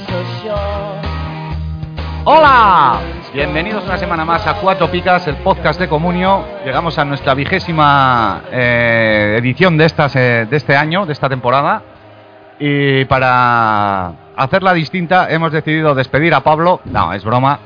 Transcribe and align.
so 0.00 0.24
sure. 0.42 0.54
¡Hola! 2.24 2.98
Bienvenidos 3.32 3.84
una 3.84 3.98
semana 3.98 4.24
más 4.24 4.44
a 4.48 4.54
Cuatro 4.54 4.90
Picas, 4.90 5.28
el 5.28 5.36
podcast 5.36 5.78
de 5.78 5.88
Comunio. 5.88 6.44
Llegamos 6.64 6.98
a 6.98 7.04
nuestra 7.04 7.34
vigésima 7.34 8.42
eh, 8.50 9.36
edición 9.38 9.76
de, 9.76 9.84
estas, 9.84 10.16
eh, 10.16 10.46
de 10.50 10.56
este 10.56 10.76
año, 10.76 11.06
de 11.06 11.12
esta 11.12 11.28
temporada. 11.28 11.82
Y 12.58 13.04
para 13.04 14.23
hacerla 14.36 14.72
distinta 14.72 15.30
hemos 15.30 15.52
decidido 15.52 15.94
despedir 15.94 16.34
a 16.34 16.40
Pablo. 16.40 16.80
No, 16.86 17.12
es 17.12 17.24
broma. 17.24 17.58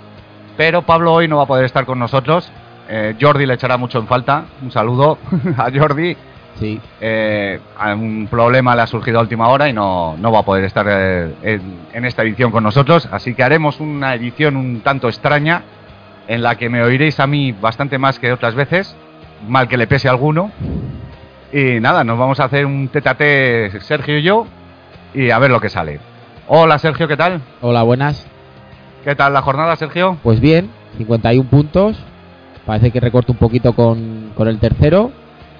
Pero 0.57 0.83
Pablo 0.83 1.13
hoy 1.13 1.29
no 1.29 1.37
va 1.37 1.45
a 1.45 1.47
poder 1.47 1.65
estar 1.65 1.85
con 1.87 1.99
nosotros. 1.99 2.51
Eh, 2.89 3.15
Jordi 3.21 3.47
le 3.47 3.55
echará 3.55 3.77
mucho 3.77 3.99
en 3.99 4.07
falta. 4.07 4.45
Un 4.63 4.71
saludo 4.71 5.19
a 5.57 5.71
Jordi. 5.73 6.17
Sí, 6.59 6.81
Eh, 7.01 7.61
un 7.95 8.27
problema 8.29 8.75
le 8.75 8.83
ha 8.83 8.87
surgido 8.89 9.19
a 9.21 9.23
última 9.23 9.47
hora 9.49 9.69
y 9.69 9.73
no, 9.73 10.17
no 10.19 10.33
va 10.33 10.41
a 10.41 10.43
poder 10.45 10.65
estar 10.65 10.87
eh, 10.89 11.33
en, 11.43 11.63
en 11.93 12.05
esta 12.05 12.23
edición 12.23 12.51
con 12.51 12.65
nosotros. 12.65 13.09
Así 13.13 13.35
que 13.35 13.45
haremos 13.45 13.79
una 13.79 14.15
edición 14.15 14.57
un 14.57 14.81
tanto 14.81 15.09
extraña 15.09 15.63
en 16.27 16.43
la 16.43 16.57
que 16.57 16.69
me 16.69 16.83
oiréis 16.83 17.21
a 17.21 17.29
mí 17.29 17.53
bastante 17.53 17.97
más 17.99 18.19
que 18.19 18.33
otras 18.33 18.57
veces, 18.57 18.97
mal 19.47 19.69
que 19.69 19.77
le 19.77 19.87
pese 19.87 20.09
a 20.09 20.11
alguno. 20.11 20.51
Y 21.53 21.79
nada, 21.81 22.03
nos 22.03 22.19
vamos 22.19 22.41
a 22.41 22.45
hacer 22.45 22.67
un 22.67 22.89
tete 22.89 23.09
a 23.09 23.15
tete 23.15 23.81
Sergio 23.81 24.19
y 24.19 24.23
yo 24.23 24.47
y 25.15 25.31
a 25.31 25.39
ver 25.39 25.53
lo 25.53 25.61
que 25.61 25.69
sale. 25.71 26.01
Hola 26.51 26.79
Sergio, 26.79 27.07
¿qué 27.07 27.17
tal? 27.17 27.43
hola, 27.61 27.83
buenas. 27.83 28.27
¿Qué 29.05 29.15
tal 29.15 29.35
la 29.35 29.43
jornada, 29.43 29.77
Sergio? 29.77 30.17
Pues 30.23 30.41
bien, 30.41 30.71
51 30.97 31.49
puntos. 31.51 31.99
Parece 32.65 32.91
que 32.91 33.01
recorto 33.01 33.33
un 33.33 33.39
poquito 33.39 33.75
con, 33.75 34.33
con 34.35 34.49
el 34.49 34.59
tercero, 34.59 35.13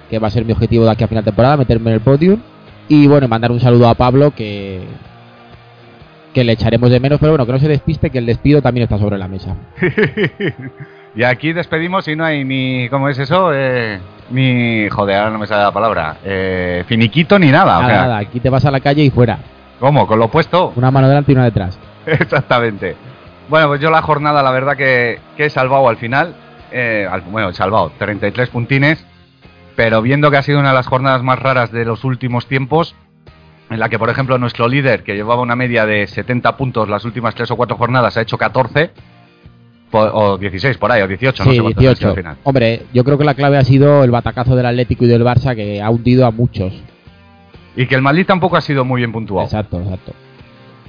que 0.09 0.17
va 0.17 0.29
a 0.29 0.31
ser 0.31 0.45
mi 0.45 0.51
objetivo 0.51 0.85
de 0.85 0.91
aquí 0.91 1.03
a 1.03 1.07
final 1.07 1.23
de 1.23 1.29
temporada, 1.29 1.57
meterme 1.57 1.91
en 1.91 1.95
el 1.95 2.01
podium. 2.01 2.39
Y 2.87 3.05
bueno, 3.05 3.27
mandar 3.27 3.51
un 3.51 3.59
saludo 3.59 3.87
a 3.87 3.93
Pablo, 3.93 4.31
que, 4.31 4.81
que 6.33 6.43
le 6.43 6.53
echaremos 6.53 6.89
de 6.89 6.99
menos, 6.99 7.19
pero 7.19 7.33
bueno, 7.33 7.45
que 7.45 7.51
no 7.51 7.59
se 7.59 7.67
despiste, 7.67 8.09
que 8.09 8.17
el 8.17 8.25
despido 8.25 8.63
también 8.63 8.85
está 8.85 8.97
sobre 8.97 9.19
la 9.19 9.27
mesa. 9.27 9.55
y 11.15 11.23
aquí 11.23 11.53
despedimos 11.53 12.07
y 12.07 12.15
no 12.15 12.25
hay 12.25 12.43
ni, 12.43 12.89
¿cómo 12.89 13.09
es 13.09 13.19
eso? 13.19 13.51
Eh, 13.53 13.99
ni, 14.31 14.89
joder, 14.89 15.17
ahora 15.17 15.29
no 15.29 15.37
me 15.37 15.45
sale 15.45 15.63
la 15.63 15.71
palabra, 15.71 16.17
eh, 16.25 16.83
finiquito 16.87 17.37
ni 17.37 17.51
nada. 17.51 17.77
o 17.77 17.85
sea, 17.85 18.01
nada, 18.01 18.17
aquí 18.17 18.39
te 18.39 18.49
vas 18.49 18.65
a 18.65 18.71
la 18.71 18.79
calle 18.79 19.03
y 19.03 19.11
fuera. 19.11 19.37
¿Cómo? 19.79 20.07
¿Con 20.07 20.19
lo 20.19 20.25
opuesto? 20.25 20.73
Una 20.75 20.91
mano 20.91 21.07
delante 21.07 21.31
y 21.31 21.35
una 21.35 21.45
detrás. 21.45 21.77
Exactamente. 22.05 22.95
Bueno, 23.49 23.67
pues 23.69 23.81
yo 23.81 23.89
la 23.91 24.01
jornada, 24.01 24.43
la 24.43 24.51
verdad 24.51 24.75
que, 24.77 25.19
que 25.37 25.45
he 25.45 25.49
salvado 25.49 25.87
al 25.89 25.97
final. 25.97 26.35
eh, 26.71 27.07
al- 27.09 27.21
bueno, 27.21 27.49
he 27.49 27.53
salvado 27.53 27.91
33 27.97 28.49
puntines. 28.49 29.05
Pero 29.75 30.01
viendo 30.01 30.29
que 30.29 30.37
ha 30.37 30.43
sido 30.43 30.59
una 30.59 30.69
de 30.69 30.75
las 30.75 30.87
jornadas 30.87 31.23
más 31.23 31.39
raras 31.39 31.71
de 31.71 31.85
los 31.85 32.03
últimos 32.03 32.47
tiempos, 32.47 32.95
en 33.69 33.79
la 33.79 33.87
que, 33.87 33.97
por 33.97 34.09
ejemplo, 34.09 34.37
nuestro 34.37 34.67
líder, 34.67 35.03
que 35.03 35.15
llevaba 35.15 35.41
una 35.41 35.55
media 35.55 35.85
de 35.85 36.05
70 36.05 36.57
puntos 36.57 36.89
las 36.89 37.05
últimas 37.05 37.33
3 37.33 37.49
o 37.51 37.55
4 37.55 37.77
jornadas, 37.77 38.17
ha 38.17 38.21
hecho 38.21 38.37
14. 38.37 38.91
po- 39.89 39.99
O 40.11 40.37
16 40.37 40.77
por 40.77 40.91
ahí, 40.91 41.01
o 41.01 41.07
18, 41.07 41.45
no 41.45 41.49
sí, 41.51 41.55
sé 41.55 41.61
cuántos 41.61 41.77
han 41.77 41.81
sido 41.81 41.91
18. 41.93 42.07
al 42.09 42.15
final. 42.15 42.37
Hombre, 42.43 42.81
yo 42.93 43.03
creo 43.05 43.17
que 43.17 43.23
la 43.23 43.35
clave 43.35 43.57
ha 43.57 43.63
sido 43.63 44.03
el 44.03 44.11
batacazo 44.11 44.55
del 44.55 44.65
Atlético 44.65 45.05
y 45.05 45.07
del 45.07 45.23
Barça, 45.23 45.55
que 45.55 45.81
ha 45.81 45.89
hundido 45.89 46.25
a 46.27 46.31
muchos. 46.31 46.73
Y 47.79 47.87
que 47.87 47.95
el 47.95 48.01
Madrid 48.01 48.25
tampoco 48.25 48.57
ha 48.57 48.61
sido 48.61 48.83
muy 48.83 48.99
bien 48.99 49.13
puntuado. 49.13 49.45
Exacto, 49.45 49.79
exacto. 49.79 50.11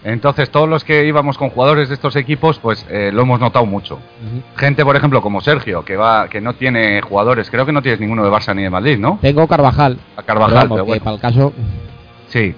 Entonces, 0.02 0.50
todos 0.50 0.68
los 0.68 0.82
que 0.82 1.06
íbamos 1.06 1.38
con 1.38 1.50
jugadores 1.50 1.88
de 1.88 1.94
estos 1.94 2.16
equipos, 2.16 2.58
pues 2.58 2.84
eh, 2.90 3.12
lo 3.12 3.22
hemos 3.22 3.38
notado 3.38 3.64
mucho. 3.64 4.00
Gente, 4.56 4.84
por 4.84 4.96
ejemplo, 4.96 5.22
como 5.22 5.40
Sergio, 5.40 5.84
que 5.84 5.96
va, 5.96 6.26
que 6.28 6.40
no 6.40 6.54
tiene 6.54 7.00
jugadores, 7.00 7.48
creo 7.48 7.64
que 7.64 7.70
no 7.70 7.80
tienes 7.80 8.00
ninguno 8.00 8.24
de 8.24 8.30
Barça 8.30 8.56
ni 8.56 8.64
de 8.64 8.70
Madrid, 8.70 8.98
¿no? 8.98 9.20
Tengo 9.22 9.46
Carvajal. 9.46 10.00
A 10.16 10.24
Carvajal, 10.24 10.68
pero 10.68 10.68
vamos, 10.68 10.76
pero 10.78 10.84
que 10.84 10.88
bueno. 10.88 11.04
para 11.04 11.14
el 11.14 11.20
caso, 11.20 11.52
Sí. 12.26 12.56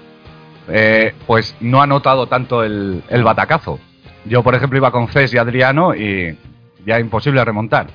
Eh, 0.69 1.13
pues 1.27 1.55
no 1.61 1.83
ha 1.83 1.87
notado 1.87 2.27
tanto 2.27 2.65
el, 2.65 3.03
el 3.11 3.25
batacazo. 3.25 3.81
Yo, 4.25 4.43
por 4.43 4.55
ejemplo, 4.55 4.79
iba 4.79 4.91
con 4.93 5.09
Cés 5.09 5.35
y 5.35 5.37
Adriano 5.37 5.95
y 5.95 6.39
ya 6.87 6.99
imposible 6.99 7.45
remontar. 7.45 7.89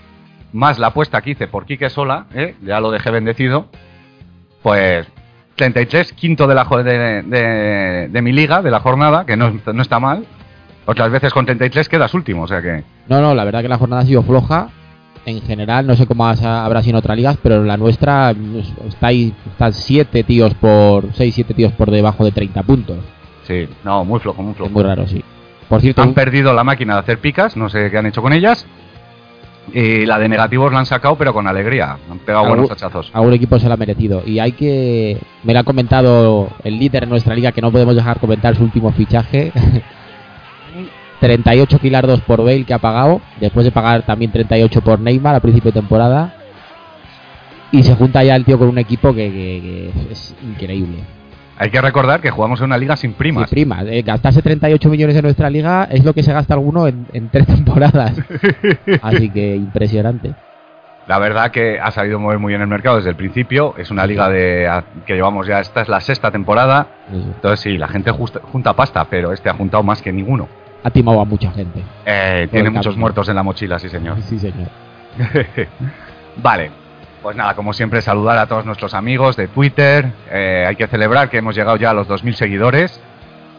Más 0.53 0.77
la 0.77 0.87
apuesta 0.87 1.19
que 1.23 1.31
hice 1.31 1.47
por 1.47 1.65
Quique 1.65 1.89
Sola, 1.89 2.27
¿eh? 2.35 2.53
ya 2.61 2.79
lo 2.79 2.91
dejé 2.91 3.09
bendecido. 3.09 3.69
Pues 4.61 5.07
33, 5.57 6.13
quinto 6.13 6.47
de, 6.47 6.55
la, 6.55 6.63
de, 6.63 7.23
de- 7.23 8.07
de 8.09 8.21
mi 8.21 8.31
liga, 8.31 8.61
de 8.61 8.71
la 8.71 8.79
jornada, 8.79 9.25
que 9.25 9.35
no, 9.35 9.51
no 9.73 9.81
está 9.81 9.99
mal. 9.99 10.25
Otras 10.85 11.11
veces 11.11 11.33
con 11.33 11.45
33 11.45 11.89
quedas 11.89 12.13
último, 12.13 12.43
o 12.43 12.47
sea 12.47 12.61
que... 12.61 12.83
No, 13.09 13.19
no, 13.19 13.35
la 13.35 13.43
verdad 13.43 13.61
que 13.61 13.67
la 13.67 13.77
jornada 13.77 14.03
ha 14.03 14.05
sido 14.05 14.23
floja. 14.23 14.69
En 15.25 15.41
general, 15.41 15.85
no 15.85 15.95
sé 15.97 16.05
cómo 16.07 16.25
habrá 16.25 16.81
sido 16.81 16.91
en 16.91 16.95
otras 16.99 17.17
ligas, 17.17 17.37
pero 17.43 17.55
en 17.57 17.67
la 17.67 17.75
nuestra 17.75 18.33
mm, 18.33 18.87
está 18.87 19.07
ahí, 19.07 19.33
están 19.51 19.73
7 19.73 20.23
tíos 20.23 20.53
por 20.53 21.11
6, 21.13 21.35
7 21.35 21.53
tíos 21.53 21.73
por 21.73 21.91
debajo 21.91 22.23
de 22.23 22.31
30 22.31 22.63
puntos. 22.63 22.97
Sí, 23.43 23.67
no, 23.83 24.05
muy 24.05 24.21
flojo, 24.21 24.41
muy 24.41 24.51
Es 24.51 24.57
flojo. 24.57 24.71
muy 24.71 24.83
raro, 24.83 25.05
sí. 25.05 25.21
Por 25.67 25.81
cierto, 25.81 26.01
Han 26.01 26.13
perdido 26.13 26.53
la 26.53 26.63
máquina 26.63 26.93
de 26.93 26.99
hacer 27.01 27.17
picas, 27.19 27.57
no 27.57 27.67
sé 27.67 27.91
qué 27.91 27.97
han 27.97 28.05
hecho 28.05 28.21
con 28.21 28.31
ellas. 28.31 28.65
Y 29.73 30.05
la 30.05 30.17
de 30.17 30.29
negativos 30.29 30.71
la 30.71 30.79
han 30.79 30.85
sacado, 30.85 31.15
pero 31.17 31.33
con 31.33 31.45
alegría. 31.47 31.97
Han 32.09 32.19
pegado 32.19 32.47
buenos 32.47 32.71
hachazos. 32.71 33.09
algún 33.13 33.33
equipo 33.33 33.59
se 33.59 33.67
lo 33.67 33.73
ha 33.73 33.77
merecido. 33.77 34.23
Y 34.25 34.39
hay 34.39 34.53
que. 34.53 35.17
Me 35.43 35.53
lo 35.53 35.59
ha 35.59 35.63
comentado 35.63 36.49
el 36.63 36.79
líder 36.79 37.03
en 37.03 37.09
nuestra 37.09 37.35
liga, 37.35 37.51
que 37.51 37.61
no 37.61 37.71
podemos 37.71 37.95
dejar 37.95 38.19
comentar 38.19 38.55
su 38.55 38.63
último 38.63 38.91
fichaje. 38.91 39.51
38 41.19 41.79
kilardos 41.79 42.21
por 42.21 42.43
Bale 42.43 42.63
que 42.63 42.73
ha 42.73 42.77
pagado, 42.77 43.21
después 43.39 43.65
de 43.65 43.71
pagar 43.71 44.03
también 44.05 44.31
38 44.31 44.81
por 44.81 44.99
Neymar 44.99 45.35
a 45.35 45.39
principio 45.39 45.71
de 45.71 45.79
temporada. 45.79 46.35
Y 47.71 47.83
se 47.83 47.95
junta 47.95 48.23
ya 48.23 48.35
el 48.35 48.45
tío 48.45 48.57
con 48.59 48.69
un 48.69 48.77
equipo 48.77 49.13
que, 49.13 49.29
que- 49.29 49.91
que 50.07 50.13
es 50.13 50.35
increíble. 50.43 50.97
Hay 51.59 51.69
que 51.71 51.81
recordar 51.81 52.21
que 52.21 52.29
jugamos 52.29 52.59
en 52.59 52.65
una 52.67 52.77
liga 52.77 52.95
sin 52.95 53.13
primas. 53.13 53.51
Y 53.51 53.55
primas. 53.55 53.83
eh, 53.87 54.03
gastarse 54.03 54.41
38 54.41 54.89
millones 54.89 55.15
en 55.15 55.23
nuestra 55.23 55.49
liga 55.49 55.85
es 55.89 56.03
lo 56.03 56.13
que 56.13 56.21
se 56.23 56.31
gasta 56.33 56.53
alguno 56.53 56.87
en, 56.87 57.07
en 57.13 57.29
tres 57.29 57.47
temporadas. 57.47 58.13
Así 59.01 59.29
que 59.29 59.55
impresionante. 59.55 60.33
La 61.07 61.19
verdad 61.19 61.51
que 61.51 61.79
ha 61.79 61.89
sabido 61.91 62.19
mover 62.19 62.37
muy 62.37 62.49
bien 62.51 62.61
el 62.61 62.67
mercado 62.67 62.97
desde 62.97 63.09
el 63.11 63.15
principio. 63.15 63.73
Es 63.77 63.89
una 63.91 64.05
liga 64.05 64.29
de 64.29 64.67
a- 64.67 64.83
que 65.05 65.15
llevamos 65.15 65.47
ya, 65.47 65.59
esta 65.61 65.81
es 65.81 65.87
la 65.87 66.01
sexta 66.01 66.29
temporada. 66.31 66.87
Entonces 67.11 67.61
sí, 67.61 67.77
la 67.77 67.87
gente 67.87 68.11
justa- 68.11 68.41
junta 68.51 68.73
pasta, 68.73 69.05
pero 69.05 69.31
este 69.31 69.49
ha 69.49 69.53
juntado 69.53 69.81
más 69.83 70.01
que 70.01 70.11
ninguno. 70.11 70.47
Ha 70.83 70.91
timado 70.91 71.21
a 71.21 71.25
mucha 71.25 71.49
gente. 71.51 71.81
Eh, 72.05 72.47
tiene 72.51 72.69
muchos 72.69 72.95
muertos 72.97 73.27
en 73.29 73.35
la 73.35 73.43
mochila, 73.43 73.79
sí 73.79 73.89
señor. 73.89 74.17
Sí, 74.21 74.37
señor. 74.37 74.67
vale, 76.43 76.71
pues 77.27 77.35
nada, 77.35 77.55
como 77.55 77.73
siempre 77.73 78.01
saludar 78.01 78.37
a 78.37 78.45
todos 78.45 78.65
nuestros 78.65 78.93
amigos 78.93 79.35
de 79.35 79.49
Twitter. 79.49 80.13
Eh, 80.31 80.63
hay 80.65 80.77
que 80.77 80.87
celebrar 80.87 81.29
que 81.29 81.39
hemos 81.39 81.57
llegado 81.57 81.75
ya 81.75 81.89
a 81.89 81.93
los 81.93 82.07
2.000 82.07 82.31
seguidores, 82.35 83.01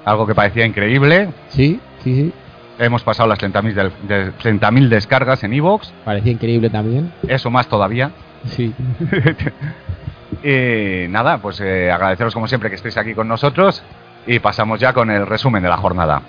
algo 0.06 0.26
que 0.26 0.34
parecía 0.34 0.64
increíble. 0.64 1.28
Sí, 1.50 1.78
sí, 2.02 2.14
sí. 2.14 2.32
Hemos 2.78 3.02
pasado 3.02 3.28
las 3.28 3.38
30.000 3.38 3.74
del- 3.74 3.92
de- 4.08 4.32
30.000 4.32 4.88
descargas 4.88 5.44
en 5.44 5.52
Evox, 5.52 5.92
Parecía 6.02 6.32
increíble 6.32 6.70
también. 6.70 7.12
eso 7.28 7.50
más 7.50 7.68
todavía. 7.68 8.10
Sí. 8.46 8.72
y 10.42 11.06
nada, 11.10 11.36
pues 11.36 11.60
eh, 11.60 11.90
agradeceros 11.92 12.32
como 12.32 12.48
siempre 12.48 12.70
que 12.70 12.76
estéis 12.76 12.96
aquí 12.96 13.12
con 13.12 13.28
nosotros 13.28 13.82
y 14.26 14.38
pasamos 14.38 14.80
ya 14.80 14.94
con 14.94 15.10
el 15.10 15.26
resumen 15.26 15.62
de 15.62 15.68
la 15.68 15.76
jornada. 15.76 16.22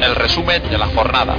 El 0.00 0.14
resumen 0.14 0.62
de 0.70 0.78
la 0.78 0.86
jornada. 0.86 1.34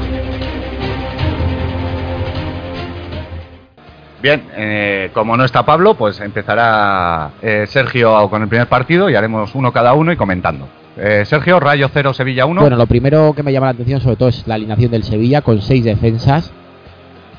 Bien, 4.22 4.44
eh, 4.56 5.10
como 5.14 5.38
no 5.38 5.46
está 5.46 5.66
Pablo, 5.66 5.96
pues 5.96 6.20
empezará 6.20 7.32
eh, 7.42 7.66
Sergio 7.68 8.30
con 8.30 8.42
el 8.42 8.48
primer 8.48 8.68
partido 8.68 9.10
y 9.10 9.16
haremos 9.16 9.54
uno 9.56 9.72
cada 9.72 9.94
uno 9.94 10.12
y 10.12 10.16
comentando. 10.16 10.68
Eh, 10.98 11.24
Sergio, 11.26 11.60
Rayo 11.60 11.90
0, 11.94 12.14
Sevilla 12.14 12.46
1. 12.46 12.62
Bueno, 12.62 12.78
lo 12.78 12.88
primero 12.88 13.34
que 13.34 13.44
me 13.44 13.52
llama 13.52 13.68
la 13.68 13.74
atención 13.74 14.00
sobre 14.00 14.16
todo 14.16 14.30
es 14.30 14.48
la 14.48 14.56
alineación 14.56 14.92
del 14.92 15.04
Sevilla 15.04 15.42
con 15.42 15.62
seis 15.62 15.84
defensas. 15.84 16.52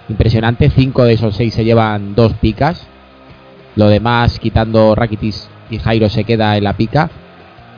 Impresionante, 0.08 0.70
cinco 0.70 1.04
de 1.04 1.14
esos 1.14 1.34
seis 1.34 1.54
se 1.54 1.64
llevan 1.64 2.14
dos 2.14 2.34
picas. 2.34 2.86
Lo 3.74 3.88
demás, 3.88 4.38
quitando 4.38 4.94
Rakitic 4.94 5.34
y 5.70 5.78
Jairo, 5.78 6.08
se 6.08 6.24
queda 6.24 6.56
en 6.56 6.64
la 6.64 6.74
pica. 6.74 7.10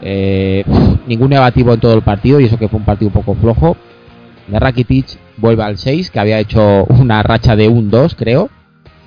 Eh, 0.02 0.64
ningún 1.06 1.30
negativo 1.30 1.72
en 1.72 1.80
todo 1.80 1.94
el 1.94 2.02
partido 2.02 2.38
y 2.40 2.44
eso 2.44 2.58
que 2.58 2.68
fue 2.68 2.78
un 2.78 2.84
partido 2.84 3.08
un 3.08 3.14
poco 3.14 3.34
flojo. 3.34 3.76
De 4.48 4.58
Rakitic 4.58 5.18
vuelve 5.36 5.62
al 5.62 5.78
6, 5.78 6.10
que 6.10 6.20
había 6.20 6.38
hecho 6.38 6.84
una 6.84 7.22
racha 7.22 7.54
de 7.54 7.68
un 7.68 7.90
2, 7.90 8.14
creo, 8.14 8.50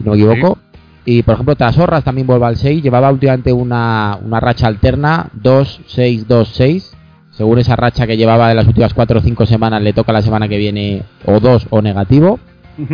si 0.02 0.06
no 0.06 0.16
me 0.16 0.18
equivoco. 0.18 0.58
Y 1.06 1.24
por 1.24 1.34
ejemplo, 1.34 1.56
Trasorras 1.56 2.04
también 2.04 2.28
vuelve 2.28 2.46
al 2.46 2.58
6, 2.58 2.84
llevaba 2.84 3.12
últimamente 3.12 3.52
una, 3.52 4.20
una 4.24 4.40
racha 4.40 4.68
alterna, 4.68 5.30
2, 5.34 5.82
6, 5.88 6.28
2, 6.28 6.48
6. 6.48 6.98
Según 7.32 7.60
esa 7.60 7.76
racha 7.76 8.06
que 8.06 8.18
llevaba 8.18 8.50
de 8.50 8.56
las 8.56 8.68
últimas 8.68 8.94
4 8.94 9.20
o 9.20 9.22
5 9.22 9.46
semanas, 9.46 9.82
le 9.82 9.94
toca 9.94 10.14
la 10.14 10.22
semana 10.22 10.48
que 10.48 10.58
viene 10.58 11.04
o 11.26 11.40
2 11.40 11.68
o 11.70 11.82
negativo. 11.82 12.40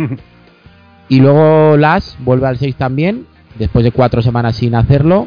Y 1.10 1.20
luego 1.20 1.78
Las 1.78 2.18
vuelve 2.20 2.46
al 2.46 2.58
6 2.58 2.76
también, 2.76 3.26
después 3.58 3.82
de 3.82 3.92
4 3.92 4.20
semanas 4.20 4.56
sin 4.56 4.74
hacerlo. 4.74 5.26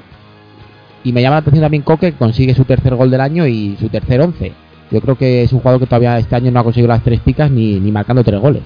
Y 1.03 1.11
me 1.11 1.23
llama 1.23 1.37
la 1.37 1.39
atención 1.39 1.63
también 1.63 1.81
Coque, 1.81 2.11
que 2.11 2.17
consigue 2.17 2.53
su 2.53 2.65
tercer 2.65 2.95
gol 2.95 3.09
del 3.09 3.21
año 3.21 3.47
y 3.47 3.75
su 3.79 3.89
tercer 3.89 4.21
11. 4.21 4.53
Yo 4.91 5.01
creo 5.01 5.15
que 5.15 5.41
es 5.41 5.51
un 5.53 5.59
jugador 5.59 5.79
que 5.79 5.87
todavía 5.87 6.19
este 6.19 6.35
año 6.35 6.51
no 6.51 6.59
ha 6.59 6.63
conseguido 6.63 6.89
las 6.89 7.03
tres 7.03 7.19
picas 7.21 7.49
ni, 7.49 7.79
ni 7.79 7.91
marcando 7.91 8.23
tres 8.23 8.39
goles. 8.39 8.61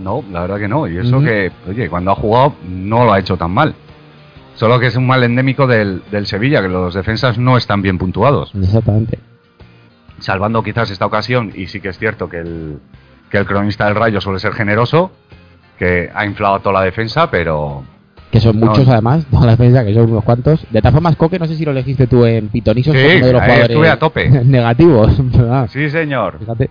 No, 0.00 0.24
la 0.32 0.40
verdad 0.42 0.58
que 0.58 0.68
no. 0.68 0.88
Y 0.88 0.96
eso 0.98 1.20
que, 1.20 1.50
oye, 1.68 1.88
cuando 1.88 2.10
ha 2.12 2.14
jugado 2.14 2.54
no 2.68 3.04
lo 3.04 3.12
ha 3.12 3.18
hecho 3.18 3.36
tan 3.36 3.50
mal. 3.50 3.74
Solo 4.54 4.78
que 4.80 4.86
es 4.88 4.96
un 4.96 5.06
mal 5.06 5.22
endémico 5.22 5.66
del, 5.66 6.02
del 6.10 6.26
Sevilla, 6.26 6.60
que 6.62 6.68
los 6.68 6.94
defensas 6.94 7.38
no 7.38 7.56
están 7.56 7.82
bien 7.82 7.98
puntuados. 7.98 8.52
Exactamente. 8.54 9.18
Salvando 10.18 10.62
quizás 10.62 10.90
esta 10.90 11.06
ocasión, 11.06 11.52
y 11.54 11.66
sí 11.66 11.80
que 11.80 11.88
es 11.88 11.98
cierto 11.98 12.28
que 12.28 12.38
el, 12.38 12.78
que 13.30 13.38
el 13.38 13.46
cronista 13.46 13.86
del 13.86 13.94
Rayo 13.94 14.20
suele 14.20 14.38
ser 14.38 14.52
generoso, 14.52 15.12
que 15.78 16.10
ha 16.14 16.26
inflado 16.26 16.60
toda 16.60 16.80
la 16.80 16.84
defensa, 16.84 17.30
pero 17.30 17.82
Que 18.30 18.38
son 18.38 18.60
No. 18.60 18.66
muchos 18.66 18.86
además, 18.88 19.24
no 19.32 19.40
la 19.46 19.52
defensa, 19.52 19.82
que 19.84 19.94
son 19.94 20.10
unos 20.10 20.24
cuantos. 20.24 20.60
De 20.70 20.80
todas 20.80 20.92
formas, 20.92 21.16
Coque, 21.16 21.38
no 21.38 21.46
sé 21.46 21.56
si 21.56 21.64
lo 21.64 21.70
elegiste 21.70 22.06
tú 22.06 22.24
en 22.26 22.48
Pitonisos 22.48 22.94
Sí, 22.94 23.00
como 23.02 23.16
uno 23.16 23.26
de 23.26 23.32
los 23.32 23.42
jugadores 23.42 23.70
estuve 23.70 23.88
a 23.88 23.98
tope. 23.98 24.28
negativos. 24.44 25.32
¿verdad? 25.32 25.68
sí, 25.72 25.88
señor. 25.88 26.38
Fíjate. 26.38 26.68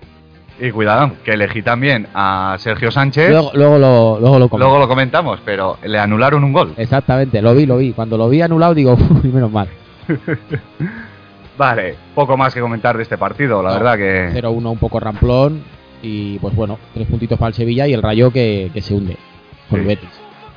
Y 0.61 0.71
cuidado, 0.71 1.11
que 1.23 1.31
elegí 1.31 1.61
también 1.61 2.07
a 2.13 2.55
Sergio 2.59 2.91
Sánchez. 2.91 3.29
Luego, 3.31 3.51
luego 3.53 3.77
lo, 3.77 4.19
luego 4.19 4.39
lo 4.39 4.49
comento. 4.49 4.57
Luego 4.57 4.79
lo 4.79 4.87
comentamos, 4.89 5.39
pero 5.45 5.77
le 5.83 5.97
anularon 5.97 6.43
un 6.43 6.51
gol. 6.51 6.73
Exactamente, 6.75 7.41
lo 7.41 7.55
vi, 7.55 7.65
lo 7.65 7.77
vi. 7.77 7.93
Cuando 7.93 8.17
lo 8.17 8.27
vi 8.27 8.41
anulado, 8.41 8.73
digo, 8.73 8.93
"Uf, 8.99 9.23
menos 9.23 9.51
mal. 9.51 9.69
Vale, 11.57 11.95
poco 12.15 12.37
más 12.37 12.53
que 12.53 12.61
comentar 12.61 12.95
de 12.95 13.03
este 13.03 13.17
partido, 13.17 13.61
la 13.61 13.69
No, 13.69 13.75
verdad 13.79 13.97
que 13.97 14.41
0-1 14.41 14.71
un 14.71 14.77
poco 14.77 14.99
ramplón. 14.99 15.61
Y 16.01 16.39
pues 16.39 16.55
bueno, 16.55 16.79
tres 16.93 17.07
puntitos 17.07 17.37
para 17.37 17.49
el 17.49 17.53
Sevilla 17.53 17.85
y 17.87 17.93
el 17.93 18.01
Rayo 18.01 18.31
que, 18.31 18.71
que 18.73 18.81
se 18.81 18.93
hunde. 18.93 19.17
Con 19.69 19.81
el. 19.81 19.85
Betis. 19.87 20.09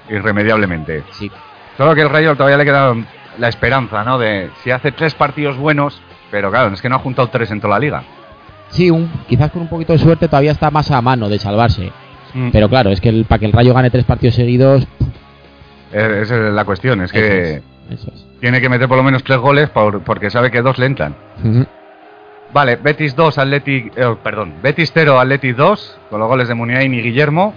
irremediablemente. 0.09 1.03
Sí. 1.13 1.31
Solo 1.77 1.95
que 1.95 2.03
el 2.03 2.11
Rayo 2.11 2.37
todavía 2.37 2.57
le 2.59 2.65
queda 2.65 2.95
la 3.39 3.49
esperanza, 3.49 4.05
¿no? 4.05 4.19
De 4.19 4.51
si 4.63 4.71
hace 4.71 4.93
tres 4.93 5.15
partidos 5.15 5.57
buenos, 5.57 6.01
pero 6.31 6.51
claro, 6.51 6.73
es 6.73 6.81
que 6.81 6.89
no 6.89 6.97
ha 6.97 7.01
juntado 7.01 7.29
tres 7.29 7.51
en 7.51 7.61
toda 7.61 7.75
la 7.75 7.81
liga. 7.81 8.05
Sí, 8.73 8.91
un, 8.91 9.09
quizás 9.29 9.51
con 9.53 9.63
un 9.63 9.69
poquito 9.69 9.93
de 9.93 9.99
suerte 9.99 10.27
todavía 10.29 10.51
está 10.53 10.71
más 10.71 10.91
a 10.91 11.01
mano 11.01 11.29
de 11.29 11.39
salvarse. 11.39 11.93
Mm. 12.35 12.51
Pero 12.51 12.69
claro, 12.69 12.91
es 12.91 13.01
que 13.01 13.09
el, 13.11 13.25
para 13.27 13.39
que 13.39 13.47
el 13.47 13.53
Rayo 13.53 13.73
gane 13.75 13.91
tres 13.91 14.05
partidos 14.05 14.35
seguidos, 14.35 14.87
Eh, 15.93 16.21
Esa 16.23 16.49
es 16.49 16.53
la 16.55 16.65
cuestión, 16.65 17.03
es 17.03 17.13
que 17.13 17.57
Eso 17.57 17.63
eso 17.91 18.11
es. 18.15 18.27
tiene 18.41 18.61
que 18.63 18.69
meter 18.71 18.89
por 18.89 18.97
lo 18.97 19.03
menos 19.03 19.23
tres 19.23 19.39
goles 19.39 19.69
por- 19.71 20.01
porque 20.03 20.31
sabe 20.31 20.51
que 20.51 20.63
dos 20.63 20.79
le 20.79 20.87
entran. 20.87 21.15
Vale, 22.55 22.77
Betis 22.77 23.15
2, 23.17 23.39
Athletic, 23.39 23.93
eh, 23.97 24.15
perdón, 24.23 24.55
Betis 24.63 24.91
0, 24.93 25.19
Athletic 25.19 25.57
2, 25.57 25.99
con 26.11 26.21
los 26.21 26.29
goles 26.29 26.49
de 26.49 26.55
Muniain 26.55 26.93
y 26.95 27.01
Guillermo. 27.03 27.55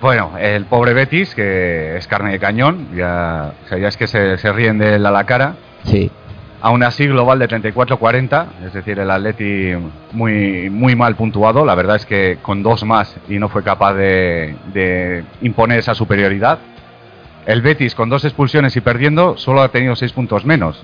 Bueno, 0.00 0.32
el 0.38 0.64
pobre 0.66 0.92
Betis, 0.94 1.34
que 1.34 1.96
es 1.96 2.06
carne 2.08 2.32
de 2.32 2.38
cañón, 2.40 2.88
ya, 2.94 3.52
o 3.64 3.68
sea, 3.68 3.78
ya 3.78 3.88
es 3.88 3.96
que 3.96 4.06
se, 4.08 4.36
se 4.38 4.52
ríen 4.52 4.78
de 4.78 4.96
él 4.96 5.06
a 5.06 5.10
la 5.12 5.24
cara. 5.24 5.54
Sí. 5.84 6.10
Aún 6.64 6.82
así, 6.82 7.06
global 7.06 7.38
de 7.38 7.46
34-40, 7.46 8.46
es 8.64 8.72
decir, 8.72 8.98
el 8.98 9.10
Atleti 9.10 9.72
muy, 10.12 10.70
muy 10.70 10.96
mal 10.96 11.14
puntuado. 11.14 11.62
La 11.66 11.74
verdad 11.74 11.96
es 11.96 12.06
que 12.06 12.38
con 12.40 12.62
dos 12.62 12.84
más 12.84 13.14
y 13.28 13.38
no 13.38 13.50
fue 13.50 13.62
capaz 13.62 13.92
de, 13.92 14.56
de 14.72 15.24
imponer 15.42 15.80
esa 15.80 15.94
superioridad. 15.94 16.58
El 17.44 17.60
Betis, 17.60 17.94
con 17.94 18.08
dos 18.08 18.24
expulsiones 18.24 18.74
y 18.76 18.80
perdiendo, 18.80 19.36
solo 19.36 19.60
ha 19.60 19.68
tenido 19.68 19.94
seis 19.94 20.12
puntos 20.12 20.46
menos. 20.46 20.82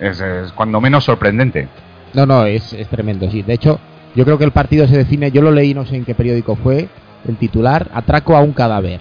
Es, 0.00 0.20
es 0.20 0.50
cuando 0.50 0.80
menos 0.80 1.04
sorprendente. 1.04 1.68
No, 2.12 2.26
no, 2.26 2.44
es, 2.44 2.72
es 2.72 2.88
tremendo, 2.88 3.30
sí. 3.30 3.42
De 3.42 3.54
hecho, 3.54 3.78
yo 4.16 4.24
creo 4.24 4.36
que 4.36 4.46
el 4.46 4.50
partido 4.50 4.88
se 4.88 4.96
define, 4.96 5.30
yo 5.30 5.42
lo 5.42 5.52
leí, 5.52 5.74
no 5.74 5.86
sé 5.86 5.94
en 5.94 6.04
qué 6.04 6.16
periódico 6.16 6.56
fue, 6.56 6.88
el 7.28 7.36
titular, 7.36 7.86
atraco 7.94 8.36
a 8.36 8.40
un 8.40 8.52
cadáver. 8.52 8.98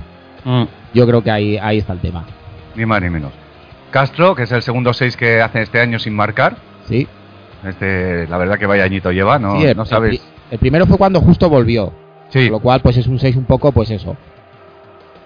Yo 0.93 1.07
creo 1.07 1.23
que 1.23 1.31
ahí, 1.31 1.57
ahí 1.57 1.79
está 1.79 1.93
el 1.93 2.01
tema. 2.01 2.23
Ni 2.75 2.85
más 2.85 3.01
ni 3.01 3.09
menos. 3.09 3.31
Castro, 3.97 4.35
que 4.35 4.43
es 4.43 4.51
el 4.51 4.61
segundo 4.61 4.93
seis 4.93 5.17
que 5.17 5.41
hace 5.41 5.63
este 5.63 5.79
año 5.81 5.97
sin 5.97 6.13
marcar. 6.13 6.57
Sí. 6.87 7.07
Este, 7.67 8.27
la 8.27 8.37
verdad 8.37 8.59
que 8.59 8.67
vaya 8.67 8.83
añito 8.83 9.11
lleva, 9.11 9.39
no, 9.39 9.59
Sí, 9.59 9.65
el, 9.65 9.75
no 9.75 9.85
sabes. 9.85 10.21
el 10.51 10.59
primero 10.59 10.85
fue 10.85 10.99
cuando 10.99 11.19
justo 11.19 11.49
volvió. 11.49 11.91
Sí, 12.29 12.43
Con 12.43 12.51
lo 12.51 12.59
cual, 12.59 12.81
pues 12.81 12.97
es 12.97 13.07
un 13.07 13.17
6 13.17 13.35
un 13.37 13.45
poco, 13.45 13.71
pues 13.71 13.89
eso. 13.89 14.15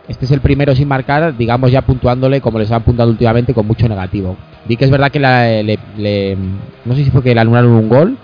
Este 0.08 0.24
es 0.24 0.32
el 0.32 0.40
primero 0.40 0.74
sin 0.74 0.88
marcar, 0.88 1.36
digamos 1.36 1.70
ya 1.70 1.82
puntuándole 1.82 2.40
como 2.40 2.60
les 2.60 2.72
han 2.72 2.82
puntuado 2.84 3.12
últimamente 3.12 3.54
con 3.54 3.68
mucho 3.68 3.90
negativo. 3.90 4.38
Vi 4.66 4.78
que 4.78 4.86
es 4.86 4.92
verdad 4.92 5.12
que 5.12 5.20
la- 5.20 5.62
le, 5.64 5.78
le- 5.98 6.38
no 6.86 6.96
sé 6.96 7.04
si 7.04 7.12
fue 7.12 7.22
que 7.24 7.36
le 7.36 7.42
anularon 7.42 7.72
un 7.72 7.90
gol 7.90 8.18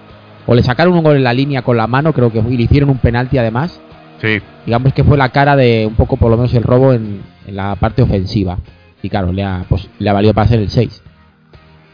o 0.45 0.55
le 0.55 0.63
sacaron 0.63 0.93
un 0.93 1.03
gol 1.03 1.17
en 1.17 1.23
la 1.25 1.33
línea 1.33 1.61
con 1.61 1.75
la 1.75 1.87
mano, 1.87 2.13
creo 2.13 2.31
que 2.31 2.39
y 2.39 2.55
le 2.55 2.63
hicieron 2.63 2.89
un 2.89 2.99
penalti 2.99 3.37
además. 3.37 3.81
sí. 4.21 4.39
Digamos 4.65 4.93
que 4.93 5.03
fue 5.03 5.17
la 5.17 5.27
cara 5.29 5.57
de 5.57 5.85
un 5.85 5.95
poco 5.95 6.15
por 6.17 6.29
lo 6.31 6.37
menos 6.37 6.53
el 6.53 6.63
robo 6.63 6.93
en, 6.93 7.21
en 7.45 7.55
la 7.55 7.75
parte 7.75 8.01
ofensiva. 8.01 8.57
Y 9.07 9.09
claro, 9.09 9.31
le 9.31 9.41
ha, 9.43 9.63
pues, 9.69 9.89
le 9.99 10.09
ha 10.09 10.13
valido 10.13 10.33
para 10.33 10.47
ser 10.49 10.59
el 10.59 10.69
6. 10.69 11.01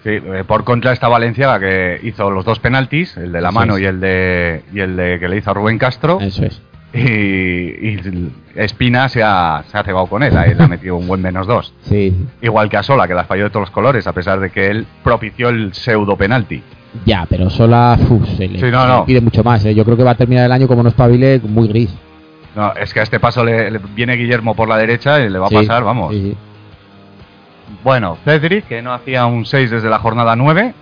Sí, 0.04 0.10
eh, 0.10 0.44
por 0.48 0.64
contra 0.64 0.92
está 0.92 1.08
Valencia 1.08 1.60
que 1.60 2.00
hizo 2.04 2.30
los 2.32 2.44
dos 2.44 2.58
penaltis, 2.60 3.16
el 3.18 3.32
de 3.32 3.40
la 3.40 3.50
Eso 3.50 3.60
mano 3.60 3.76
es. 3.78 3.84
y 3.84 3.86
el 3.86 4.00
de 4.02 4.64
y 4.74 4.80
el 4.80 4.96
de 4.98 5.20
que 5.20 5.30
le 5.30 5.38
hizo 5.38 5.52
a 5.52 5.54
Rubén 5.54 5.78
Castro 5.78 6.18
Eso 6.20 6.44
es. 6.44 6.62
y, 6.94 7.00
y 7.00 8.32
Espina 8.56 9.08
se 9.10 9.24
ha, 9.24 9.64
se 9.72 9.78
ha 9.78 9.84
cebado 9.84 10.08
con 10.08 10.22
él, 10.24 10.36
ahí 10.38 10.54
le 10.56 10.64
ha 10.64 10.68
metido 10.68 10.98
un 10.98 11.08
buen 11.08 11.22
menos 11.22 11.48
dos. 11.48 11.74
Sí, 11.84 12.14
Igual 12.42 12.68
que 12.70 12.78
a 12.78 12.84
Sola, 12.84 13.08
que 13.08 13.14
las 13.14 13.28
falló 13.28 13.44
de 13.46 13.50
todos 13.52 13.62
los 13.68 13.72
colores, 13.72 14.06
a 14.08 14.14
pesar 14.14 14.40
de 14.40 14.50
que 14.50 14.68
él 14.68 14.86
propició 15.04 15.50
el 15.50 15.74
pseudo 15.74 16.18
penalti. 16.18 16.62
ya, 17.06 17.26
pero 17.30 17.50
Sola 17.50 17.98
uf, 18.10 18.28
se 18.36 18.48
le, 18.50 18.60
Sí, 18.60 18.66
no, 18.72 18.82
se 18.82 18.88
le 18.88 18.94
no. 18.94 19.06
pide 19.06 19.22
mucho 19.22 19.44
más. 19.44 19.64
¿eh? 19.66 19.74
Yo 19.76 19.86
creo 19.86 19.96
que 19.96 20.04
va 20.04 20.12
a 20.12 20.16
terminar 20.16 20.46
el 20.46 20.52
año 20.52 20.68
como 20.68 20.84
no 20.84 20.90
espabile 20.90 21.40
muy 21.44 21.68
gris. 21.70 21.96
No, 22.56 22.74
es 22.74 22.94
que 22.94 23.00
a 23.00 23.04
este 23.04 23.20
paso 23.22 23.44
le, 23.46 23.72
le 23.72 23.80
viene 23.96 24.16
Guillermo 24.16 24.54
por 24.56 24.68
la 24.68 24.78
derecha 24.78 25.20
y 25.22 25.30
le 25.30 25.40
va 25.40 25.48
Sí, 25.50 25.56
a 25.56 25.60
pasar, 25.62 25.84
vamos. 25.86 26.14
sí. 26.14 26.36
Bueno, 27.84 28.18
Cedric, 28.26 28.68
que 28.68 28.82
no 28.82 28.94
hacía 28.94 29.26
un 29.26 29.46
6 29.46 29.72
desde 29.72 29.90
la 29.90 30.00
jornada 30.00 30.36
9, 30.36 30.74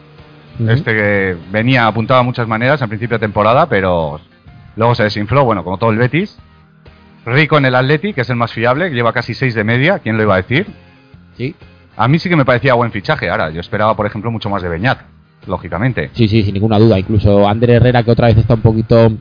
Ujú. 0.59 0.69
este 0.69 0.93
que 0.95 1.37
venía 1.51 1.87
apuntado 1.87 2.19
a 2.19 2.23
muchas 2.23 2.47
maneras 2.47 2.81
al 2.81 2.89
principio 2.89 3.17
de 3.17 3.21
temporada, 3.25 3.67
pero 3.67 4.19
luego 4.75 4.95
se 4.95 5.03
desinfló, 5.03 5.45
bueno, 5.45 5.63
como 5.63 5.77
todo 5.77 5.91
el 5.91 5.97
Betis. 5.97 6.37
Rico 7.25 7.57
en 7.57 7.65
el 7.65 7.75
Atleti, 7.75 8.13
que 8.13 8.21
es 8.21 8.29
el 8.31 8.35
más 8.35 8.51
fiable, 8.51 8.89
que 8.89 8.95
lleva 8.95 9.13
casi 9.13 9.33
6 9.33 9.53
de 9.53 9.63
media, 9.63 9.99
¿quién 9.99 10.17
lo 10.17 10.23
iba 10.23 10.33
a 10.33 10.37
decir? 10.37 10.65
Sí, 11.37 11.55
A 11.95 12.07
mí 12.07 12.17
sí 12.19 12.29
que 12.29 12.35
me 12.35 12.45
parecía 12.45 12.73
buen 12.73 12.91
fichaje, 12.91 13.29
ahora, 13.29 13.51
yo 13.51 13.59
esperaba, 13.61 13.95
por 13.95 14.05
ejemplo, 14.07 14.31
mucho 14.31 14.49
más 14.49 14.61
de 14.63 14.69
Beñat, 14.69 14.99
lógicamente. 15.47 16.09
sí, 16.13 16.27
sí, 16.27 16.41
sin 16.43 16.53
ninguna 16.55 16.79
duda. 16.79 16.97
Incluso 16.97 17.47
Ander 17.47 17.69
Herrera, 17.71 18.01
que 18.03 18.11
otra 18.11 18.27
vez 18.27 18.37
está 18.37 18.55
un 18.55 18.61
poquito 18.61 19.11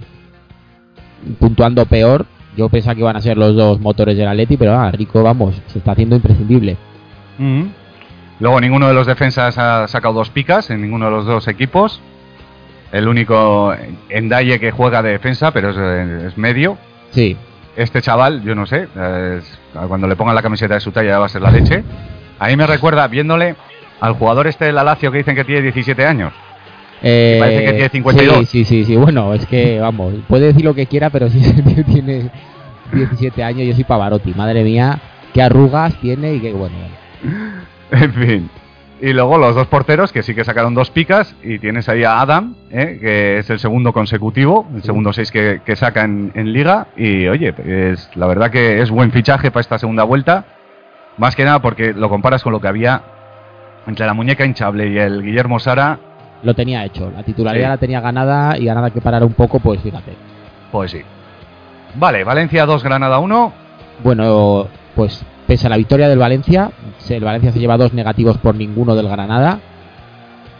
puntuando 1.39 1.85
peor. 1.87 2.27
Yo 2.57 2.69
pensaba 2.69 2.95
que 2.95 3.00
iban 3.03 3.17
a 3.17 3.21
ser 3.21 3.37
los 3.37 3.55
dos 3.55 3.81
motores 3.81 4.17
del 4.17 4.29
Atleti, 4.29 4.57
pero 4.57 4.73
ah, 4.79 4.91
Rico, 4.91 5.23
vamos, 5.23 5.61
se 5.69 5.79
está 5.79 5.93
haciendo 5.93 6.17
imprescindible. 6.17 6.77
Luego 8.39 8.61
ninguno 8.61 8.89
de 8.89 8.95
los 8.95 9.07
defensas 9.07 9.59
ha 9.59 9.87
sacado 9.89 10.15
dos 10.15 10.31
picas 10.31 10.71
en 10.71 10.81
ninguno 10.83 11.07
de 11.07 11.11
los 11.11 11.27
dos 11.27 11.47
equipos. 11.49 12.01
El 12.93 13.07
único 13.07 13.75
Endaye 14.09 14.59
que 14.59 14.71
juega 14.73 15.03
de 15.03 15.11
defensa, 15.13 15.53
pero 15.53 15.71
es, 15.71 15.77
es 16.33 16.39
medio. 16.39 16.77
Sí, 17.11 17.37
Este 17.77 18.03
chaval, 18.03 18.43
yo 18.43 18.55
no 18.55 18.67
sé, 18.67 18.89
es- 19.37 19.59
cuando 19.89 20.07
le 20.09 20.17
pongan 20.17 20.35
la 20.35 20.43
camiseta 20.43 20.75
de 20.75 20.81
su 20.81 20.91
talla 20.91 21.19
va 21.19 21.27
a 21.27 21.29
ser 21.29 21.43
la 21.43 21.51
leche. 21.51 21.85
A 22.39 22.49
mí 22.49 22.57
me 22.57 22.67
recuerda, 22.67 23.07
viéndole 23.09 23.55
al 24.01 24.15
jugador 24.15 24.47
este 24.49 24.65
del 24.65 24.79
Alacio 24.79 25.13
que 25.13 25.19
dicen 25.19 25.37
que 25.37 25.45
tiene 25.45 25.63
17 25.63 26.05
años. 26.07 26.33
Eh, 27.03 27.37
parece 27.41 27.65
que 27.65 27.73
tiene 27.73 27.89
52. 27.91 28.39
Sí, 28.41 28.45
sí, 28.47 28.65
sí, 28.65 28.85
sí. 28.85 28.97
Bueno, 28.97 29.33
es 29.35 29.47
que, 29.47 29.79
vamos, 29.81 30.15
puede 30.29 30.47
decir 30.47 30.65
lo 30.65 30.75
que 30.75 30.87
quiera, 30.87 31.11
pero 31.11 31.29
si 31.31 31.39
ese 31.39 31.63
tío 31.63 31.85
tiene 31.85 32.31
17 32.93 33.43
años, 33.45 33.67
yo 33.69 33.75
soy 33.75 33.85
Pavarotti. 33.85 34.35
Madre 34.35 34.65
mía, 34.65 34.99
qué 35.33 35.43
arrugas 35.43 35.95
tiene 36.01 36.35
y 36.35 36.41
qué 36.41 36.53
bueno. 36.53 36.77
En 37.93 38.12
fin. 38.15 38.50
Y 39.03 39.12
luego 39.15 39.39
los 39.39 39.55
dos 39.55 39.67
porteros 39.67 40.12
que 40.12 40.23
sí 40.23 40.35
que 40.35 40.45
sacaron 40.45 40.75
dos 40.75 40.91
picas 40.91 41.35
y 41.43 41.59
tienes 41.59 41.89
ahí 41.89 42.05
a 42.05 42.21
Adam, 42.21 42.55
¿eh? 42.71 42.99
que 43.00 43.39
es 43.39 43.49
el 43.50 43.59
segundo 43.59 43.93
consecutivo, 43.95 44.69
el 44.75 44.83
segundo 44.83 45.12
seis 45.12 45.33
que, 45.33 45.61
que 45.65 45.75
saca 45.75 46.03
en, 46.05 46.31
en 46.35 46.53
liga. 46.53 46.89
Y 46.97 47.27
oye, 47.29 47.55
es, 47.65 48.11
la 48.15 48.27
verdad 48.27 48.50
que 48.50 48.81
es 48.83 48.91
buen 48.91 49.11
fichaje 49.11 49.50
para 49.50 49.62
esta 49.62 49.79
segunda 49.79 50.05
vuelta. 50.05 50.45
Más 51.17 51.35
que 51.35 51.45
nada 51.45 51.61
porque 51.61 51.93
lo 51.95 52.09
comparas 52.11 52.43
con 52.43 52.53
lo 52.53 52.61
que 52.61 52.69
había 52.69 53.03
entre 53.87 54.05
la 54.07 54.12
muñeca 54.15 54.45
hinchable 54.45 54.89
y 54.89 54.99
el 54.99 55.23
Guillermo 55.23 55.59
Sara. 55.59 55.99
lo 56.43 56.55
tenía 56.55 56.85
hecho. 56.85 57.11
La 57.11 57.23
titularidad 57.23 57.67
Sí. 57.69 57.71
la 57.71 57.79
tenía 57.79 58.00
ganada 58.00 58.59
y 58.59 58.69
a 58.69 58.75
nada 58.75 58.91
que 58.91 59.00
parar 59.00 59.25
un 59.25 59.33
poco, 59.33 59.59
pues 59.61 59.81
fíjate. 59.81 60.12
Pues 60.71 60.91
sí. 60.91 61.00
Vale, 61.97 62.23
Valencia 62.23 62.67
2, 62.67 62.85
Granada 62.85 63.19
1. 63.19 63.53
Bueno, 64.05 64.69
pues 64.95 65.25
pese 65.50 65.66
a 65.66 65.71
la 65.71 65.78
victoria 65.78 66.09
del 66.09 66.21
Valencia, 66.21 66.71
el 67.09 67.25
Valencia 67.25 67.50
se 67.50 67.59
lleva 67.59 67.76
dos 67.76 67.92
negativos 67.92 68.38
por 68.38 68.54
ninguno 68.54 68.95
del 68.95 69.09
Granada. 69.09 69.59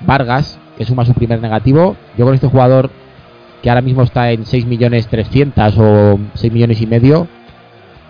Vargas, 0.05 0.59
que 0.77 0.85
suma 0.85 1.05
su 1.05 1.15
primer 1.15 1.41
negativo. 1.41 1.95
Yo 2.19 2.25
con 2.25 2.35
este 2.35 2.49
jugador, 2.49 2.91
que 3.63 3.71
ahora 3.71 3.83
mismo 3.83 4.03
está 4.03 4.33
en 4.33 4.45
6 4.45 4.67
millones 4.67 5.07
300 5.07 5.79
o 5.79 6.19
6 6.35 6.53
millones 6.53 6.81
y 6.81 6.89
medio, 6.89 7.29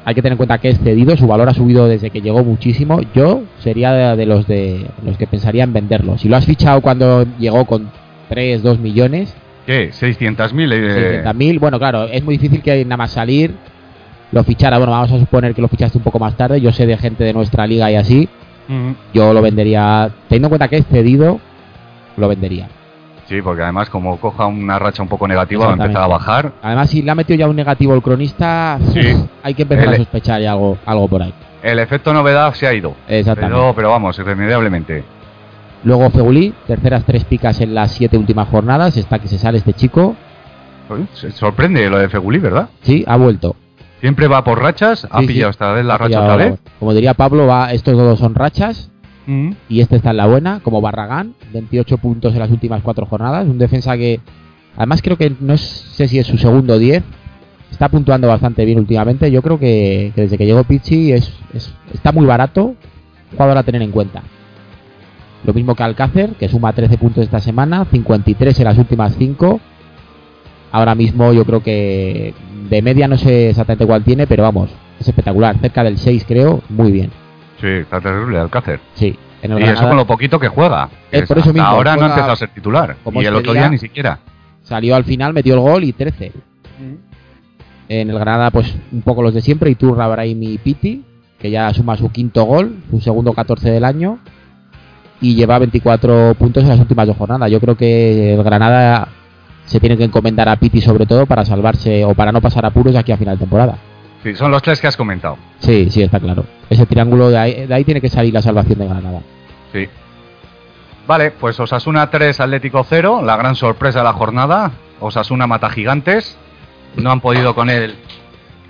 hay 0.06 0.14
que 0.14 0.22
tener 0.22 0.32
en 0.32 0.36
cuenta 0.38 0.56
que 0.56 0.70
es 0.70 0.78
cedido, 0.78 1.18
su 1.18 1.26
valor 1.26 1.50
ha 1.50 1.52
subido 1.52 1.86
desde 1.86 2.08
que 2.08 2.22
llegó 2.22 2.42
muchísimo. 2.44 3.02
Yo 3.14 3.42
sería 3.58 3.92
de, 3.92 4.16
de 4.16 4.24
los 4.24 4.46
de 4.46 4.86
los 5.04 5.18
que 5.18 5.26
pensaría 5.26 5.64
en 5.64 5.74
venderlo. 5.74 6.16
Si 6.16 6.30
lo 6.30 6.38
has 6.38 6.46
fichado 6.46 6.80
cuando 6.80 7.26
llegó 7.38 7.66
con 7.66 7.90
3, 8.30 8.62
2 8.62 8.78
millones, 8.78 9.34
¿Qué? 9.66 9.90
600.000. 9.90 10.72
Eh, 10.72 11.22
600.000, 11.26 11.60
bueno, 11.60 11.78
claro, 11.78 12.04
es 12.04 12.24
muy 12.24 12.38
difícil 12.38 12.62
que 12.62 12.82
nada 12.86 12.96
más 12.96 13.10
salir 13.10 13.54
lo 14.32 14.44
fichara. 14.44 14.78
Bueno, 14.78 14.92
vamos 14.92 15.12
a 15.12 15.18
suponer 15.18 15.54
que 15.54 15.62
lo 15.62 15.68
fichaste 15.68 15.98
un 15.98 16.04
poco 16.04 16.18
más 16.18 16.36
tarde. 16.36 16.60
Yo 16.60 16.72
sé 16.72 16.86
de 16.86 16.96
gente 16.96 17.24
de 17.24 17.32
nuestra 17.32 17.66
liga 17.66 17.90
y 17.90 17.96
así. 17.96 18.28
Yo 19.12 19.32
lo 19.32 19.42
vendería, 19.42 20.08
teniendo 20.28 20.46
en 20.46 20.50
cuenta 20.50 20.68
que 20.68 20.76
es 20.76 20.86
cedido, 20.86 21.40
lo 22.16 22.28
vendería. 22.28 22.68
Sí, 23.26 23.42
porque 23.42 23.62
además 23.62 23.88
como 23.90 24.16
coja 24.18 24.46
una 24.46 24.78
racha 24.78 25.02
un 25.02 25.08
poco 25.08 25.26
negativa 25.26 25.66
va 25.66 25.70
a 25.72 25.74
empezar 25.74 26.02
a 26.02 26.06
bajar. 26.06 26.52
Además, 26.62 26.90
si 26.90 27.02
le 27.02 27.10
ha 27.10 27.14
metido 27.16 27.36
ya 27.38 27.48
un 27.48 27.56
negativo 27.56 27.94
el 27.94 28.02
cronista, 28.02 28.78
Sí. 28.92 29.00
hay 29.42 29.54
que 29.54 29.62
empezar 29.62 29.88
El- 29.88 29.94
a 29.94 29.96
sospechar 29.96 30.40
ya 30.40 30.52
algo, 30.52 30.78
algo 30.86 31.08
por 31.08 31.22
ahí. 31.22 31.34
El 31.62 31.78
efecto 31.80 32.12
novedad 32.12 32.54
se 32.54 32.66
ha 32.66 32.72
ido. 32.74 32.94
Exactamente. 33.08 33.56
Pero, 33.56 33.74
pero 33.74 33.90
vamos, 33.90 34.18
irremediablemente. 34.18 35.04
Luego 35.84 36.08
Fegulí, 36.10 36.52
terceras 36.66 37.04
tres 37.04 37.24
picas 37.24 37.60
en 37.60 37.74
las 37.74 37.90
siete 37.92 38.16
últimas 38.18 38.48
jornadas. 38.48 38.96
Está 38.96 39.18
que 39.18 39.28
se 39.28 39.38
sale 39.38 39.58
este 39.58 39.72
chico. 39.74 40.14
Uy, 40.88 41.06
se 41.14 41.30
sorprende 41.32 41.88
lo 41.90 41.98
de 41.98 42.08
Fegulí, 42.08 42.38
¿verdad? 42.38 42.68
Sí, 42.82 43.04
ha 43.06 43.16
vuelto. 43.16 43.56
Siempre 44.00 44.26
va 44.28 44.42
por 44.44 44.60
rachas, 44.60 45.06
ha 45.10 45.20
Sí, 45.20 45.26
pillado 45.26 45.52
sí. 45.52 45.56
esta 45.56 45.72
vez 45.72 45.84
la 45.84 45.94
Ha 45.94 45.98
racha 45.98 46.20
otra 46.22 46.36
vez. 46.36 46.58
Como 46.78 46.94
diría 46.94 47.14
Pablo, 47.14 47.46
va, 47.46 47.72
estos 47.72 47.96
dos 47.96 48.18
son 48.18 48.34
rachas. 48.34 48.90
Mm, 49.26 49.50
y 49.68 49.80
este 49.80 49.96
está 49.96 50.10
en 50.10 50.16
la 50.16 50.26
buena, 50.26 50.60
como 50.60 50.80
Barragán, 50.80 51.34
28 51.52 51.98
puntos 51.98 52.32
en 52.32 52.38
las 52.40 52.50
últimas 52.50 52.82
cuatro 52.82 53.04
jornadas, 53.06 53.46
un 53.46 53.58
defensa 53.58 53.96
que 53.96 54.18
además 54.76 55.02
creo 55.02 55.16
que 55.18 55.32
no 55.40 55.56
sé 55.58 56.08
si 56.08 56.18
es 56.18 56.26
su 56.26 56.38
segundo 56.38 56.78
10, 56.78 57.02
está 57.70 57.88
puntuando 57.90 58.26
bastante 58.28 58.64
bien 58.64 58.78
últimamente, 58.78 59.30
yo 59.30 59.42
creo 59.42 59.58
que, 59.58 60.12
que 60.14 60.22
desde 60.22 60.38
que 60.38 60.46
llegó 60.46 60.64
Pichi 60.64 61.12
es, 61.12 61.32
es- 61.52 61.72
está 61.92 62.10
muy 62.12 62.24
barato, 62.24 62.74
jugador 63.32 63.58
a 63.58 63.62
tener 63.62 63.82
en 63.82 63.90
cuenta. 63.90 64.22
Lo 65.44 65.52
mismo 65.52 65.74
que 65.74 65.82
Alcácer, 65.82 66.30
que 66.34 66.48
suma 66.48 66.72
13 66.72 66.96
puntos 66.98 67.22
esta 67.24 67.40
semana, 67.40 67.84
53 67.90 68.58
en 68.58 68.64
las 68.64 68.78
últimas 68.78 69.14
5. 69.16 69.60
Ahora 70.72 70.94
mismo 70.94 71.32
yo 71.32 71.44
creo 71.44 71.62
que 71.62 72.34
de 72.68 72.82
media 72.82 73.08
no 73.08 73.16
sé 73.16 73.50
exactamente 73.50 73.86
cuál 73.86 74.04
tiene, 74.04 74.26
pero 74.26 74.42
vamos, 74.42 74.70
es 74.98 75.08
espectacular, 75.08 75.56
cerca 75.60 75.82
del 75.84 75.98
6 75.98 76.24
creo, 76.26 76.62
muy 76.68 76.92
bien. 76.92 77.10
Sí, 77.60 77.66
está 77.66 78.00
terrible 78.00 78.38
Alcácer. 78.38 78.80
Sí, 78.94 79.16
en 79.42 79.52
el 79.52 79.60
Y 79.60 79.64
eso 79.64 79.86
con 79.86 79.96
lo 79.96 80.06
poquito 80.06 80.38
que 80.38 80.48
juega. 80.48 80.88
que 81.10 81.18
Eh, 81.18 81.26
por 81.26 81.38
eso 81.38 81.48
hasta 81.50 81.52
mismo, 81.52 81.68
ahora 81.68 81.96
no 81.96 82.04
ha 82.04 82.08
empezado 82.08 82.32
a 82.32 82.36
ser 82.36 82.50
titular. 82.50 82.96
como 83.04 83.22
Y 83.22 83.26
el 83.26 83.34
otro 83.34 83.52
día. 83.52 83.62
día 83.62 83.70
ni 83.70 83.78
siquiera. 83.78 84.18
Salió 84.62 84.94
al 84.96 85.04
final, 85.04 85.32
metió 85.32 85.54
el 85.54 85.60
gol 85.60 85.84
y 85.84 85.92
13. 85.92 86.32
En 87.88 88.08
el 88.08 88.18
Granada, 88.18 88.50
pues 88.50 88.72
un 88.92 89.02
poco 89.02 89.22
los 89.22 89.34
de 89.34 89.40
siempre, 89.40 89.70
Iturra, 89.70 90.06
Brahim 90.06 90.42
y 90.44 90.58
Piti, 90.58 91.04
que 91.38 91.50
ya 91.50 91.72
suma 91.74 91.96
su 91.96 92.10
quinto 92.10 92.44
gol, 92.44 92.76
su 92.90 93.00
segundo 93.00 93.32
14 93.32 93.68
del 93.70 93.84
año, 93.84 94.18
y 95.20 95.34
lleva 95.34 95.58
24 95.58 96.34
puntos 96.38 96.62
en 96.62 96.68
las 96.68 96.78
últimas 96.78 97.06
dos 97.08 97.16
jornadas. 97.16 97.50
Yo 97.50 97.58
creo 97.60 97.76
que 97.76 98.34
el 98.34 98.42
Granada 98.44 99.08
se 99.70 99.78
tiene 99.78 99.96
que 99.96 100.02
encomendar 100.02 100.48
a 100.48 100.56
Piti 100.56 100.80
sobre 100.80 101.06
todo 101.06 101.26
para 101.26 101.44
salvarse 101.44 102.04
o 102.04 102.12
para 102.12 102.32
no 102.32 102.40
pasar 102.40 102.66
apuros 102.66 102.96
aquí 102.96 103.12
a 103.12 103.16
final 103.16 103.36
de 103.36 103.44
temporada. 103.44 103.78
Sí, 104.24 104.34
son 104.34 104.50
los 104.50 104.60
tres 104.62 104.80
que 104.80 104.88
has 104.88 104.96
comentado. 104.96 105.38
Sí, 105.60 105.88
sí, 105.90 106.02
está 106.02 106.18
claro. 106.18 106.44
Ese 106.68 106.86
triángulo 106.86 107.30
de 107.30 107.38
ahí, 107.38 107.66
de 107.66 107.72
ahí 107.72 107.84
tiene 107.84 108.00
que 108.00 108.08
salir 108.08 108.34
la 108.34 108.42
salvación 108.42 108.80
de 108.80 108.88
Granada. 108.88 109.20
Sí. 109.72 109.88
Vale, 111.06 111.30
pues 111.30 111.60
Osasuna 111.60 112.10
3, 112.10 112.40
Atlético 112.40 112.84
0, 112.88 113.22
la 113.24 113.36
gran 113.36 113.54
sorpresa 113.54 114.00
de 114.00 114.06
la 114.06 114.12
jornada. 114.12 114.72
Osasuna 114.98 115.46
mata 115.46 115.70
gigantes. 115.70 116.36
No 116.96 117.12
han 117.12 117.20
podido 117.20 117.54
con 117.54 117.70
él 117.70 117.94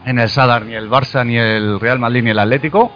en 0.04 0.19
el 0.19 0.28
Sadar 0.28 0.66
ni 0.66 0.75
el 0.75 0.90
Barça, 0.90 1.25
ni 1.25 1.38
el 1.38 1.80
Real 1.80 1.99
Madrid, 1.99 2.25
ni 2.25 2.30
el 2.30 2.38
Atlético. 2.38 2.92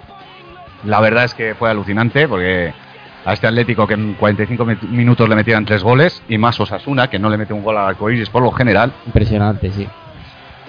La 0.84 1.00
verdad 1.00 1.24
es 1.24 1.32
que 1.32 1.54
fue 1.54 1.70
alucinante 1.70 2.28
porque 2.28 2.74
a 3.24 3.32
este 3.32 3.46
Atlético 3.46 3.86
que 3.86 3.94
en 3.94 4.14
45 4.14 4.64
mi- 4.64 4.76
minutos 4.90 5.28
le 5.28 5.34
metieran 5.34 5.64
tres 5.64 5.82
goles 5.82 6.22
y 6.28 6.38
más 6.38 6.58
Osasuna 6.60 7.08
que 7.08 7.18
no 7.18 7.30
le 7.30 7.36
mete 7.38 7.52
un 7.54 7.62
gol 7.62 7.76
al 7.78 7.88
arcoíris 7.88 8.28
por 8.30 8.42
lo 8.42 8.50
general. 8.52 8.92
Impresionante, 9.06 9.70
sí. 9.70 9.86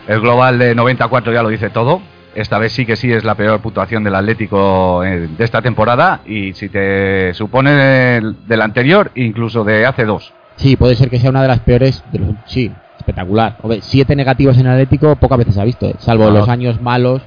El 0.07 0.21
global 0.21 0.59
de 0.59 0.75
94 0.75 1.33
ya 1.33 1.41
lo 1.43 1.50
dice 1.50 1.69
todo. 1.69 2.01
Esta 2.35 2.59
vez 2.59 2.74
sí 2.74 2.85
que 2.85 2.95
sí 2.97 3.12
es 3.12 3.24
la 3.24 3.35
peor 3.35 3.59
puntuación 3.62 4.03
del 4.03 4.13
Atlético 4.15 5.03
eh, 5.05 5.27
de 5.38 5.43
esta 5.43 5.62
temporada 5.62 6.19
y 6.25 6.53
si 6.53 6.67
te 6.69 7.33
supone 7.33 7.71
del, 7.71 8.62
anterior, 8.62 9.12
incluso 9.15 9.63
de 9.63 9.85
hace 9.85 10.03
dos. 10.05 10.33
Sí, 10.57 10.75
puede 10.75 10.95
ser 10.95 11.09
que 11.09 11.17
sea 11.19 11.29
una 11.29 11.41
de 11.41 11.47
las 11.47 11.59
peores. 11.62 12.03
De 12.12 12.19
los, 12.19 12.29
sí, 12.45 12.71
espectacular. 12.97 13.57
Siete 13.81 14.15
negativos 14.17 14.57
en 14.57 14.67
Atlético 14.67 15.15
pocas 15.15 15.38
veces 15.38 15.55
se 15.55 15.62
ha 15.62 15.65
visto, 15.65 15.88
¿eh? 15.88 15.95
salvo 15.97 16.29
los 16.29 16.47
años 16.50 16.81
malos. 16.81 17.21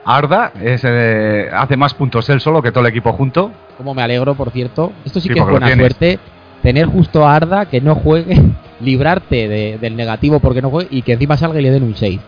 Arda 0.05 0.51
es, 0.61 0.81
eh, 0.85 1.49
hace 1.51 1.75
más 1.77 1.93
puntos 1.95 2.29
él 2.29 2.39
solo 2.39 2.61
que 2.61 2.71
todo 2.71 2.81
el 2.85 2.89
equipo 2.91 3.11
junto. 3.13 3.51
Como 3.77 3.93
me 3.93 4.03
alegro, 4.03 4.35
por 4.35 4.51
cierto. 4.51 4.93
Esto 5.03 5.19
sí, 5.19 5.27
Sí, 5.29 5.33
que 5.33 5.39
es 5.39 5.45
buena 5.45 5.73
suerte. 5.73 6.19
Tener 6.61 6.85
justo 6.87 7.27
a 7.27 7.35
Arda 7.35 7.65
que 7.65 7.81
no 7.81 7.95
juegue, 7.95 8.41
librarte 8.81 9.47
de- 9.47 9.77
del 9.79 9.95
negativo 9.95 10.39
porque 10.39 10.61
no 10.61 10.69
juegue 10.69 10.87
y 10.91 11.01
que 11.01 11.13
encima 11.13 11.37
salga 11.37 11.59
y 11.59 11.63
le 11.63 11.71
den 11.71 11.83
un 11.83 11.95
6. 11.95 12.19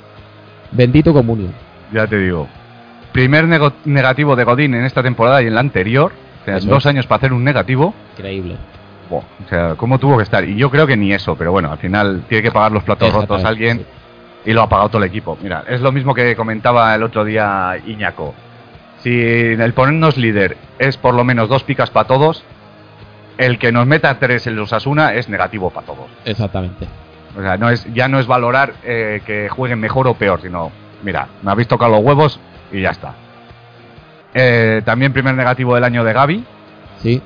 Bendito 0.71 1.13
comunio. 1.13 1.49
Ya 1.93 2.07
te 2.07 2.17
digo. 2.17 2.47
Primer 3.11 3.45
negativo 3.85 4.35
de 4.35 4.43
Godín 4.43 4.73
en 4.73 4.83
esta 4.85 5.01
temporada 5.01 5.41
y 5.41 5.47
en 5.47 5.53
la 5.55 5.61
anterior. 5.61 6.11
O 6.41 6.45
sea, 6.45 6.57
Eso 6.57 6.69
dos 6.69 6.85
años 6.85 7.05
para 7.07 7.17
hacer 7.17 7.33
un 7.33 7.43
negativo. 7.43 7.93
Increíble. 8.17 8.55
O 9.09 9.23
sea, 9.49 9.75
¿cómo 9.75 9.97
tuvo 9.99 10.17
que 10.17 10.23
estar? 10.23 10.43
Y 10.43 10.55
yo 10.55 10.69
creo 10.69 10.85
que 10.85 10.97
ni 10.97 11.13
eso, 11.13 11.35
pero 11.37 11.51
bueno, 11.51 11.71
al 11.71 11.77
final 11.77 12.23
tiene 12.27 12.43
que 12.43 12.51
pagar 12.51 12.71
los 12.73 12.83
platos 12.83 13.07
rotos 13.13 13.37
Exactamente, 13.39 13.47
alguien. 13.47 13.77
sí. 13.79 13.85
Y 14.47 14.53
lo 14.53 14.63
ha 14.63 14.69
pagado 14.69 14.87
todo 14.89 15.03
el 15.03 15.09
equipo. 15.09 15.37
Mira, 15.43 15.63
es 15.67 15.81
lo 15.81 15.91
mismo 15.91 16.13
que 16.15 16.35
comentaba 16.35 16.95
el 16.95 17.03
otro 17.03 17.23
día 17.25 17.75
Iñaco. 17.85 18.33
Si 19.03 19.11
el 19.21 19.73
ponernos 19.73 20.17
líder 20.17 20.57
es 20.79 20.97
por 20.97 21.13
lo 21.13 21.23
menos 21.23 21.49
dos 21.49 21.63
picas 21.63 21.89
para 21.91 22.07
todos, 22.07 22.43
el 23.37 23.59
que 23.59 23.71
nos 23.71 23.85
meta 23.85 24.17
tres 24.19 24.47
en 24.47 24.55
los 24.55 24.71
Asuna 24.73 25.13
es 25.13 25.27
negativo 25.29 25.69
para 25.69 25.85
todos. 25.85 26.07
Exactamente. 26.25 26.87
O 27.37 27.41
sea, 27.41 27.57
no 27.57 27.69
es, 27.69 27.85
ya 27.93 28.07
no 28.07 28.19
es 28.19 28.25
valorar 28.25 28.73
eh, 28.83 29.21
que 29.25 29.49
jueguen 29.49 29.79
mejor 29.79 30.07
o 30.07 30.13
peor, 30.15 30.41
sino, 30.41 30.71
mira, 31.03 31.27
me 31.43 31.51
habéis 31.51 31.67
tocado 31.67 31.91
los 31.91 32.01
huevos 32.03 32.39
y 32.71 32.81
ya 32.81 32.89
está. 32.91 33.13
Eh, 34.33 34.81
también 34.85 35.13
primer 35.13 35.35
negativo 35.35 35.75
del 35.75 35.83
año 35.83 36.03
de 36.03 36.13
Gaby, 36.13 36.43
Sí. 37.03 37.21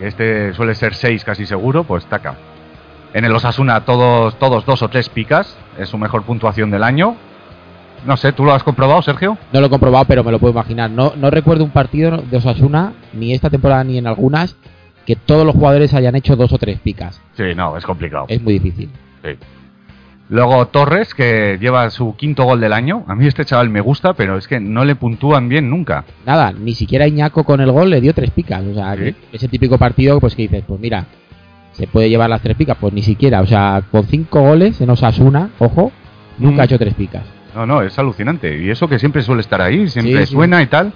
este 0.00 0.52
suele 0.54 0.74
ser 0.74 0.94
6 0.94 1.24
casi 1.24 1.46
seguro, 1.46 1.82
pues 1.84 2.04
taca. 2.06 2.34
En 3.14 3.24
el 3.24 3.34
Osasuna 3.34 3.84
todos, 3.84 4.38
todos 4.38 4.64
dos 4.64 4.82
o 4.82 4.88
tres 4.88 5.08
picas, 5.08 5.56
es 5.78 5.88
su 5.88 5.98
mejor 5.98 6.22
puntuación 6.22 6.70
del 6.70 6.82
año. 6.82 7.16
No 8.06 8.16
sé, 8.16 8.32
¿tú 8.32 8.44
lo 8.44 8.52
has 8.52 8.62
comprobado, 8.64 9.00
Sergio? 9.02 9.36
No 9.52 9.60
lo 9.60 9.66
he 9.66 9.70
comprobado, 9.70 10.06
pero 10.06 10.24
me 10.24 10.32
lo 10.32 10.38
puedo 10.38 10.52
imaginar. 10.52 10.90
No, 10.90 11.12
no 11.16 11.30
recuerdo 11.30 11.62
un 11.62 11.70
partido 11.70 12.16
de 12.18 12.36
Osasuna, 12.38 12.94
ni 13.12 13.32
esta 13.32 13.48
temporada 13.50 13.84
ni 13.84 13.98
en 13.98 14.06
algunas, 14.06 14.56
que 15.06 15.14
todos 15.14 15.44
los 15.46 15.54
jugadores 15.54 15.94
hayan 15.94 16.16
hecho 16.16 16.34
dos 16.34 16.52
o 16.52 16.58
tres 16.58 16.80
picas. 16.80 17.20
Sí, 17.36 17.54
no, 17.54 17.76
es 17.76 17.84
complicado. 17.84 18.24
Es 18.28 18.42
muy 18.42 18.54
difícil. 18.54 18.90
Sí. 19.22 19.30
Luego 20.30 20.66
Torres, 20.68 21.14
que 21.14 21.58
lleva 21.60 21.90
su 21.90 22.16
quinto 22.16 22.44
gol 22.44 22.58
del 22.60 22.72
año. 22.72 23.04
A 23.06 23.14
mí 23.14 23.26
este 23.26 23.44
chaval 23.44 23.68
me 23.68 23.80
gusta, 23.82 24.14
pero 24.14 24.38
es 24.38 24.48
que 24.48 24.58
no 24.58 24.84
le 24.84 24.94
puntúan 24.96 25.48
bien 25.48 25.68
nunca. 25.68 26.04
Nada, 26.24 26.52
ni 26.52 26.72
siquiera 26.74 27.06
Iñaco 27.06 27.44
con 27.44 27.60
el 27.60 27.70
gol 27.70 27.90
le 27.90 28.00
dio 28.00 28.14
tres 28.14 28.30
picas. 28.30 28.64
O 28.64 28.72
sea, 28.74 28.94
Sí. 28.96 29.00
que 29.12 29.14
ese 29.32 29.48
típico 29.48 29.76
partido, 29.76 30.18
pues 30.20 30.34
que 30.34 30.42
dices, 30.42 30.64
pues 30.66 30.80
mira, 30.80 31.04
se 31.72 31.86
puede 31.86 32.08
llevar 32.10 32.30
las 32.30 32.42
tres 32.42 32.56
picas. 32.56 32.76
Pues 32.80 32.92
ni 32.92 33.02
siquiera. 33.02 33.40
O 33.40 33.46
sea, 33.46 33.82
con 33.90 34.04
cinco 34.06 34.40
goles 34.42 34.80
en 34.80 34.90
Osasuna, 34.90 35.50
ojo, 35.58 35.92
nunca 36.38 36.56
Mm. 36.56 36.60
ha 36.60 36.64
hecho 36.64 36.78
tres 36.78 36.94
picas. 36.94 37.22
No, 37.54 37.66
no, 37.66 37.82
es 37.82 37.98
alucinante. 37.98 38.56
Y 38.62 38.70
eso 38.70 38.88
que 38.88 38.98
siempre 38.98 39.22
suele 39.22 39.40
estar 39.42 39.60
ahí, 39.60 39.88
siempre 39.88 40.20
Sí, 40.20 40.26
sí. 40.26 40.32
suena 40.34 40.62
y 40.62 40.66
tal. 40.66 40.92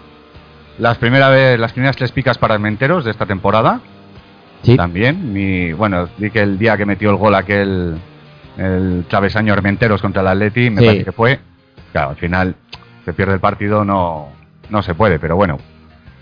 Las, 0.78 0.98
primera 0.98 1.28
vez, 1.28 1.58
las 1.58 1.72
primeras 1.72 1.96
tres 1.96 2.12
picas 2.12 2.38
para 2.38 2.54
Armenteros 2.54 3.04
de 3.04 3.10
esta 3.10 3.26
temporada. 3.26 3.80
Sí, 4.62 4.76
También. 4.76 5.32
Y 5.36 5.72
bueno, 5.72 6.08
di 6.18 6.30
que 6.30 6.40
el 6.40 6.58
día 6.58 6.76
que 6.76 6.86
metió 6.86 7.10
el 7.10 7.16
gol 7.16 7.34
aquel, 7.34 7.96
el 8.56 9.04
travesaño 9.08 9.52
Armenteros 9.52 10.00
contra 10.02 10.22
el 10.22 10.28
Atleti, 10.28 10.70
me 10.70 10.82
parece 10.82 11.04
que 11.04 11.12
fue. 11.12 11.38
Claro, 11.92 12.10
al 12.10 12.16
final 12.16 12.54
se 13.04 13.12
pierde 13.12 13.34
el 13.34 13.40
partido, 13.40 13.84
no, 13.84 14.28
no 14.70 14.82
se 14.82 14.94
puede, 14.94 15.18
pero 15.18 15.36
bueno. 15.36 15.58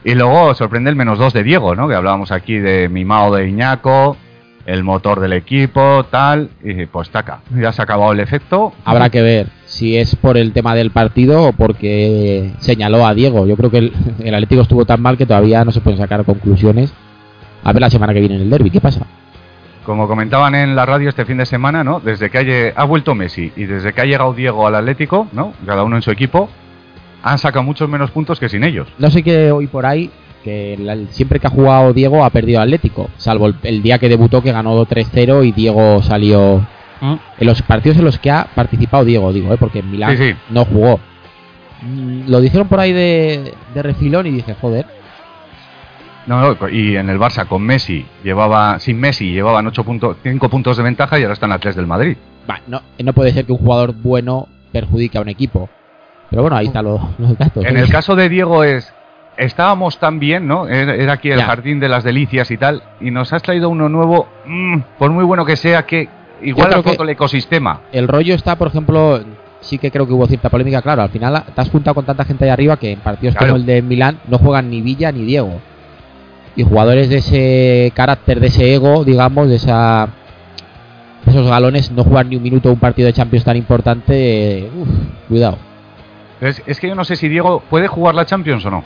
Y 0.04 0.14
luego 0.14 0.52
sorprende 0.54 0.90
el 0.90 0.96
menos 0.96 1.18
dos 1.18 1.32
de 1.32 1.42
Diego, 1.42 1.74
¿no? 1.74 1.88
Que 1.88 1.94
hablábamos 1.94 2.30
aquí 2.32 2.58
de 2.58 2.88
Mimao 2.88 3.34
de 3.34 3.48
Iñaco, 3.48 4.16
el 4.66 4.84
motor 4.84 5.20
del 5.20 5.32
equipo, 5.32 6.04
tal. 6.10 6.50
Y 6.62 6.86
pues 6.86 7.10
taca, 7.10 7.40
ya 7.54 7.72
se 7.72 7.82
ha 7.82 7.84
acabado 7.84 8.12
el 8.12 8.20
efecto. 8.20 8.72
habrá 8.84 9.10
que 9.10 9.22
ver 9.22 9.48
si 9.64 9.96
es 9.96 10.16
por 10.16 10.36
el 10.36 10.52
tema 10.52 10.74
del 10.74 10.90
partido 10.90 11.48
o 11.48 11.52
porque 11.52 12.52
señaló 12.58 13.06
a 13.06 13.14
Diego. 13.14 13.46
Yo 13.46 13.56
creo 13.56 13.70
que 13.70 13.78
el, 13.78 13.92
el 14.22 14.34
Atlético 14.34 14.62
estuvo 14.62 14.84
tan 14.84 15.00
mal 15.02 15.16
que 15.16 15.26
todavía 15.26 15.64
no 15.64 15.72
se 15.72 15.80
pueden 15.80 15.98
sacar 15.98 16.24
conclusiones. 16.24 16.92
A 17.62 17.72
ver 17.72 17.80
la 17.80 17.90
semana 17.90 18.12
que 18.12 18.20
viene 18.20 18.36
en 18.36 18.42
el 18.42 18.50
derby, 18.50 18.70
¿qué 18.70 18.80
pasa? 18.80 19.06
Como 19.84 20.06
comentaban 20.06 20.54
en 20.54 20.76
la 20.76 20.86
radio 20.86 21.08
este 21.08 21.24
fin 21.24 21.38
de 21.38 21.46
semana, 21.46 21.84
¿no? 21.84 22.00
Desde 22.00 22.30
que 22.30 22.72
ha 22.74 22.84
vuelto 22.84 23.14
Messi 23.14 23.52
y 23.56 23.64
desde 23.64 23.92
que 23.92 24.00
ha 24.00 24.04
llegado 24.04 24.32
Diego 24.32 24.66
al 24.66 24.74
Atlético, 24.74 25.28
¿no? 25.32 25.52
Cada 25.66 25.82
uno 25.82 25.96
en 25.96 26.02
su 26.02 26.10
equipo, 26.10 26.48
han 27.22 27.38
sacado 27.38 27.62
muchos 27.62 27.88
menos 27.88 28.10
puntos 28.10 28.38
que 28.38 28.48
sin 28.48 28.64
ellos. 28.64 28.88
No 28.98 29.10
sé 29.10 29.22
qué 29.22 29.50
hoy 29.50 29.66
por 29.66 29.86
ahí, 29.86 30.10
que 30.44 30.76
la- 30.78 30.96
siempre 31.10 31.40
que 31.40 31.46
ha 31.46 31.50
jugado 31.50 31.92
Diego 31.92 32.24
ha 32.24 32.30
perdido 32.30 32.60
Atlético, 32.60 33.10
salvo 33.16 33.46
el, 33.46 33.56
el 33.62 33.82
día 33.82 33.98
que 33.98 34.08
debutó 34.08 34.42
que 34.42 34.52
ganó 34.52 34.84
3-0 34.86 35.44
y 35.46 35.52
Diego 35.52 36.02
salió 36.02 36.64
en 37.02 37.46
los 37.46 37.60
partidos 37.62 37.98
en 37.98 38.04
los 38.04 38.18
que 38.18 38.30
ha 38.30 38.46
participado 38.54 39.04
Diego, 39.04 39.32
digo, 39.32 39.52
¿eh? 39.52 39.56
porque 39.58 39.80
en 39.80 39.90
Milán 39.90 40.16
Sí, 40.16 40.30
sí. 40.30 40.36
no 40.50 40.64
jugó. 40.64 41.00
Mm, 41.82 42.28
Lo 42.30 42.40
dijeron 42.40 42.68
por 42.68 42.80
ahí 42.80 42.92
de, 42.92 43.52
de 43.74 43.82
refilón 43.82 44.26
y 44.26 44.30
dije, 44.30 44.54
joder, 44.60 44.86
No, 46.26 46.54
no, 46.54 46.68
y 46.70 46.96
en 46.96 47.10
el 47.10 47.18
Barça 47.18 47.46
con 47.46 47.62
Messi 47.62 48.06
llevaba, 48.22 48.78
sin 48.78 48.98
Messi 48.98 49.32
llevaban 49.32 49.66
8 49.66 49.84
puntos, 49.84 50.16
5 50.22 50.48
puntos 50.48 50.76
de 50.78 50.82
ventaja 50.82 51.18
y 51.18 51.22
ahora 51.22 51.34
están 51.34 51.52
a 51.52 51.58
3 51.58 51.76
del 51.76 51.86
Madrid. 51.86 52.16
va, 52.48 52.60
no, 52.66 52.80
no 52.98 53.12
puede 53.12 53.32
ser 53.32 53.44
que 53.44 53.52
un 53.52 53.58
jugador 53.58 53.92
bueno 53.94 54.48
perjudique 54.72 55.18
a 55.18 55.20
un 55.20 55.28
equipo. 55.28 55.68
Pero 56.30 56.40
bueno, 56.42 56.56
ahí 56.56 56.66
están 56.66 56.86
los, 56.86 57.00
los 57.18 57.36
datos. 57.36 57.64
En 57.66 57.76
¿eh? 57.76 57.80
el 57.80 57.90
caso 57.90 58.16
de 58.16 58.30
Diego 58.30 58.64
es, 58.64 58.90
estábamos 59.36 59.98
tan 59.98 60.18
bien, 60.18 60.46
¿no? 60.46 60.68
Era 60.68 61.12
aquí 61.14 61.30
el 61.30 61.38
Ya. 61.38 61.46
jardín 61.46 61.80
de 61.80 61.88
las 61.88 62.04
delicias 62.04 62.50
y 62.50 62.56
tal, 62.56 62.82
y 63.00 63.10
nos 63.10 63.32
has 63.32 63.42
traído 63.42 63.68
uno 63.68 63.88
nuevo, 63.88 64.28
mm, 64.46 64.78
por 64.98 65.10
muy 65.10 65.24
bueno 65.24 65.44
que 65.44 65.56
sea, 65.56 65.84
que 65.84 66.08
igual 66.42 66.72
roto 66.72 66.96
que- 66.96 67.02
el 67.02 67.08
ecosistema. 67.10 67.80
el 67.92 68.06
rollo 68.08 68.34
está, 68.34 68.56
por 68.56 68.68
ejemplo, 68.68 69.20
sí 69.60 69.78
que 69.78 69.90
creo 69.90 70.06
que 70.06 70.12
hubo 70.12 70.26
cierta 70.26 70.50
polémica, 70.50 70.82
claro, 70.82 71.02
al 71.02 71.08
final 71.10 71.42
te 71.54 71.60
has 71.60 71.70
juntado 71.70 71.94
con 71.94 72.04
tanta 72.04 72.24
gente 72.24 72.44
ahí 72.44 72.50
arriba 72.50 72.76
que 72.76 72.92
en 72.92 73.00
partidos 73.00 73.34
Claro. 73.34 73.52
como 73.54 73.60
el 73.60 73.66
de 73.66 73.82
Milán 73.82 74.18
no 74.28 74.38
juegan 74.38 74.70
ni 74.70 74.80
Villa 74.82 75.10
ni 75.10 75.24
Diego. 75.24 75.60
Y 76.56 76.62
jugadores 76.62 77.08
de 77.08 77.16
ese 77.16 77.92
carácter, 77.96 78.38
de 78.38 78.46
ese 78.46 78.74
ego, 78.74 79.04
digamos, 79.04 79.48
de 79.48 79.56
esa 79.56 80.08
de 81.24 81.30
esos 81.32 81.48
galones, 81.48 81.90
no 81.90 82.04
juegan 82.04 82.28
ni 82.28 82.36
un 82.36 82.42
minuto 82.42 82.70
un 82.70 82.78
partido 82.78 83.06
de 83.06 83.14
Champions 83.14 83.44
tan 83.46 83.56
importante, 83.56 84.58
eh, 84.58 84.70
uf, 84.76 84.88
cuidado. 85.26 85.56
Es, 86.40 86.62
es 86.66 86.78
que 86.78 86.88
yo 86.88 86.94
no 86.94 87.02
sé 87.04 87.16
si 87.16 87.28
Diego 87.30 87.62
puede 87.70 87.88
jugar 87.88 88.14
la 88.14 88.26
Champions 88.26 88.66
o 88.66 88.70
no. 88.70 88.84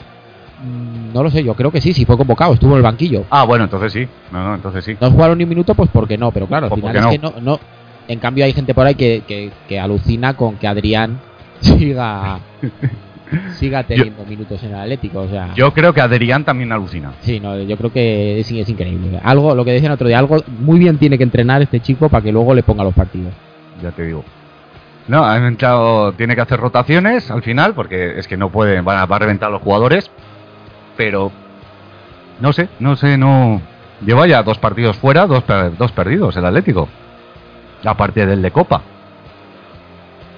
Mm, 0.63 1.13
No 1.13 1.23
lo 1.23 1.29
sé, 1.31 1.43
yo 1.43 1.53
creo 1.55 1.71
que 1.71 1.81
sí, 1.81 1.93
sí 1.93 2.05
fue 2.05 2.17
convocado, 2.17 2.53
estuvo 2.53 2.71
en 2.71 2.77
el 2.77 2.83
banquillo. 2.83 3.25
Ah, 3.29 3.43
bueno, 3.45 3.63
entonces 3.65 3.91
sí. 3.93 4.07
No, 4.31 4.43
no, 4.43 4.55
entonces 4.55 4.83
sí. 4.85 4.95
No 4.99 5.09
jugaron 5.11 5.37
ni 5.37 5.43
un 5.43 5.49
minuto, 5.49 5.73
pues 5.75 5.89
porque 5.91 6.17
no, 6.17 6.31
pero 6.31 6.47
claro, 6.47 6.65
al 6.65 6.69
Pues 6.69 6.81
final 6.81 6.95
es 7.13 7.19
que 7.19 7.19
no, 7.19 7.33
no. 7.41 7.59
En 8.07 8.19
cambio 8.19 8.43
hay 8.45 8.53
gente 8.53 8.73
por 8.73 8.85
ahí 8.87 8.95
que, 8.95 9.23
que, 9.27 9.51
que 9.67 9.79
alucina 9.79 10.33
con 10.35 10.55
que 10.57 10.67
Adrián 10.67 11.19
siga 11.61 12.39
siga 13.59 13.83
teniendo 13.83 14.25
minutos 14.25 14.61
en 14.63 14.69
el 14.73 14.79
Atlético, 14.79 15.19
o 15.21 15.27
sea, 15.27 15.53
Yo 15.53 15.71
creo 15.71 15.93
que 15.93 16.01
Adrián 16.01 16.43
también 16.43 16.71
alucina. 16.71 17.11
sí, 17.21 17.39
no, 17.39 17.59
yo 17.61 17.77
creo 17.77 17.91
que 17.93 18.39
es, 18.39 18.51
es 18.51 18.69
increíble. 18.69 19.19
Algo, 19.23 19.53
lo 19.53 19.63
que 19.63 19.71
decían 19.71 19.91
otro 19.91 20.07
día, 20.07 20.17
algo 20.17 20.37
muy 20.59 20.79
bien 20.79 20.97
tiene 20.97 21.15
que 21.17 21.23
entrenar 21.23 21.61
este 21.61 21.79
chico 21.79 22.09
para 22.09 22.23
que 22.23 22.31
luego 22.31 22.55
le 22.55 22.63
ponga 22.63 22.83
los 22.83 22.93
partidos. 22.95 23.31
ya 23.83 23.91
te 23.91 24.03
digo. 24.05 24.23
No, 25.07 25.23
han 25.23 25.43
entrado, 25.43 26.11
tiene 26.13 26.33
que 26.35 26.41
hacer 26.41 26.59
rotaciones 26.59 27.29
al 27.31 27.41
final, 27.43 27.73
porque 27.75 28.17
es 28.19 28.27
que 28.27 28.37
no 28.37 28.49
puede, 28.51 28.81
van 28.81 28.97
a, 28.97 29.05
va 29.05 29.15
a 29.17 29.19
reventar 29.19 29.49
a 29.49 29.51
los 29.51 29.61
jugadores, 29.61 30.09
pero 30.99 31.31
no 32.41 32.51
sé, 32.51 32.67
no 32.81 32.97
sé, 32.97 33.17
no. 33.17 33.61
Lleva 34.05 34.27
ya 34.27 34.43
dos 34.43 34.57
partidos 34.57 34.97
fuera, 34.97 35.25
dos, 35.27 35.45
dos 35.77 35.91
perdidos 35.93 36.35
el 36.35 36.45
Atlético. 36.45 36.89
Aparte 37.85 38.25
del 38.25 38.41
de 38.41 38.51
Copa. 38.51 38.81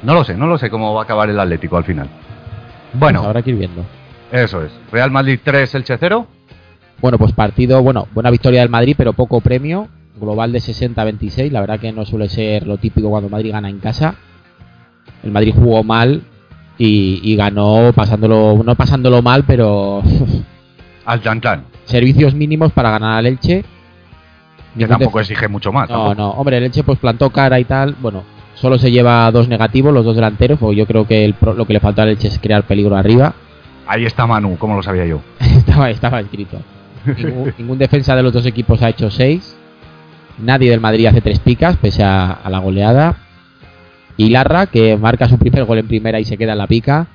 No 0.03 0.13
lo 0.13 0.24
sé, 0.24 0.36
no 0.38 0.46
lo 0.46 0.60
sé 0.60 0.70
cómo 0.70 0.94
va 0.94 1.01
a 1.01 1.03
acabar 1.06 1.32
el 1.32 1.39
Atlético 1.39 1.77
al 1.77 1.84
final. 1.84 2.08
Bueno, 2.94 3.20
Pues 3.22 3.27
habrá 3.27 3.41
que 3.41 3.50
ir 3.50 3.56
viendo. 3.58 3.84
eso 4.32 4.62
es. 4.63 4.72
Real 4.91 5.10
Madrid 5.10 5.39
3, 5.44 5.74
Elche 5.75 5.98
0. 6.00 6.27
Bueno, 7.01 7.18
pues 7.18 7.32
partido, 7.34 7.82
bueno, 7.82 8.08
buena 8.13 8.30
victoria 8.30 8.60
del 8.62 8.70
Madrid, 8.70 8.94
pero 8.96 9.13
poco 9.13 9.41
premio. 9.41 9.88
Global 10.20 10.51
de 10.51 10.60
60-26. 10.60 11.50
La 11.50 11.62
verdad 11.62 11.80
que 11.80 11.91
no 11.91 12.06
suele 12.06 12.30
ser 12.30 12.68
lo 12.68 12.77
típico 12.77 13.10
cuando 13.10 13.30
Madrid 13.30 13.51
gana 13.51 13.70
en 13.70 13.80
casa. 13.80 14.13
El 15.24 15.32
Madrid 15.32 15.56
jugó 15.56 15.84
mal 15.84 16.21
y, 16.78 17.19
y 17.24 17.36
ganó 17.36 17.91
pasándolo, 17.95 18.62
no 18.63 18.76
pasándolo 18.76 19.21
mal, 19.24 19.43
pero 19.45 20.04
Al 21.06 21.22
Tantán, 21.22 21.66
servicios 21.86 22.34
mínimos 22.34 22.72
para 22.72 22.92
ganar 22.92 23.18
al 23.18 23.26
Elche. 23.26 23.64
que 24.78 24.88
tampoco 24.88 25.20
exige 25.20 25.48
mucho 25.48 25.72
más. 25.72 25.90
No, 25.90 25.96
tampoco. 25.96 26.16
no, 26.16 26.30
hombre, 26.32 26.58
el 26.58 26.64
Elche 26.66 26.84
pues 26.84 27.00
plantó 27.00 27.30
cara 27.30 27.60
y 27.60 27.66
tal. 27.66 27.96
Bueno, 28.00 28.24
solo 28.56 28.78
se 28.78 28.92
lleva 28.92 29.32
dos 29.32 29.48
negativos, 29.48 29.94
los 29.94 30.06
dos 30.06 30.16
delanteros, 30.16 30.60
porque 30.60 30.76
yo 30.78 30.86
creo 30.86 31.08
que 31.08 31.26
el 31.26 31.36
lo 31.42 31.66
que 31.66 31.74
le 31.74 31.80
faltó 31.80 32.02
al 32.02 32.10
Elche 32.10 32.28
es 32.28 32.40
crear 32.40 32.64
peligro 32.64 32.96
arriba. 32.96 33.34
Ahí 33.88 34.06
está 34.06 34.26
Manu, 34.28 34.58
como 34.58 34.76
lo 34.76 34.84
sabía 34.84 35.06
yo. 35.06 35.22
estaba, 35.40 35.90
estaba 35.90 36.20
escrito. 36.20 36.60
Ningún, 37.18 37.54
ningún 37.58 37.78
defensa 37.78 38.16
de 38.16 38.24
los 38.24 38.32
dos 38.32 38.46
equipos 38.46 38.82
ha 38.84 38.90
hecho 38.90 39.10
seis. 39.10 39.58
Nadie 40.38 40.70
del 40.72 40.80
Madrid 40.80 41.08
hace 41.08 41.22
tres 41.22 41.40
picas, 41.40 41.78
pese 41.78 42.04
a, 42.04 42.32
a 42.32 42.50
la 42.50 42.60
goleada. 42.60 43.18
Y 44.18 44.30
Larra, 44.30 44.68
que 44.68 44.98
marca 44.98 45.28
su 45.28 45.38
primer 45.38 45.66
gol 45.66 45.80
en 45.80 45.88
primera 45.88 46.20
y 46.20 46.26
se 46.26 46.38
queda 46.38 46.52
en 46.52 46.60
la 46.60 46.68
pica. 46.68 47.08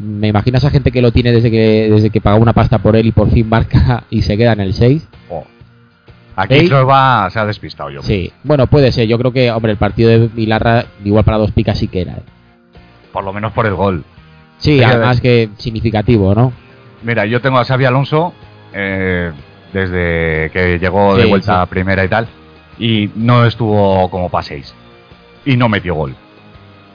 Me 0.00 0.28
imagino 0.28 0.56
a 0.56 0.58
esa 0.58 0.70
gente 0.70 0.92
que 0.92 1.02
lo 1.02 1.12
tiene 1.12 1.32
desde 1.32 1.50
que, 1.50 1.90
desde 1.90 2.10
que 2.10 2.20
pagó 2.20 2.38
una 2.38 2.52
pasta 2.52 2.78
por 2.78 2.96
él 2.96 3.06
y 3.06 3.12
por 3.12 3.30
fin 3.30 3.48
marca 3.48 4.04
y 4.10 4.22
se 4.22 4.36
queda 4.36 4.52
en 4.52 4.60
el 4.60 4.74
6. 4.74 5.08
Oh. 5.30 5.44
Aquí 6.36 6.68
va, 6.68 7.28
se 7.30 7.40
ha 7.40 7.44
despistado 7.44 7.90
yo. 7.90 8.02
Sí, 8.02 8.32
bueno, 8.44 8.68
puede 8.68 8.92
ser. 8.92 9.08
Yo 9.08 9.18
creo 9.18 9.32
que, 9.32 9.50
hombre, 9.50 9.72
el 9.72 9.78
partido 9.78 10.08
de 10.10 10.30
Milarra, 10.32 10.84
igual 11.04 11.24
para 11.24 11.36
dos 11.36 11.50
picas 11.50 11.76
sí 11.76 11.88
que 11.88 12.02
era. 12.02 12.12
¿eh? 12.12 12.22
Por 13.12 13.24
lo 13.24 13.32
menos 13.32 13.52
por 13.52 13.66
el 13.66 13.74
gol. 13.74 14.04
Sí, 14.58 14.82
además 14.82 15.20
que 15.20 15.50
significativo, 15.56 16.34
¿no? 16.34 16.52
Mira, 17.02 17.26
yo 17.26 17.40
tengo 17.40 17.58
a 17.58 17.64
Xavi 17.64 17.84
Alonso 17.84 18.34
eh, 18.72 19.32
desde 19.72 20.50
que 20.52 20.78
llegó 20.78 21.16
de 21.16 21.26
vuelta 21.26 21.62
sí. 21.62 21.70
primera 21.70 22.04
y 22.04 22.08
tal, 22.08 22.28
y 22.78 23.10
no 23.16 23.44
estuvo 23.44 24.08
como 24.10 24.28
paséis. 24.28 24.74
Y 25.44 25.56
no 25.56 25.68
metió 25.68 25.94
gol. 25.94 26.14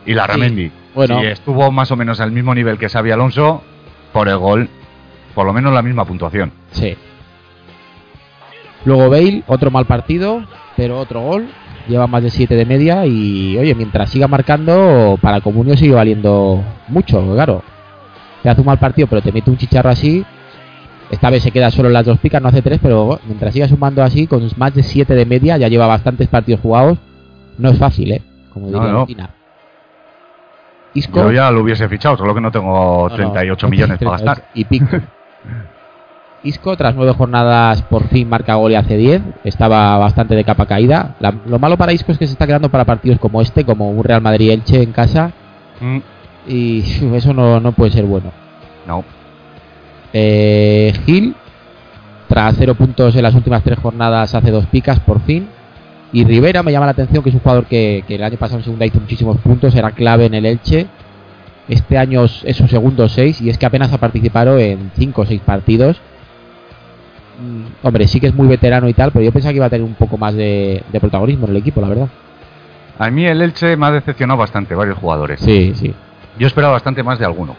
Y 0.06 0.14
la 0.14 0.28
Ramendi, 0.28 0.72
bueno. 0.94 1.20
si 1.20 1.28
estuvo 1.28 1.72
más 1.72 1.92
o 1.92 1.96
menos 1.96 2.20
al 2.20 2.32
mismo 2.32 2.54
nivel 2.54 2.78
que 2.78 2.90
Xavi 2.90 3.12
Alonso, 3.12 3.62
por 4.12 4.30
el 4.30 4.38
gol, 4.38 4.70
por 5.34 5.46
lo 5.46 5.54
menos 5.54 5.74
la 5.74 5.82
misma 5.82 6.06
puntuación. 6.06 6.52
Sí. 6.72 6.96
Luego 8.86 9.10
Bale, 9.10 9.44
otro 9.48 9.72
mal 9.72 9.86
partido, 9.86 10.44
pero 10.76 11.00
otro 11.00 11.22
gol. 11.22 11.48
Lleva 11.88 12.08
más 12.08 12.24
de 12.24 12.30
7 12.30 12.56
de 12.56 12.66
media 12.66 13.06
y, 13.06 13.58
oye, 13.58 13.76
mientras 13.76 14.10
siga 14.10 14.28
marcando, 14.28 15.18
para 15.22 15.42
Comunio 15.42 15.76
sigue 15.76 15.94
valiendo 15.94 16.64
mucho, 16.88 17.22
claro. 17.34 17.62
Te 18.42 18.50
hace 18.50 18.62
un 18.62 18.68
mal 18.68 18.80
partido, 18.80 19.08
pero 19.08 19.22
te 19.22 19.34
mete 19.34 19.50
un 19.50 19.58
chicharro 19.58 19.90
así. 19.90 20.26
Esta 21.12 21.30
vez 21.30 21.44
se 21.44 21.52
queda 21.52 21.72
solo 21.72 21.90
en 21.90 21.94
las 21.94 22.06
dos 22.06 22.20
picas, 22.20 22.42
no 22.42 22.48
hace 22.48 22.62
tres, 22.62 22.80
pero 22.82 23.20
mientras 23.26 23.54
siga 23.54 23.68
sumando 23.68 24.02
así, 24.02 24.28
con 24.28 24.50
más 24.56 24.74
de 24.74 24.84
7 24.84 25.14
de 25.14 25.26
media, 25.26 25.58
ya 25.58 25.68
lleva 25.68 25.86
bastantes 25.86 26.30
partidos 26.30 26.62
jugados. 26.62 26.98
No 27.58 27.70
es 27.70 27.78
fácil, 27.78 28.14
¿eh? 28.14 28.22
Como 28.54 28.68
diría 28.68 28.92
no. 28.92 29.08
Isco, 30.96 31.20
Yo 31.24 31.32
ya 31.32 31.50
lo 31.52 31.62
hubiese 31.62 31.90
fichado, 31.90 32.18
solo 32.18 32.36
que 32.36 32.42
no 32.42 32.52
tengo 32.52 33.08
no, 33.10 33.10
no, 33.10 33.16
38 33.16 33.66
no, 33.66 33.72
millones 33.72 33.98
para 34.00 34.18
38 34.18 34.26
gastar. 34.26 34.44
Y 34.54 34.66
pico. 34.66 34.98
Isco, 36.44 36.76
tras 36.76 36.94
nueve 36.94 37.14
jornadas, 37.14 37.82
por 37.84 38.08
fin 38.10 38.28
marca 38.28 38.56
gol 38.56 38.74
y 38.74 38.76
hace 38.76 38.98
10. 38.98 39.22
Estaba 39.46 39.98
bastante 39.98 40.36
de 40.36 40.44
capa 40.44 40.66
caída. 40.66 41.16
La- 41.22 41.34
lo 41.46 41.58
malo 41.58 41.78
para 41.78 41.94
Isco 41.94 42.12
es 42.12 42.18
que 42.18 42.28
se 42.28 42.34
está 42.34 42.46
quedando 42.46 42.70
para 42.70 42.84
partidos 42.84 43.18
como 43.20 43.42
este, 43.42 43.64
como 43.64 43.90
un 43.90 44.04
Real 44.04 44.22
Madrid-Elche 44.22 44.84
en 44.84 44.92
casa. 44.92 45.32
Mm, 45.80 45.98
Y 46.48 46.84
eso 47.16 47.34
no, 47.34 47.60
no 47.62 47.72
puede 47.72 47.92
ser 47.92 48.04
bueno. 48.06 48.32
no, 48.86 49.06
Eh, 50.12 50.94
Gil, 51.06 51.34
tras 52.28 52.56
cero 52.58 52.76
puntos 52.76 53.16
en 53.16 53.24
las 53.24 53.34
últimas 53.36 53.64
tres 53.64 53.80
jornadas, 53.80 54.36
hace 54.36 54.52
dos 54.52 54.66
picas 54.68 55.00
por 55.00 55.22
fin. 55.22 55.48
Y 56.14 56.24
Rivera 56.26 56.62
me 56.64 56.72
llama 56.72 56.86
la 56.86 56.92
atención, 56.92 57.24
que 57.24 57.30
es 57.30 57.36
un 57.36 57.42
jugador 57.42 57.66
que, 57.66 58.04
que 58.08 58.16
el 58.16 58.24
año 58.24 58.38
pasado 58.38 58.60
en 58.60 58.64
segunda 58.64 58.86
hizo 58.86 59.00
muchísimos 59.00 59.38
puntos, 59.40 59.76
era 59.76 59.92
clave 59.92 60.26
en 60.28 60.36
el 60.36 60.46
Elche. 60.46 60.86
Este 61.68 61.98
año 61.98 62.24
es 62.26 62.56
su 62.56 62.68
segundo 62.68 63.10
seis 63.10 63.42
y 63.42 63.50
es 63.50 63.58
que 63.58 63.66
apenas 63.66 63.92
ha 63.94 63.98
participado 63.98 64.60
en 64.60 64.92
cinco 64.96 65.24
o 65.24 65.26
seis 65.26 65.42
partidos. 65.44 65.98
Mm, 67.42 67.86
Hombre, 67.88 68.08
sí 68.08 68.20
que 68.20 68.28
es 68.28 68.36
muy 68.36 68.48
veterano 68.48 68.88
y 68.88 68.94
tal, 68.94 69.12
pero 69.12 69.26
yo 69.26 69.32
pensaba 69.32 69.52
que 69.54 69.58
iba 69.58 69.66
a 69.66 69.70
tener 69.70 69.86
un 69.86 69.96
poco 69.96 70.18
más 70.18 70.36
de, 70.36 70.84
de 70.92 71.00
protagonismo 71.00 71.46
en 71.46 71.52
el 71.52 71.58
equipo, 71.58 71.82
la 71.82 71.88
verdad. 71.90 72.08
a 73.00 73.10
mí 73.10 73.26
el 73.26 73.42
Elche 73.42 73.76
me 73.76 73.88
ha 73.88 73.92
decepcionado 73.92 74.38
bastante, 74.40 74.76
varios 74.76 74.98
jugadores. 75.00 75.40
Sí, 75.40 75.74
sí. 75.76 75.94
Yo 76.38 76.46
esperaba 76.48 76.74
bastante 76.74 77.02
más 77.02 77.18
de 77.18 77.26
alguno. 77.26 77.56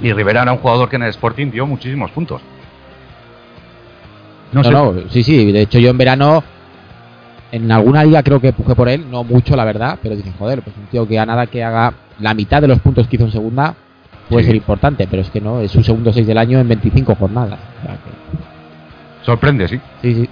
Y 0.00 0.12
Rivera 0.12 0.42
era 0.42 0.52
un 0.52 0.58
jugador 0.58 0.88
que 0.88 0.96
en 0.96 1.02
el 1.02 1.10
Sporting 1.10 1.50
dio 1.50 1.66
muchísimos 1.66 2.10
puntos. 2.10 2.40
No, 4.52 4.62
No, 4.62 4.64
sé. 4.64 4.70
no, 4.70 4.94
sí, 5.10 5.22
sí. 5.22 5.52
De 5.52 5.62
hecho, 5.62 5.78
yo 5.78 5.90
en 5.90 5.98
verano, 5.98 6.44
en 7.52 7.70
alguna 7.72 8.04
liga 8.04 8.22
creo 8.22 8.40
que 8.40 8.48
empujé 8.48 8.74
por 8.74 8.88
él, 8.88 9.10
no 9.10 9.24
mucho, 9.24 9.54
la 9.56 9.64
verdad, 9.64 9.98
pero 10.02 10.16
dije, 10.16 10.32
joder, 10.38 10.62
pues 10.62 10.76
un 10.76 10.86
tío 10.86 11.06
que 11.06 11.18
a 11.18 11.26
nada 11.26 11.46
que 11.46 11.62
haga 11.64 11.92
la 12.18 12.34
mitad 12.34 12.60
de 12.60 12.68
los 12.68 12.80
puntos 12.80 13.06
que 13.08 13.16
hizo 13.16 13.24
en 13.26 13.32
segunda 13.32 13.74
puede 14.28 14.42
Sí. 14.42 14.48
ser 14.48 14.56
importante, 14.56 15.06
pero 15.08 15.22
es 15.22 15.30
que 15.30 15.40
no, 15.40 15.60
es 15.60 15.70
su 15.70 15.82
segundo 15.82 16.12
6 16.12 16.26
del 16.26 16.38
año 16.38 16.58
en 16.58 16.66
25 16.68 17.14
jornadas. 17.14 17.58
O 17.82 17.86
sea 17.86 17.94
que- 17.94 19.24
Sorprende, 19.24 19.68
sí. 19.68 19.80
sí, 20.02 20.14
sí. 20.14 20.28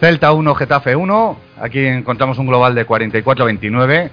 Celta 0.00 0.32
1, 0.32 0.54
Getafe 0.54 0.96
1. 0.96 1.36
Aquí 1.60 1.78
encontramos 1.86 2.38
un 2.38 2.46
global 2.48 2.74
de 2.74 2.84
44-29. 2.86 4.10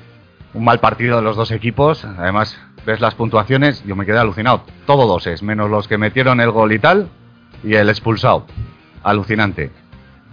Un 0.54 0.63
mal 0.63 0.80
partido 0.80 1.15
de 1.18 1.24
los 1.24 1.36
dos 1.36 1.50
equipos. 1.52 2.06
Además, 2.06 2.58
ves 2.86 3.00
las 3.02 3.15
puntuaciones. 3.15 3.84
Yo 3.86 3.96
me 3.96 4.06
quedé 4.06 4.18
alucinado. 4.20 4.63
Todo 4.86 5.08
doses, 5.08 5.42
menos 5.44 5.70
los 5.70 5.88
que 5.88 5.98
metieron 5.98 6.42
el 6.42 6.52
gol 6.52 6.72
y 6.74 6.80
tal. 6.80 7.08
Y 7.63 7.74
el 7.74 7.89
expulsado. 7.89 8.46
alucinante. 9.04 9.72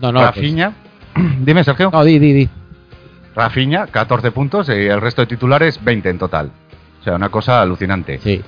No, 0.01 0.11
no. 0.13 0.19
pues- 0.21 0.35
Rafinha, 0.37 0.73
dime 1.45 1.65
Sergio. 1.65 1.91
no, 1.93 2.05
di, 2.05 2.19
di, 2.19 2.33
di. 2.33 2.49
Rafinha, 3.35 3.87
14 3.87 4.31
puntos 4.31 4.69
y 4.69 4.73
el 4.73 5.01
resto 5.01 5.23
de 5.23 5.27
titulares 5.27 5.83
20 5.85 6.09
en 6.09 6.19
total. 6.19 6.51
O 7.01 7.05
sea, 7.05 7.15
una 7.17 7.29
cosa 7.29 7.61
alucinante. 7.61 8.19
Sí. 8.19 8.43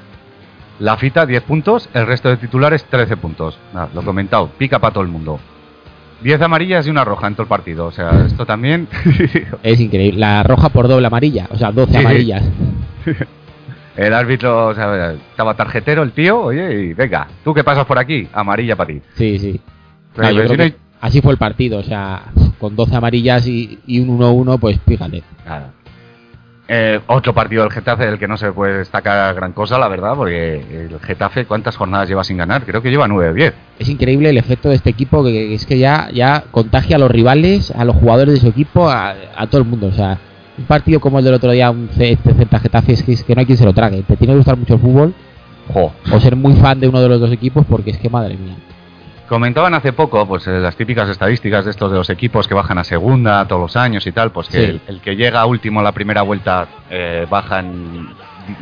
La 0.81 0.97
Fita 0.97 1.27
10 1.27 1.43
puntos, 1.43 1.89
el 1.93 2.07
resto 2.07 2.29
de 2.29 2.37
titulares 2.37 2.85
13 2.85 3.17
puntos. 3.17 3.59
Nada, 3.75 3.89
lo 3.93 4.01
he 4.01 4.05
comentado, 4.05 4.49
pica 4.57 4.79
para 4.79 4.93
todo 4.95 5.03
el 5.03 5.11
mundo. 5.11 5.39
10 6.23 6.41
amarillas 6.41 6.87
y 6.87 6.91
una 6.91 7.05
roja 7.05 7.27
en 7.27 7.35
todo 7.35 7.43
el 7.43 7.49
partido. 7.49 7.87
O 7.87 7.93
sea, 7.93 8.25
esto 8.27 8.47
también. 8.47 8.89
Es 9.63 9.79
increíble. 9.81 10.19
La 10.21 10.43
roja 10.43 10.69
por 10.71 10.89
doble 10.89 11.07
amarilla. 11.07 11.47
O 11.51 11.57
sea, 11.59 11.71
12 11.71 11.93
Sí. 11.93 11.99
amarillas. 11.99 12.43
el 13.97 14.15
árbitro 14.15 14.69
o 14.69 14.75
sea, 14.75 15.13
estaba 15.13 15.55
tarjetero, 15.55 16.03
el 16.03 16.13
tío. 16.13 16.41
Oye, 16.41 16.73
y 16.87 16.95
venga, 16.95 17.27
tú 17.45 17.53
que 17.53 17.63
pasas 17.65 17.85
por 17.85 17.99
aquí, 17.99 18.29
amarilla 18.33 18.75
para 18.77 18.89
ti. 18.89 19.03
Sí, 19.15 19.39
sí. 19.39 19.61
Pero 20.15 20.29
No, 20.29 20.35
yo 20.35 20.41
si 20.43 20.47
creo 20.47 20.57
no 20.57 20.63
hay- 20.65 20.71
que 20.73 20.77
así 21.01 21.21
fue 21.21 21.33
el 21.33 21.39
partido. 21.39 21.79
O 21.79 21.83
sea, 21.83 22.25
con 22.59 22.77
12 22.77 22.97
amarillas 22.97 23.47
y, 23.47 23.79
y 23.87 24.01
un 24.01 24.19
1-1, 24.19 24.59
pues 24.59 24.79
fíjate. 24.87 25.23
Nada. 25.47 25.73
Eh, 26.71 27.01
otro 27.07 27.33
partido 27.33 27.63
del 27.63 27.73
Getafe 27.73 28.05
del 28.05 28.19
que 28.19 28.29
no 28.29 28.37
se 28.37 28.53
puede 28.53 28.79
destacar 28.79 29.35
gran 29.35 29.55
cosa, 29.55 29.79
la 29.79 29.89
verdad, 29.89 30.13
porque 30.15 30.57
el 30.57 31.01
Getafe, 31.01 31.47
¿cuántas 31.47 31.79
jornadas 31.79 32.11
lleva 32.11 32.23
sin 32.25 32.37
ganar? 32.37 32.65
Creo 32.67 32.83
que 32.83 32.91
lleva 32.91 33.09
9 33.09 33.31
o 33.31 33.35
10. 33.35 33.55
Es 33.79 33.89
increíble 33.89 34.29
el 34.29 34.37
efecto 34.37 34.69
de 34.69 34.75
este 34.75 34.91
equipo 34.91 35.25
que, 35.25 35.55
es 35.55 35.65
que 35.65 35.79
ya, 35.79 36.11
ya 36.13 36.45
contagia 36.51 36.97
a 36.97 36.99
los 36.99 37.11
rivales, 37.11 37.71
a 37.71 37.87
los 37.87 37.97
jugadores 37.97 38.35
de 38.35 38.41
su 38.41 38.49
equipo, 38.49 38.91
a, 38.91 39.15
a 39.35 39.47
todo 39.47 39.63
el 39.63 39.67
mundo. 39.67 39.87
O 39.87 39.93
sea, 39.93 40.19
un 40.59 40.65
partido 40.65 41.01
como 41.01 41.21
el 41.21 41.25
del 41.25 41.35
otro 41.35 41.53
día, 41.53 41.71
un 41.71 41.89
este 41.99 42.35
Celta 42.35 42.59
Getafe, 42.61 42.93
es 42.93 43.03
que, 43.03 43.13
es 43.13 43.25
que 43.25 43.35
no 43.35 43.41
hay 43.41 43.47
quien 43.47 43.57
se 43.57 43.65
lo 43.65 43.73
trague. 43.73 44.03
Te 44.03 44.17
tiene 44.19 44.35
que 44.35 44.39
gustar 44.39 44.59
mucho 44.59 44.75
el 44.75 44.81
fútbol 44.81 45.15
Jo. 45.73 45.93
o 46.13 46.21
ser 46.21 46.37
muy 46.37 46.55
fan 46.55 46.81
de 46.81 46.89
uno 46.89 47.01
de 47.01 47.09
los 47.09 47.21
dos 47.21 47.33
equipos 47.33 47.65
porque 47.67 47.93
es 47.93 47.99
que 47.99 48.11
madre 48.11 48.37
mía. 48.37 48.57
Comentaban 49.29 49.75
hace 49.75 49.93
poco, 49.93 50.27
pues 50.27 50.47
eh, 50.47 50.59
las 50.59 50.75
típicas 50.77 51.09
estadísticas 51.09 51.64
de 51.67 51.71
estos 51.71 51.91
de 51.91 51.99
los 51.99 52.09
equipos 52.09 52.49
que 52.49 52.55
bajan 52.55 52.79
a 52.79 52.85
segunda 52.85 53.47
todos 53.47 53.61
los 53.61 53.77
años 53.77 54.07
y 54.07 54.12
tal, 54.12 54.33
pues 54.33 54.49
que 54.49 54.57
Sí. 54.59 54.64
el, 54.64 54.81
el 54.87 55.01
que 55.01 55.17
llega 55.17 55.45
último 55.45 55.83
la 55.83 55.93
primera 55.93 56.23
vuelta 56.23 56.67
eh, 56.91 57.27
bajan 57.29 58.09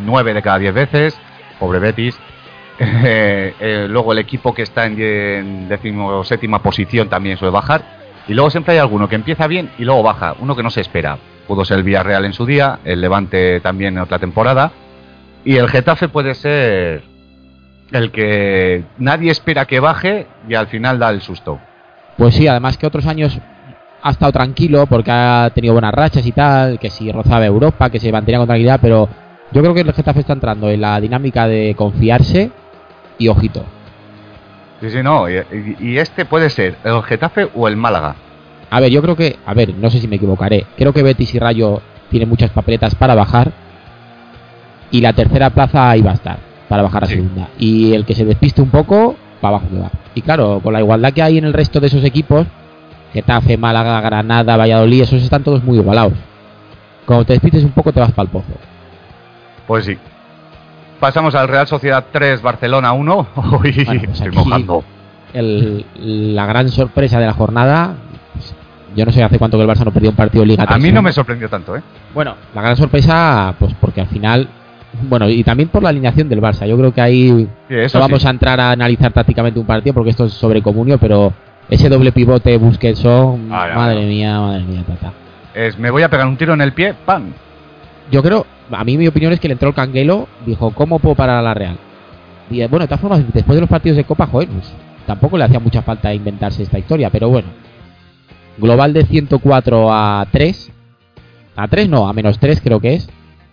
9 0.05 0.35
de 0.35 0.43
cada 0.43 0.59
10 0.59 0.75
veces, 0.75 1.19
pobre 1.59 1.79
Betis. 1.79 2.19
Eh, 2.79 3.55
eh, 3.59 3.87
luego 3.89 4.13
el 4.13 4.19
equipo 4.19 4.53
que 4.53 4.61
está 4.61 4.85
en, 4.85 5.01
en 5.01 5.67
décimo 5.67 6.23
séptima 6.25 6.59
posición 6.63 7.09
también 7.09 7.39
suele 7.39 7.51
bajar. 7.53 7.81
Y 8.29 8.35
luego 8.35 8.51
siempre 8.51 8.75
hay 8.75 8.81
alguno 8.81 9.09
que 9.09 9.15
empieza 9.15 9.47
bien 9.47 9.71
y 9.79 9.85
luego 9.87 10.03
baja, 10.03 10.35
uno 10.41 10.55
que 10.55 10.63
no 10.63 10.69
se 10.69 10.83
espera. 10.83 11.17
Pudo 11.49 11.65
ser 11.65 11.79
el 11.79 11.85
Villarreal 11.85 12.27
en 12.27 12.35
su 12.35 12.45
día, 12.45 12.81
el 12.85 13.01
Levante 13.01 13.61
también 13.61 13.95
en 13.97 14.03
otra 14.03 14.19
temporada. 14.19 14.73
Y 15.43 15.57
el 15.57 15.71
Getafe 15.71 16.09
puede 16.09 16.35
ser 16.35 17.03
el 17.93 18.11
que 18.11 18.85
nadie 18.99 19.31
espera 19.31 19.65
que 19.67 19.81
baje 19.81 20.27
y 20.49 20.55
al 20.55 20.67
final 20.67 20.99
da 20.99 21.11
el 21.11 21.21
susto. 21.23 21.59
Pues 22.17 22.35
sí, 22.35 22.49
además 22.49 22.77
que 22.79 22.87
otros 22.87 23.07
años 23.07 23.39
ha 24.03 24.11
estado 24.11 24.33
tranquilo 24.33 24.87
porque 24.87 25.11
ha 25.11 25.51
tenido 25.55 25.75
buenas 25.75 25.95
rachas 25.95 26.25
y 26.27 26.33
tal, 26.33 26.79
que 26.79 26.91
si 26.91 27.11
rozaba 27.13 27.45
Europa, 27.47 27.91
que 27.91 28.01
se 28.01 28.11
mantenía 28.13 28.39
con 28.39 28.47
tranquilidad, 28.47 28.79
pero 28.81 29.09
yo 29.53 29.63
creo 29.63 29.75
que 29.75 29.81
el 29.83 29.93
Getafe 29.93 30.21
está 30.21 30.33
entrando 30.33 30.69
en 30.71 30.81
la 30.81 31.01
dinámica 31.01 31.47
de 31.47 31.75
confiarse 31.77 32.51
y 33.19 33.29
ojito. 33.29 33.65
Sí, 34.81 34.91
sí, 34.91 35.03
no. 35.03 35.29
Y, 35.31 35.43
y- 35.81 35.99
este 35.99 36.25
puede 36.25 36.51
ser 36.51 36.77
el 36.85 37.03
Getafe 37.03 37.49
o 37.55 37.67
el 37.69 37.77
Málaga. 37.77 38.15
A 38.71 38.81
ver, 38.81 38.91
yo 38.91 39.01
creo 39.01 39.17
que, 39.17 39.37
a 39.47 39.55
ver, 39.55 39.75
no 39.75 39.91
sé 39.91 40.01
si 40.01 40.09
me 40.09 40.17
equivocaré. 40.17 40.67
Creo 40.77 40.93
que 40.93 41.03
Betis 41.03 41.35
y 41.35 41.39
Rayo 41.39 41.81
tienen 42.11 42.29
muchas 42.29 42.51
papeletas 42.51 42.95
para 42.95 43.15
bajar. 43.15 43.53
Y 44.91 45.01
la 45.01 45.13
tercera 45.13 45.51
plaza 45.51 45.91
ahí 45.91 46.03
va 46.03 46.13
a 46.13 46.15
estar, 46.15 46.39
para 46.69 46.83
bajar 46.83 47.05
a 47.05 47.07
Sí. 47.07 47.15
segunda. 47.15 47.49
Y 47.59 47.93
el 47.95 48.05
que 48.05 48.15
se 48.15 48.25
despiste 48.25 48.61
un 48.63 48.71
poco, 48.71 49.17
para 49.41 49.57
abajo 49.57 49.71
que 49.71 49.79
va. 49.81 49.91
Y 50.15 50.23
claro, 50.23 50.61
con 50.63 50.73
la 50.73 50.81
igualdad 50.81 51.13
que 51.13 51.23
hay 51.23 51.39
en 51.39 51.45
el 51.45 51.53
resto 51.53 51.81
de 51.81 51.87
esos 51.89 52.05
equipos, 52.05 52.47
Getafe, 53.13 53.57
Málaga, 53.57 54.01
Granada, 54.01 54.57
Valladolid, 54.57 55.03
esos 55.03 55.23
están 55.23 55.43
todos 55.45 55.63
muy 55.65 55.79
igualados. 55.79 56.15
Cuando 57.07 57.25
te 57.25 57.35
despistes 57.35 57.65
un 57.65 57.71
poco 57.71 57.93
te 57.93 58.01
vas 58.01 58.13
para 58.13 58.25
el 58.27 58.31
pozo. 58.33 58.47
Pues 59.67 59.85
sí. 59.85 59.97
Pasamos 61.01 61.35
al 61.35 61.49
Real 61.49 61.67
Sociedad 61.67 62.05
3, 62.11 62.41
Barcelona 62.43 62.93
1. 62.93 63.27
Uy, 63.63 63.85
Bueno, 63.85 64.01
pues 64.07 64.21
estoy 64.21 64.31
mojando. 64.33 64.85
El- 65.33 65.85
la 66.35 66.47
gran 66.47 66.69
sorpresa 66.71 67.21
de 67.21 67.27
la 67.27 67.33
jornada, 67.35 67.95
pues, 68.33 68.55
yo 68.97 69.05
no 69.05 69.13
sé 69.13 69.23
hace 69.23 69.39
cuánto 69.39 69.59
que 69.59 69.65
el 69.65 69.69
Barça 69.69 69.85
no 69.85 69.91
perdió 69.93 70.11
un 70.11 70.17
partido 70.17 70.43
de 70.43 70.49
Liga. 70.49 70.65
A 70.67 70.79
mí 70.79 70.91
no 70.91 71.03
me 71.03 71.13
sorprendió 71.13 71.49
tanto, 71.49 71.77
¿eh? 71.77 71.83
Bueno, 72.15 72.35
la 72.55 72.63
gran 72.63 72.77
sorpresa, 72.77 73.55
pues 73.59 73.75
porque 73.81 74.01
al 74.01 74.07
final, 74.09 74.49
bueno, 75.03 75.29
y 75.29 75.43
también 75.45 75.69
por 75.69 75.83
la 75.83 75.89
alineación 75.91 76.29
del 76.29 76.41
Barça. 76.41 76.67
Yo 76.67 76.77
creo 76.77 76.93
que 76.93 77.01
ahí 77.01 77.49
Sí, 77.69 77.75
no 77.95 78.01
vamos 78.01 78.23
sí. 78.23 78.27
a 78.29 78.31
entrar 78.31 78.61
a 78.61 78.71
analizar 78.73 79.13
tácticamente 79.13 79.59
un 79.61 79.67
partido 79.67 79.95
porque 79.95 80.11
esto 80.11 80.25
es 80.27 80.33
sobre 80.33 80.63
comunio, 80.63 80.99
pero 80.99 81.33
ese 81.69 81.89
doble 81.89 82.13
pivote 82.13 82.57
Busquets 82.59 82.99
son, 83.01 83.49
Ah, 83.53 83.69
madre 83.75 84.07
mía, 84.07 84.39
madre 84.41 84.65
mía, 84.65 84.83
tata. 84.87 85.13
Es, 85.55 85.79
me 85.79 85.91
voy 85.91 86.03
a 86.03 86.09
pegar 86.09 86.27
un 86.27 86.37
tiro 86.37 86.55
en 86.55 86.61
el 86.61 86.73
pie, 86.73 86.95
¡pam! 87.05 87.33
Yo 88.11 88.23
creo, 88.23 88.47
a 88.71 88.85
mí 88.85 88.97
mi 88.99 89.07
opinión 89.09 89.33
es 89.33 89.41
que 89.41 89.49
le 89.49 89.53
entró 89.53 89.69
el 89.71 89.75
canguelo, 89.75 90.29
dijo, 90.45 90.71
¿cómo 90.73 90.99
puedo 90.99 91.15
parar 91.15 91.39
a 91.39 91.43
la 91.43 91.55
Real? 91.55 91.77
Y 92.51 92.59
bueno, 92.67 92.81
de 92.85 92.87
todas 92.89 93.01
formas, 93.01 93.25
después 93.33 93.57
de 93.57 93.61
los 93.63 93.71
partidos 93.71 93.97
de 93.97 94.05
Copa, 94.05 94.27
joder, 94.27 94.49
pues, 94.49 94.73
tampoco 95.07 95.37
le 95.39 95.45
hacía 95.45 95.59
mucha 95.59 95.83
falta 95.83 96.13
inventarse 96.15 96.63
esta 96.63 96.79
historia, 96.79 97.11
pero 97.11 97.29
bueno. 97.29 97.49
Global 98.59 98.93
de 98.93 99.05
104 99.05 99.93
a 99.93 100.27
3. 100.31 100.73
A 101.57 101.69
3 101.69 101.89
no, 101.89 102.09
a 102.09 102.13
menos 102.13 102.39
3 102.39 102.61
creo 102.63 102.81
que 102.81 102.95
es. 102.95 103.09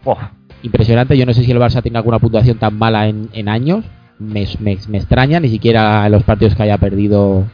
Oh, 0.05 0.17
impresionante. 0.63 1.17
Yo 1.17 1.25
no 1.25 1.33
sé 1.33 1.43
si 1.43 1.51
el 1.51 1.59
Barça 1.59 1.81
tiene 1.81 1.97
alguna 1.99 2.19
puntuación 2.19 2.57
tan 2.57 2.77
mala 2.77 3.07
en, 3.07 3.29
en 3.33 3.47
años. 3.49 3.85
Me, 4.19 4.47
me- 4.59 4.77
me 4.89 4.97
extraña, 4.97 5.39
ni 5.39 5.49
siquiera 5.49 6.05
en 6.05 6.11
los 6.11 6.23
partidos 6.23 6.55
que 6.55 6.63
haya 6.63 6.77
perdido. 6.77 7.45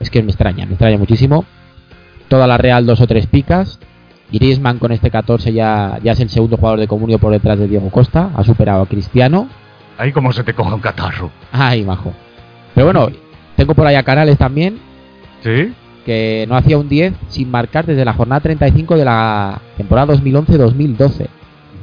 Es 0.00 0.10
que 0.10 0.22
me 0.22 0.30
extraña, 0.30 0.64
me 0.66 0.72
extraña 0.72 0.98
muchísimo. 0.98 1.44
Toda 2.28 2.46
la 2.46 2.56
Real, 2.58 2.86
dos 2.86 3.00
o 3.00 3.06
tres 3.06 3.26
picas. 3.26 3.78
Griezmann 4.32 4.78
con 4.78 4.92
este 4.92 5.10
14 5.10 5.52
ya, 5.52 5.98
ya 6.02 6.12
es 6.12 6.20
el 6.20 6.30
segundo 6.30 6.56
jugador 6.56 6.80
de 6.80 6.88
comunio 6.88 7.18
por 7.18 7.32
detrás 7.32 7.58
de 7.58 7.68
Diego 7.68 7.90
Costa. 7.90 8.30
Ha 8.34 8.42
superado 8.44 8.82
a 8.82 8.86
Cristiano. 8.86 9.48
ahí 9.98 10.10
como 10.12 10.32
se 10.32 10.42
te 10.42 10.54
coja 10.54 10.74
un 10.74 10.80
catarro. 10.80 11.30
Ay, 11.52 11.84
majo. 11.84 12.12
Pero 12.74 12.86
bueno, 12.86 13.08
tengo 13.56 13.74
por 13.74 13.86
ahí 13.86 13.94
a 13.94 14.02
Canales 14.02 14.38
también, 14.38 14.78
¿Sí? 15.44 15.74
que 16.06 16.46
no 16.48 16.56
hacía 16.56 16.78
un 16.78 16.88
10 16.88 17.12
sin 17.28 17.50
marcar 17.50 17.84
desde 17.84 18.04
la 18.06 18.14
jornada 18.14 18.40
35 18.40 18.96
de 18.96 19.04
la 19.04 19.60
temporada 19.76 20.14
2011-2012. 20.14 21.26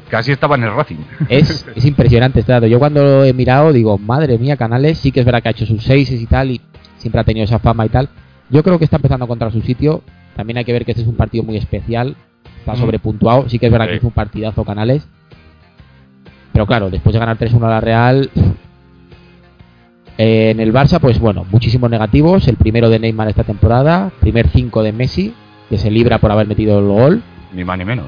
Casi 0.09 0.31
estaba 0.31 0.55
en 0.55 0.63
el 0.63 0.73
Racing. 0.73 0.97
Es, 1.29 1.65
es 1.75 1.85
impresionante 1.85 2.39
este 2.39 2.51
dato. 2.51 2.67
Yo 2.67 2.79
cuando 2.79 3.03
lo 3.03 3.23
he 3.25 3.33
mirado 3.33 3.71
digo, 3.71 3.97
madre 3.97 4.37
mía, 4.37 4.57
Canales, 4.57 4.97
sí 4.97 5.11
que 5.11 5.19
es 5.19 5.25
verdad 5.25 5.41
que 5.41 5.49
ha 5.49 5.51
hecho 5.51 5.65
sus 5.65 5.83
seises 5.83 6.19
y 6.21 6.25
tal, 6.25 6.51
y 6.51 6.61
siempre 6.97 7.21
ha 7.21 7.23
tenido 7.23 7.43
esa 7.45 7.59
fama 7.59 7.85
y 7.85 7.89
tal. 7.89 8.09
Yo 8.49 8.63
creo 8.63 8.79
que 8.79 8.85
está 8.85 8.95
empezando 8.97 9.25
a 9.25 9.27
encontrar 9.27 9.51
su 9.51 9.61
sitio. 9.61 10.01
También 10.35 10.57
hay 10.57 10.65
que 10.65 10.73
ver 10.73 10.83
que 10.85 10.91
este 10.91 11.03
es 11.03 11.07
un 11.07 11.15
partido 11.15 11.43
muy 11.43 11.57
especial. 11.57 12.15
Está 12.59 12.73
Mm. 12.73 12.77
sobrepuntuado. 12.77 13.47
Sí 13.49 13.59
que 13.59 13.67
es 13.67 13.71
verdad 13.71 13.85
Sí. 13.85 13.91
que 13.91 13.97
hizo 13.97 14.07
un 14.07 14.13
partidazo 14.13 14.63
Canales. 14.65 15.07
Pero 16.53 16.65
claro, 16.65 16.89
después 16.89 17.13
de 17.13 17.19
ganar 17.19 17.37
3-1 17.37 17.67
a 17.67 17.69
la 17.69 17.81
Real. 17.81 18.29
eh, 20.17 20.49
en 20.49 20.59
el 20.59 20.73
Barça, 20.73 20.99
pues 20.99 21.17
bueno, 21.19 21.45
muchísimos 21.49 21.89
negativos. 21.89 22.47
El 22.49 22.57
primero 22.57 22.89
de 22.89 22.99
Neymar 22.99 23.29
esta 23.29 23.43
temporada. 23.45 24.11
Primer 24.19 24.49
5 24.49 24.83
de 24.83 24.91
Messi, 24.91 25.33
que 25.69 25.77
se 25.77 25.89
libra 25.89 26.17
por 26.17 26.31
haber 26.31 26.45
metido 26.47 26.77
el 26.79 26.85
gol. 26.87 27.21
Ni 27.53 27.63
más 27.63 27.77
ni 27.77 27.85
menos. 27.85 28.07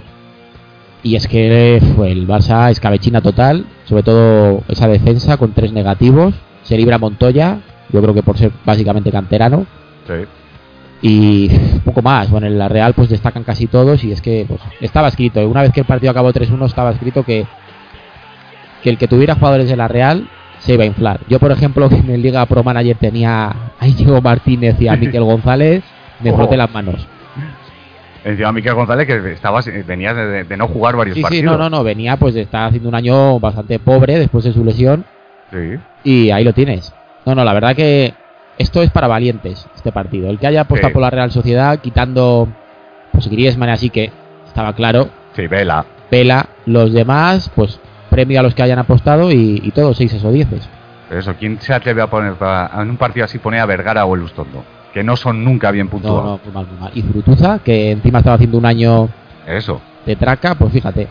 Y 1.03 1.15
es 1.15 1.27
que 1.27 1.81
fue 1.95 2.11
el 2.11 2.27
Barça 2.27 2.69
escabechina 2.69 3.21
total, 3.21 3.65
sobre 3.85 4.03
todo 4.03 4.63
esa 4.67 4.87
defensa 4.87 5.37
con 5.37 5.53
tres 5.53 5.71
negativos. 5.73 6.35
Se 6.63 6.77
libra 6.77 6.97
Montoya, 6.99 7.59
yo 7.91 8.01
creo 8.01 8.13
que 8.13 8.21
por 8.23 8.37
ser 8.37 8.51
básicamente 8.65 9.11
canterano. 9.11 9.65
Sí. 10.07 10.13
Y 11.01 11.49
poco 11.83 12.03
más. 12.03 12.29
Bueno, 12.29 12.45
en 12.45 12.59
la 12.59 12.69
Real 12.69 12.93
pues 12.93 13.09
destacan 13.09 13.43
casi 13.43 13.65
todos 13.65 14.03
y 14.03 14.11
es 14.11 14.21
que 14.21 14.45
pues, 14.47 14.61
estaba 14.79 15.07
escrito, 15.07 15.45
una 15.47 15.63
vez 15.63 15.71
que 15.73 15.79
el 15.79 15.87
partido 15.87 16.11
acabó 16.11 16.31
3-1 16.31 16.65
estaba 16.67 16.91
escrito 16.91 17.23
que, 17.23 17.47
que 18.83 18.89
el 18.91 18.97
que 18.99 19.07
tuviera 19.07 19.33
jugadores 19.35 19.67
de 19.69 19.75
la 19.75 19.87
Real 19.87 20.29
se 20.59 20.73
iba 20.75 20.83
a 20.83 20.87
inflar. 20.87 21.21
Yo, 21.27 21.39
por 21.39 21.51
ejemplo, 21.51 21.89
en 21.91 22.11
el 22.11 22.21
Liga 22.21 22.45
Pro 22.45 22.63
Manager 22.63 22.95
tenía 22.97 23.51
a 23.79 23.87
Íñigo 23.87 24.21
Martínez 24.21 24.79
y 24.79 24.87
a 24.87 24.95
Miquel 24.95 25.23
González, 25.23 25.83
me 26.21 26.31
Oh. 26.31 26.35
froté 26.35 26.55
las 26.55 26.71
manos. 26.71 27.07
Encima 28.23 28.51
Miquel 28.51 28.75
González 28.75 29.07
que 29.07 29.31
estabas, 29.33 29.65
venía 29.87 30.13
de, 30.13 30.43
de 30.43 30.57
no 30.57 30.67
jugar 30.67 30.95
varios 30.95 31.15
Sí, 31.15 31.19
sí, 31.19 31.23
partidos. 31.23 31.57
no, 31.57 31.57
no, 31.57 31.69
no, 31.69 31.83
venía 31.83 32.17
pues 32.17 32.35
de 32.35 32.41
estar 32.41 32.67
haciendo 32.67 32.89
un 32.89 32.95
año 32.95 33.39
bastante 33.39 33.79
pobre 33.79 34.19
después 34.19 34.43
de 34.43 34.53
su 34.53 34.63
lesión. 34.63 35.05
Sí. 35.51 35.77
Y 36.03 36.29
ahí 36.31 36.43
lo 36.43 36.53
tienes. 36.53 36.93
No, 37.25 37.33
no, 37.35 37.43
la 37.43 37.53
verdad 37.53 37.75
que 37.75 38.13
esto 38.59 38.81
es 38.83 38.91
para 38.91 39.07
valientes, 39.07 39.67
este 39.75 39.91
partido. 39.91 40.29
El 40.29 40.37
que 40.37 40.47
haya 40.47 40.61
apostado 40.61 40.89
Sí. 40.89 40.93
por 40.93 41.01
la 41.01 41.09
Real 41.09 41.31
Sociedad, 41.31 41.79
quitando 41.79 42.47
pues 43.11 43.27
Griezmann, 43.27 43.69
así 43.69 43.89
que 43.89 44.11
estaba 44.45 44.73
claro, 44.73 45.09
Sí, 45.35 45.47
vela. 45.47 45.85
pela. 46.09 46.45
Los 46.67 46.93
demás, 46.93 47.49
pues 47.55 47.79
premio 48.11 48.39
a 48.39 48.43
los 48.43 48.53
que 48.53 48.61
hayan 48.61 48.77
apostado 48.79 49.31
y, 49.31 49.61
y 49.63 49.71
todos 49.71 49.97
6 49.97 50.23
o 50.23 50.31
10. 50.31 50.47
Pero 51.09 51.19
eso, 51.19 51.33
¿quién 51.39 51.59
se 51.59 51.73
atreve 51.73 52.01
a 52.01 52.07
poner 52.07 52.33
para- 52.33 52.69
en 52.81 52.89
un 52.91 52.97
partido 52.97 53.25
así 53.25 53.39
pone 53.39 53.59
a 53.59 53.65
Vergara 53.65 54.05
o 54.05 54.15
Elustondo? 54.15 54.63
Que 54.93 55.03
no 55.03 55.15
son 55.15 55.43
nunca 55.43 55.71
bien 55.71 55.85
No, 55.87 55.91
puntuados. 55.91 56.23
no, 56.25 56.39
muy 56.43 56.53
mal, 56.53 56.67
muy 56.67 56.79
mal. 56.79 56.91
Y 56.93 57.01
Frutuza, 57.01 57.59
que 57.59 57.91
encima 57.91 58.19
estaba 58.19 58.35
haciendo 58.35 58.57
un 58.57 58.65
año 58.65 59.09
Eso. 59.47 59.79
de 60.05 60.15
traca, 60.15 60.55
pues 60.55 60.71
fíjate. 60.73 61.07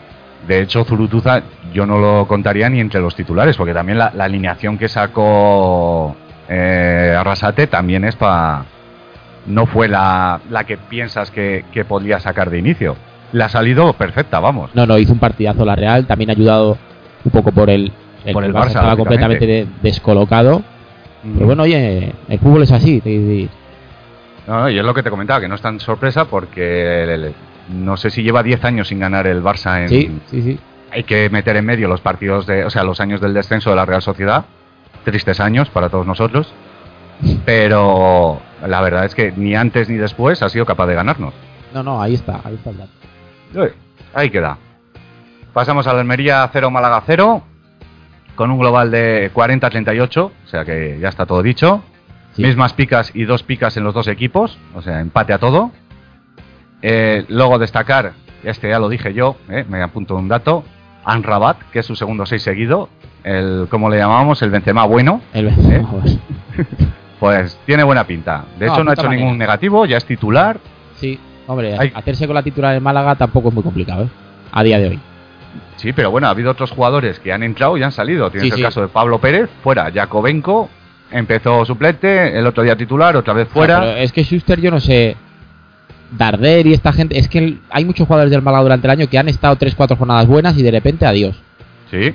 De 0.47 0.61
hecho, 0.61 0.83
Zurutuza 0.83 1.41
yo 1.73 1.85
no 1.85 1.99
lo 1.99 2.27
contaría 2.27 2.69
ni 2.69 2.79
entre 2.79 2.99
los 3.01 3.15
titulares, 3.15 3.55
porque 3.57 3.73
también 3.73 3.97
la, 3.97 4.11
la 4.15 4.25
alineación 4.25 4.77
que 4.77 4.87
sacó 4.87 6.15
eh, 6.49 7.15
Arrasate 7.17 7.67
también 7.67 8.03
es 8.05 8.15
para 8.15 8.65
no 9.47 9.65
fue 9.65 9.87
la, 9.87 10.39
la 10.49 10.63
que 10.63 10.77
piensas 10.77 11.31
que, 11.31 11.65
que 11.71 11.85
podría 11.85 12.19
sacar 12.19 12.49
de 12.49 12.59
inicio. 12.59 12.95
Le 13.33 13.43
ha 13.43 13.49
salido 13.49 13.93
perfecta, 13.93 14.39
vamos. 14.39 14.69
No, 14.75 14.85
no, 14.85 14.97
hizo 14.97 15.13
un 15.13 15.19
partidazo 15.19 15.63
la 15.65 15.75
Real, 15.75 16.05
también 16.05 16.29
ayudado 16.31 16.77
un 17.23 17.31
poco 17.31 17.51
por 17.51 17.69
el, 17.69 17.91
Por 18.33 18.43
el 18.43 18.53
Barça, 18.53 18.67
estaba 18.67 18.95
completamente 18.97 19.45
de- 19.47 19.67
descolocado. 19.81 20.61
Pero 21.23 21.45
bueno, 21.45 21.63
oye, 21.63 22.13
el 22.27 22.39
fútbol 22.39 22.63
es 22.63 22.71
así. 22.71 22.99
No, 24.47 24.61
no, 24.61 24.69
y 24.69 24.77
es 24.77 24.83
lo 24.83 24.93
que 24.93 25.03
te 25.03 25.09
comentaba, 25.09 25.39
que 25.39 25.47
no 25.47 25.55
es 25.55 25.61
tan 25.61 25.79
sorpresa 25.79 26.25
porque 26.25 27.33
no 27.69 27.97
sé 27.97 28.09
si 28.09 28.23
lleva 28.23 28.43
10 28.43 28.65
años 28.65 28.87
sin 28.87 28.99
ganar 28.99 29.27
el 29.27 29.43
Barça 29.43 29.81
en... 29.81 29.89
Sí, 29.89 30.19
sí, 30.27 30.41
sí. 30.41 30.59
Hay 30.91 31.03
que 31.03 31.29
meter 31.29 31.55
en 31.55 31.65
medio 31.65 31.87
los 31.87 32.01
partidos 32.01 32.45
de... 32.45 32.65
O 32.65 32.69
sea, 32.69 32.83
los 32.83 32.99
años 32.99 33.21
del 33.21 33.33
descenso 33.33 33.69
de 33.69 33.75
la 33.77 33.85
Real 33.85 34.01
Sociedad. 34.01 34.45
Tristes 35.05 35.39
años 35.39 35.69
para 35.69 35.89
todos 35.89 36.05
nosotros. 36.05 36.53
Pero 37.45 38.41
la 38.67 38.81
verdad 38.81 39.05
es 39.05 39.15
que 39.15 39.31
ni 39.31 39.55
antes 39.55 39.89
ni 39.89 39.95
después 39.95 40.41
ha 40.41 40.49
sido 40.49 40.65
capaz 40.65 40.87
de 40.87 40.95
ganarnos. 40.95 41.33
No, 41.73 41.83
no, 41.83 42.01
ahí 42.01 42.15
está, 42.15 42.41
ahí 42.43 42.55
está 42.55 42.71
el 42.71 42.77
dato. 42.77 43.73
Ahí 44.13 44.29
queda. 44.29 44.57
Pasamos 45.53 45.87
a 45.87 45.93
la 45.93 45.99
Almería 45.99 46.49
0 46.51 46.71
Málaga 46.71 47.03
0 47.05 47.43
con 48.35 48.51
un 48.51 48.59
global 48.59 48.89
de 48.91 49.31
40-38, 49.33 50.17
o 50.17 50.31
sea 50.45 50.65
que 50.65 50.97
ya 50.99 51.09
está 51.09 51.25
todo 51.25 51.43
dicho. 51.43 51.83
Sí. 52.35 52.43
Mismas 52.43 52.73
picas 52.73 53.11
y 53.13 53.25
dos 53.25 53.43
picas 53.43 53.75
en 53.77 53.83
los 53.83 53.93
dos 53.93 54.07
equipos, 54.07 54.57
o 54.73 54.81
sea, 54.81 55.01
empate 55.01 55.33
a 55.33 55.37
todo. 55.37 55.71
Eh, 56.81 57.25
luego 57.27 57.59
destacar, 57.59 58.13
este 58.43 58.69
ya 58.69 58.79
lo 58.79 58.89
dije 58.89 59.13
yo, 59.13 59.35
eh, 59.49 59.65
me 59.69 59.81
apunto 59.81 60.15
un 60.15 60.27
dato, 60.27 60.63
Anrabat, 61.05 61.57
que 61.71 61.79
es 61.79 61.85
su 61.85 61.95
segundo 61.95 62.25
6 62.25 62.41
seguido, 62.41 62.89
el, 63.23 63.67
¿cómo 63.69 63.89
le 63.89 63.97
llamamos? 63.97 64.41
El 64.41 64.49
Benzema 64.49 64.85
bueno, 64.85 65.21
El 65.33 65.47
¿Eh? 65.49 65.85
pues 67.19 67.57
tiene 67.65 67.83
buena 67.83 68.05
pinta. 68.05 68.45
De 68.57 68.65
No, 68.67 68.73
hecho, 68.73 68.83
no 68.83 68.91
ha 68.91 68.93
hecho 68.93 69.03
manera. 69.03 69.21
ningún 69.23 69.37
negativo, 69.37 69.85
ya 69.85 69.97
es 69.97 70.05
titular. 70.05 70.59
Sí, 70.95 71.19
hombre, 71.47 71.77
Hay- 71.77 71.91
hacerse 71.93 72.25
con 72.27 72.35
la 72.35 72.43
titular 72.43 72.75
en 72.75 72.81
Málaga 72.83 73.15
tampoco 73.15 73.49
es 73.49 73.53
muy 73.53 73.63
complicado, 73.63 74.05
¿eh? 74.05 74.09
A 74.51 74.63
día 74.63 74.79
de 74.79 74.87
hoy. 74.89 74.99
Sí, 75.75 75.93
pero 75.93 76.11
bueno, 76.11 76.27
ha 76.27 76.31
habido 76.31 76.51
otros 76.51 76.71
jugadores 76.71 77.19
que 77.19 77.33
han 77.33 77.43
entrado 77.43 77.75
y 77.77 77.83
han 77.83 77.91
salido. 77.91 78.29
Tienes 78.31 78.47
Sí, 78.47 78.51
el 78.53 78.57
sí. 78.57 78.61
caso 78.63 78.81
de 78.81 78.87
Pablo 78.87 79.19
Pérez, 79.19 79.49
fuera. 79.63 79.91
Jacobenko 79.91 80.69
empezó 81.11 81.65
suplente, 81.65 82.37
el 82.37 82.45
otro 82.47 82.63
día 82.63 82.75
titular, 82.75 83.15
otra 83.15 83.33
vez 83.33 83.47
fuera. 83.49 83.75
No, 83.79 83.85
pero 83.87 83.97
es 83.97 84.11
que 84.11 84.23
Schuster, 84.23 84.59
yo 84.61 84.71
no 84.71 84.79
sé. 84.79 85.15
Darder 86.17 86.67
y 86.67 86.73
esta 86.73 86.91
gente. 86.91 87.17
Es 87.17 87.29
que 87.29 87.57
hay 87.69 87.85
muchos 87.85 88.05
jugadores 88.05 88.31
del 88.31 88.41
Málaga 88.41 88.63
durante 88.63 88.85
el 88.87 88.91
año 88.91 89.07
que 89.09 89.17
han 89.17 89.29
estado 89.29 89.55
3-4 89.55 89.97
jornadas 89.97 90.27
buenas 90.27 90.57
y 90.57 90.61
de 90.63 90.71
repente 90.71 91.05
adiós. 91.05 91.41
Sí. 91.89 92.13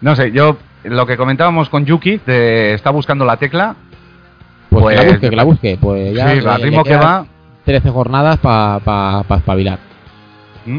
No 0.00 0.16
sé, 0.16 0.32
yo 0.32 0.56
lo 0.84 1.06
que 1.06 1.16
comentábamos 1.18 1.68
con 1.68 1.84
Yuki, 1.84 2.20
de 2.26 2.72
está 2.72 2.88
buscando 2.90 3.24
la 3.26 3.36
tecla. 3.36 3.76
Pues, 4.70 4.86
que 4.86 4.94
la 4.96 5.02
Pues- 5.02 5.12
busque, 5.12 5.30
que 5.30 5.36
la 5.36 5.42
busque. 5.44 5.78
Pues 5.78 6.14
ya 6.14 6.32
sí, 6.40 6.46
al 6.46 6.62
ritmo 6.62 6.82
que 6.82 6.96
va. 6.96 7.26
13 7.66 7.90
jornadas 7.90 8.38
para 8.38 8.80
pa, 8.80 9.22
pa 9.22 9.36
espabilar. 9.36 9.78
¿Mm? 10.64 10.78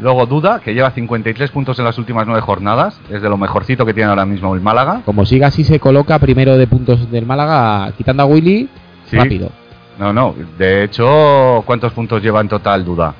Luego 0.00 0.26
Duda, 0.26 0.60
que 0.60 0.74
lleva 0.74 0.90
53 0.92 1.50
puntos 1.50 1.78
en 1.78 1.84
las 1.84 1.98
últimas 1.98 2.26
nueve 2.26 2.40
jornadas. 2.40 3.00
Es 3.10 3.20
de 3.20 3.28
lo 3.28 3.36
mejorcito 3.36 3.84
que 3.84 3.94
tiene 3.94 4.10
ahora 4.10 4.24
mismo 4.24 4.54
el 4.54 4.60
Málaga. 4.60 5.02
Como 5.04 5.26
siga 5.26 5.48
así, 5.48 5.64
se 5.64 5.80
coloca 5.80 6.18
primero 6.18 6.56
de 6.56 6.66
puntos 6.66 7.10
del 7.10 7.26
Málaga, 7.26 7.92
quitando 7.96 8.22
a 8.22 8.26
Willy, 8.26 8.68
Sí. 9.06 9.16
rápido. 9.16 9.50
No, 9.98 10.12
no. 10.12 10.34
De 10.56 10.84
hecho, 10.84 11.62
¿cuántos 11.66 11.92
puntos 11.92 12.22
lleva 12.22 12.40
en 12.40 12.48
total 12.48 12.84
Duda? 12.84 13.14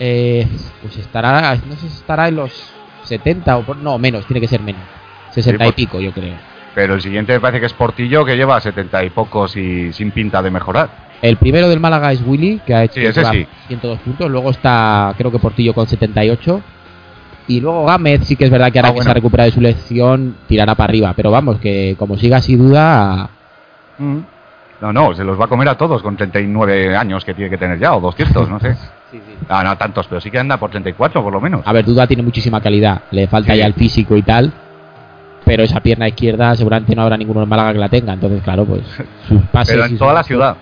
Eh, 0.00 0.46
pues 0.82 0.96
estará, 0.98 1.54
no 1.56 1.74
sé 1.76 1.80
si 1.82 1.86
estará 1.88 2.28
en 2.28 2.36
los 2.36 2.52
70 3.04 3.56
o 3.58 3.74
no, 3.74 3.98
menos, 3.98 4.26
tiene 4.26 4.40
que 4.40 4.48
ser 4.48 4.60
menos. 4.60 4.82
60 5.30 5.64
Sí, 5.64 5.68
y 5.68 5.72
por- 5.72 5.74
pico, 5.76 6.00
yo 6.00 6.12
creo. 6.12 6.34
Pero 6.74 6.94
el 6.94 7.00
siguiente 7.02 7.32
me 7.32 7.40
parece 7.40 7.60
que 7.60 7.66
es 7.66 7.72
Portillo, 7.72 8.24
que 8.24 8.36
lleva 8.36 8.60
70 8.60 9.02
y 9.04 9.10
pocos 9.10 9.56
y 9.56 9.92
sin 9.92 10.10
pinta 10.10 10.42
de 10.42 10.50
mejorar. 10.50 11.07
El 11.22 11.36
primero 11.36 11.68
del 11.68 11.80
Málaga 11.80 12.12
es 12.12 12.22
Willy, 12.24 12.60
que 12.64 12.74
ha 12.74 12.84
hecho 12.84 12.94
Sí, 12.94 13.04
ese 13.06 13.20
lleva 13.20 13.32
sí. 13.32 13.46
102 13.68 13.98
puntos. 14.00 14.30
Luego 14.30 14.50
está, 14.50 15.14
creo 15.18 15.30
que 15.32 15.38
Portillo 15.38 15.74
con 15.74 15.86
78. 15.88 16.60
Y 17.48 17.60
luego 17.60 17.86
Gámez, 17.86 18.24
sí 18.24 18.36
que 18.36 18.44
es 18.44 18.50
verdad 18.50 18.70
que 18.70 18.78
ahora 18.78 18.88
Ah, 18.88 18.92
que 18.92 18.96
bueno. 18.96 19.04
se 19.04 19.10
ha 19.10 19.14
recuperado 19.14 19.48
de 19.50 19.54
su 19.54 19.60
lesión, 19.60 20.36
tirará 20.46 20.74
para 20.74 20.90
arriba. 20.90 21.12
Pero 21.16 21.30
vamos, 21.30 21.58
que 21.58 21.96
como 21.98 22.16
siga 22.16 22.40
sin 22.40 22.58
duda, 22.58 23.30
Mm. 23.98 24.18
No, 24.80 24.92
no, 24.92 25.12
se 25.12 25.24
los 25.24 25.40
va 25.40 25.46
a 25.46 25.48
comer 25.48 25.68
a 25.70 25.76
todos 25.76 26.00
con 26.02 26.16
39 26.16 26.96
años 26.96 27.24
que 27.24 27.34
tiene 27.34 27.50
que 27.50 27.58
tener 27.58 27.80
ya, 27.80 27.96
o 27.96 28.00
200, 28.00 28.48
no 28.48 28.60
sé. 28.60 28.76
Ah, 29.48 29.64
no, 29.64 29.76
tantos, 29.78 30.06
pero 30.06 30.20
sí 30.20 30.30
que 30.30 30.38
anda 30.38 30.58
por 30.58 30.70
34 30.70 31.22
por 31.22 31.32
lo 31.32 31.40
menos. 31.40 31.62
a 31.64 31.72
ver, 31.72 31.84
Duda 31.84 32.06
tiene 32.06 32.22
muchísima 32.22 32.60
calidad. 32.60 33.00
Le 33.10 33.26
falta 33.26 33.54
Sí. 33.54 33.58
ya 33.58 33.66
el 33.66 33.72
físico 33.72 34.14
y 34.14 34.22
tal. 34.22 34.52
Pero 35.48 35.62
esa 35.62 35.80
pierna 35.80 36.06
izquierda 36.06 36.54
seguramente 36.54 36.94
no 36.94 37.02
habrá 37.02 37.16
ninguno 37.16 37.42
en 37.42 37.48
Málaga 37.48 37.72
que 37.72 37.78
la 37.78 37.88
tenga. 37.88 38.12
Entonces, 38.12 38.42
claro, 38.42 38.66
pues 38.66 38.82
sus 39.26 39.42
pases. 39.52 39.74
Pero 39.74 39.86
en 39.86 39.96
toda 39.98 40.12
la 40.12 40.22
ciudad. 40.22 40.56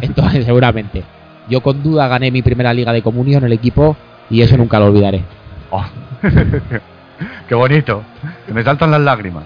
En 0.00 0.12
toda- 0.12 0.30
seguramente. 0.42 1.04
Yo 1.48 1.60
con 1.60 1.80
Duda 1.82 2.08
gané 2.08 2.30
mi 2.32 2.42
primera 2.42 2.74
liga 2.74 2.92
de 2.92 3.02
comunión 3.02 3.42
en 3.42 3.46
el 3.46 3.52
equipo 3.52 3.96
y 4.30 4.42
eso 4.42 4.56
nunca 4.56 4.78
lo 4.80 4.86
olvidaré. 4.86 5.22
Oh. 5.70 5.84
Qué 7.48 7.54
bonito. 7.54 8.02
Me 8.52 8.62
saltan 8.62 8.90
las 8.90 9.00
lágrimas. 9.00 9.44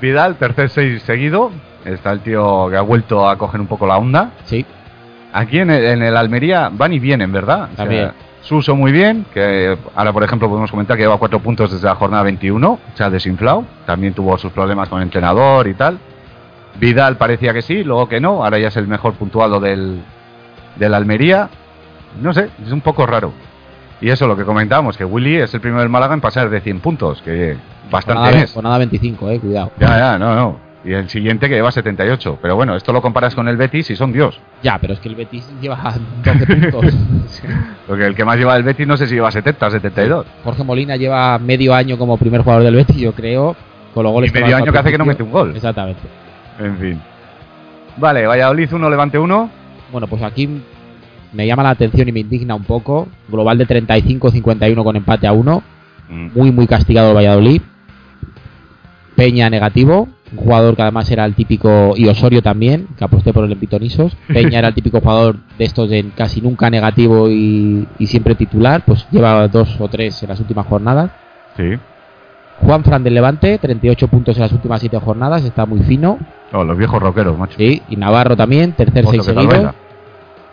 Vidal, 0.00 0.36
tercer 0.36 0.70
seis 0.70 1.02
seguido. 1.02 1.50
Está 1.84 2.12
el 2.12 2.20
tío 2.20 2.68
que 2.70 2.76
ha 2.76 2.82
vuelto 2.82 3.28
a 3.28 3.36
coger 3.36 3.60
un 3.60 3.66
poco 3.66 3.86
la 3.86 3.96
onda. 3.96 4.30
Sí, 4.44 4.64
Aquí 5.32 5.58
en 5.58 5.70
el, 5.70 5.84
en 5.84 6.02
el 6.02 6.16
Almería 6.16 6.70
van 6.72 6.92
y 6.92 6.98
vienen, 6.98 7.30
¿verdad? 7.32 7.64
O 7.64 7.66
sea, 7.66 7.76
También. 7.76 8.10
Suso 8.48 8.74
muy 8.74 8.92
bien, 8.92 9.26
que 9.34 9.76
ahora 9.94 10.10
por 10.10 10.24
ejemplo 10.24 10.48
podemos 10.48 10.70
comentar 10.70 10.96
que 10.96 11.02
lleva 11.02 11.18
cuatro 11.18 11.38
puntos 11.38 11.70
desde 11.70 11.86
la 11.86 11.96
jornada 11.96 12.22
21, 12.22 12.66
o 12.70 12.78
sea, 12.94 13.10
desinflado. 13.10 13.66
También 13.84 14.14
tuvo 14.14 14.38
sus 14.38 14.52
problemas 14.52 14.88
con 14.88 15.00
el 15.00 15.02
entrenador 15.02 15.68
y 15.68 15.74
tal. 15.74 15.98
Vidal 16.80 17.18
parecía 17.18 17.52
que 17.52 17.60
sí, 17.60 17.84
luego 17.84 18.08
que 18.08 18.20
no, 18.20 18.42
ahora 18.42 18.58
ya 18.58 18.68
es 18.68 18.76
el 18.78 18.88
mejor 18.88 19.12
puntuado 19.12 19.60
del, 19.60 20.00
del 20.76 20.94
Almería. 20.94 21.50
No 22.22 22.32
sé, 22.32 22.48
es 22.64 22.72
un 22.72 22.80
poco 22.80 23.04
raro. 23.04 23.34
Y 24.00 24.08
eso 24.08 24.26
lo 24.26 24.34
que 24.34 24.46
comentábamos, 24.46 24.96
que 24.96 25.04
Willy 25.04 25.36
es 25.36 25.52
el 25.52 25.60
primero 25.60 25.82
del 25.82 25.90
Málaga 25.90 26.14
en 26.14 26.22
pasar 26.22 26.48
de 26.48 26.62
100 26.62 26.80
puntos, 26.80 27.20
que 27.20 27.54
bastante 27.90 28.22
jornada, 28.22 28.44
es. 28.44 28.52
jornada 28.54 28.78
25, 28.78 29.28
eh, 29.28 29.40
cuidado. 29.40 29.72
Ya, 29.78 29.98
ya, 29.98 30.18
no, 30.18 30.34
no. 30.34 30.67
Y 30.88 30.94
el 30.94 31.10
siguiente 31.10 31.50
que 31.50 31.54
lleva 31.54 31.70
78. 31.70 32.38
Pero 32.40 32.56
bueno, 32.56 32.74
esto 32.74 32.94
lo 32.94 33.02
comparas 33.02 33.34
con 33.34 33.46
el 33.46 33.58
Betis 33.58 33.90
y 33.90 33.96
son 33.96 34.10
Dios. 34.10 34.40
Ya, 34.62 34.78
pero 34.78 34.94
es 34.94 35.00
que 35.00 35.10
el 35.10 35.16
Betis 35.16 35.46
lleva 35.60 35.94
12 36.24 36.46
puntos. 36.46 36.94
Porque 37.86 38.06
el 38.06 38.14
que 38.14 38.24
más 38.24 38.38
lleva 38.38 38.56
el 38.56 38.62
Betis 38.62 38.86
no 38.86 38.96
sé 38.96 39.06
si 39.06 39.14
lleva 39.14 39.30
70, 39.30 39.70
72. 39.70 40.26
Jorge 40.44 40.64
Molina 40.64 40.96
lleva 40.96 41.38
medio 41.38 41.74
año 41.74 41.98
como 41.98 42.16
primer 42.16 42.40
jugador 42.40 42.64
del 42.64 42.74
Betis, 42.74 42.96
yo 42.96 43.12
creo, 43.12 43.54
con 43.92 44.02
los 44.02 44.12
goles 44.12 44.30
Y 44.30 44.40
medio 44.40 44.56
año 44.56 44.72
que 44.72 44.78
hace 44.78 44.90
que 44.90 44.96
no 44.96 45.04
mete 45.04 45.22
un 45.22 45.30
gol. 45.30 45.52
Exactamente. 45.54 46.00
En 46.58 46.78
fin. 46.78 47.00
Vale, 47.98 48.26
Valladolid 48.26 48.72
1, 48.72 48.88
Levante 48.88 49.18
1. 49.18 49.50
Bueno, 49.92 50.06
pues 50.06 50.22
aquí 50.22 50.48
me 51.34 51.46
llama 51.46 51.64
la 51.64 51.70
atención 51.70 52.08
y 52.08 52.12
me 52.12 52.20
indigna 52.20 52.54
un 52.54 52.64
poco. 52.64 53.08
Global 53.28 53.58
de 53.58 53.66
35-51 53.66 54.82
con 54.82 54.96
empate 54.96 55.26
a 55.26 55.32
1. 55.32 55.62
Muy, 56.08 56.50
muy 56.50 56.66
castigado 56.66 57.10
el 57.10 57.16
Valladolid. 57.16 57.60
Peña 59.16 59.50
negativo. 59.50 60.08
Un 60.32 60.38
jugador 60.38 60.76
que 60.76 60.82
además 60.82 61.10
era 61.10 61.24
el 61.24 61.34
típico. 61.34 61.94
Y 61.96 62.08
Osorio 62.08 62.42
también, 62.42 62.88
que 62.96 63.04
aposté 63.04 63.32
por 63.32 63.44
el 63.44 63.52
en 63.52 63.58
Pitonisos. 63.58 64.16
Peña 64.28 64.58
era 64.58 64.68
el 64.68 64.74
típico 64.74 65.00
jugador 65.00 65.36
de 65.58 65.64
estos 65.64 65.88
de 65.88 66.10
casi 66.14 66.40
nunca 66.40 66.70
negativo 66.70 67.28
y, 67.30 67.86
y 67.98 68.06
siempre 68.06 68.34
titular. 68.34 68.82
Pues 68.84 69.06
lleva 69.10 69.48
dos 69.48 69.76
o 69.80 69.88
tres 69.88 70.22
en 70.22 70.28
las 70.28 70.40
últimas 70.40 70.66
jornadas. 70.66 71.10
Sí. 71.56 71.78
Juan 72.60 72.82
Fran 72.82 73.04
del 73.04 73.14
Levante, 73.14 73.58
38 73.58 74.08
puntos 74.08 74.36
en 74.36 74.42
las 74.42 74.52
últimas 74.52 74.80
7 74.80 74.98
jornadas, 74.98 75.44
está 75.44 75.64
muy 75.64 75.80
fino. 75.80 76.18
Oh, 76.52 76.64
los 76.64 76.76
viejos 76.76 77.00
rockeros, 77.00 77.38
macho. 77.38 77.54
Sí, 77.56 77.82
y 77.88 77.96
Navarro 77.96 78.36
también, 78.36 78.72
tercer 78.72 79.06
Otro 79.06 79.22
6 79.22 79.26
que 79.26 79.32
tal 79.32 79.50
seguido. 79.50 79.74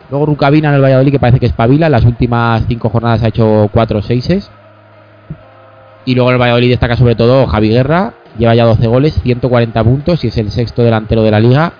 Luego 0.09 0.25
Rucabina 0.27 0.69
en 0.69 0.75
el 0.75 0.81
Valladolid, 0.81 1.11
que 1.11 1.19
parece 1.19 1.39
que 1.39 1.47
espabila. 1.47 1.87
En 1.87 1.91
las 1.91 2.05
últimas 2.05 2.63
5 2.67 2.89
jornadas 2.89 3.23
ha 3.23 3.27
hecho 3.27 3.69
4 3.73 4.01
6 4.01 4.51
Y 6.05 6.13
luego 6.13 6.29
en 6.29 6.35
el 6.35 6.41
Valladolid 6.41 6.69
destaca 6.69 6.95
sobre 6.95 7.15
todo 7.15 7.47
Javi 7.47 7.69
Guerra, 7.69 8.13
lleva 8.37 8.55
ya 8.55 8.65
12 8.65 8.87
goles, 8.87 9.19
140 9.23 9.83
puntos 9.83 10.23
y 10.23 10.27
es 10.27 10.37
el 10.37 10.51
sexto 10.51 10.83
delantero 10.83 11.23
de 11.23 11.31
la 11.31 11.39
liga. 11.39 11.73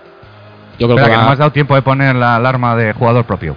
Yo 0.78 0.88
creo 0.88 0.98
Espera, 0.98 1.06
que, 1.08 1.12
que 1.14 1.18
va- 1.18 1.26
no 1.26 1.32
has 1.32 1.38
dado 1.40 1.52
tiempo 1.52 1.76
de 1.76 1.82
poner 1.82 2.16
la 2.16 2.36
alarma 2.36 2.76
de 2.76 2.92
jugador 2.94 3.24
propio. 3.26 3.56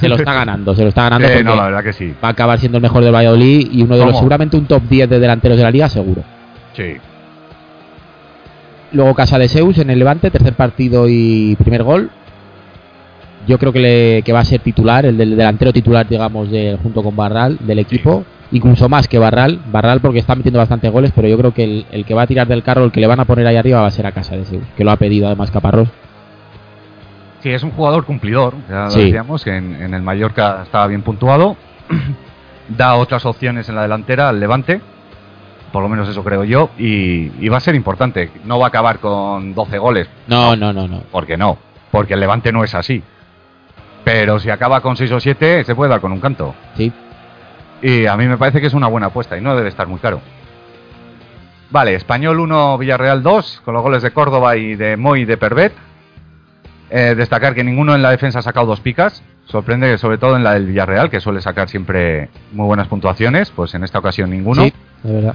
se 0.00 0.08
lo 0.08 0.16
está 0.16 0.32
ganando, 0.32 0.74
se 0.74 0.82
lo 0.82 0.88
está 0.88 1.02
ganando 1.04 1.28
Sí, 1.38 1.44
no, 1.44 1.54
la 1.54 1.64
verdad 1.66 1.84
que 1.84 1.92
sí. 1.92 2.12
va 2.22 2.28
a 2.28 2.32
acabar 2.32 2.58
siendo 2.58 2.78
el 2.78 2.82
mejor 2.82 3.04
del 3.04 3.14
Valladolid 3.14 3.68
y 3.72 3.82
uno 3.82 3.96
de 3.96 4.04
los 4.06 4.16
seguramente 4.16 4.56
un 4.56 4.66
top 4.66 4.82
10 4.88 5.08
de 5.08 5.20
delanteros 5.20 5.56
de 5.56 5.62
la 5.62 5.70
liga 5.70 5.88
seguro. 5.88 6.22
Sí. 6.74 6.96
Luego 8.92 9.14
Casa 9.14 9.38
de 9.38 9.48
Zeus 9.48 9.78
en 9.78 9.90
el 9.90 9.98
Levante, 10.00 10.30
tercer 10.30 10.54
partido 10.54 11.06
y 11.08 11.54
primer 11.56 11.84
gol. 11.84 12.10
Yo 13.46 13.56
creo 13.58 13.72
que, 13.72 13.78
le- 13.78 14.22
que 14.22 14.32
va 14.32 14.40
a 14.40 14.44
ser 14.44 14.60
titular, 14.60 15.06
el 15.06 15.16
del 15.16 15.36
delantero 15.36 15.72
titular, 15.72 16.06
digamos, 16.08 16.50
de, 16.50 16.76
junto 16.82 17.02
con 17.02 17.14
Barral 17.14 17.56
del 17.60 17.78
equipo. 17.78 18.24
Incluso 18.52 18.88
más 18.88 19.06
que 19.06 19.18
Barral. 19.18 19.60
Barral 19.70 20.00
porque 20.00 20.18
está 20.18 20.34
metiendo 20.34 20.58
bastantes 20.58 20.90
goles, 20.90 21.12
pero 21.14 21.28
yo 21.28 21.38
creo 21.38 21.54
que 21.54 21.64
el, 21.64 21.86
el 21.92 22.04
que 22.04 22.14
va 22.14 22.22
a 22.22 22.26
tirar 22.26 22.46
del 22.46 22.62
carro, 22.62 22.84
el 22.84 22.92
que 22.92 23.00
le 23.00 23.06
van 23.06 23.20
a 23.20 23.24
poner 23.24 23.46
ahí 23.46 23.56
arriba 23.56 23.80
va 23.80 23.86
a 23.86 23.92
ser 23.92 24.06
a 24.06 24.12
Casa 24.12 24.36
de 24.36 24.44
que 24.76 24.84
lo 24.84 24.90
ha 24.90 24.96
pedido 24.96 25.26
además 25.26 25.50
Caparrós. 25.50 25.88
Sí, 27.42 27.50
es 27.50 27.62
un 27.62 27.70
jugador 27.70 28.04
cumplidor. 28.04 28.54
Ya 28.68 28.86
lo 28.86 28.94
decíamos, 28.94 29.44
que 29.44 29.56
en, 29.56 29.80
en 29.80 29.94
el 29.94 30.02
Mallorca 30.02 30.62
estaba 30.62 30.86
bien 30.88 31.02
puntuado. 31.02 31.56
da 32.76 32.94
otras 32.96 33.24
opciones 33.26 33.68
en 33.68 33.76
la 33.76 33.82
delantera 33.82 34.28
al 34.28 34.40
Levante. 34.40 34.80
Por 35.72 35.82
lo 35.82 35.88
menos 35.88 36.08
eso 36.08 36.24
creo 36.24 36.44
yo. 36.44 36.70
Y, 36.78 37.30
y 37.44 37.48
va 37.48 37.58
a 37.58 37.60
ser 37.60 37.74
importante. 37.74 38.30
No 38.44 38.58
va 38.58 38.66
a 38.66 38.68
acabar 38.68 38.98
con 38.98 39.54
12 39.54 39.78
goles. 39.78 40.08
No, 40.26 40.56
no, 40.56 40.72
no, 40.72 40.88
no. 40.88 41.02
Porque 41.10 41.36
no. 41.36 41.56
porque 41.90 42.14
el 42.14 42.20
Levante 42.20 42.52
no 42.52 42.64
es 42.64 42.74
así. 42.74 43.02
Pero 44.04 44.38
si 44.40 44.50
acaba 44.50 44.80
con 44.80 44.96
6 44.96 45.12
o 45.12 45.20
7, 45.20 45.64
se 45.64 45.74
puede 45.74 45.90
dar 45.90 46.00
con 46.00 46.12
un 46.12 46.20
canto. 46.20 46.54
Sí. 46.76 46.92
Y 47.82 48.06
a 48.06 48.16
mí 48.16 48.26
me 48.26 48.36
parece 48.36 48.60
que 48.60 48.66
es 48.66 48.74
una 48.74 48.88
buena 48.88 49.08
apuesta 49.08 49.36
y 49.36 49.40
no 49.40 49.56
debe 49.56 49.68
estar 49.68 49.86
muy 49.86 49.98
caro. 49.98 50.20
Vale, 51.70 51.94
Español 51.94 52.40
1, 52.40 52.78
Villarreal 52.78 53.22
2, 53.22 53.62
con 53.64 53.74
los 53.74 53.82
goles 53.82 54.02
de 54.02 54.10
Córdoba 54.10 54.56
y 54.56 54.74
de 54.74 54.96
Moy 54.96 55.22
y 55.22 55.24
de 55.24 55.36
Pervet. 55.36 55.72
Eh, 56.90 57.14
destacar 57.16 57.54
que 57.54 57.62
ninguno 57.62 57.94
en 57.94 58.02
la 58.02 58.10
defensa 58.10 58.40
ha 58.40 58.42
sacado 58.42 58.66
dos 58.66 58.80
picas. 58.80 59.22
Sorprende 59.44 59.88
que 59.90 59.98
sobre 59.98 60.18
todo 60.18 60.36
en 60.36 60.42
la 60.42 60.54
del 60.54 60.66
Villarreal, 60.66 61.10
que 61.10 61.20
suele 61.20 61.40
sacar 61.40 61.68
siempre 61.68 62.28
muy 62.52 62.66
buenas 62.66 62.88
puntuaciones, 62.88 63.50
pues 63.50 63.74
en 63.74 63.84
esta 63.84 64.00
ocasión 64.00 64.30
ninguno. 64.30 64.64
Sí, 64.64 64.72
de 65.04 65.12
verdad. 65.12 65.34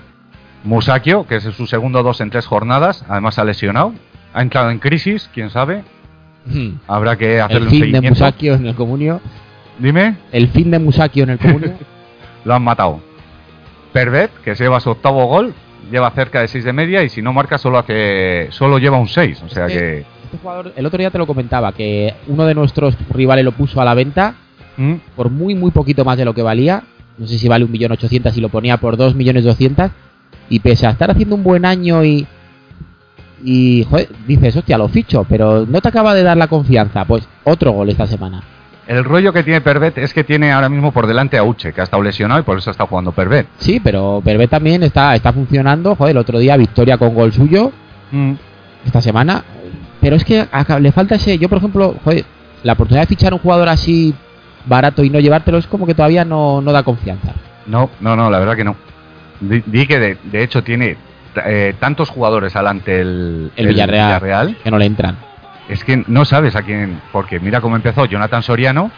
Musakio, 0.65 1.25
que 1.25 1.38
es 1.38 1.43
su 1.43 1.67
segundo 1.67 2.03
dos 2.03 2.19
en 2.21 2.29
tres 2.29 2.45
jornadas, 2.47 3.05
además 3.08 3.39
ha 3.39 3.45
lesionado. 3.45 3.93
Ha 4.34 4.41
entrado 4.41 4.69
en 4.71 4.79
crisis, 4.79 5.29
quién 5.34 5.49
sabe. 5.49 5.84
Hmm. 6.45 6.79
Habrá 6.88 7.15
que 7.15 7.39
hacerle 7.39 7.58
El 7.58 7.63
un 7.63 7.69
fin 7.69 7.79
de 7.79 7.86
seguimiento. 7.86 8.19
Musakio 8.19 8.53
en 8.55 8.65
el 8.65 8.75
comunio. 8.75 9.21
Dime, 9.79 10.17
El 10.31 10.49
fin 10.49 10.71
de 10.71 10.79
Musakio 10.79 11.23
en 11.23 11.29
el 11.31 11.39
comunio. 11.39 11.73
lo 12.45 12.53
han 12.55 12.63
matado. 12.63 13.01
Pervet, 13.91 14.31
que 14.43 14.55
se 14.55 14.63
lleva 14.63 14.79
su 14.79 14.89
octavo 14.91 15.25
gol, 15.25 15.53
lleva 15.91 16.10
cerca 16.12 16.41
de 16.41 16.47
6 16.47 16.63
de 16.63 16.73
media 16.73 17.03
y 17.03 17.10
si 17.10 17.21
no 17.21 17.34
marca 17.34 17.58
solo 17.58 17.77
hace 17.77 18.47
solo 18.51 18.77
lleva 18.77 18.97
un 18.97 19.08
6, 19.08 19.43
o 19.43 19.49
sea 19.49 19.67
que- 19.67 20.05
Este 20.23 20.38
jugador, 20.41 20.73
el 20.75 20.86
otro 20.86 20.97
día 20.97 21.12
te 21.12 21.17
lo 21.17 21.27
comentaba, 21.27 21.71
que 21.71 22.13
uno 22.27 22.45
de 22.45 22.55
nuestros 22.55 22.95
rivales 23.10 23.45
lo 23.45 23.51
puso 23.51 23.81
a 23.81 23.86
la 23.86 23.93
venta 23.93 24.36
¿Mm? 24.77 24.95
por 25.15 25.29
muy, 25.29 25.55
muy 25.55 25.71
poquito 25.71 26.03
más 26.03 26.17
de 26.17 26.25
lo 26.25 26.34
que 26.34 26.41
valía. 26.41 26.84
No 27.17 27.27
sé 27.27 27.38
si 27.38 27.47
vale 27.47 27.65
1.800.000 27.65 28.36
y 28.38 28.41
lo 28.41 28.49
ponía 28.49 28.75
por 28.75 28.97
2.200.000. 28.97 29.91
Y 30.49 30.60
pese 30.60 30.86
a 30.86 30.89
estar 30.89 31.10
haciendo 31.10 31.36
un 31.36 31.43
buen 31.43 31.63
año 31.65 32.03
y. 32.03 32.27
Y, 33.43 33.86
joder, 33.89 34.10
dices, 34.27 34.55
hostia, 34.58 34.77
lo 34.77 34.89
ficho, 34.89 35.25
pero 35.29 35.65
no 35.65 35.79
te 35.79 35.88
acaba 35.88 36.13
de 36.13 36.23
dar 36.23 36.36
la 36.36 36.47
confianza. 36.47 37.05
Pues 37.05 37.25
otro 37.45 37.71
gol 37.71 37.89
esta 37.89 38.05
semana. 38.05 38.43
El 38.88 39.04
rollo 39.04 39.34
que 39.34 39.43
tiene 39.43 39.62
Pervet 39.62 39.98
es 39.98 40.13
que 40.13 40.24
tiene 40.24 40.52
ahora 40.52 40.69
mismo 40.69 40.91
por 40.91 41.08
delante 41.08 41.38
a 41.38 41.43
Uche, 41.43 41.74
que 41.74 41.82
ha 41.82 41.84
estado 41.86 42.04
lesionado 42.04 42.39
y 42.39 42.43
por 42.43 42.58
eso 42.58 42.69
está 42.71 42.86
jugando 42.86 43.12
Pervet. 43.12 43.48
Sí, 43.58 43.80
pero 43.84 44.21
Pervet 44.24 44.50
también 44.50 44.84
está, 44.84 45.15
está 45.15 45.34
funcionando. 45.34 45.95
Joder, 45.95 46.12
el 46.12 46.17
otro 46.19 46.38
día 46.39 46.56
victoria 46.58 46.98
con 46.98 47.13
gol 47.13 47.34
suyo. 47.34 47.71
Mm. 48.12 48.34
esta 48.86 49.02
semana. 49.02 49.43
Pero 50.00 50.15
es 50.15 50.24
que 50.24 50.45
acá- 50.52 50.80
le 50.80 50.91
falta 50.91 51.15
ese. 51.15 51.38
Yo, 51.39 51.50
por 51.50 51.58
ejemplo, 51.58 51.95
joder, 52.04 52.24
la 52.63 52.74
oportunidad 52.74 53.04
de 53.04 53.08
fichar 53.08 53.34
un 53.34 53.39
jugador 53.39 53.67
así 53.69 54.13
barato 54.67 55.04
y 55.04 55.10
no 55.10 55.19
llevártelo 55.19 55.58
es 55.58 55.65
como 55.67 55.88
que 55.88 55.95
todavía 55.95 56.24
no, 56.24 56.62
no 56.62 56.71
da 56.71 56.84
confianza. 56.84 57.34
No, 57.65 57.89
no, 58.00 58.15
no, 58.15 58.30
la 58.30 58.38
verdad 58.39 58.56
que 58.56 58.63
no. 58.63 58.76
Di, 59.39 59.63
di 59.65 59.88
que 59.88 60.00
de, 60.00 60.17
de 60.24 60.43
hecho 60.43 60.63
tiene 60.63 60.98
eh, 61.45 61.74
tantos 61.80 62.10
jugadores 62.12 62.56
alante 62.56 63.02
el, 63.02 63.52
El 63.56 63.67
Villarreal. 63.67 64.08
Villarreal, 64.08 64.58
Que 64.63 64.69
no 64.71 64.78
le 64.78 64.86
entran. 64.86 65.17
Es 65.69 65.84
que 65.84 66.04
no 66.08 66.25
sabes 66.25 66.56
a 66.56 66.62
quién, 66.63 67.01
porque 67.12 67.39
mira 67.39 67.62
cómo 67.62 67.75
empezó 67.75 68.06
Jonathan 68.06 68.43
Soriano 68.43 68.91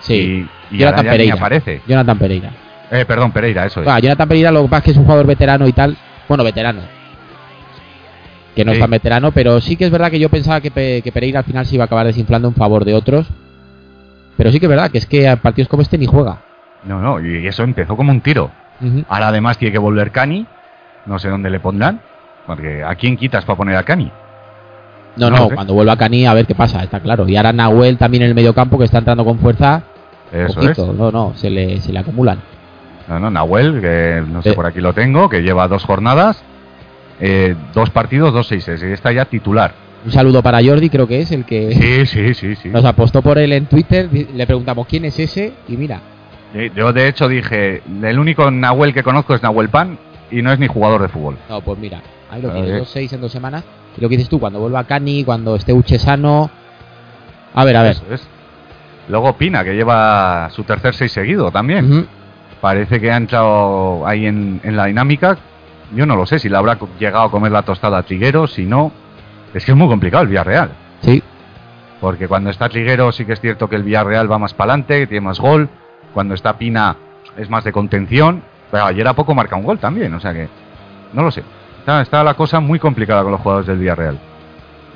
Sí. 0.00 0.48
y, 0.70 0.74
y 0.76 0.78
Jonathan 0.78 1.06
Pereira. 1.06 1.34
aparece. 1.34 1.82
Jonathan 1.86 2.18
Pereira. 2.18 2.50
Eh, 2.90 3.04
perdón, 3.04 3.32
Pereira, 3.32 3.66
eso 3.66 3.82
es. 3.82 3.88
Ah, 3.88 3.98
Jonathan 3.98 4.28
Pereira 4.28 4.50
lo 4.52 4.62
que 4.62 4.68
pasa 4.68 4.78
es 4.78 4.84
que 4.84 4.90
es 4.92 4.96
un 4.96 5.04
jugador 5.04 5.26
veterano 5.26 5.66
y 5.66 5.72
tal. 5.72 5.96
Bueno, 6.28 6.44
veterano. 6.44 6.80
Que 8.54 8.64
no 8.64 8.72
Sí. 8.72 8.76
es 8.76 8.80
tan 8.80 8.90
veterano, 8.90 9.30
pero 9.32 9.60
sí 9.60 9.76
que 9.76 9.84
es 9.84 9.90
verdad 9.90 10.10
que 10.10 10.18
yo 10.18 10.28
pensaba 10.28 10.60
que, 10.60 10.70
Pe- 10.70 11.00
que 11.02 11.12
Pereira 11.12 11.40
al 11.40 11.44
final 11.44 11.64
se 11.66 11.74
iba 11.74 11.84
a 11.84 11.86
acabar 11.86 12.06
desinflando 12.06 12.48
en 12.48 12.54
favor 12.54 12.84
de 12.84 12.94
otros. 12.94 13.26
Pero 14.36 14.50
sí 14.52 14.58
que 14.60 14.66
es 14.66 14.70
verdad 14.70 14.90
que 14.90 14.98
es 14.98 15.06
que 15.06 15.28
a 15.28 15.36
partidos 15.36 15.68
como 15.68 15.82
este 15.82 15.98
ni 15.98 16.06
juega. 16.06 16.38
No, 16.84 17.00
no, 17.00 17.20
y 17.20 17.46
eso 17.46 17.62
empezó 17.64 17.96
como 17.96 18.12
un 18.12 18.20
tiro. 18.20 18.50
Ahora 19.08 19.28
además 19.28 19.58
tiene 19.58 19.72
que 19.72 19.78
volver 19.78 20.12
Cani, 20.12 20.46
no 21.06 21.18
sé 21.18 21.28
dónde 21.28 21.50
le 21.50 21.58
pondrán, 21.58 22.00
porque 22.46 22.84
¿a 22.84 22.94
quién 22.94 23.16
quitas 23.16 23.44
para 23.44 23.56
poner 23.56 23.76
a 23.76 23.82
Cani? 23.82 24.10
No, 25.18 25.30
No 25.30 25.48
cuando 25.50 25.74
vuelva 25.74 25.96
Cani 25.96 26.26
a 26.26 26.34
ver 26.34 26.46
qué 26.46 26.54
pasa, 26.54 26.82
está 26.82 27.00
claro. 27.00 27.28
Y 27.28 27.36
ahora 27.36 27.52
Nahuel 27.52 27.96
también 27.98 28.22
en 28.22 28.28
el 28.30 28.34
mediocampo 28.34 28.78
que 28.78 28.84
está 28.84 28.98
entrando 28.98 29.24
con 29.24 29.38
fuerza. 29.38 29.82
Eso 30.32 30.54
poquito, 30.54 30.90
es. 30.90 30.96
no, 30.98 31.10
no, 31.10 31.32
se 31.34 31.50
le, 31.50 31.80
se 31.80 31.92
le 31.92 31.98
acumulan. 31.98 32.38
No, 33.08 33.18
no, 33.18 33.30
Nahuel, 33.30 33.80
que 33.80 34.22
no 34.30 34.42
sé, 34.42 34.50
Eh. 34.50 34.54
por 34.54 34.66
aquí 34.66 34.80
lo 34.80 34.92
tengo, 34.92 35.28
que 35.28 35.40
lleva 35.42 35.66
dos 35.66 35.84
jornadas, 35.84 36.42
eh, 37.20 37.54
dos 37.74 37.90
partidos, 37.90 38.32
dos 38.34 38.46
seises, 38.46 38.82
y 38.82 38.86
está 38.92 39.10
ya 39.12 39.24
titular. 39.24 39.72
Un 40.04 40.12
saludo 40.12 40.42
para 40.42 40.62
Jordi, 40.62 40.90
creo 40.90 41.06
que 41.08 41.20
es 41.20 41.32
el 41.32 41.44
que 41.44 41.72
Sí, 41.74 42.06
sí, 42.06 42.34
sí, 42.34 42.54
sí. 42.56 42.68
nos 42.68 42.84
apostó 42.84 43.20
por 43.22 43.38
él 43.38 43.52
en 43.52 43.66
Twitter. 43.66 44.08
Le 44.12 44.46
preguntamos 44.46 44.86
quién 44.86 45.04
es 45.06 45.18
ese 45.18 45.52
y 45.66 45.76
mira, 45.76 46.00
Yo 46.76 46.92
de 46.92 47.08
hecho 47.08 47.26
dije, 47.28 47.82
el 48.02 48.18
único 48.18 48.50
Nahuel 48.50 48.94
que 48.94 49.02
conozco 49.02 49.34
es 49.34 49.42
Nahuel 49.42 49.68
Pan 49.70 49.98
y 50.30 50.40
no 50.42 50.52
es 50.52 50.58
ni 50.58 50.66
jugador 50.68 51.02
de 51.02 51.08
fútbol. 51.08 51.36
no, 51.48 51.60
pues 51.62 51.78
mira, 51.78 52.00
ahí 52.30 52.40
lo 52.42 52.50
tienes, 52.50 52.78
dos 52.78 52.88
seis 52.90 53.12
en 53.12 53.20
dos 53.20 53.32
semanas. 53.32 53.64
Y 53.98 54.00
lo 54.00 54.08
que 54.08 54.16
dices 54.16 54.28
tú, 54.28 54.38
cuando 54.38 54.60
vuelva 54.60 54.84
Cani, 54.84 55.24
cuando 55.24 55.56
esté 55.56 55.72
Uche 55.72 55.98
sano. 55.98 56.48
A 57.54 57.64
ver, 57.64 57.76
a 57.76 57.82
ver. 57.82 57.92
Eso 57.92 58.04
es. 58.10 58.26
Luego 59.08 59.32
Pina, 59.36 59.64
que 59.64 59.74
lleva 59.74 60.48
su 60.50 60.62
tercer 60.64 60.94
seis 60.94 61.12
seguido 61.12 61.50
también. 61.50 62.06
Parece 62.60 63.00
que 63.00 63.10
ha 63.10 63.16
entrado 63.16 64.06
ahí 64.06 64.26
en, 64.26 64.60
en 64.62 64.76
la 64.76 64.86
dinámica. 64.86 65.38
Yo 65.94 66.04
no 66.04 66.16
lo 66.16 66.26
sé 66.26 66.38
si 66.38 66.48
le 66.48 66.56
habrá 66.56 66.78
llegado 66.98 67.24
a 67.24 67.30
comer 67.30 67.50
la 67.52 67.62
tostada 67.62 67.98
a 67.98 68.02
Triguero, 68.02 68.46
si 68.46 68.66
no. 68.66 68.92
Es 69.54 69.64
que 69.64 69.72
es 69.72 69.76
muy 69.76 69.88
complicado 69.88 70.22
el 70.22 70.28
Villarreal. 70.28 70.70
Sí, 71.00 71.22
Porque 72.00 72.28
cuando 72.28 72.50
está 72.50 72.68
Triguero 72.68 73.10
sí 73.12 73.24
que 73.24 73.32
es 73.32 73.40
cierto 73.40 73.68
que 73.68 73.76
el 73.76 73.82
Villarreal 73.82 74.30
va 74.30 74.38
más 74.38 74.52
para 74.52 74.72
adelante, 74.74 75.06
tiene 75.06 75.22
más 75.22 75.40
gol. 75.40 75.68
Cuando 76.12 76.34
está 76.34 76.58
Pina 76.58 76.96
es 77.38 77.48
más 77.48 77.64
de 77.64 77.72
contención. 77.72 78.42
Pero 78.70 78.84
ayer 78.84 79.08
a 79.08 79.14
poco 79.14 79.34
marca 79.34 79.56
un 79.56 79.64
gol 79.64 79.78
también, 79.78 80.12
o 80.12 80.20
sea 80.20 80.34
que 80.34 80.48
no 81.14 81.22
lo 81.22 81.30
sé. 81.30 81.42
Está, 81.88 82.22
la 82.22 82.34
cosa 82.34 82.60
muy 82.60 82.78
complicada 82.78 83.22
con 83.22 83.32
los 83.32 83.40
jugadores 83.40 83.66
del 83.66 83.78
Villarreal. 83.78 84.18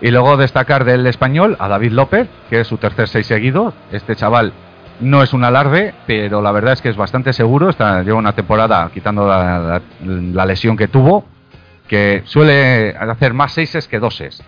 Y 0.02 0.10
luego 0.10 0.36
destacar 0.36 0.84
del 0.84 1.06
español 1.06 1.56
a 1.58 1.66
David 1.68 1.92
López, 1.92 2.28
que 2.50 2.60
es 2.60 2.66
su 2.66 2.76
tercer 2.76 3.08
seis 3.08 3.26
seguido. 3.26 3.72
Este 3.90 4.14
chaval 4.14 4.52
no 5.00 5.22
es 5.22 5.32
un 5.32 5.42
alarde, 5.42 5.94
pero 6.06 6.42
la 6.42 6.52
verdad 6.52 6.74
es 6.74 6.82
que 6.82 6.90
es 6.90 6.96
bastante 6.96 7.32
seguro. 7.32 7.70
Está, 7.70 8.02
lleva 8.02 8.18
una 8.18 8.34
temporada 8.34 8.90
quitando 8.92 9.26
la 9.26 10.46
lesión 10.46 10.76
que 10.76 10.86
tuvo, 10.86 11.24
que 11.88 12.22
suele 12.26 12.94
hacer 12.94 13.32
más 13.32 13.52
seises 13.52 13.88
que 13.88 13.98
doses. 13.98 14.42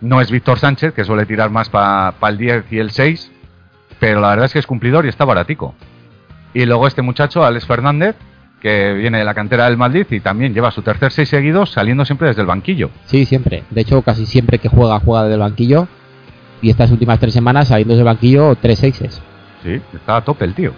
No 0.00 0.22
es 0.22 0.30
Víctor 0.30 0.58
Sánchez, 0.58 0.94
que 0.94 1.04
suele 1.04 1.26
tirar 1.26 1.50
más 1.50 1.68
para 1.68 2.14
el 2.22 2.38
10 2.38 2.72
y 2.72 2.78
el 2.78 2.92
6, 2.92 3.30
pero 4.00 4.22
la 4.22 4.30
verdad 4.30 4.46
es 4.46 4.54
que 4.54 4.58
es 4.60 4.66
cumplidor 4.66 5.04
y 5.04 5.10
está 5.10 5.26
baratico. 5.26 5.74
Y 6.54 6.64
luego 6.64 6.86
este 6.86 7.02
muchacho, 7.02 7.44
Alex 7.44 7.66
Fernández, 7.66 8.16
que 8.60 8.92
viene 8.94 9.18
de 9.18 9.24
la 9.24 9.34
cantera 9.34 9.66
del 9.66 9.76
Madrid 9.76 10.06
y 10.10 10.20
también 10.20 10.52
lleva 10.52 10.70
su 10.70 10.82
tercer 10.82 11.12
seis 11.12 11.28
seguidos 11.28 11.70
saliendo 11.70 12.04
siempre 12.04 12.28
desde 12.28 12.40
el 12.42 12.46
banquillo. 12.48 12.90
sí, 13.04 13.24
siempre. 13.24 13.62
De 13.70 13.80
hecho, 13.82 14.02
casi 14.02 14.26
siempre 14.26 14.58
que 14.58 14.68
juega, 14.68 14.98
juega 15.00 15.22
desde 15.24 15.34
el 15.34 15.40
banquillo. 15.40 15.86
Y 16.60 16.70
estas 16.70 16.90
últimas 16.90 17.20
tres 17.20 17.32
semanas, 17.34 17.68
saliendo 17.68 17.94
desde 17.94 18.00
el 18.02 18.06
banquillo, 18.06 18.56
tres 18.56 18.80
seises. 18.80 19.22
Sí, 19.62 19.80
está 19.94 20.16
a 20.16 20.24
tope 20.24 20.44
el 20.44 20.54
tío. 20.54 20.72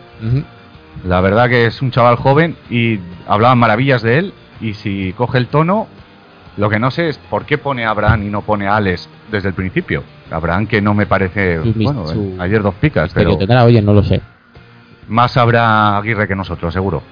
La 1.07 1.21
verdad 1.23 1.49
que 1.49 1.67
es 1.67 1.81
un 1.81 1.91
chaval 1.91 2.17
joven 2.17 2.57
y 2.69 2.99
hablaban 3.27 3.59
maravillas 3.59 4.03
de 4.03 4.19
él. 4.19 4.35
Y 4.61 4.75
si 4.75 5.15
coge 5.17 5.39
el 5.39 5.47
tono, 5.47 5.87
lo 6.59 6.69
que 6.69 6.79
no 6.79 6.91
sé 6.91 7.09
es 7.09 7.17
por 7.17 7.47
qué 7.47 7.57
pone 7.57 7.87
a 7.87 7.91
Abraham 7.91 8.25
y 8.25 8.31
no 8.31 8.43
pone 8.43 8.67
a 8.67 8.77
Alex 8.77 9.09
desde 9.31 9.49
el 9.49 9.55
principio. 9.55 10.05
Abraham 10.31 10.67
que 10.67 10.83
no 10.83 10.93
me 10.93 11.07
parece... 11.07 11.59
Bueno, 11.61 12.05
eh, 12.05 12.13
su- 12.13 12.37
ayer 12.39 12.63
dos 12.63 12.75
picas, 12.75 13.11
Pero 13.15 13.31
pero 13.31 13.39
tendrá, 13.39 13.65
oye, 13.65 13.81
no 13.81 13.95
lo 13.95 14.03
sé. 14.03 14.21
más 15.09 15.35
habrá 15.39 15.97
Aguirre 15.97 16.29
que 16.29 16.37
nosotros, 16.37 16.73
seguro. 16.75 17.03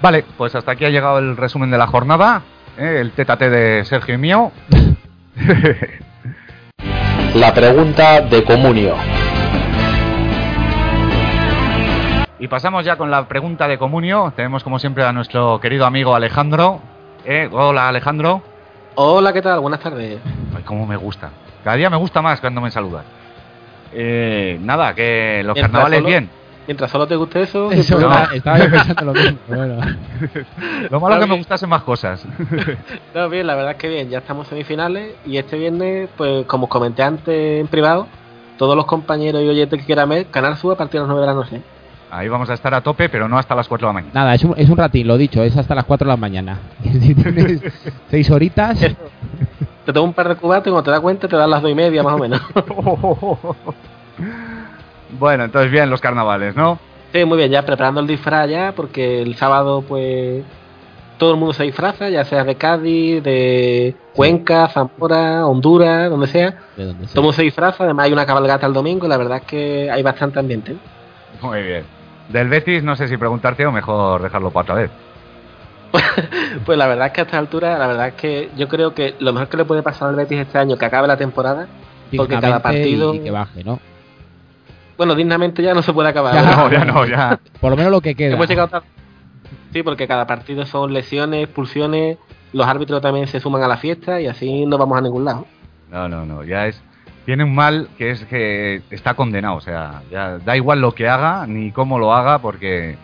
Vale, 0.00 0.24
pues 0.36 0.54
hasta 0.54 0.72
aquí 0.72 0.84
ha 0.84 0.90
llegado 0.90 1.18
el 1.18 1.36
resumen 1.36 1.70
de 1.70 1.78
la 1.78 1.86
jornada. 1.86 2.42
eh, 2.76 2.98
el 3.00 3.12
tete 3.12 3.50
de 3.50 3.84
Sergio 3.84 4.14
y 4.14 4.18
mío. 4.18 4.52
La 7.34 7.52
pregunta 7.54 8.20
de 8.22 8.42
Comunio. 8.44 8.94
Y 12.40 12.46
pasamos 12.48 12.84
ya 12.84 12.96
con 12.96 13.10
la 13.10 13.26
pregunta 13.26 13.66
de 13.66 13.78
comunio. 13.78 14.32
Tenemos 14.36 14.62
como 14.62 14.78
siempre 14.78 15.04
a 15.04 15.12
nuestro 15.12 15.58
querido 15.60 15.84
amigo 15.86 16.14
Alejandro. 16.14 16.80
Eh, 17.24 17.48
hola 17.52 17.88
Alejandro. 17.88 18.42
Hola, 18.94 19.32
¿qué 19.32 19.42
tal? 19.42 19.58
Buenas 19.60 19.80
tardes. 19.80 20.20
Ay, 20.56 20.62
cómo 20.64 20.86
me 20.86 20.96
gusta. 20.96 21.30
Cada 21.64 21.76
día 21.76 21.90
me 21.90 21.96
gusta 21.96 22.22
más 22.22 22.40
cuando 22.40 22.60
me 22.60 22.70
saludan. 22.70 23.02
Eh, 23.92 24.56
nada, 24.62 24.94
que 24.94 25.42
los 25.44 25.56
carnavales 25.58 25.98
solo- 25.98 26.08
bien. 26.08 26.30
Mientras 26.68 26.90
solo 26.90 27.06
te 27.08 27.16
guste 27.16 27.40
eso, 27.42 27.70
Eso, 27.72 27.96
problema. 27.96 28.28
estaba- 28.34 28.36
estaba 28.36 28.58
yo 28.58 28.70
pensando 28.70 29.04
lo 29.06 29.12
mismo. 29.14 29.38
pero 29.48 29.58
Bueno. 29.66 29.80
Lo 30.90 31.00
malo 31.00 31.14
es 31.16 31.20
que 31.22 31.26
me 31.30 31.36
gustasen 31.38 31.68
más 31.68 31.82
cosas. 31.82 32.24
No, 33.14 33.28
bien, 33.30 33.46
la 33.46 33.54
verdad 33.56 33.72
es 33.72 33.76
que 33.78 33.88
bien, 33.88 34.10
ya 34.10 34.18
estamos 34.18 34.46
semifinales 34.48 35.14
y 35.26 35.38
este 35.38 35.56
viernes, 35.58 36.08
pues 36.16 36.44
como 36.46 36.64
os 36.64 36.70
comenté 36.70 37.02
antes 37.02 37.60
en 37.60 37.66
privado, 37.68 38.06
todos 38.58 38.76
los 38.76 38.84
compañeros 38.86 39.42
y 39.42 39.48
oyentes 39.48 39.80
que 39.80 39.86
quieran 39.86 40.10
ver, 40.10 40.26
Canal 40.26 40.56
Sur 40.58 40.74
a 40.74 40.76
partir 40.76 41.00
de 41.00 41.06
las 41.06 41.08
9 41.08 41.20
de 41.22 41.26
la 41.26 41.34
noche. 41.34 41.62
Ahí 42.10 42.28
vamos 42.28 42.48
a 42.50 42.54
estar 42.54 42.72
a 42.74 42.80
tope, 42.82 43.08
pero 43.08 43.28
no 43.28 43.38
hasta 43.38 43.54
las 43.54 43.66
4 43.66 43.86
de 43.88 43.90
la 43.90 43.94
mañana. 43.94 44.12
Nada, 44.14 44.34
es 44.34 44.44
un, 44.44 44.54
es 44.56 44.68
un 44.68 44.76
ratín, 44.76 45.06
lo 45.08 45.16
dicho, 45.16 45.42
es 45.42 45.56
hasta 45.56 45.74
las 45.74 45.84
4 45.84 46.04
de 46.06 46.10
la 46.12 46.16
mañana. 46.18 46.58
si 46.82 47.14
tienes 47.14 47.62
seis 48.10 48.30
horitas, 48.30 48.78
Te 49.86 49.92
tomo 49.92 50.04
un 50.06 50.12
par 50.12 50.28
de 50.28 50.36
cubatos 50.36 50.66
y 50.66 50.70
cuando 50.70 50.82
te 50.84 50.90
das 50.90 51.00
cuenta 51.00 51.28
te 51.28 51.36
dan 51.36 51.48
las 51.50 51.62
2 51.62 51.70
y 51.70 51.74
media 51.74 52.02
más 52.02 52.12
o 52.14 52.18
menos. 52.18 52.40
Bueno, 55.10 55.44
entonces 55.44 55.70
bien 55.70 55.90
los 55.90 56.00
carnavales, 56.00 56.56
¿no? 56.56 56.78
sí, 57.12 57.24
muy 57.24 57.38
bien, 57.38 57.50
ya 57.50 57.64
preparando 57.64 58.00
el 58.00 58.06
disfraz 58.06 58.48
ya, 58.48 58.72
porque 58.76 59.22
el 59.22 59.34
sábado 59.34 59.82
pues 59.86 60.44
todo 61.18 61.32
el 61.32 61.36
mundo 61.36 61.52
se 61.52 61.64
disfraza, 61.64 62.08
ya 62.08 62.24
sea 62.24 62.44
de 62.44 62.54
Cádiz, 62.54 63.22
de 63.22 63.94
Cuenca, 64.14 64.68
Zamora, 64.68 65.46
Honduras, 65.46 66.08
donde 66.10 66.28
sea. 66.28 66.54
De 66.76 66.84
donde 66.84 67.06
sea. 67.06 67.14
Todo 67.14 67.20
el 67.20 67.24
mundo 67.24 67.32
se 67.32 67.42
disfraza, 67.42 67.84
además 67.84 68.06
hay 68.06 68.12
una 68.12 68.24
cabalgata 68.24 68.66
el 68.66 68.72
domingo 68.72 69.06
y 69.06 69.08
la 69.08 69.16
verdad 69.16 69.38
es 69.38 69.44
que 69.44 69.90
hay 69.90 70.02
bastante 70.02 70.38
ambiente. 70.38 70.76
Muy 71.42 71.62
bien. 71.62 71.84
Del 72.28 72.48
Betis, 72.48 72.82
no 72.82 72.94
sé 72.94 73.08
si 73.08 73.16
preguntarte 73.16 73.66
o 73.66 73.72
mejor 73.72 74.22
dejarlo 74.22 74.50
para 74.50 74.62
otra 74.62 74.74
vez. 74.76 74.90
Pues 76.64 76.76
la 76.76 76.86
verdad 76.86 77.06
es 77.06 77.12
que 77.12 77.20
a 77.22 77.24
esta 77.24 77.38
altura, 77.38 77.78
la 77.78 77.86
verdad 77.86 78.08
es 78.08 78.14
que 78.14 78.50
yo 78.56 78.68
creo 78.68 78.92
que 78.92 79.14
lo 79.20 79.32
mejor 79.32 79.48
que 79.48 79.56
le 79.56 79.64
puede 79.64 79.82
pasar 79.82 80.08
al 80.08 80.16
Betis 80.16 80.40
este 80.40 80.58
año 80.58 80.76
que 80.76 80.84
acabe 80.84 81.08
la 81.08 81.16
temporada, 81.16 81.66
porque 82.14 82.38
cada 82.38 82.60
partido, 82.60 83.14
Y 83.14 83.20
que 83.20 83.30
baje, 83.30 83.64
¿no? 83.64 83.80
Bueno, 84.98 85.14
dignamente 85.14 85.62
ya 85.62 85.72
no 85.72 85.80
se 85.80 85.94
puede 85.94 86.10
acabar. 86.10 86.34
Ya. 86.34 86.42
No, 86.56 86.70
ya 86.70 86.84
no, 86.84 87.06
ya. 87.06 87.38
Por 87.60 87.70
lo 87.70 87.76
menos 87.76 87.90
lo 87.92 88.00
que 88.02 88.14
queda. 88.14 88.34
Hemos 88.34 88.48
llegado 88.48 88.68
tarde. 88.68 88.86
Sí, 89.72 89.82
porque 89.82 90.06
cada 90.06 90.26
partido 90.26 90.66
son 90.66 90.92
lesiones, 90.92 91.44
expulsiones, 91.44 92.18
los 92.52 92.66
árbitros 92.66 93.00
también 93.00 93.26
se 93.28 93.40
suman 93.40 93.62
a 93.62 93.68
la 93.68 93.76
fiesta 93.78 94.20
y 94.20 94.26
así 94.26 94.66
no 94.66 94.76
vamos 94.76 94.98
a 94.98 95.00
ningún 95.00 95.24
lado. 95.24 95.46
No, 95.90 96.08
no, 96.08 96.26
no, 96.26 96.44
ya 96.44 96.66
es. 96.66 96.82
Tiene 97.24 97.44
un 97.44 97.54
mal 97.54 97.88
que 97.98 98.10
es 98.10 98.24
que 98.24 98.80
está 98.90 99.12
condenado, 99.14 99.56
o 99.56 99.60
sea, 99.60 100.02
ya 100.10 100.38
da 100.38 100.56
igual 100.56 100.80
lo 100.80 100.92
que 100.92 101.08
haga 101.08 101.46
ni 101.46 101.70
cómo 101.72 101.98
lo 101.98 102.14
haga 102.14 102.38
porque 102.38 102.96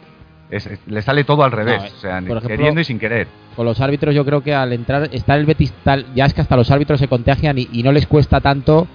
es- 0.50 0.66
es- 0.66 0.80
le 0.86 1.02
sale 1.02 1.24
todo 1.24 1.44
al 1.44 1.52
revés, 1.52 1.80
No, 1.82 1.86
eh, 1.86 1.92
o 1.94 2.00
sea, 2.00 2.18
ejemplo- 2.18 2.40
queriendo 2.40 2.80
y 2.80 2.84
sin 2.84 2.98
querer. 2.98 3.28
Con 3.54 3.66
los 3.66 3.80
árbitros 3.82 4.14
yo 4.14 4.24
creo 4.24 4.42
que 4.42 4.54
al 4.54 4.72
entrar, 4.72 5.10
está 5.12 5.36
el 5.36 5.44
Betis 5.44 5.72
tal, 5.84 6.06
ya 6.14 6.24
es 6.24 6.32
que 6.32 6.40
hasta 6.40 6.56
los 6.56 6.70
árbitros 6.70 6.98
se 6.98 7.08
contagian 7.08 7.58
y, 7.58 7.68
y 7.70 7.82
no 7.82 7.92
les 7.92 8.06
cuesta 8.06 8.40
tanto, 8.40 8.86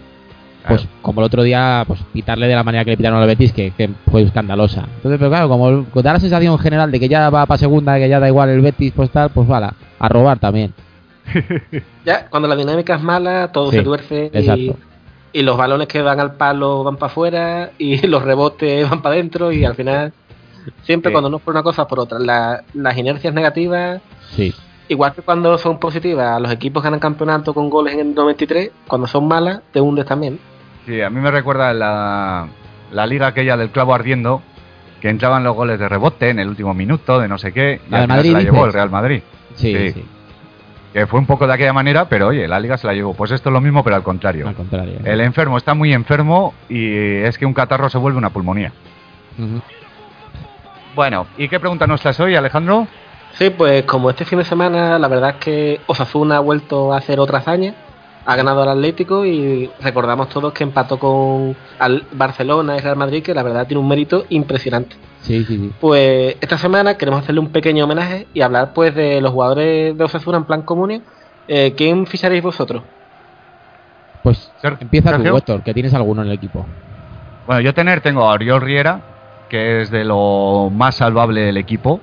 pues 0.68 0.82
Claro. 0.82 0.96
como 1.02 1.22
el 1.22 1.26
otro 1.26 1.44
día, 1.44 1.84
pues 1.88 2.00
pitarle 2.14 2.48
de 2.48 2.56
la 2.56 2.64
manera 2.64 2.84
que 2.86 2.92
le 2.92 2.98
pitaron 2.98 3.20
al 3.22 3.28
Betis, 3.28 3.54
que, 3.54 3.72
que 3.72 3.90
fue 4.12 4.22
escandalosa. 4.24 4.82
Entonces, 4.98 5.18
pero 5.18 5.30
claro, 5.30 5.50
como 5.50 5.84
da 6.02 6.14
la 6.14 6.20
sensación 6.20 6.58
general 6.60 6.92
de 6.92 7.00
que 7.00 7.08
ya 7.10 7.30
va 7.30 7.46
para 7.46 7.58
segunda, 7.58 7.98
que 7.98 8.10
ya 8.10 8.20
da 8.20 8.28
igual 8.28 8.50
el 8.50 8.62
Betis, 8.62 8.92
pues 8.96 9.10
tal, 9.10 9.30
pues 9.30 9.48
vale, 9.48 9.70
a 10.00 10.10
robar 10.10 10.40
también. 10.40 10.74
Ya, 12.06 12.26
cuando 12.28 12.48
la 12.48 12.56
dinámica 12.56 12.96
es 12.96 13.02
mala, 13.02 13.52
todo 13.52 13.70
Sí, 13.72 13.78
se 13.78 13.84
tuerce 13.84 14.32
y, 14.34 14.38
exacto. 14.38 14.78
y 15.34 15.42
los 15.44 15.58
balones 15.58 15.88
que 15.88 16.02
van 16.02 16.20
al 16.20 16.34
palo 16.34 16.84
van 16.84 16.98
para 16.98 17.12
afuera 17.12 17.72
y 17.78 17.98
los 18.08 18.24
rebotes 18.24 18.90
van 18.90 19.02
para 19.02 19.16
adentro 19.16 19.52
y 19.52 19.64
al 19.64 19.76
final, 19.76 20.12
siempre 20.84 21.10
Sí. 21.10 21.14
cuando 21.14 21.30
no 21.30 21.38
es 21.38 21.44
por 21.44 21.54
una 21.54 21.62
cosa 21.64 21.84
es 21.84 21.88
por 21.88 22.00
otra. 22.00 22.18
La- 22.20 22.64
las 22.74 22.98
inercias 22.98 23.34
negativas, 23.34 24.02
Sí, 24.36 24.54
igual 24.90 25.14
que 25.14 25.22
cuando 25.22 25.58
son 25.58 25.80
positivas, 25.80 26.42
los 26.42 26.52
equipos 26.52 26.84
ganan 26.84 27.00
campeonato 27.00 27.54
con 27.54 27.70
goles 27.70 27.94
en 27.94 28.02
el 28.02 28.14
93, 28.16 28.72
cuando 28.88 29.08
son 29.08 29.28
malas, 29.28 29.62
te 29.72 29.80
hundes 29.80 30.06
también. 30.06 30.40
Sí, 30.86 31.02
a 31.02 31.10
mí 31.10 31.20
me 31.22 31.32
recuerda 31.32 31.74
la, 31.74 32.48
la 32.92 33.06
liga 33.08 33.28
aquella 33.28 33.56
del 33.56 33.70
clavo 33.70 33.94
ardiendo, 33.96 34.42
que 35.02 35.10
entraban 35.10 35.44
los 35.44 35.56
goles 35.56 35.80
de 35.80 35.88
rebote 35.88 36.30
en 36.30 36.40
el 36.40 36.50
último 36.50 36.74
minuto, 36.74 37.20
de 37.20 37.28
no 37.28 37.38
sé 37.38 37.54
qué, 37.54 37.80
y 37.88 37.92
La 37.92 38.00
al 38.00 38.04
final 38.04 38.18
Madrid, 38.18 38.30
se 38.30 38.34
la 38.34 38.42
llevó 38.42 38.56
dices. 38.58 38.68
el 38.68 38.74
Real 38.74 38.90
Madrid. 38.90 39.22
sí, 39.56 39.76
Sí. 39.76 39.92
sí, 39.94 40.06
Que 40.92 41.06
fue 41.08 41.20
un 41.20 41.26
poco 41.28 41.46
de 41.48 41.54
aquella 41.54 41.72
manera, 41.74 42.10
pero 42.10 42.28
oye, 42.28 42.48
la 42.48 42.60
liga 42.60 42.76
se 42.78 42.88
la 42.88 42.94
llevó. 42.94 43.14
Pues 43.14 43.32
esto 43.32 43.50
es 43.50 43.54
lo 43.54 43.62
mismo, 43.62 43.84
pero 43.84 43.96
al 43.96 44.04
contrario. 44.04 44.48
al 44.48 44.56
contrario. 44.56 45.00
El 45.06 45.22
enfermo 45.22 45.58
está 45.58 45.74
muy 45.76 45.94
enfermo 45.94 46.54
y 46.68 47.18
es 47.18 47.38
que 47.38 47.46
un 47.46 47.54
catarro 47.54 47.90
se 47.90 47.98
vuelve 48.00 48.18
una 48.18 48.32
pulmonía. 48.32 48.74
Bueno, 50.96 51.28
¿y 51.38 51.48
qué 51.48 51.60
pregunta 51.60 51.88
nos 51.88 52.02
traes 52.02 52.20
hoy, 52.20 52.36
Alejandro? 52.36 52.88
Sí, 53.34 53.50
pues 53.52 53.84
como 53.84 54.10
este 54.10 54.26
fin 54.26 54.40
de 54.40 54.46
semana, 54.46 55.00
la 55.00 55.08
verdad 55.08 55.32
es 55.32 55.36
que 55.38 55.82
Osasuna 55.88 56.38
ha 56.38 56.40
vuelto 56.40 56.94
a 56.94 56.98
hacer 56.98 57.20
otra 57.20 57.40
hazaña. 57.40 57.76
Ha 58.26 58.36
ganado 58.36 58.62
al 58.62 58.70
Atlético 58.70 59.26
y 59.26 59.70
recordamos 59.82 60.30
todos 60.30 60.54
que 60.54 60.64
empató 60.64 61.00
con 61.00 61.56
al 61.80 62.04
Barcelona 62.12 62.76
y 62.76 62.80
Real 62.80 62.98
Madrid, 62.98 63.24
que 63.24 63.34
la 63.34 63.44
verdad 63.44 63.66
tiene 63.66 63.82
un 63.82 63.88
mérito 63.88 64.26
impresionante. 64.30 64.96
Sí, 65.22 65.44
sí, 65.46 65.58
sí. 65.58 65.72
Pues 65.80 66.36
esta 66.40 66.58
semana 66.58 66.96
queremos 66.96 67.22
hacerle 67.22 67.40
un 67.40 67.50
pequeño 67.50 67.86
homenaje 67.86 68.28
y 68.34 68.42
hablar 68.42 68.74
pues 68.74 68.94
de 68.94 69.22
los 69.22 69.32
jugadores 69.32 69.98
de 69.98 70.04
Osasuna 70.04 70.38
en 70.38 70.44
plan 70.44 70.62
comunio. 70.62 71.02
Eh, 71.48 71.74
¿Quién 71.76 72.06
ficharéis 72.06 72.44
vosotros? 72.44 72.84
Pues 74.22 74.52
empieza 74.80 75.12
tú, 75.12 75.16
Sergio. 75.18 75.38
Héctor, 75.38 75.64
que 75.64 75.74
tienes 75.74 75.94
alguno 75.94 76.22
en 76.22 76.28
el 76.28 76.34
equipo. 76.34 76.66
Bueno, 77.48 77.62
yo 77.62 77.74
tener 77.74 78.02
tengo 78.02 78.30
a 78.30 78.34
Oriol 78.34 78.62
Riera, 78.62 79.02
que 79.50 79.82
es 79.82 79.90
de 79.90 80.04
lo 80.04 80.70
más 80.72 80.96
salvable 80.96 81.42
del 81.42 81.58
equipo. 81.58 82.00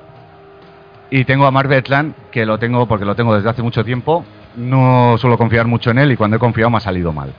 Y 1.11 1.25
tengo 1.25 1.47
a 1.47 1.51
Mark 1.51 1.69
Betland, 1.69 2.15
que 2.31 2.45
lo 2.47 2.59
tengo 2.59 2.87
porque 2.87 3.05
lo 3.05 3.15
tengo 3.15 3.35
desde 3.35 3.49
hace 3.49 3.63
mucho 3.63 3.85
tiempo. 3.85 4.25
No 4.57 5.17
suelo 5.19 5.39
confiar 5.39 5.67
mucho 5.67 5.91
en 5.91 5.99
él 5.99 6.13
y 6.13 6.17
cuando 6.17 6.37
he 6.37 6.41
confiado 6.41 6.71
me 6.71 6.79
ha 6.79 6.81
salido 6.81 7.13
mal. 7.13 7.33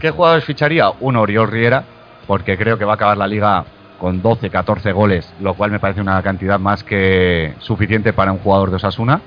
¿Qué 0.00 0.10
jugadores 0.10 0.44
ficharía? 0.44 0.90
Uno, 1.00 1.22
Oriol 1.22 1.48
Riera, 1.50 1.84
porque 2.26 2.56
creo 2.58 2.78
que 2.78 2.84
va 2.84 2.92
a 2.92 2.94
acabar 2.96 3.16
la 3.16 3.26
liga 3.26 3.64
con 3.98 4.22
12, 4.22 4.50
14 4.50 4.92
goles, 4.92 5.32
lo 5.40 5.54
cual 5.54 5.70
me 5.70 5.80
parece 5.80 6.00
una 6.00 6.22
cantidad 6.22 6.58
más 6.60 6.84
que 6.84 7.54
suficiente 7.58 8.12
para 8.12 8.32
un 8.32 8.38
jugador 8.38 8.70
de 8.70 8.76
Osasuna. 8.76 9.20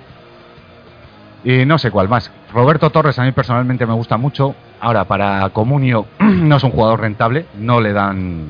Y 1.43 1.65
no 1.65 1.77
sé 1.77 1.89
cuál 1.91 2.07
más. 2.07 2.31
Roberto 2.53 2.89
Torres 2.91 3.17
a 3.17 3.23
mí 3.23 3.31
personalmente 3.31 3.85
me 3.87 3.93
gusta 3.93 4.17
mucho. 4.17 4.53
Ahora, 4.79 5.05
para 5.05 5.49
Comunio 5.49 6.05
no 6.19 6.55
es 6.57 6.63
un 6.63 6.71
jugador 6.71 7.01
rentable, 7.01 7.47
no 7.57 7.81
le 7.81 7.93
dan, 7.93 8.45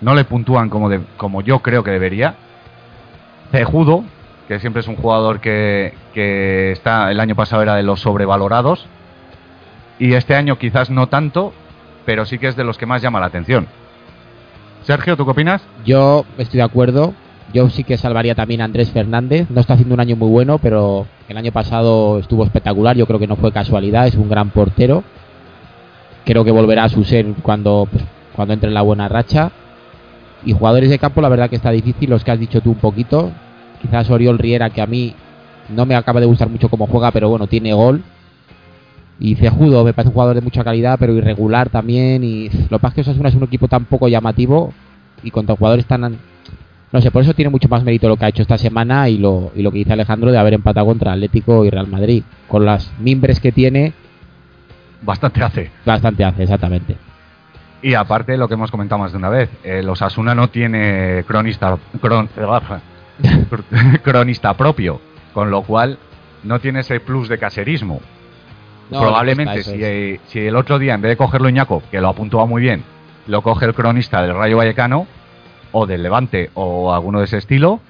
no 0.00 0.14
le 0.14 0.24
puntúan 0.24 0.70
como, 0.70 0.88
de- 0.88 1.00
como 1.16 1.42
yo 1.42 1.58
creo 1.60 1.82
que 1.82 1.90
debería. 1.90 2.34
Cejudo, 3.56 4.04
que 4.48 4.60
siempre 4.60 4.80
es 4.80 4.88
un 4.88 4.96
jugador 4.96 5.40
que, 5.40 5.94
que 6.12 6.72
está, 6.72 7.10
el 7.10 7.20
año 7.20 7.34
pasado 7.34 7.62
era 7.62 7.74
de 7.74 7.82
los 7.82 8.00
sobrevalorados. 8.00 8.86
Y 9.98 10.12
este 10.12 10.34
año 10.34 10.58
quizás 10.58 10.90
no 10.90 11.06
tanto, 11.08 11.54
pero 12.04 12.26
sí 12.26 12.38
que 12.38 12.48
es 12.48 12.56
de 12.56 12.64
los 12.64 12.76
que 12.76 12.84
más 12.84 13.00
llama 13.00 13.18
la 13.18 13.26
atención. 13.26 13.66
Sergio, 14.82 15.16
¿tú 15.16 15.24
qué 15.24 15.30
opinas? 15.30 15.62
Yo 15.86 16.26
estoy 16.36 16.58
de 16.58 16.64
acuerdo. 16.64 17.14
Yo 17.54 17.70
sí 17.70 17.82
que 17.82 17.96
salvaría 17.96 18.34
también 18.34 18.60
a 18.60 18.64
Andrés 18.64 18.90
Fernández. 18.90 19.48
No 19.48 19.60
está 19.60 19.72
haciendo 19.72 19.94
un 19.94 20.00
año 20.00 20.16
muy 20.16 20.28
bueno, 20.28 20.58
pero 20.58 21.06
el 21.28 21.36
año 21.36 21.50
pasado 21.50 22.18
estuvo 22.18 22.44
espectacular. 22.44 22.94
Yo 22.94 23.06
creo 23.06 23.18
que 23.18 23.26
no 23.26 23.36
fue 23.36 23.52
casualidad. 23.52 24.06
Es 24.06 24.16
un 24.16 24.28
gran 24.28 24.50
portero. 24.50 25.02
Creo 26.26 26.44
que 26.44 26.50
volverá 26.50 26.84
a 26.84 26.88
su 26.88 27.04
ser 27.04 27.26
cuando, 27.42 27.88
pues, 27.90 28.04
cuando 28.34 28.52
entre 28.52 28.68
en 28.68 28.74
la 28.74 28.82
buena 28.82 29.08
racha. 29.08 29.50
Y 30.44 30.52
jugadores 30.52 30.90
de 30.90 30.98
campo, 30.98 31.22
la 31.22 31.30
verdad 31.30 31.48
que 31.48 31.56
está 31.56 31.70
difícil. 31.70 32.10
Los 32.10 32.22
que 32.22 32.32
has 32.32 32.38
dicho 32.38 32.60
tú 32.60 32.72
un 32.72 32.78
poquito. 32.78 33.32
Quizás 33.86 34.10
Oriol 34.10 34.38
Riera, 34.38 34.70
que 34.70 34.82
a 34.82 34.86
mí 34.86 35.14
no 35.68 35.86
me 35.86 35.94
acaba 35.94 36.20
de 36.20 36.26
gustar 36.26 36.48
mucho 36.48 36.68
cómo 36.68 36.86
juega, 36.86 37.10
pero 37.12 37.28
bueno, 37.28 37.46
tiene 37.46 37.72
gol. 37.72 38.02
Y 39.18 39.34
Cejudo 39.36 39.84
me 39.84 39.92
parece 39.94 40.08
un 40.08 40.14
jugador 40.14 40.34
de 40.34 40.42
mucha 40.42 40.62
calidad, 40.64 40.96
pero 40.98 41.14
irregular 41.14 41.70
también. 41.70 42.22
Y 42.24 42.48
lo 42.68 42.78
que 42.78 42.82
pasa 42.82 42.88
es 42.88 42.94
que 42.94 43.00
Osasuna 43.02 43.28
es 43.30 43.34
un 43.34 43.44
equipo 43.44 43.68
tan 43.68 43.84
poco 43.84 44.08
llamativo 44.08 44.72
y 45.22 45.30
contra 45.30 45.56
jugadores 45.56 45.86
tan. 45.86 46.18
No 46.92 47.00
sé, 47.00 47.10
por 47.10 47.22
eso 47.22 47.34
tiene 47.34 47.50
mucho 47.50 47.68
más 47.68 47.82
mérito 47.82 48.08
lo 48.08 48.16
que 48.16 48.24
ha 48.26 48.28
hecho 48.28 48.42
esta 48.42 48.58
semana 48.58 49.08
y 49.08 49.18
lo, 49.18 49.50
y 49.54 49.62
lo 49.62 49.70
que 49.72 49.78
dice 49.78 49.92
Alejandro 49.92 50.30
de 50.30 50.38
haber 50.38 50.54
empatado 50.54 50.86
contra 50.86 51.12
Atlético 51.12 51.64
y 51.64 51.70
Real 51.70 51.88
Madrid. 51.88 52.22
Con 52.48 52.64
las 52.64 52.92
mimbres 53.00 53.40
que 53.40 53.52
tiene, 53.52 53.92
Bastante 55.02 55.42
hace. 55.42 55.70
bastante 55.84 56.24
hace, 56.24 56.42
exactamente. 56.44 56.96
Y 57.82 57.94
aparte, 57.94 58.36
lo 58.36 58.48
que 58.48 58.54
hemos 58.54 58.70
comentado 58.70 59.00
más 59.00 59.12
de 59.12 59.18
una 59.18 59.28
vez, 59.28 59.48
el 59.62 59.88
Osasuna 59.88 60.34
no 60.34 60.48
tiene 60.48 61.22
cronista, 61.26 61.76
cron- 62.00 62.28
cronista 64.02 64.54
propio, 64.54 65.00
con 65.32 65.50
lo 65.50 65.62
cual 65.62 65.98
no 66.42 66.60
tiene 66.60 66.80
ese 66.80 67.00
plus 67.00 67.28
de 67.28 67.38
caserismo. 67.38 68.00
No, 68.90 69.00
Probablemente 69.00 69.64
si, 69.64 69.82
eh, 69.82 70.20
el 70.34 70.54
otro 70.54 70.78
día, 70.78 70.94
en 70.94 71.00
vez 71.00 71.10
de 71.10 71.16
cogerlo 71.16 71.48
Iñaco, 71.48 71.82
que 71.90 72.00
lo 72.00 72.08
apuntaba 72.08 72.46
muy 72.46 72.62
bien, 72.62 72.84
lo 73.26 73.42
coge 73.42 73.66
el 73.66 73.74
cronista 73.74 74.22
del 74.22 74.34
Rayo 74.34 74.56
Vallecano, 74.56 75.06
o 75.72 75.86
del 75.86 76.02
Levante, 76.02 76.50
o 76.54 76.92
alguno 76.92 77.18
de 77.18 77.24
ese 77.24 77.38
estilo, 77.38 77.80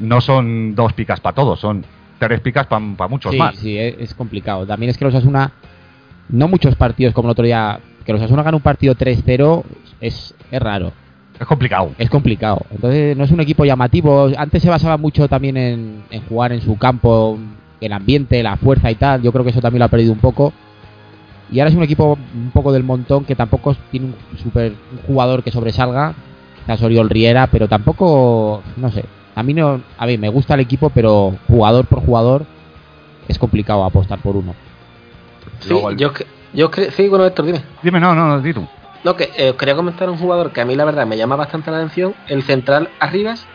no 0.00 0.20
son 0.20 0.74
dos 0.74 0.92
picas 0.92 1.20
para 1.20 1.34
todos, 1.34 1.58
son 1.58 1.84
tres 2.18 2.40
picas 2.40 2.66
para 2.66 3.08
muchos 3.08 3.32
sí, 3.32 3.38
más. 3.38 3.56
sí, 3.56 3.78
es, 3.78 3.94
es 3.98 4.14
complicado. 4.14 4.66
También 4.66 4.90
es 4.90 4.98
que 4.98 5.04
los 5.04 5.14
Osasuna, 5.14 5.52
no 6.28 6.48
muchos 6.48 6.76
partidos 6.76 7.14
como 7.14 7.28
el 7.28 7.32
otro 7.32 7.46
día, 7.46 7.80
que 8.04 8.12
los 8.12 8.20
Osasuna 8.20 8.42
gane 8.42 8.56
un 8.56 8.62
partido 8.62 8.94
3-0 8.94 9.64
es, 10.00 10.34
es 10.50 10.60
raro. 10.62 10.92
Es 11.40 11.46
complicado. 11.46 11.92
Es 11.98 12.10
complicado. 12.10 12.62
Entonces 12.70 13.16
no 13.16 13.24
es 13.24 13.30
un 13.30 13.40
equipo 13.40 13.64
llamativo. 13.64 14.28
Antes 14.36 14.62
se 14.62 14.70
basaba 14.70 14.96
mucho 14.96 15.28
también 15.28 15.56
en, 15.56 16.02
en 16.10 16.22
jugar 16.28 16.52
en 16.52 16.60
su 16.60 16.76
campo, 16.76 17.38
el 17.80 17.92
ambiente, 17.92 18.42
la 18.42 18.56
fuerza 18.56 18.90
y 18.90 18.96
tal. 18.96 19.22
Yo 19.22 19.30
creo 19.32 19.44
que 19.44 19.50
eso 19.50 19.60
también 19.60 19.78
lo 19.80 19.84
ha 19.84 19.88
perdido 19.88 20.12
un 20.12 20.18
poco. 20.18 20.52
Y 21.50 21.60
ahora 21.60 21.70
es 21.70 21.76
un 21.76 21.82
equipo 21.82 22.18
un 22.34 22.50
poco 22.50 22.72
del 22.72 22.82
montón 22.82 23.24
que 23.24 23.34
tampoco 23.36 23.74
tiene 23.90 24.06
un 24.06 24.38
super 24.38 24.72
un 24.92 24.98
jugador 25.06 25.42
que 25.42 25.50
sobresalga. 25.52 26.14
Quizás 26.60 26.82
Oriol 26.82 27.08
Riera, 27.08 27.46
pero 27.46 27.68
tampoco, 27.68 28.62
no 28.76 28.90
sé. 28.90 29.04
A 29.34 29.42
mí 29.44 29.54
no, 29.54 29.80
a 29.96 30.06
mí 30.06 30.18
me 30.18 30.28
gusta 30.28 30.54
el 30.54 30.60
equipo, 30.60 30.90
pero 30.90 31.36
jugador 31.46 31.86
por 31.86 32.04
jugador 32.04 32.44
es 33.28 33.38
complicado 33.38 33.84
apostar 33.84 34.18
por 34.18 34.36
uno. 34.36 34.54
Sí, 35.60 35.68
Luego 35.70 35.90
el- 35.90 35.96
yo, 35.96 36.10
yo 36.52 36.70
sí, 36.96 37.08
bueno, 37.08 37.24
Héctor, 37.24 37.46
dime. 37.46 37.60
Dime, 37.82 38.00
no, 38.00 38.14
no, 38.14 38.26
no, 38.26 38.40
di 38.40 38.52
tú. 38.52 38.66
No, 39.04 39.16
que 39.16 39.30
eh, 39.36 39.50
os 39.50 39.56
quería 39.56 39.74
comentar 39.76 40.10
un 40.10 40.16
jugador 40.18 40.52
que 40.52 40.60
a 40.60 40.64
mí 40.64 40.74
la 40.74 40.84
verdad 40.84 41.06
me 41.06 41.16
llama 41.16 41.36
bastante 41.36 41.70
la 41.70 41.78
atención, 41.78 42.14
el 42.26 42.42
central 42.42 42.90
Arribas. 43.00 43.46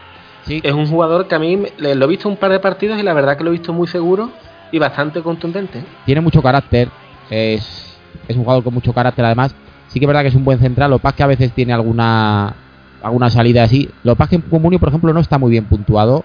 Sí, 0.45 0.61
Es 0.63 0.73
un 0.73 0.87
jugador 0.87 1.27
que 1.27 1.35
a 1.35 1.39
mí 1.39 1.57
le- 1.77 1.95
lo 1.95 2.05
he 2.05 2.07
visto 2.07 2.27
un 2.27 2.37
par 2.37 2.51
de 2.51 2.59
partidos 2.59 2.99
y 2.99 3.03
la 3.03 3.13
verdad 3.13 3.37
que 3.37 3.43
lo 3.43 3.49
he 3.49 3.53
visto 3.53 3.71
muy 3.73 3.87
seguro 3.87 4.31
y 4.71 4.79
bastante 4.79 5.21
contundente. 5.21 5.79
¿eh? 5.79 5.85
tiene 6.05 6.21
mucho 6.21 6.41
carácter, 6.41 6.89
es, 7.29 7.97
es 8.27 8.35
un 8.35 8.43
jugador 8.43 8.63
con 8.63 8.73
mucho 8.73 8.93
carácter 8.93 9.23
además. 9.25 9.55
Sí 9.87 9.99
que 9.99 10.05
es 10.05 10.07
verdad 10.07 10.21
que 10.21 10.29
es 10.29 10.35
un 10.35 10.43
buen 10.43 10.59
central, 10.59 10.89
lo 10.91 10.99
es 11.01 11.13
que 11.13 11.23
a 11.23 11.27
veces 11.27 11.51
tiene 11.53 11.71
alguna 11.73 12.53
alguna 13.01 13.29
salida 13.29 13.63
así. 13.63 13.89
Lo 14.03 14.13
es 14.13 14.29
que 14.29 14.35
en 14.35 14.41
Comunio, 14.41 14.79
por 14.79 14.89
ejemplo, 14.89 15.13
no 15.13 15.19
está 15.19 15.37
muy 15.37 15.51
bien 15.51 15.65
puntuado. 15.65 16.23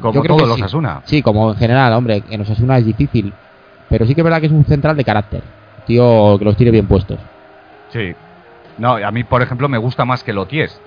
Como 0.00 0.14
Yo 0.14 0.22
creo 0.22 0.36
todos 0.36 0.42
que 0.42 0.48
los 0.48 0.56
sí. 0.58 0.62
Asuna. 0.62 1.02
Sí, 1.04 1.22
como 1.22 1.50
en 1.50 1.56
general, 1.56 1.92
hombre, 1.92 2.22
en 2.28 2.40
Osasuna 2.40 2.78
es 2.78 2.86
difícil. 2.86 3.32
Pero 3.88 4.06
sí 4.06 4.14
que 4.14 4.20
es 4.20 4.24
verdad 4.24 4.40
que 4.40 4.46
es 4.46 4.52
un 4.52 4.64
central 4.64 4.96
de 4.96 5.04
carácter. 5.04 5.42
Tío 5.86 6.38
que 6.38 6.44
los 6.44 6.56
tiene 6.56 6.70
bien 6.72 6.86
puestos. 6.86 7.18
Sí. 7.94 8.14
No, 8.76 8.96
a 8.96 9.10
mí, 9.12 9.22
por 9.24 9.40
ejemplo, 9.40 9.68
me 9.68 9.78
gusta 9.78 10.04
más 10.04 10.24
que 10.24 10.32
Loties. 10.32 10.80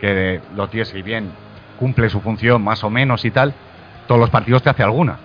Que 0.00 0.40
Loties, 0.56 0.88
si 0.88 1.02
bien 1.02 1.30
cumple 1.78 2.10
su 2.10 2.20
función 2.20 2.62
más 2.62 2.82
o 2.82 2.90
menos 2.90 3.24
y 3.24 3.30
tal, 3.30 3.54
todos 4.08 4.20
los 4.20 4.28
partidos 4.30 4.62
te 4.64 4.70
hace 4.70 4.82
alguna. 4.82 5.18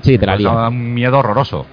Sí, 0.00 0.16
te 0.18 0.24
la 0.26 0.36
lía. 0.36 0.50
da 0.52 0.68
un 0.68 0.94
miedo 0.94 1.18
horroroso. 1.18 1.66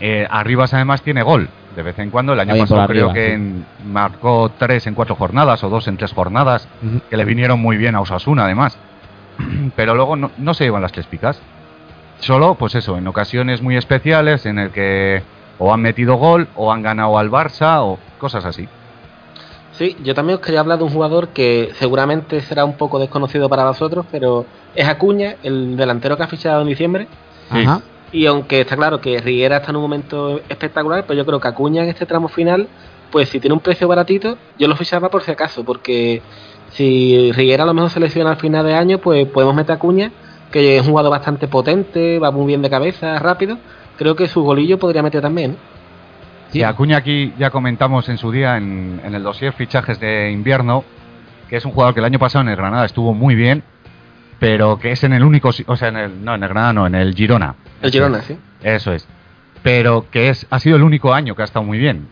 Eh, 0.00 0.26
Arribas 0.28 0.74
además 0.74 1.02
tiene 1.02 1.22
gol. 1.22 1.48
De 1.76 1.82
vez 1.82 1.98
en 1.98 2.10
cuando, 2.10 2.32
el 2.32 2.40
año 2.40 2.56
pasado 2.56 2.86
creo 2.88 3.10
arriba, 3.10 3.12
que 3.14 3.26
sí. 3.28 3.32
en- 3.34 3.66
marcó 3.84 4.50
tres 4.58 4.86
en 4.86 4.94
cuatro 4.94 5.14
jornadas 5.14 5.62
o 5.62 5.68
dos 5.68 5.86
en 5.88 5.96
tres 5.96 6.12
jornadas, 6.12 6.68
que 7.10 7.16
le 7.16 7.24
vinieron 7.24 7.60
muy 7.60 7.76
bien 7.76 7.94
a 7.94 8.00
Osasuna 8.00 8.44
además. 8.46 8.76
Pero 9.76 9.94
luego 9.94 10.16
no, 10.16 10.30
no 10.38 10.54
se 10.54 10.64
llevan 10.64 10.82
las 10.82 10.92
tres 10.92 11.06
picas. 11.06 11.40
Solo, 12.18 12.54
pues 12.54 12.74
eso, 12.74 12.96
en 12.96 13.06
ocasiones 13.06 13.60
muy 13.62 13.76
especiales 13.76 14.46
en 14.46 14.58
el 14.58 14.70
que 14.70 15.22
o 15.58 15.72
han 15.72 15.80
metido 15.80 16.16
gol 16.16 16.48
o 16.56 16.72
han 16.72 16.82
ganado 16.82 17.18
al 17.18 17.30
Barça 17.30 17.82
o 17.82 17.98
cosas 18.18 18.44
así. 18.44 18.68
Sí, 19.72 19.96
yo 20.02 20.14
también 20.14 20.38
os 20.38 20.44
quería 20.44 20.60
hablar 20.60 20.78
de 20.78 20.84
un 20.84 20.90
jugador 20.90 21.28
que 21.28 21.70
seguramente 21.74 22.40
será 22.40 22.64
un 22.64 22.78
poco 22.78 22.98
desconocido 22.98 23.48
para 23.48 23.64
vosotros, 23.64 24.06
pero 24.10 24.46
es 24.74 24.88
Acuña, 24.88 25.36
el 25.42 25.76
delantero 25.76 26.16
que 26.16 26.22
ha 26.22 26.28
fichado 26.28 26.62
en 26.62 26.68
diciembre. 26.68 27.08
Sí. 27.52 27.58
Ajá. 27.60 27.82
Y 28.12 28.26
aunque 28.26 28.60
está 28.60 28.76
claro 28.76 29.00
que 29.00 29.18
Riera 29.20 29.58
está 29.58 29.70
en 29.70 29.76
un 29.76 29.82
momento 29.82 30.40
espectacular, 30.48 31.04
pues 31.04 31.18
yo 31.18 31.26
creo 31.26 31.40
que 31.40 31.48
Acuña 31.48 31.82
en 31.82 31.90
este 31.90 32.06
tramo 32.06 32.28
final, 32.28 32.68
pues 33.10 33.28
si 33.28 33.40
tiene 33.40 33.52
un 33.52 33.60
precio 33.60 33.88
baratito, 33.88 34.38
yo 34.58 34.68
lo 34.68 34.76
fichaba 34.76 35.10
por 35.10 35.22
si 35.22 35.32
acaso, 35.32 35.64
porque 35.64 36.22
si 36.70 37.32
Riera 37.32 37.64
a 37.64 37.66
lo 37.66 37.74
mejor 37.74 37.90
se 37.90 38.00
lesiona 38.00 38.30
al 38.30 38.36
final 38.36 38.64
de 38.64 38.74
año, 38.74 38.98
pues 38.98 39.26
podemos 39.26 39.54
meter 39.54 39.72
a 39.72 39.74
Acuña, 39.74 40.12
que 40.50 40.76
es 40.76 40.82
un 40.82 40.90
jugador 40.90 41.10
bastante 41.10 41.48
potente, 41.48 42.18
va 42.18 42.30
muy 42.30 42.46
bien 42.46 42.62
de 42.62 42.70
cabeza, 42.70 43.18
rápido. 43.18 43.58
Creo 43.96 44.14
que 44.16 44.28
su 44.28 44.42
golillo 44.42 44.78
podría 44.78 45.02
meter 45.02 45.22
también. 45.22 45.56
Sí. 46.50 46.62
Acuña 46.62 46.98
aquí 46.98 47.34
ya 47.38 47.50
comentamos 47.50 48.08
en 48.08 48.18
su 48.18 48.30
día 48.30 48.56
en, 48.56 49.00
en 49.04 49.14
el 49.14 49.22
dossier 49.22 49.52
fichajes 49.52 49.98
de 50.00 50.30
invierno, 50.30 50.84
que 51.48 51.56
es 51.56 51.64
un 51.64 51.72
jugador 51.72 51.94
que 51.94 52.00
el 52.00 52.06
año 52.06 52.18
pasado 52.18 52.42
en 52.42 52.48
el 52.48 52.56
Granada 52.56 52.84
estuvo 52.84 53.14
muy 53.14 53.34
bien, 53.34 53.62
pero 54.38 54.78
que 54.78 54.92
es 54.92 55.02
en 55.04 55.12
el 55.12 55.24
único, 55.24 55.50
o 55.66 55.76
sea, 55.76 55.88
en 55.88 55.96
el, 55.96 56.24
no, 56.24 56.34
en 56.34 56.42
el 56.42 56.48
Granada 56.48 56.72
no, 56.72 56.86
en 56.86 56.94
el 56.94 57.14
Girona. 57.14 57.54
El 57.82 57.90
Girona, 57.90 58.22
sí. 58.22 58.38
Eso 58.62 58.92
es. 58.92 59.06
Pero 59.62 60.06
que 60.10 60.28
es, 60.28 60.46
ha 60.50 60.58
sido 60.60 60.76
el 60.76 60.82
único 60.82 61.12
año 61.12 61.34
que 61.34 61.42
ha 61.42 61.44
estado 61.44 61.64
muy 61.64 61.78
bien. 61.78 62.08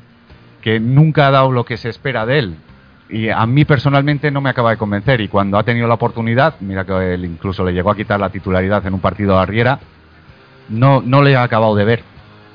Que 0.63 0.81
nunca 0.81 1.29
ha 1.29 1.31
dado 1.31 1.53
lo 1.53 1.65
que 1.65 1.77
se 1.77 1.89
espera 1.89 2.27
de 2.27 2.39
él. 2.39 2.57
Y 3.09 3.29
a 3.29 3.45
mí 3.47 3.65
personalmente 3.65 4.31
no 4.31 4.41
me 4.41 4.51
acaba 4.51 4.71
de 4.71 4.77
convencer. 4.77 5.21
Y 5.21 5.29
cuando 5.29 5.59
ha 5.59 5.63
tenido 5.63 5.87
la 5.87 5.95
oportunidad, 5.95 6.55
mira 6.61 6.85
que 6.85 7.15
él 7.15 7.25
incluso 7.25 7.65
le 7.65 7.73
llegó 7.73 7.91
a 7.91 7.97
quitar 7.97 8.19
la 8.19 8.31
titularidad 8.31 8.85
en 8.87 8.95
un 8.95 9.01
partido 9.01 9.39
a 9.39 9.47
Riera, 9.47 9.79
no, 10.69 11.03
no 11.05 11.23
le 11.23 11.37
ha 11.37 11.43
acabado 11.43 11.75
de 11.75 11.85
ver. 11.85 12.03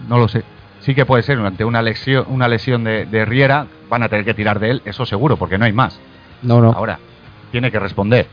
No 0.07 0.17
lo 0.17 0.27
sé. 0.27 0.43
Sí 0.81 0.95
que 0.95 1.05
puede 1.05 1.23
ser, 1.23 1.39
ante 1.39 1.65
una 1.65 1.81
lesión, 1.81 2.25
una 2.29 2.47
lesión 2.47 2.83
de, 2.83 3.05
de 3.05 3.25
Riera, 3.25 3.67
van 3.89 4.03
a 4.03 4.09
tener 4.09 4.23
que 4.25 4.33
tirar 4.33 4.59
de 4.59 4.71
él, 4.71 4.81
eso 4.85 5.05
seguro, 5.05 5.37
porque 5.37 5.57
no 5.57 5.65
hay 5.65 5.73
más. 5.73 5.99
No, 6.41 6.61
no. 6.61 6.71
Ahora, 6.71 6.99
tiene 7.51 7.69
que 7.71 7.79
responder. 7.79 8.27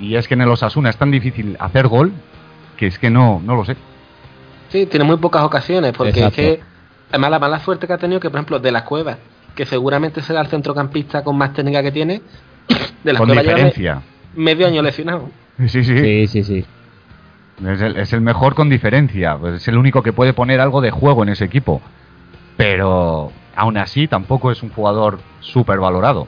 Y 0.00 0.14
es 0.14 0.28
que 0.28 0.34
en 0.34 0.42
el 0.42 0.48
Osasuna 0.48 0.90
es 0.90 0.96
tan 0.96 1.10
difícil 1.10 1.56
hacer 1.58 1.88
gol 1.88 2.12
que 2.76 2.86
es 2.86 2.98
que 2.98 3.10
no, 3.10 3.42
no 3.44 3.56
lo 3.56 3.64
sé. 3.64 3.76
Sí, 4.68 4.86
tiene 4.86 5.04
muy 5.04 5.16
pocas 5.16 5.42
ocasiones, 5.42 5.92
porque 5.96 6.10
Exacto. 6.20 6.40
es 6.40 6.58
que 6.58 6.60
además 7.10 7.30
la 7.32 7.38
mala 7.40 7.58
suerte 7.58 7.86
que 7.88 7.92
ha 7.94 7.98
tenido 7.98 8.20
que, 8.20 8.30
por 8.30 8.38
ejemplo, 8.38 8.60
de 8.60 8.70
las 8.70 8.82
cuevas, 8.82 9.18
que 9.56 9.66
seguramente 9.66 10.22
será 10.22 10.40
el 10.42 10.46
centrocampista 10.46 11.24
con 11.24 11.36
más 11.36 11.52
técnica 11.54 11.82
que 11.82 11.90
tiene, 11.90 12.22
de 13.02 13.12
las 13.12 13.18
Con 13.18 13.28
cuevas 13.30 13.44
lleva 13.44 13.56
diferencia. 13.56 14.02
medio 14.36 14.68
año 14.68 14.80
lesionado. 14.82 15.28
Sí, 15.58 15.68
sí. 15.68 15.84
Sí, 15.84 16.26
sí, 16.28 16.44
sí. 16.44 16.64
Es, 17.66 17.80
el, 17.80 17.96
es 17.96 18.12
el 18.12 18.20
mejor 18.20 18.54
con 18.54 18.68
diferencia. 18.68 19.36
Pues 19.38 19.54
es 19.54 19.68
el 19.68 19.76
único 19.78 20.02
que 20.02 20.12
puede 20.12 20.32
poner 20.32 20.60
algo 20.60 20.80
de 20.80 20.90
juego 20.90 21.22
en 21.22 21.30
ese 21.30 21.44
equipo. 21.44 21.80
Pero 22.56 23.32
aún 23.56 23.76
así 23.76 24.08
tampoco 24.08 24.50
es 24.50 24.62
un 24.62 24.70
jugador 24.70 25.18
súper 25.40 25.78
valorado. 25.78 26.26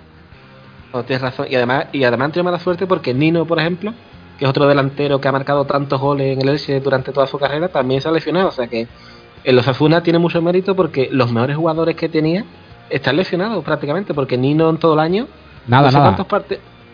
No, 0.93 1.03
tienes 1.05 1.23
razón. 1.23 1.47
Y 1.49 1.55
además, 1.57 1.87
y 1.93 2.05
además 2.05 2.33
tiene 2.33 2.45
mala 2.45 2.59
suerte 2.59 2.87
porque 2.87 3.15
Nino, 3.15 3.45
por 3.45 3.59
ejemplo, 3.61 3.93
que 4.39 4.45
es 4.45 4.49
otro 4.49 4.67
delantero 4.67 5.21
que 5.21 5.29
ha 5.29 5.33
marcado 5.33 5.65
tantos 5.65 6.01
goles 6.01 6.37
en 6.37 6.43
el 6.43 6.49
Elche 6.49 6.81
durante 6.81 7.13
toda 7.13 7.27
su 7.27 7.39
carrera, 7.39 7.69
también 7.69 8.01
se 8.01 8.09
ha 8.09 8.13
lesionado. 8.13 8.49
O 8.49 8.53
sea 8.53 8.67
que 8.67 8.89
el 9.45 9.59
Osasuna 9.59 10.03
tiene 10.03 10.19
mucho 10.19 10.43
mérito 10.43 10.75
porque 10.75 11.09
los 11.13 11.33
mejores 11.33 11.57
jugadores 11.57 11.95
que 11.97 12.09
tenía 12.09 12.45
están 12.91 13.17
lesionados 13.17 13.65
prácticamente, 13.65 14.15
porque 14.15 14.37
Nino 14.37 14.69
en 14.69 14.79
todo 14.79 14.95
el 14.95 15.01
año. 15.01 15.29
Nada, 15.69 15.85
no 15.85 15.91
sé 15.93 15.99
nada. 15.99 16.17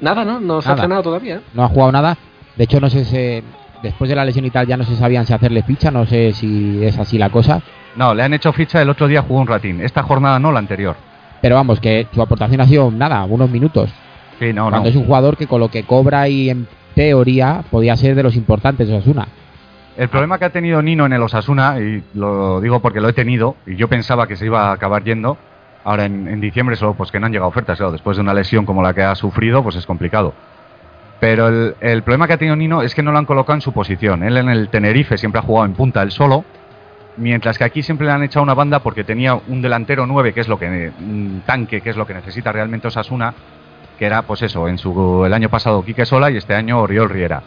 Nada, 0.01 0.25
¿no? 0.27 0.41
No 0.41 0.61
se 0.61 0.69
ha 0.69 0.73
Nada. 0.73 0.83
estrenado 0.83 1.03
todavía. 1.03 1.41
No 1.55 1.65
ha 1.65 1.69
jugado 1.69 1.93
nada. 1.93 2.19
De 2.55 2.65
hecho, 2.65 2.81
no 2.81 2.91
sé 2.91 3.05
si 3.07 3.43
después 3.87 4.09
de 4.09 4.17
la 4.17 4.25
lesión 4.25 4.45
y 4.45 4.51
tal 4.51 4.67
ya 4.67 4.77
no 4.77 4.85
se 4.85 4.97
sabían 4.97 5.27
si 5.27 5.33
hacerle 5.33 5.63
ficha. 5.63 5.91
No 5.91 6.07
sé 6.07 6.33
si 6.33 6.85
es 6.85 6.99
así 6.99 7.19
la 7.19 7.31
cosa. 7.31 7.63
No, 7.97 8.15
le 8.15 8.23
han 8.23 8.35
hecho 8.35 8.53
ficha 8.53 8.83
el 8.83 8.91
otro 8.91 9.09
día 9.09 9.23
jugó 9.23 9.41
un 9.41 9.47
ratín. 9.47 9.81
Esta 9.81 10.03
jornada 10.03 10.39
no, 10.39 10.53
la 10.53 10.59
anterior. 10.59 10.97
Pero 11.41 11.55
vamos, 11.55 11.81
que 11.81 12.07
su 12.13 12.23
aportación 12.23 12.61
ha 12.61 12.67
sido 12.67 12.91
nada, 12.91 13.25
unos 13.25 13.51
minutos. 13.51 13.91
Sí, 14.39 14.53
no, 14.53 14.69
cuando 14.69 14.85
no. 14.85 14.89
es 14.89 14.97
un 14.97 15.05
jugador 15.05 15.37
que 15.37 15.47
con 15.47 15.61
lo 15.61 15.69
que 15.69 15.85
cobra 15.85 16.29
y 16.29 16.51
en 16.51 16.67
teoría 16.95 17.63
podía 17.71 17.97
ser 17.97 18.15
de 18.15 18.23
los 18.23 18.37
importantes 18.37 18.89
de 18.89 18.97
Osasuna. 18.97 19.29
El 19.97 20.09
problema 20.09 20.39
que 20.39 20.45
ha 20.45 20.51
tenido 20.51 20.83
Nino 20.83 21.07
en 21.07 21.13
el 21.15 21.23
Osasuna, 21.23 21.81
y 21.81 22.03
lo 22.15 22.61
digo 22.61 22.81
porque 22.81 23.01
lo 23.01 23.09
he 23.09 23.15
tenido, 23.15 23.57
y 23.67 23.77
yo 23.77 23.89
pensaba 23.89 24.27
que 24.27 24.37
se 24.37 24.45
iba 24.45 24.69
a 24.69 24.73
acabar 24.73 25.05
yendo, 25.05 25.39
ahora 25.85 26.05
en, 26.05 26.29
en 26.29 26.41
diciembre 26.41 26.77
solo 26.77 26.95
pues 26.95 27.11
que 27.11 27.19
no 27.19 27.27
han 27.27 27.33
llegado 27.33 27.49
ofertas, 27.49 27.79
claro, 27.79 27.93
después 27.93 28.19
de 28.19 28.23
una 28.23 28.35
lesión 28.35 28.67
como 28.67 28.83
la 28.83 28.93
que 28.93 29.03
ha 29.03 29.15
sufrido, 29.15 29.63
pues 29.63 29.77
es 29.77 29.87
complicado. 29.87 30.35
Pero 31.21 31.49
el, 31.49 31.75
el 31.81 32.03
problema 32.03 32.27
que 32.27 32.35
ha 32.35 32.37
tenido 32.37 32.57
Nino 32.57 32.83
es 32.83 32.95
que 32.95 33.03
no 33.03 33.11
lo 33.13 33.19
han 33.19 33.25
colocado 33.25 33.55
en 33.55 33.63
su 33.63 33.73
posición. 33.73 34.23
Él 34.23 34.37
en 34.37 34.49
el 34.49 34.69
Tenerife 34.69 35.17
siempre 35.17 35.39
ha 35.39 35.43
jugado 35.43 35.67
en 35.67 35.73
punta 35.73 36.03
él 36.03 36.11
solo, 36.11 36.45
mientras 37.17 37.57
que 37.59 37.65
aquí 37.65 37.83
siempre 37.83 38.07
le 38.07 38.13
han 38.13 38.23
echado 38.23 38.43
una 38.43 38.55
banda 38.55 38.81
porque 38.81 39.05
tenía 39.05 39.35
un 39.35 39.63
delantero 39.63 40.07
9, 40.07 40.33
que 40.35 40.41
es 40.41 40.49
lo 40.49 40.59
que 40.59 40.93
un 41.01 41.43
tanque, 41.47 41.81
que 41.81 41.91
es 41.91 41.97
lo 41.97 42.07
que 42.07 42.15
necesita 42.15 42.53
realmente 42.53 42.89
Osasuna, 42.89 43.33
que 43.99 44.05
era 44.05 44.23
pues 44.23 44.43
eso, 44.43 44.69
en 44.69 44.79
su 44.79 45.25
el 45.25 45.33
año 45.33 45.49
pasado 45.49 45.83
Quique 45.85 46.05
Sola 46.05 46.31
y 46.31 46.37
este 46.37 46.55
año 46.55 46.81
Oriol 46.81 47.09
Riera. 47.09 47.43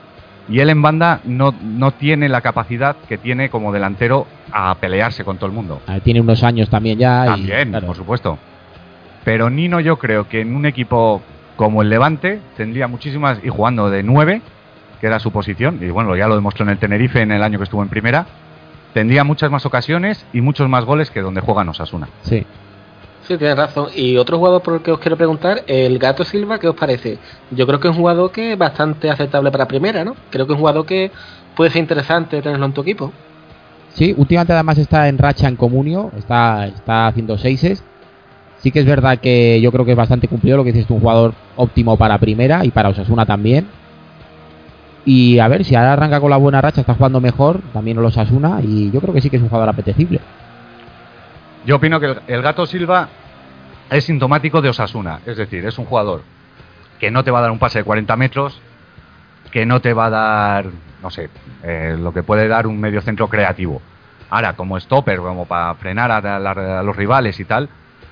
Y 0.48 0.62
él 0.62 0.72
en 0.72 0.82
banda 0.82 1.20
no, 1.26 1.54
no 1.62 1.92
tiene 1.92 2.28
la 2.28 2.42
capacidad 2.42 2.96
que 3.08 3.20
tiene 3.20 3.50
como 3.52 3.72
delantero 3.72 4.26
a 4.52 4.74
pelearse 4.76 5.24
con 5.24 5.38
todo 5.38 5.46
el 5.46 5.52
mundo. 5.52 5.80
Ah, 5.86 6.00
Tiene 6.04 6.22
unos 6.22 6.42
años 6.44 6.72
también 6.72 6.98
ya. 6.98 7.26
y, 7.26 7.30
También, 7.30 7.70
claro, 7.70 7.86
por 7.86 7.96
supuesto. 7.96 8.40
Pero 9.24 9.52
Nino 9.52 9.80
yo 9.80 9.98
creo 10.00 10.28
que 10.28 10.42
en 10.42 10.56
un 10.56 10.66
equipo 10.66 11.22
como 11.60 11.82
el 11.82 11.90
Levante 11.90 12.40
tendría 12.56 12.88
muchísimas, 12.88 13.42
y 13.44 13.50
jugando 13.50 13.90
de 13.90 14.02
9, 14.02 14.42
que 15.02 15.08
era 15.08 15.20
su 15.20 15.30
posición, 15.34 15.80
y 15.82 15.90
bueno, 15.90 16.16
ya 16.16 16.26
lo 16.26 16.36
demostró 16.36 16.64
en 16.64 16.70
el 16.70 16.78
Tenerife 16.78 17.20
en 17.20 17.34
el 17.34 17.44
año 17.44 17.60
que 17.60 17.66
estuvo 17.66 17.84
en 17.84 17.90
primera, 17.90 18.26
tendría 18.94 19.26
muchas 19.26 19.52
más 19.52 19.66
ocasiones 19.66 20.26
y 20.32 20.40
muchos 20.40 20.70
más 20.70 20.86
goles 20.86 21.12
que 21.12 21.20
donde 21.20 21.42
juega 21.42 21.70
Osasuna. 21.70 22.08
Sí. 22.22 22.46
Sí, 23.28 23.38
tienes 23.38 23.58
razón. 23.58 23.90
Y 23.94 24.16
otro 24.16 24.38
jugador 24.38 24.62
por 24.62 24.76
el 24.76 24.82
que 24.82 24.92
os 24.92 25.00
quiero 25.00 25.18
preguntar, 25.18 25.66
el 25.68 26.00
Gato 26.00 26.24
Silva, 26.24 26.60
¿qué 26.60 26.70
os 26.70 26.78
parece? 26.78 27.20
Yo 27.52 27.68
creo 27.68 27.82
que 27.82 27.90
es 27.90 27.94
un 27.94 28.00
jugador 28.00 28.32
que 28.32 28.54
es 28.54 28.58
bastante 28.58 29.10
aceptable 29.10 29.52
para 29.52 29.68
primera, 29.68 30.06
¿no? 30.06 30.16
Creo 30.30 30.48
que 30.48 30.54
es 30.54 30.56
un 30.56 30.62
jugador 30.62 30.86
que 30.86 31.12
puede 31.58 31.72
ser 31.72 31.82
interesante 31.82 32.42
tenerlo 32.42 32.68
en 32.68 32.74
tu 32.74 32.84
equipo. 32.84 33.12
Sí, 33.96 34.16
últimamente 34.16 34.54
además 34.54 34.78
está 34.78 35.10
en 35.10 35.18
racha 35.18 35.50
en 35.50 35.58
comunio, 35.58 36.10
está, 36.18 36.68
está 36.68 37.08
haciendo 37.08 37.38
seises. 37.38 37.84
Sí 38.62 38.72
que 38.72 38.80
es 38.80 38.86
verdad 38.86 39.20
que 39.20 39.62
yo 39.62 39.72
creo 39.72 39.86
que 39.86 39.92
es 39.92 39.98
bastante 39.98 40.28
cumplido 40.28 40.58
lo 40.58 40.64
que 40.64 40.74
dices 40.74 40.90
un 40.90 41.00
jugador 41.00 41.34
óptimo 41.56 41.98
para 41.98 42.18
primera 42.20 42.66
y 42.66 42.72
para 42.72 42.90
Osasuna 42.90 43.26
también. 43.26 43.68
Y 45.06 45.40
a 45.40 45.48
ver, 45.48 45.64
si 45.64 45.76
ahora 45.76 45.94
arranca 45.94 46.20
con 46.20 46.30
la 46.30 46.38
buena 46.38 46.62
racha, 46.62 46.82
está 46.82 46.94
jugando 46.94 47.22
mejor, 47.22 47.62
también 47.72 47.98
los 47.98 48.16
Osasuna, 48.18 48.60
y 48.62 48.92
yo 48.92 49.00
creo 49.02 49.14
que 49.14 49.22
sí 49.22 49.30
que 49.30 49.38
es 49.38 49.42
un 49.42 49.50
jugador 49.50 49.70
apetecible. 49.70 50.20
Yo 51.66 51.78
opino 51.78 52.00
que 52.00 52.16
el, 52.28 52.42
Gato 52.42 52.66
Silva 52.66 53.10
es 53.90 54.04
sintomático 54.06 54.62
de 54.62 54.70
Osasuna, 54.70 55.20
es 55.26 55.38
decir, 55.38 55.66
es 55.66 55.78
un 55.80 55.86
jugador 55.86 56.22
que 57.00 57.12
no 57.12 57.24
te 57.24 57.32
va 57.32 57.40
a 57.40 57.44
dar 57.44 57.52
un 57.52 57.60
pase 57.60 57.80
de 57.80 57.86
40 57.86 58.16
metros, 58.18 58.62
que 59.52 59.66
no 59.66 59.80
te 59.80 59.94
va 59.94 60.08
a 60.08 60.10
dar, 60.10 60.66
no 61.02 61.10
sé, 61.10 61.30
eh, 61.64 61.96
lo 61.98 62.14
que 62.14 62.24
puede 62.24 62.48
dar 62.48 62.68
un 62.68 62.80
medio 62.80 63.02
centro 63.02 63.30
creativo. 63.30 63.82
Ahora, 64.30 64.54
como 64.56 64.80
stopper, 64.80 65.20
como 65.20 65.46
para 65.48 65.74
frenar 65.76 66.12
a, 66.12 66.40
la- 66.40 66.80
a 66.80 66.84
los 66.84 66.96
rivales 66.96 67.40
y 67.40 67.46
tal, 67.46 67.70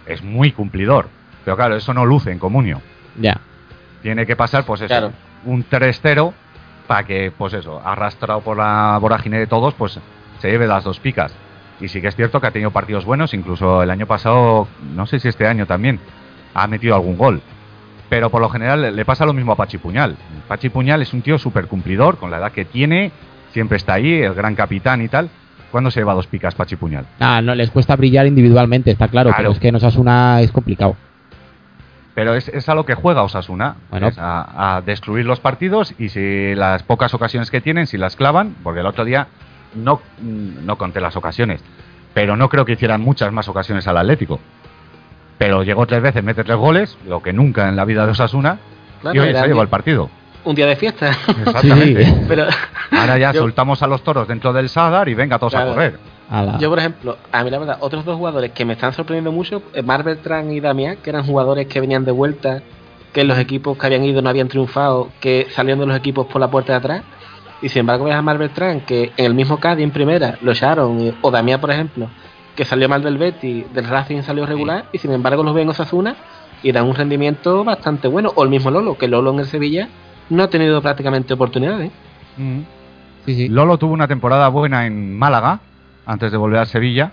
es 0.07 0.23
muy 0.23 0.51
cumplidor. 0.51 1.09
Pero 1.45 1.55
claro, 1.57 1.75
eso 1.75 1.93
no 1.93 2.05
luce 2.05 2.31
en 2.31 2.39
comunio. 2.39 2.81
Ya. 3.19 3.39
Tiene 4.01 4.25
que 4.25 4.35
pasar, 4.35 4.63
pues 4.65 4.81
eso, 4.81 4.87
Claro. 4.87 5.11
un 5.45 5.63
3-0 5.63 6.33
para 6.87 7.03
que, 7.05 7.31
pues 7.37 7.53
eso, 7.53 7.81
arrastrado 7.83 8.41
por 8.41 8.57
la 8.57 8.97
vorágine 9.01 9.39
de 9.39 9.47
todos, 9.47 9.73
pues 9.73 9.99
se 10.39 10.49
lleve 10.51 10.67
las 10.67 10.83
dos 10.83 10.99
picas. 10.99 11.33
Y 11.79 11.87
sí 11.89 12.01
que 12.01 12.07
es 12.07 12.15
cierto 12.15 12.39
que 12.41 12.47
ha 12.47 12.51
tenido 12.51 12.71
partidos 12.71 13.05
buenos, 13.05 13.33
incluso 13.33 13.83
el 13.83 13.89
año 13.91 14.07
pasado, 14.07 14.67
no 14.95 15.05
sé 15.05 15.19
si 15.19 15.27
este 15.27 15.47
año 15.47 15.65
también, 15.65 15.99
ha 16.53 16.67
metido 16.67 16.95
algún 16.95 17.17
gol. 17.17 17.41
Pero 18.09 18.29
por 18.29 18.41
lo 18.41 18.49
general 18.49 18.81
le- 18.81 18.91
le 18.91 19.05
pasa 19.05 19.25
lo 19.25 19.33
mismo 19.33 19.51
a 19.51 19.55
Pachi 19.55 19.77
Puñal. 19.77 20.15
Pachi 20.47 20.69
Puñal 20.69 21.01
es 21.01 21.13
un 21.13 21.21
tío 21.21 21.37
súper 21.37 21.67
cumplidor, 21.67 22.17
con 22.17 22.31
la 22.31 22.37
edad 22.37 22.51
que 22.51 22.65
tiene, 22.65 23.11
siempre 23.51 23.77
está 23.77 23.93
ahí, 23.95 24.21
el 24.21 24.33
gran 24.33 24.55
capitán 24.55 25.01
y 25.01 25.07
tal. 25.09 25.29
¿Cuándo 25.77 25.91
se 25.91 25.99
lleva 25.99 26.15
dos 26.15 26.25
picas 26.25 26.55
Pachi 26.55 26.75
Puñal? 26.75 27.05
Ah, 27.19 27.39
no, 27.39 27.53
les 27.53 27.69
cuesta 27.69 27.95
brillar 27.95 28.25
individualmente, 28.25 28.89
está 28.89 29.09
claro, 29.09 29.29
Claro. 29.29 29.37
pero 29.43 29.51
es 29.51 29.59
que 29.59 29.67
en 29.67 29.75
Osasuna 29.75 30.41
es 30.41 30.51
complicado. 30.51 30.95
Pero 32.15 32.33
es, 32.33 32.47
es 32.47 32.67
a 32.67 32.73
lo 32.73 32.83
que 32.83 32.95
juega 32.95 33.21
Osasuna, 33.21 33.75
Bueno. 33.91 34.07
es 34.07 34.17
a, 34.17 34.77
a 34.77 34.81
destruir 34.81 35.27
los 35.27 35.39
partidos 35.39 35.93
y 35.99 36.09
si 36.09 36.55
las 36.55 36.81
pocas 36.81 37.13
ocasiones 37.13 37.51
que 37.51 37.61
tienen, 37.61 37.85
si 37.85 37.99
las 37.99 38.15
clavan, 38.15 38.55
porque 38.63 38.79
el 38.79 38.87
otro 38.87 39.05
día 39.05 39.27
no, 39.75 40.01
no 40.19 40.79
conté 40.79 40.99
las 40.99 41.15
ocasiones, 41.15 41.63
pero 42.15 42.35
no 42.35 42.49
creo 42.49 42.65
que 42.65 42.71
hicieran 42.71 43.01
muchas 43.01 43.31
más 43.31 43.47
ocasiones 43.47 43.87
al 43.87 43.97
Atlético. 43.97 44.39
Pero 45.37 45.61
llegó 45.61 45.85
tres 45.85 46.01
veces, 46.01 46.23
mete 46.23 46.43
tres 46.43 46.57
goles, 46.57 46.97
lo 47.07 47.21
que 47.21 47.33
nunca 47.33 47.69
en 47.69 47.75
la 47.75 47.85
vida 47.85 48.03
de 48.07 48.13
Osasuna, 48.13 48.57
Claro, 49.01 49.15
y 49.15 49.19
hoy 49.19 49.35
se 49.35 49.45
llevó 49.47 49.61
el 49.61 49.67
partido. 49.67 50.09
Un 50.47 50.55
día 50.55 50.65
de 50.65 50.75
fiesta. 50.77 51.11
Exactamente. 51.27 52.05
Sí. 52.05 52.15
Pero 52.27 52.45
Ahora 52.91 53.17
ya 53.17 53.31
Yo- 53.33 53.41
soltamos 53.41 53.81
a 53.83 53.87
los 53.87 54.01
toros 54.03 54.27
dentro 54.27 54.53
del 54.53 54.69
Sadar 54.69 55.09
y 55.09 55.13
venga 55.13 55.37
todos 55.37 55.53
Claro. 55.53 55.71
a 55.71 55.73
correr. 55.73 55.99
Ala. 56.29 56.57
Yo, 56.57 56.69
por 56.69 56.79
ejemplo, 56.79 57.17
a 57.31 57.43
mí 57.43 57.49
la 57.49 57.59
verdad, 57.59 57.77
otros 57.81 58.03
dos 58.05 58.15
jugadores 58.17 58.51
que 58.51 58.65
me 58.65 58.73
están 58.73 58.93
sorprendiendo 58.93 59.31
mucho, 59.31 59.61
eh, 59.73 59.81
Marc 59.81 60.03
Beltrán 60.05 60.51
y 60.51 60.59
Damián, 60.59 60.97
que 61.03 61.09
eran 61.09 61.25
jugadores 61.25 61.67
que 61.67 61.79
venían 61.81 62.03
de 62.05 62.11
vuelta, 62.11 62.61
que 63.13 63.21
en 63.21 63.27
los 63.29 63.37
equipos 63.39 63.77
que 63.77 63.85
habían 63.85 64.03
ido 64.03 64.21
no 64.21 64.29
habían 64.29 64.47
triunfado, 64.47 65.09
que 65.21 65.47
salían 65.51 65.79
de 65.79 65.85
los 65.85 65.95
equipos 65.97 66.27
por 66.27 66.39
la 66.41 66.49
puerta 66.49 66.73
de 66.73 66.77
atrás. 66.79 67.01
Y 67.61 67.69
sin 67.69 67.81
embargo, 67.81 68.05
ves 68.05 68.15
a 68.15 68.21
Marc 68.21 68.39
Beltrán, 68.39 68.81
que 68.81 69.11
en 69.17 69.25
el 69.25 69.33
mismo 69.33 69.57
Cádiz 69.59 69.83
en 69.83 69.91
primera 69.91 70.37
lo 70.41 70.51
echaron, 70.51 70.99
y- 70.99 71.13
o 71.21 71.31
Damián, 71.31 71.59
por 71.61 71.71
ejemplo, 71.71 72.07
que 72.55 72.63
salió 72.65 72.87
mal 72.89 73.01
del 73.03 73.17
Betis, 73.17 73.65
del 73.73 73.85
Racing 73.87 74.21
salió 74.21 74.45
regular, 74.45 74.85
y 74.93 74.97
sin 74.97 75.11
embargo 75.11 75.43
los 75.43 75.53
ven 75.53 75.63
en 75.63 75.69
Osasuna 75.69 76.15
y 76.63 76.71
dan 76.71 76.85
un 76.87 76.95
rendimiento 76.95 77.63
bastante 77.63 78.07
bueno. 78.07 78.31
O 78.35 78.43
el 78.43 78.49
mismo 78.49 78.69
Lolo, 78.71 78.97
que 78.97 79.07
Lolo 79.07 79.31
en 79.31 79.39
el 79.39 79.45
Sevilla 79.45 79.87
no 80.29 80.43
ha 80.43 80.49
tenido 80.49 80.81
prácticamente 80.81 81.33
oportunidades. 81.33 81.91
Sí, 83.25 83.35
sí. 83.35 83.49
Lolo 83.49 83.77
tuvo 83.77 83.93
una 83.93 84.07
temporada 84.07 84.47
buena 84.49 84.85
en 84.85 85.17
Málaga 85.17 85.59
antes 86.05 86.31
de 86.31 86.37
volver 86.37 86.59
a 86.59 86.65
Sevilla, 86.65 87.11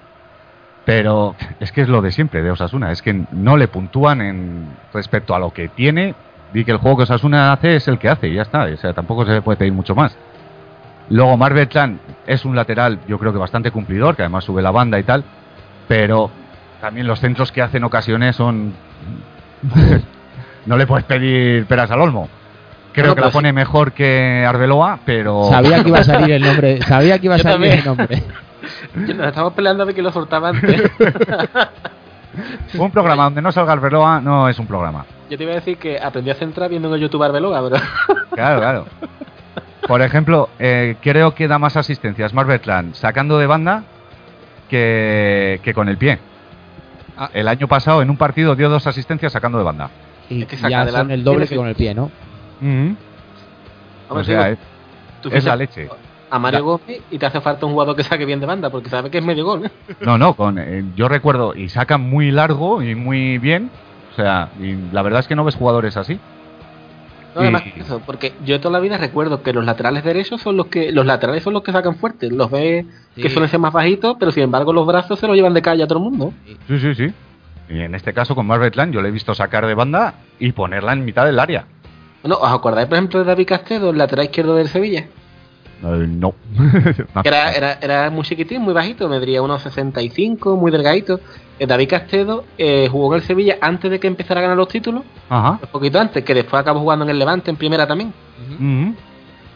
pero 0.84 1.34
es 1.60 1.72
que 1.72 1.82
es 1.82 1.88
lo 1.88 2.02
de 2.02 2.12
siempre 2.12 2.42
de 2.42 2.50
Osasuna, 2.50 2.92
es 2.92 3.02
que 3.02 3.24
no 3.32 3.56
le 3.56 3.68
puntúan 3.68 4.20
en 4.20 4.68
respecto 4.92 5.34
a 5.34 5.38
lo 5.38 5.52
que 5.52 5.68
tiene 5.68 6.14
y 6.52 6.64
que 6.64 6.70
el 6.70 6.78
juego 6.78 6.98
que 6.98 7.02
Osasuna 7.04 7.52
hace 7.52 7.76
es 7.76 7.88
el 7.88 7.98
que 7.98 8.08
hace 8.08 8.28
y 8.28 8.34
ya 8.34 8.42
está, 8.42 8.64
o 8.64 8.76
sea, 8.76 8.92
tampoco 8.92 9.24
se 9.24 9.32
le 9.32 9.42
puede 9.42 9.56
pedir 9.56 9.72
mucho 9.72 9.94
más. 9.94 10.16
Luego 11.10 11.36
Mar 11.36 11.52
Beltrán 11.52 12.00
es 12.26 12.44
un 12.44 12.54
lateral, 12.54 13.00
yo 13.08 13.18
creo 13.18 13.32
que 13.32 13.38
bastante 13.38 13.70
cumplidor, 13.70 14.14
que 14.14 14.22
además 14.22 14.44
sube 14.44 14.62
la 14.62 14.70
banda 14.70 14.98
y 14.98 15.02
tal, 15.02 15.24
pero 15.88 16.30
también 16.80 17.06
los 17.06 17.18
centros 17.18 17.50
que 17.50 17.62
hace 17.62 17.78
en 17.78 17.84
ocasiones 17.84 18.36
son 18.36 18.74
no 20.66 20.76
le 20.76 20.86
puedes 20.86 21.04
pedir 21.04 21.66
peras 21.66 21.90
al 21.90 22.00
olmo. 22.00 22.28
Creo 22.94 23.06
Bueno, 23.08 23.14
que 23.16 23.20
la 23.20 23.24
pues 23.26 23.32
sí. 23.32 23.36
pone 23.38 23.52
mejor 23.52 23.92
que 23.92 24.44
Arbeloa, 24.48 25.00
pero 25.04 25.44
Sabía 25.50 25.82
que 25.82 25.88
iba 25.88 25.98
a 25.98 26.04
salir 26.04 26.30
el 26.36 26.42
nombre. 26.42 26.80
Sabía 26.88 27.18
que 27.18 27.26
iba 27.26 27.34
a 27.34 27.38
Yo 27.38 27.42
salir 27.42 27.54
también. 27.56 27.78
el 27.80 27.84
nombre. 27.84 28.22
Yo- 29.06 29.14
Nos 29.14 29.26
estamos 29.26 29.52
peleando 29.52 29.84
ver 29.84 29.94
quién 29.94 30.04
lo 30.04 30.12
soltaba 30.12 30.48
antes. 30.50 30.80
Un 32.78 32.90
programa 32.90 33.24
donde 33.24 33.40
no 33.42 33.52
salga 33.52 33.72
Arbeloa 33.72 34.20
no 34.20 34.48
es 34.48 34.58
un 34.58 34.66
programa. 34.66 35.04
Yo 35.30 35.36
te 35.38 35.44
iba 35.44 35.52
a 35.52 35.56
decir 35.56 35.76
que 35.78 35.98
aprendí 36.00 36.30
a 36.30 36.34
centrar 36.34 36.68
viendo 36.68 36.88
en 36.88 36.94
el 36.94 37.00
YouTube 37.00 37.22
Arbeloga, 37.22 37.62
pero 37.62 37.76
Claro, 38.34 38.60
claro. 38.60 38.86
Por 39.86 40.02
ejemplo, 40.02 40.48
eh, 40.58 40.96
creo 41.00 41.34
que 41.34 41.46
da 41.46 41.58
más 41.58 41.76
asistencias 41.76 42.32
Mar 42.34 42.46
Bertrand 42.46 42.94
sacando 42.94 43.38
de 43.38 43.46
banda 43.46 43.84
que, 44.68 45.60
que 45.62 45.74
con 45.74 45.88
el 45.88 45.96
pie. 45.96 46.18
Ah. 47.16 47.30
El 47.32 47.46
año 47.46 47.68
pasado 47.68 48.02
en 48.02 48.10
un 48.10 48.16
partido 48.16 48.56
dio 48.56 48.68
dos 48.68 48.86
asistencias 48.88 49.32
sacando 49.32 49.58
de 49.58 49.64
banda. 49.64 49.90
Y 50.28 50.42
Es 50.42 50.48
que 50.48 50.56
saca 50.56 50.70
ya 50.70 50.78
son 50.78 50.82
adelante. 50.88 51.14
el 51.14 51.22
doble 51.24 51.46
que 51.46 51.54
con 51.56 51.68
el 51.68 51.74
pie, 51.76 51.94
¿no? 51.94 52.10
Hombre, 52.60 52.96
O 54.08 54.24
sea, 54.24 54.44
digo, 54.48 54.52
es, 54.52 54.58
tú 55.22 55.28
es 55.32 55.44
la 55.44 55.56
leche. 55.56 55.88
a 56.30 56.38
Mario 56.38 56.58
La- 56.60 56.64
Gómez 56.64 57.02
y 57.10 57.18
te 57.18 57.26
hace 57.26 57.40
falta 57.40 57.66
un 57.66 57.72
jugador 57.72 57.96
que 57.96 58.02
saque 58.04 58.24
bien 58.24 58.40
de 58.40 58.46
banda, 58.46 58.70
porque 58.70 58.88
sabe 58.88 59.10
que 59.10 59.18
es 59.18 59.24
medio 59.24 59.44
gol. 59.44 59.66
¿eh? 59.66 59.70
No, 60.00 60.18
no, 60.18 60.34
con, 60.34 60.58
eh, 60.58 60.84
yo 60.96 61.08
recuerdo, 61.08 61.54
y 61.54 61.68
saca 61.68 61.98
muy 61.98 62.30
largo 62.30 62.82
y 62.82 62.94
muy 62.94 63.38
bien. 63.38 63.70
O 64.12 64.16
sea, 64.16 64.50
y 64.60 64.74
la 64.92 65.02
verdad 65.02 65.20
es 65.20 65.26
que 65.28 65.34
no 65.34 65.44
ves 65.44 65.56
jugadores 65.56 65.96
así. 65.96 66.18
No, 67.34 67.40
además 67.40 67.64
Y- 67.74 67.80
eso, 67.80 68.00
porque 68.06 68.32
yo 68.44 68.60
toda 68.60 68.70
la 68.72 68.78
vida 68.80 68.96
recuerdo 68.96 69.42
que 69.42 69.52
los 69.52 69.64
laterales 69.64 70.04
derechos 70.04 70.40
son 70.40 70.56
los 70.56 70.66
que 70.66 70.92
los 70.92 71.04
laterales 71.04 71.42
son 71.42 71.52
los 71.54 71.62
que 71.64 71.72
sacan 71.72 71.96
fuerte. 71.96 72.30
Los 72.30 72.48
ves 72.50 72.86
que 73.16 73.28
suelen 73.28 73.48
ser 73.50 73.58
más 73.58 73.72
bajitos, 73.72 74.16
pero 74.20 74.30
sin 74.30 74.44
embargo 74.44 74.72
los 74.72 74.86
brazos 74.86 75.18
se 75.18 75.26
los 75.26 75.34
llevan 75.34 75.52
de 75.54 75.62
calle 75.62 75.82
a 75.82 75.86
todo 75.88 75.98
el 75.98 76.04
mundo. 76.04 76.32
Sí, 76.68 76.78
sí, 76.78 76.94
sí. 76.94 77.12
Y 77.68 77.80
en 77.80 77.94
este 77.96 78.12
caso 78.12 78.34
con 78.36 78.46
Mar 78.46 78.60
Bertrand 78.60 78.92
yo 78.94 79.02
le 79.02 79.08
he 79.08 79.12
visto 79.12 79.34
sacar 79.34 79.66
de 79.66 79.74
banda 79.74 80.14
y 80.38 80.52
ponerla 80.52 80.92
en 80.92 81.04
mitad 81.04 81.24
del 81.26 81.40
área. 81.40 81.64
Bueno, 82.24 82.38
¿os 82.40 82.50
acordáis, 82.50 82.88
por 82.88 82.96
ejemplo, 82.96 83.18
de 83.20 83.26
David 83.26 83.46
Castedo, 83.46 83.90
el 83.90 83.98
lateral 83.98 84.24
izquierdo 84.24 84.54
del 84.54 84.68
Sevilla? 84.68 85.00
Eh, 85.82 86.06
no. 86.08 86.32
Era, 87.22 87.52
era, 87.52 87.78
era 87.82 88.08
muy 88.08 88.24
chiquitín, 88.24 88.62
muy 88.62 88.72
bajito, 88.72 89.06
medría 89.10 89.42
unos 89.42 89.60
65, 89.60 90.56
muy 90.56 90.72
delgadito. 90.72 91.20
Eh, 91.58 91.66
David 91.66 91.90
Castedo 91.90 92.44
eh, 92.56 92.88
jugó 92.90 93.14
en 93.14 93.20
el 93.20 93.26
Sevilla 93.26 93.58
antes 93.60 93.90
de 93.90 94.00
que 94.00 94.06
empezara 94.06 94.40
a 94.40 94.42
ganar 94.44 94.56
los 94.56 94.68
títulos, 94.68 95.02
Ajá. 95.28 95.58
un 95.62 95.68
poquito 95.70 96.00
antes, 96.00 96.24
que 96.24 96.32
después 96.32 96.58
acabó 96.58 96.80
jugando 96.80 97.04
en 97.04 97.10
el 97.10 97.18
Levante 97.18 97.50
en 97.50 97.56
primera 97.56 97.86
también. 97.86 98.14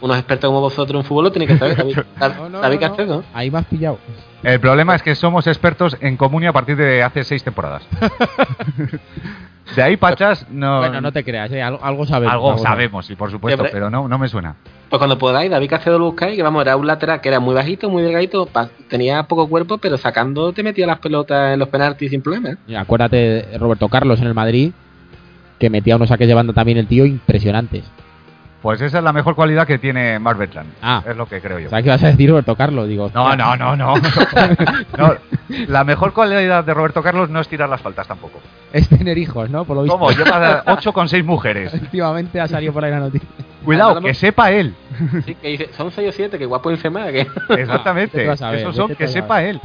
Unos 0.00 0.16
expertos 0.16 0.48
como 0.48 0.60
vosotros 0.60 1.00
en 1.02 1.06
fútbol 1.08 1.24
lo 1.24 1.32
tenéis 1.32 1.50
que 1.52 1.58
saber, 1.58 1.76
David, 1.76 1.96
No, 2.20 2.48
no, 2.50 2.60
David 2.60 2.80
no, 2.80 2.80
no. 2.82 2.88
Castedo. 2.96 3.24
Ahí 3.34 3.50
me 3.50 3.58
has 3.58 3.66
pillado. 3.66 3.98
El 4.42 4.60
problema 4.60 4.94
es 4.94 5.02
que 5.02 5.14
somos 5.16 5.46
expertos 5.48 5.96
en 6.00 6.16
comunio 6.16 6.50
a 6.50 6.52
partir 6.52 6.76
de 6.76 7.02
hace 7.02 7.24
seis 7.24 7.42
temporadas. 7.42 7.82
de 9.76 9.82
ahí 9.82 9.98
atrás 10.00 10.46
no, 10.50 10.78
Bueno, 10.78 11.00
no 11.00 11.12
te 11.12 11.24
creas, 11.24 11.50
¿eh? 11.52 11.60
algo, 11.62 11.80
algo 11.84 12.06
sabemos. 12.06 12.32
algo 12.32 12.50
algo 12.52 12.62
sabemos, 12.62 13.06
sí, 13.06 13.16
por 13.16 13.30
supuesto, 13.30 13.56
Siempre- 13.62 13.72
pero 13.72 13.90
no, 13.90 14.08
no 14.08 14.18
me 14.18 14.28
suena. 14.28 14.54
Pues 14.88 14.98
cuando 14.98 15.18
podáis, 15.18 15.50
David 15.50 15.68
Castedo 15.68 15.98
lo 15.98 16.06
buscáis, 16.06 16.36
que 16.36 16.42
vamos, 16.42 16.62
era 16.62 16.76
un 16.76 16.86
lateral 16.86 17.20
que 17.20 17.28
era 17.28 17.40
muy 17.40 17.54
bajito, 17.54 17.90
muy 17.90 18.02
delgadito, 18.02 18.46
pa- 18.46 18.68
tenía 18.88 19.24
poco 19.24 19.46
cuerpo, 19.48 19.76
pero 19.78 19.98
sacando 19.98 20.52
te 20.52 20.62
metía 20.62 20.86
las 20.86 20.98
pelotas 21.00 21.52
en 21.52 21.58
los 21.58 21.68
penaltis 21.68 22.10
sin 22.10 22.22
problema. 22.22 22.56
Mira, 22.66 22.80
acuérdate 22.80 23.16
de 23.16 23.58
Roberto 23.58 23.88
Carlos 23.88 24.20
en 24.20 24.28
el 24.28 24.34
Madrid, 24.34 24.72
que 25.58 25.68
metía 25.68 25.96
unos 25.96 26.08
saques 26.08 26.26
de 26.28 26.34
banda 26.34 26.52
también 26.54 26.78
el 26.78 26.86
tío 26.86 27.04
impresionantes. 27.04 27.84
Pues 28.62 28.80
esa 28.80 28.98
es 28.98 29.04
la 29.04 29.12
mejor 29.12 29.36
cualidad 29.36 29.66
que 29.68 29.78
tiene 29.78 30.18
Mark 30.18 30.36
Bertrand. 30.36 30.72
Ah. 30.82 31.00
Es 31.08 31.16
lo 31.16 31.26
que 31.26 31.40
creo 31.40 31.60
yo. 31.60 31.70
¿Sabes 31.70 31.84
qué 31.84 31.90
vas 31.90 32.02
a 32.02 32.08
decir 32.08 32.28
Roberto 32.28 32.56
Carlos? 32.56 32.88
Digo, 32.88 33.08
No, 33.14 33.36
no, 33.36 33.56
no, 33.56 33.76
no. 33.76 33.94
No, 34.98 35.14
La 35.68 35.84
mejor 35.84 36.12
cualidad 36.12 36.64
de 36.64 36.74
Roberto 36.74 37.00
Carlos 37.02 37.30
no 37.30 37.40
es 37.40 37.46
tirar 37.48 37.68
las 37.68 37.80
faltas 37.80 38.08
tampoco. 38.08 38.40
Es 38.72 38.88
tener 38.88 39.16
hijos, 39.16 39.48
¿no? 39.48 39.64
Por 39.64 39.76
lo 39.76 39.82
visto. 39.84 39.96
¿Cómo? 39.96 40.10
Lleva 40.10 40.64
8 40.66 40.92
con 40.92 41.08
6 41.08 41.24
mujeres. 41.24 41.72
Últimamente 41.72 42.40
ha 42.40 42.48
salido 42.48 42.72
por 42.72 42.84
ahí 42.84 42.90
la 42.90 42.98
noticia. 43.00 43.28
Cuidado, 43.64 44.00
que 44.00 44.14
sepa 44.14 44.50
él. 44.50 44.74
Sí, 45.24 45.34
que 45.36 45.48
dice, 45.48 45.70
son 45.76 45.92
6 45.92 46.08
o 46.08 46.12
7, 46.12 46.38
que 46.38 46.46
guapo 46.46 46.68
Benzema, 46.70 47.06
que... 47.12 47.26
Exactamente. 47.50 48.28
A 48.30 48.36
saber, 48.36 48.60
Esos 48.60 48.74
son 48.74 48.94
que 48.94 49.06
sepa 49.06 49.42
él. 49.44 49.60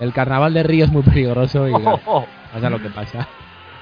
El 0.00 0.12
carnaval 0.12 0.54
de 0.54 0.62
Río 0.62 0.84
es 0.84 0.90
muy 0.92 1.02
peligroso 1.02 1.68
y 1.68 1.72
Oh, 1.72 2.00
oh. 2.06 2.26
pasa 2.52 2.70
lo 2.70 2.80
que 2.80 2.88
pasa. 2.88 3.26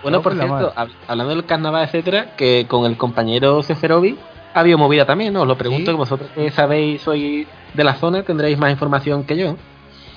Bueno, 0.03 0.19
No, 0.19 0.23
por 0.23 0.33
pues 0.37 0.45
cierto, 0.45 0.75
hab- 0.75 0.91
hablando 1.07 1.35
del 1.35 1.47
carnaval, 1.47 1.85
etcétera, 1.85 2.27
que 2.37 2.67
con 2.69 2.87
el 2.87 2.97
compañero 2.97 3.63
Seferovic 3.63 4.17
ha 4.55 4.61
habido 4.61 4.77
movida 4.79 5.07
también, 5.07 5.33
¿no? 5.33 5.43
Os 5.43 5.49
lo 5.49 5.57
pregunto, 5.57 5.87
Sí. 5.91 5.93
que 5.93 5.99
vosotros 5.99 6.31
que 6.35 6.51
sabéis, 6.51 7.01
sois 7.03 7.47
de 7.75 7.85
la 7.85 7.95
zona, 7.95 8.23
tendréis 8.23 8.59
más 8.59 8.71
información 8.73 9.25
que 9.25 9.37
yo. 9.37 9.57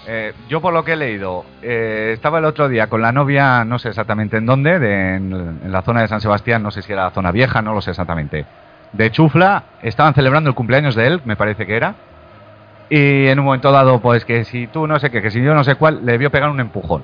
Eh, 0.08 0.34
yo 0.50 0.62
por 0.62 0.74
lo 0.74 0.84
que 0.84 0.94
he 0.94 0.96
leído, 0.96 1.46
eh, 1.64 2.12
estaba 2.14 2.38
el 2.40 2.46
otro 2.46 2.68
día 2.70 2.88
con 2.88 3.02
la 3.02 3.12
novia, 3.12 3.64
no 3.66 3.80
sé 3.80 3.90
exactamente 3.90 4.38
en 4.38 4.46
dónde, 4.46 4.78
de- 4.80 5.16
en, 5.16 5.32
en 5.64 5.72
la 5.72 5.82
zona 5.84 6.02
de 6.02 6.08
San 6.08 6.22
Sebastián, 6.22 6.62
no 6.64 6.72
sé 6.72 6.82
si 6.82 6.92
era 6.92 7.06
la 7.06 7.12
zona 7.12 7.32
vieja, 7.32 7.62
no 7.62 7.74
lo 7.74 7.82
sé 7.82 7.92
exactamente. 7.92 8.46
De 8.92 9.12
Chufla, 9.12 9.64
estaban 9.82 10.14
celebrando 10.14 10.50
el 10.50 10.56
cumpleaños 10.56 10.96
de 10.96 11.08
él, 11.08 11.22
me 11.26 11.36
parece 11.36 11.66
que 11.66 11.76
era. 11.76 11.96
Y 12.90 13.26
en 13.28 13.40
un 13.40 13.46
momento 13.46 13.72
dado, 13.72 14.00
pues 14.00 14.26
que 14.26 14.46
si 14.46 14.68
tú 14.68 14.86
no 14.86 15.00
sé 15.00 15.10
qué, 15.10 15.22
que 15.22 15.32
si 15.32 15.42
yo 15.44 15.56
no 15.56 15.64
sé 15.64 15.76
cuál, 15.76 16.06
le 16.06 16.18
vio 16.20 16.30
pegar 16.30 16.50
un 16.50 16.60
empujón. 16.60 17.02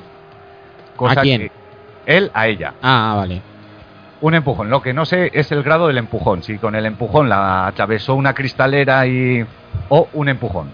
¿A 0.99 1.15
quién? 1.15 1.41
que 1.41 1.60
él 2.05 2.31
a 2.33 2.47
ella. 2.47 2.73
Ah, 2.81 3.13
vale. 3.17 3.41
Un 4.21 4.35
empujón. 4.35 4.69
Lo 4.69 4.81
que 4.81 4.93
no 4.93 5.05
sé 5.05 5.31
es 5.33 5.51
el 5.51 5.63
grado 5.63 5.87
del 5.87 5.97
empujón. 5.97 6.43
Si 6.43 6.57
con 6.57 6.75
el 6.75 6.85
empujón 6.85 7.29
la 7.29 7.67
atravesó 7.67 8.15
una 8.15 8.33
cristalera 8.33 9.05
y. 9.07 9.45
o 9.89 10.07
un 10.13 10.29
empujón. 10.29 10.71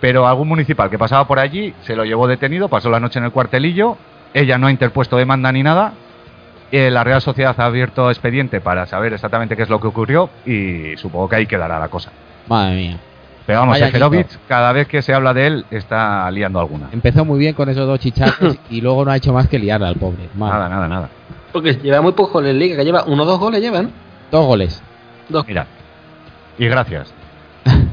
Pero 0.00 0.26
algún 0.26 0.48
municipal 0.48 0.88
que 0.88 0.98
pasaba 0.98 1.26
por 1.26 1.38
allí 1.38 1.74
se 1.82 1.96
lo 1.96 2.04
llevó 2.04 2.26
detenido, 2.26 2.68
pasó 2.68 2.88
la 2.88 3.00
noche 3.00 3.18
en 3.18 3.24
el 3.24 3.32
cuartelillo. 3.32 3.96
Ella 4.32 4.56
no 4.58 4.68
ha 4.68 4.70
interpuesto 4.70 5.16
demanda 5.16 5.50
ni 5.52 5.62
nada. 5.62 5.92
Eh, 6.70 6.90
la 6.90 7.02
Real 7.02 7.20
Sociedad 7.20 7.58
ha 7.58 7.64
abierto 7.64 8.10
expediente 8.10 8.60
para 8.60 8.86
saber 8.86 9.12
exactamente 9.14 9.56
qué 9.56 9.62
es 9.62 9.70
lo 9.70 9.80
que 9.80 9.86
ocurrió 9.86 10.28
y 10.44 10.96
supongo 10.98 11.28
que 11.28 11.36
ahí 11.36 11.46
quedará 11.46 11.78
la 11.78 11.88
cosa. 11.88 12.12
Madre 12.46 12.76
mía. 12.76 12.98
Pero 13.48 13.60
vamos, 13.60 13.78
Seferovic, 13.78 14.26
cada 14.46 14.72
vez 14.72 14.86
que 14.86 15.00
se 15.00 15.14
habla 15.14 15.32
de 15.32 15.46
él, 15.46 15.64
está 15.70 16.30
liando 16.30 16.60
alguna. 16.60 16.90
Empezó 16.92 17.24
muy 17.24 17.38
bien 17.38 17.54
con 17.54 17.66
esos 17.70 17.86
dos 17.86 17.98
chicharros 17.98 18.58
y 18.70 18.82
luego 18.82 19.06
no 19.06 19.10
ha 19.10 19.16
hecho 19.16 19.32
más 19.32 19.48
que 19.48 19.58
liarla 19.58 19.88
al 19.88 19.94
pobre. 19.96 20.28
Nada, 20.34 20.68
nada, 20.68 20.86
nada. 20.86 21.08
Porque 21.50 21.72
lleva 21.76 22.02
muy 22.02 22.12
pocos 22.12 22.34
goles 22.34 22.50
en 22.50 22.58
liga, 22.58 22.76
que 22.76 22.84
lleva 22.84 23.04
uno 23.06 23.22
o 23.22 23.26
dos 23.26 23.40
goles, 23.40 23.62
llevan. 23.62 23.90
Dos 24.30 24.44
goles. 24.44 24.82
Dos. 25.30 25.48
Mira. 25.48 25.66
Y 26.58 26.66
gracias. 26.68 27.14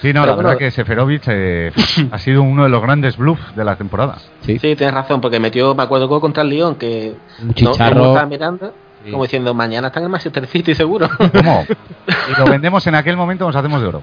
Sí, 0.00 0.08
no, 0.12 0.20
Pero 0.20 0.26
la 0.26 0.32
bueno- 0.34 0.48
verdad 0.50 0.58
que 0.58 0.70
Seferovic 0.70 1.22
eh, 1.28 1.72
ha 2.10 2.18
sido 2.18 2.42
uno 2.42 2.64
de 2.64 2.68
los 2.68 2.82
grandes 2.82 3.16
bluffs 3.16 3.56
de 3.56 3.64
la 3.64 3.76
temporada. 3.76 4.16
Sí. 4.42 4.58
Sí, 4.58 4.76
tienes 4.76 4.92
razón, 4.92 5.22
porque 5.22 5.40
metió, 5.40 5.74
me 5.74 5.82
acuerdo, 5.84 6.20
contra 6.20 6.42
el 6.42 6.50
León, 6.50 6.74
que 6.76 7.14
Un 7.40 7.48
no, 7.48 7.52
chicharro. 7.54 7.96
no 8.02 8.06
estaba 8.08 8.26
mirando, 8.26 8.74
Sí. 9.06 9.10
como 9.12 9.22
diciendo, 9.24 9.54
mañana 9.54 9.86
están 9.88 10.02
en 10.02 10.06
el 10.06 10.10
Manchester 10.12 10.46
City 10.46 10.74
seguro. 10.74 11.08
¿Cómo? 11.32 11.64
Y 12.06 12.38
lo 12.38 12.44
vendemos 12.50 12.86
en 12.86 12.94
aquel 12.94 13.16
momento, 13.16 13.46
nos 13.46 13.56
hacemos 13.56 13.80
de 13.80 13.86
oro. 13.88 14.02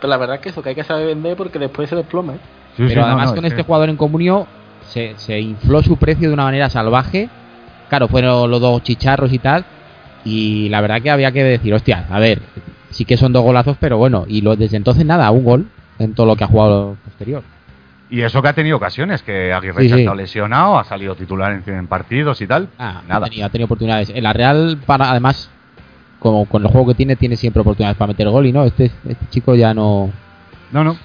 Pero 0.00 0.08
la 0.08 0.16
verdad 0.16 0.36
es 0.36 0.42
que 0.42 0.48
eso, 0.48 0.62
que 0.62 0.70
hay 0.70 0.74
que 0.74 0.84
saber 0.84 1.06
vender 1.06 1.36
porque 1.36 1.58
después 1.58 1.88
se 1.90 1.96
desploma. 1.96 2.34
¿eh? 2.34 2.38
Sí, 2.76 2.82
sí, 2.84 2.88
Pero 2.88 3.00
no, 3.02 3.06
además 3.08 3.28
no, 3.30 3.34
con 3.36 3.44
es 3.44 3.50
este 3.52 3.62
que- 3.62 3.66
jugador 3.66 3.88
en 3.90 3.96
comunio 3.96 4.46
se, 4.88 5.14
se 5.16 5.38
infló 5.40 5.82
su 5.82 5.96
precio 5.96 6.28
de 6.28 6.34
una 6.34 6.44
manera 6.44 6.70
salvaje 6.70 7.28
claro, 7.88 8.06
fueron 8.08 8.50
los 8.50 8.60
dos 8.60 8.82
chicharros 8.82 9.32
y 9.32 9.38
tal. 9.38 9.64
Y 10.24 10.68
la 10.68 10.80
verdad 10.80 11.00
que 11.00 11.10
había 11.10 11.32
que 11.32 11.42
decir, 11.42 11.72
hostia, 11.74 12.06
a 12.10 12.18
ver, 12.18 12.40
sí 12.90 13.04
que 13.04 13.16
son 13.16 13.32
dos 13.32 13.42
golazos, 13.42 13.76
pero 13.80 13.96
bueno, 13.98 14.24
y 14.28 14.40
lo, 14.42 14.56
desde 14.56 14.76
entonces 14.76 15.04
nada, 15.06 15.30
un 15.30 15.42
gol 15.44 15.68
en 15.98 16.14
todo 16.14 16.26
lo 16.26 16.36
que 16.36 16.44
ha 16.44 16.48
jugado 16.48 16.96
posterior. 17.04 17.42
Y 18.10 18.22
eso 18.22 18.40
que 18.40 18.48
ha 18.48 18.52
tenido 18.54 18.76
ocasiones, 18.78 19.22
que 19.22 19.52
Aguirre 19.52 19.82
Sí, 19.82 19.88
se 19.88 19.94
ha 19.94 19.96
sí. 19.96 20.02
estado 20.02 20.16
lesionado, 20.16 20.78
ha 20.78 20.84
salido 20.84 21.14
titular 21.14 21.52
en, 21.52 21.74
en 21.74 21.86
partidos 21.86 22.40
y 22.40 22.46
tal. 22.46 22.68
Ah, 22.78 23.02
Nada. 23.06 23.26
Ha, 23.26 23.28
tenido, 23.28 23.46
ha 23.46 23.50
tenido 23.50 23.66
oportunidades. 23.66 24.10
En 24.10 24.22
la 24.22 24.32
Real, 24.32 24.78
para, 24.86 25.10
además, 25.10 25.50
como 26.18 26.46
con 26.46 26.62
el 26.64 26.68
juego 26.70 26.86
que 26.88 26.94
tiene, 26.94 27.16
tiene 27.16 27.36
siempre 27.36 27.60
oportunidades 27.60 27.98
para 27.98 28.08
meter 28.08 28.28
gol 28.30 28.46
y 28.46 28.52
no, 28.52 28.64
este, 28.64 28.86
este 29.06 29.26
chico 29.28 29.54
ya 29.54 29.74
no... 29.74 30.10
No, 30.72 30.84
no. 30.84 30.96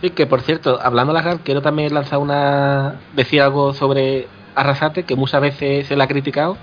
Sí, 0.00 0.10
que 0.10 0.26
por 0.26 0.40
cierto, 0.40 0.78
hablando 0.82 1.12
de 1.12 1.18
la 1.18 1.22
Real, 1.24 1.40
quiero 1.44 1.62
también 1.62 1.92
lanzar 1.94 2.18
una. 2.18 2.94
decir 3.14 3.40
algo 3.42 3.72
sobre 3.74 4.26
Arrasate, 4.54 5.02
que 5.04 5.16
muchas 5.16 5.40
veces 5.40 5.86
se 5.86 5.96
le 5.96 6.02
ha 6.02 6.08
criticado. 6.08 6.56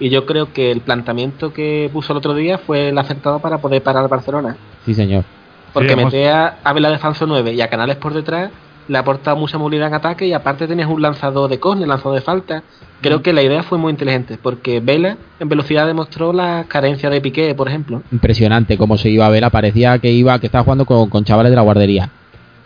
Y 0.00 0.08
yo 0.08 0.24
creo 0.26 0.52
que 0.52 0.70
el 0.72 0.80
planteamiento 0.80 1.52
que 1.52 1.90
puso 1.92 2.12
el 2.12 2.16
otro 2.18 2.34
día 2.34 2.58
fue 2.58 2.88
el 2.88 2.98
acertado 2.98 3.38
para 3.40 3.58
poder 3.58 3.82
parar 3.82 4.02
al 4.02 4.08
Barcelona. 4.08 4.56
Sí, 4.84 4.94
señor. 4.94 5.24
Porque 5.72 5.88
Sí, 5.88 5.92
hemos- 5.94 6.12
meter 6.12 6.32
a, 6.32 6.56
a 6.64 6.72
Vela 6.72 6.90
de 6.90 6.98
falso 6.98 7.26
9 7.26 7.52
y 7.52 7.60
a 7.60 7.68
Canales 7.68 7.96
por 7.96 8.14
detrás 8.14 8.50
le 8.92 8.98
ha 8.98 9.00
aportado 9.00 9.36
mucha 9.36 9.58
movilidad 9.58 9.88
en 9.88 9.94
ataque 9.94 10.26
y 10.26 10.32
aparte 10.32 10.68
tenías 10.68 10.88
un 10.88 11.00
lanzador 11.02 11.48
de 11.50 11.58
córner, 11.58 11.88
lanzador 11.88 12.14
de 12.14 12.20
falta. 12.20 12.62
Creo 13.00 13.22
que 13.22 13.32
la 13.32 13.42
idea 13.42 13.62
fue 13.62 13.78
muy 13.78 13.90
inteligente 13.90 14.38
porque 14.40 14.80
Vela 14.80 15.16
en 15.40 15.48
velocidad 15.48 15.86
demostró 15.86 16.32
la 16.32 16.66
carencia 16.68 17.10
de 17.10 17.20
Piqué, 17.20 17.54
por 17.54 17.68
ejemplo. 17.68 18.02
Impresionante 18.12 18.78
cómo 18.78 18.96
se 18.98 19.08
iba 19.08 19.26
a 19.26 19.30
ver. 19.30 19.50
Parecía 19.50 19.98
que 19.98 20.12
iba 20.12 20.38
que 20.38 20.46
estaba 20.46 20.62
jugando 20.62 20.84
con, 20.84 21.08
con 21.08 21.24
chavales 21.24 21.50
de 21.50 21.56
la 21.56 21.62
guardería. 21.62 22.10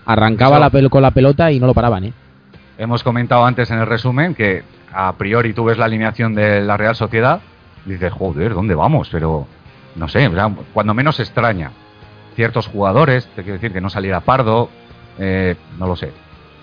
Arrancaba 0.04 0.58
la 0.58 0.70
pel 0.70 0.90
con 0.90 1.02
la 1.02 1.12
pelota 1.12 1.50
y 1.50 1.58
no 1.58 1.66
lo 1.66 1.74
paraban, 1.74 2.04
¿eh? 2.04 2.12
Hemos 2.78 3.02
comentado 3.02 3.44
antes 3.46 3.70
en 3.70 3.78
el 3.78 3.86
resumen 3.86 4.34
que 4.34 4.62
a 4.92 5.12
priori 5.14 5.54
tú 5.54 5.64
ves 5.64 5.78
la 5.78 5.86
alineación 5.86 6.34
de 6.34 6.60
la 6.60 6.76
Real 6.76 6.94
Sociedad 6.94 7.40
y 7.86 7.90
dices, 7.90 8.12
joder, 8.12 8.52
¿dónde 8.52 8.74
vamos? 8.74 9.08
Pero 9.10 9.46
no 9.94 10.08
sé, 10.08 10.30
cuando 10.74 10.92
menos 10.92 11.18
extraña. 11.20 11.70
Ciertos 12.34 12.66
jugadores, 12.66 13.26
te 13.34 13.42
quiero 13.42 13.54
decir 13.54 13.72
que 13.72 13.80
no 13.80 13.88
saliera 13.88 14.20
Pardo, 14.20 14.68
eh, 15.18 15.54
no 15.78 15.86
lo 15.86 15.96
sé. 15.96 16.12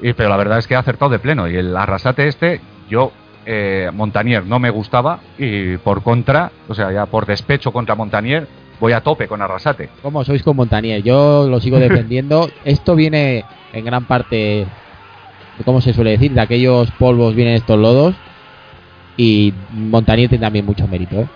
Y, 0.01 0.13
pero 0.13 0.29
la 0.29 0.37
verdad 0.37 0.57
es 0.57 0.67
que 0.67 0.75
ha 0.75 0.79
acertado 0.79 1.11
de 1.11 1.19
pleno. 1.19 1.49
Y 1.49 1.55
el 1.55 1.75
arrasate 1.75 2.27
este, 2.27 2.61
yo, 2.89 3.11
eh, 3.45 3.89
Montanier 3.93 4.45
no 4.45 4.59
me 4.59 4.69
gustaba 4.69 5.19
y 5.37 5.77
por 5.77 6.03
contra, 6.03 6.51
o 6.67 6.73
sea, 6.73 6.91
ya 6.91 7.05
por 7.05 7.25
despecho 7.25 7.71
contra 7.71 7.95
Montanier, 7.95 8.47
voy 8.79 8.93
a 8.93 9.01
tope 9.01 9.27
con 9.27 9.41
arrasate. 9.41 9.89
¿Cómo 10.01 10.23
sois 10.23 10.43
con 10.43 10.55
Montanier? 10.55 11.03
Yo 11.03 11.47
lo 11.47 11.59
sigo 11.59 11.79
defendiendo. 11.79 12.49
Esto 12.65 12.95
viene 12.95 13.45
en 13.71 13.85
gran 13.85 14.05
parte, 14.05 14.65
¿cómo 15.65 15.81
se 15.81 15.93
suele 15.93 16.11
decir? 16.11 16.33
De 16.33 16.41
aquellos 16.41 16.91
polvos 16.91 17.35
vienen 17.35 17.55
estos 17.55 17.79
lodos. 17.79 18.15
Y 19.15 19.53
Montanier 19.71 20.29
tiene 20.29 20.43
también 20.43 20.65
mucho 20.65 20.87
mérito, 20.87 21.21
¿eh? 21.21 21.27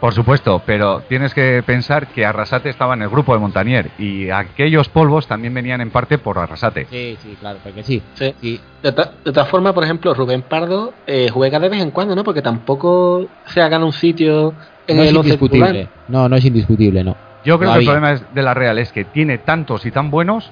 Por 0.00 0.12
supuesto, 0.12 0.62
pero 0.66 1.00
tienes 1.08 1.32
que 1.32 1.62
pensar 1.64 2.06
que 2.08 2.26
Arrasate 2.26 2.68
estaba 2.68 2.94
en 2.94 3.02
el 3.02 3.08
grupo 3.08 3.32
de 3.32 3.40
Montanier 3.40 3.90
y 3.98 4.28
aquellos 4.28 4.88
polvos 4.90 5.26
también 5.26 5.54
venían 5.54 5.80
en 5.80 5.90
parte 5.90 6.18
por 6.18 6.38
Arrasate. 6.38 6.86
Sí, 6.90 7.16
sí, 7.22 7.34
claro, 7.40 7.58
porque 7.62 7.82
sí. 7.82 8.02
Sí. 8.14 8.34
sí. 8.40 8.60
De, 8.82 8.92
ta- 8.92 9.12
de 9.24 9.32
todas 9.32 9.48
formas, 9.48 9.72
por 9.72 9.84
ejemplo, 9.84 10.12
Rubén 10.12 10.42
Pardo 10.42 10.92
eh, 11.06 11.28
juega 11.32 11.58
de 11.58 11.70
vez 11.70 11.80
en 11.80 11.90
cuando, 11.92 12.14
¿no? 12.14 12.24
Porque 12.24 12.42
tampoco 12.42 13.26
se 13.46 13.60
ha 13.62 13.68
ganado 13.68 13.86
un 13.86 13.92
sitio 13.94 14.54
en 14.86 14.98
no 14.98 15.02
es 15.02 15.08
el 15.10 15.16
once 15.16 15.28
indiscutible. 15.30 15.88
No, 16.08 16.28
no 16.28 16.36
es 16.36 16.44
indiscutible, 16.44 17.02
no. 17.02 17.16
Yo 17.42 17.58
creo 17.58 17.72
que 17.72 17.78
el 17.78 17.84
problema 17.84 18.12
es 18.12 18.34
de 18.34 18.42
la 18.42 18.54
Real 18.54 18.78
es 18.78 18.92
que 18.92 19.04
tiene 19.04 19.38
tantos 19.38 19.86
y 19.86 19.90
tan 19.90 20.10
buenos 20.10 20.50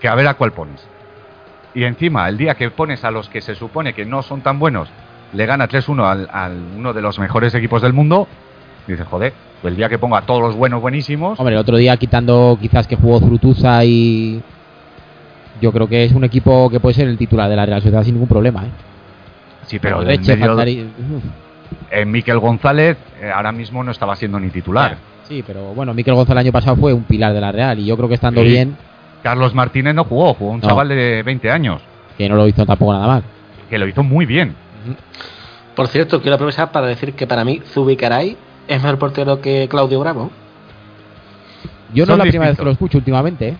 que 0.00 0.08
a 0.08 0.14
ver 0.14 0.26
a 0.28 0.34
cuál 0.34 0.52
pones. 0.52 0.86
Y 1.74 1.84
encima, 1.84 2.28
el 2.28 2.36
día 2.36 2.54
que 2.54 2.70
pones 2.70 3.02
a 3.04 3.10
los 3.10 3.28
que 3.28 3.40
se 3.40 3.54
supone 3.54 3.94
que 3.94 4.04
no 4.04 4.22
son 4.22 4.42
tan 4.42 4.58
buenos, 4.58 4.88
le 5.36 5.46
gana 5.46 5.68
3-1 5.68 6.04
al, 6.04 6.28
al 6.32 6.52
uno 6.76 6.92
de 6.92 7.02
los 7.02 7.18
mejores 7.18 7.54
equipos 7.54 7.82
del 7.82 7.92
mundo, 7.92 8.26
dices, 8.86 9.06
joder, 9.06 9.32
pues 9.60 9.72
el 9.72 9.76
día 9.76 9.88
que 9.88 9.98
ponga 9.98 10.18
a 10.18 10.22
todos 10.22 10.40
los 10.40 10.54
buenos 10.56 10.80
buenísimos, 10.80 11.38
Hombre, 11.38 11.54
el 11.54 11.60
otro 11.60 11.76
día 11.76 11.96
quitando 11.96 12.56
quizás 12.60 12.86
que 12.86 12.96
jugó 12.96 13.20
Zurutuza 13.20 13.84
y... 13.84 14.42
Yo 15.60 15.72
creo 15.72 15.88
que 15.88 16.04
es 16.04 16.12
un 16.12 16.22
equipo 16.24 16.68
que 16.68 16.80
puede 16.80 16.94
ser 16.94 17.08
el 17.08 17.16
titular 17.16 17.48
de 17.48 17.56
la 17.56 17.64
Real 17.64 17.80
Sociedad 17.80 18.02
sin 18.04 18.12
ningún 18.14 18.28
problema, 18.28 18.64
¿eh? 18.64 18.70
sí, 19.66 19.78
pero 19.78 20.02
en 20.02 20.06
medio, 20.06 20.86
eh, 21.90 22.04
Miquel 22.04 22.38
González 22.38 22.96
eh, 23.20 23.30
ahora 23.34 23.52
mismo 23.52 23.82
no 23.82 23.90
estaba 23.90 24.14
siendo 24.16 24.38
ni 24.38 24.50
titular. 24.50 24.96
Sí, 25.26 25.42
pero 25.46 25.72
bueno, 25.74 25.94
Miquel 25.94 26.14
González 26.14 26.42
el 26.42 26.46
año 26.48 26.52
pasado 26.52 26.76
fue 26.76 26.92
un 26.92 27.04
pilar 27.04 27.32
de 27.32 27.40
la 27.40 27.52
Real 27.52 27.78
y 27.78 27.86
yo 27.86 27.96
creo 27.96 28.08
que 28.08 28.14
estando 28.16 28.42
Sí. 28.42 28.48
bien, 28.48 28.76
Carlos 29.22 29.54
Martínez 29.54 29.94
no 29.94 30.04
jugó, 30.04 30.34
jugó 30.34 30.52
un 30.52 30.60
No. 30.60 30.68
chaval 30.68 30.88
de 30.90 31.22
20 31.22 31.50
años, 31.50 31.80
que 32.18 32.28
no 32.28 32.36
lo 32.36 32.46
hizo 32.46 32.64
tampoco 32.66 32.92
nada 32.92 33.06
mal. 33.06 33.22
que 33.70 33.78
lo 33.78 33.88
hizo 33.88 34.02
muy 34.04 34.26
bien. 34.26 34.54
Por 35.74 35.88
cierto, 35.88 36.20
quiero 36.22 36.36
aprovechar 36.36 36.72
para 36.72 36.86
decir 36.86 37.14
que 37.14 37.26
para 37.26 37.44
mí 37.44 37.60
Zubicaray 37.72 38.36
es 38.68 38.82
mejor 38.82 38.98
portero 38.98 39.40
que 39.40 39.68
Claudio 39.68 40.00
Bravo. 40.00 40.30
Yo 41.92 42.04
no 42.06 42.12
es 42.14 42.18
la 42.18 42.24
primera 42.24 42.50
vez 42.50 42.58
que 42.58 42.64
lo 42.64 42.70
escucho 42.70 42.98
últimamente, 42.98 43.48
¿eh? 43.48 43.56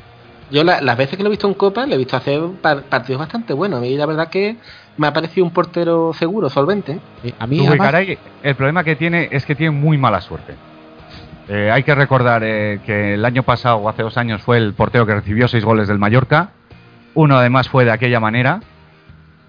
Yo 0.51 0.63
la- 0.65 0.81
las 0.81 0.97
veces 0.97 1.17
que 1.17 1.23
lo 1.23 1.29
he 1.29 1.31
visto 1.31 1.49
en 1.49 1.55
Copa, 1.55 1.87
le 1.87 1.95
he 1.95 1.99
visto 1.99 2.17
hacer 2.17 2.41
par- 2.63 2.85
partidos 2.85 3.19
bastante 3.19 3.53
buenos. 3.53 3.85
Y 3.85 3.97
la 3.97 4.07
verdad 4.07 4.29
que 4.29 4.57
me 4.97 5.07
ha 5.09 5.13
parecido 5.13 5.45
un 5.45 5.53
portero 5.53 6.13
seguro, 6.13 6.49
solvente. 6.49 7.01
Sí, 7.23 7.35
A 7.39 7.47
mí, 7.47 7.61
Uy, 7.61 7.67
además, 7.67 7.87
caray, 7.89 8.19
el 8.43 8.55
problema 8.55 8.85
que 8.85 8.95
tiene 8.97 9.29
es 9.33 9.45
que 9.45 9.55
tiene 9.55 9.73
muy 9.73 9.99
mala 9.99 10.21
suerte. 10.21 10.55
Eh, 11.49 11.71
hay 11.73 11.83
que 11.83 11.95
recordar 11.95 12.43
eh, 12.45 12.81
que 12.85 13.15
el 13.15 13.25
año 13.25 13.43
pasado, 13.43 13.77
o 13.79 13.89
hace 13.89 14.03
dos 14.03 14.17
años, 14.17 14.41
fue 14.43 14.57
el 14.59 14.73
portero 14.75 15.07
que 15.07 15.15
recibió 15.15 15.47
seis 15.49 15.65
goles 15.65 15.89
del 15.89 15.99
Mallorca. 15.99 16.51
Uno 17.15 17.37
además 17.39 17.69
fue 17.69 17.85
de 17.85 17.91
aquella 17.93 18.21
manera. 18.21 18.61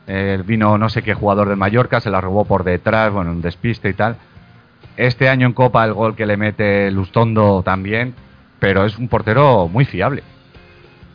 Eh, 0.08 0.42
vino 0.46 0.78
no 0.78 0.88
sé 0.88 1.02
qué 1.04 1.14
jugador 1.14 1.50
del 1.50 1.58
Mallorca, 1.58 2.00
se 2.00 2.10
la 2.10 2.22
robó 2.22 2.46
por 2.46 2.64
detrás, 2.64 3.12
bueno, 3.12 3.32
un 3.32 3.42
despiste 3.42 3.90
y 3.90 3.94
tal. 3.94 4.16
Este 4.96 5.30
año 5.30 5.46
en 5.46 5.54
Copa 5.54 5.84
el 5.86 5.94
gol 5.94 6.16
que 6.16 6.26
le 6.26 6.38
mete 6.38 6.90
Lustondo 6.92 7.62
también, 7.64 8.16
pero 8.60 8.86
es 8.86 8.98
un 8.98 9.10
portero 9.10 9.68
muy 9.68 9.86
fiable. 9.86 10.24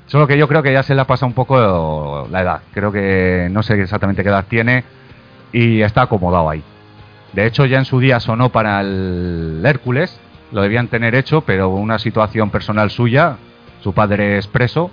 Solo 0.06 0.26
que 0.26 0.36
yo 0.36 0.46
creo 0.46 0.62
que 0.62 0.72
ya 0.72 0.82
se 0.82 0.94
le 0.94 1.00
ha 1.00 1.06
pasado 1.06 1.28
un 1.28 1.32
poco 1.32 2.28
la 2.30 2.42
edad. 2.42 2.60
Creo 2.74 2.92
que 2.92 3.48
no 3.50 3.62
sé 3.62 3.80
exactamente 3.80 4.22
qué 4.22 4.28
edad 4.28 4.44
tiene 4.46 4.84
y 5.52 5.80
está 5.80 6.02
acomodado 6.02 6.50
ahí. 6.50 6.62
De 7.32 7.46
hecho, 7.46 7.64
ya 7.64 7.78
en 7.78 7.86
su 7.86 7.98
día 7.98 8.20
sonó 8.20 8.50
para 8.50 8.82
el 8.82 9.62
Hércules, 9.64 10.20
lo 10.52 10.60
debían 10.60 10.88
tener 10.88 11.14
hecho, 11.14 11.40
pero 11.40 11.70
una 11.70 11.98
situación 11.98 12.50
personal 12.50 12.90
suya, 12.90 13.38
su 13.80 13.94
padre 13.94 14.36
es 14.36 14.46
preso, 14.46 14.90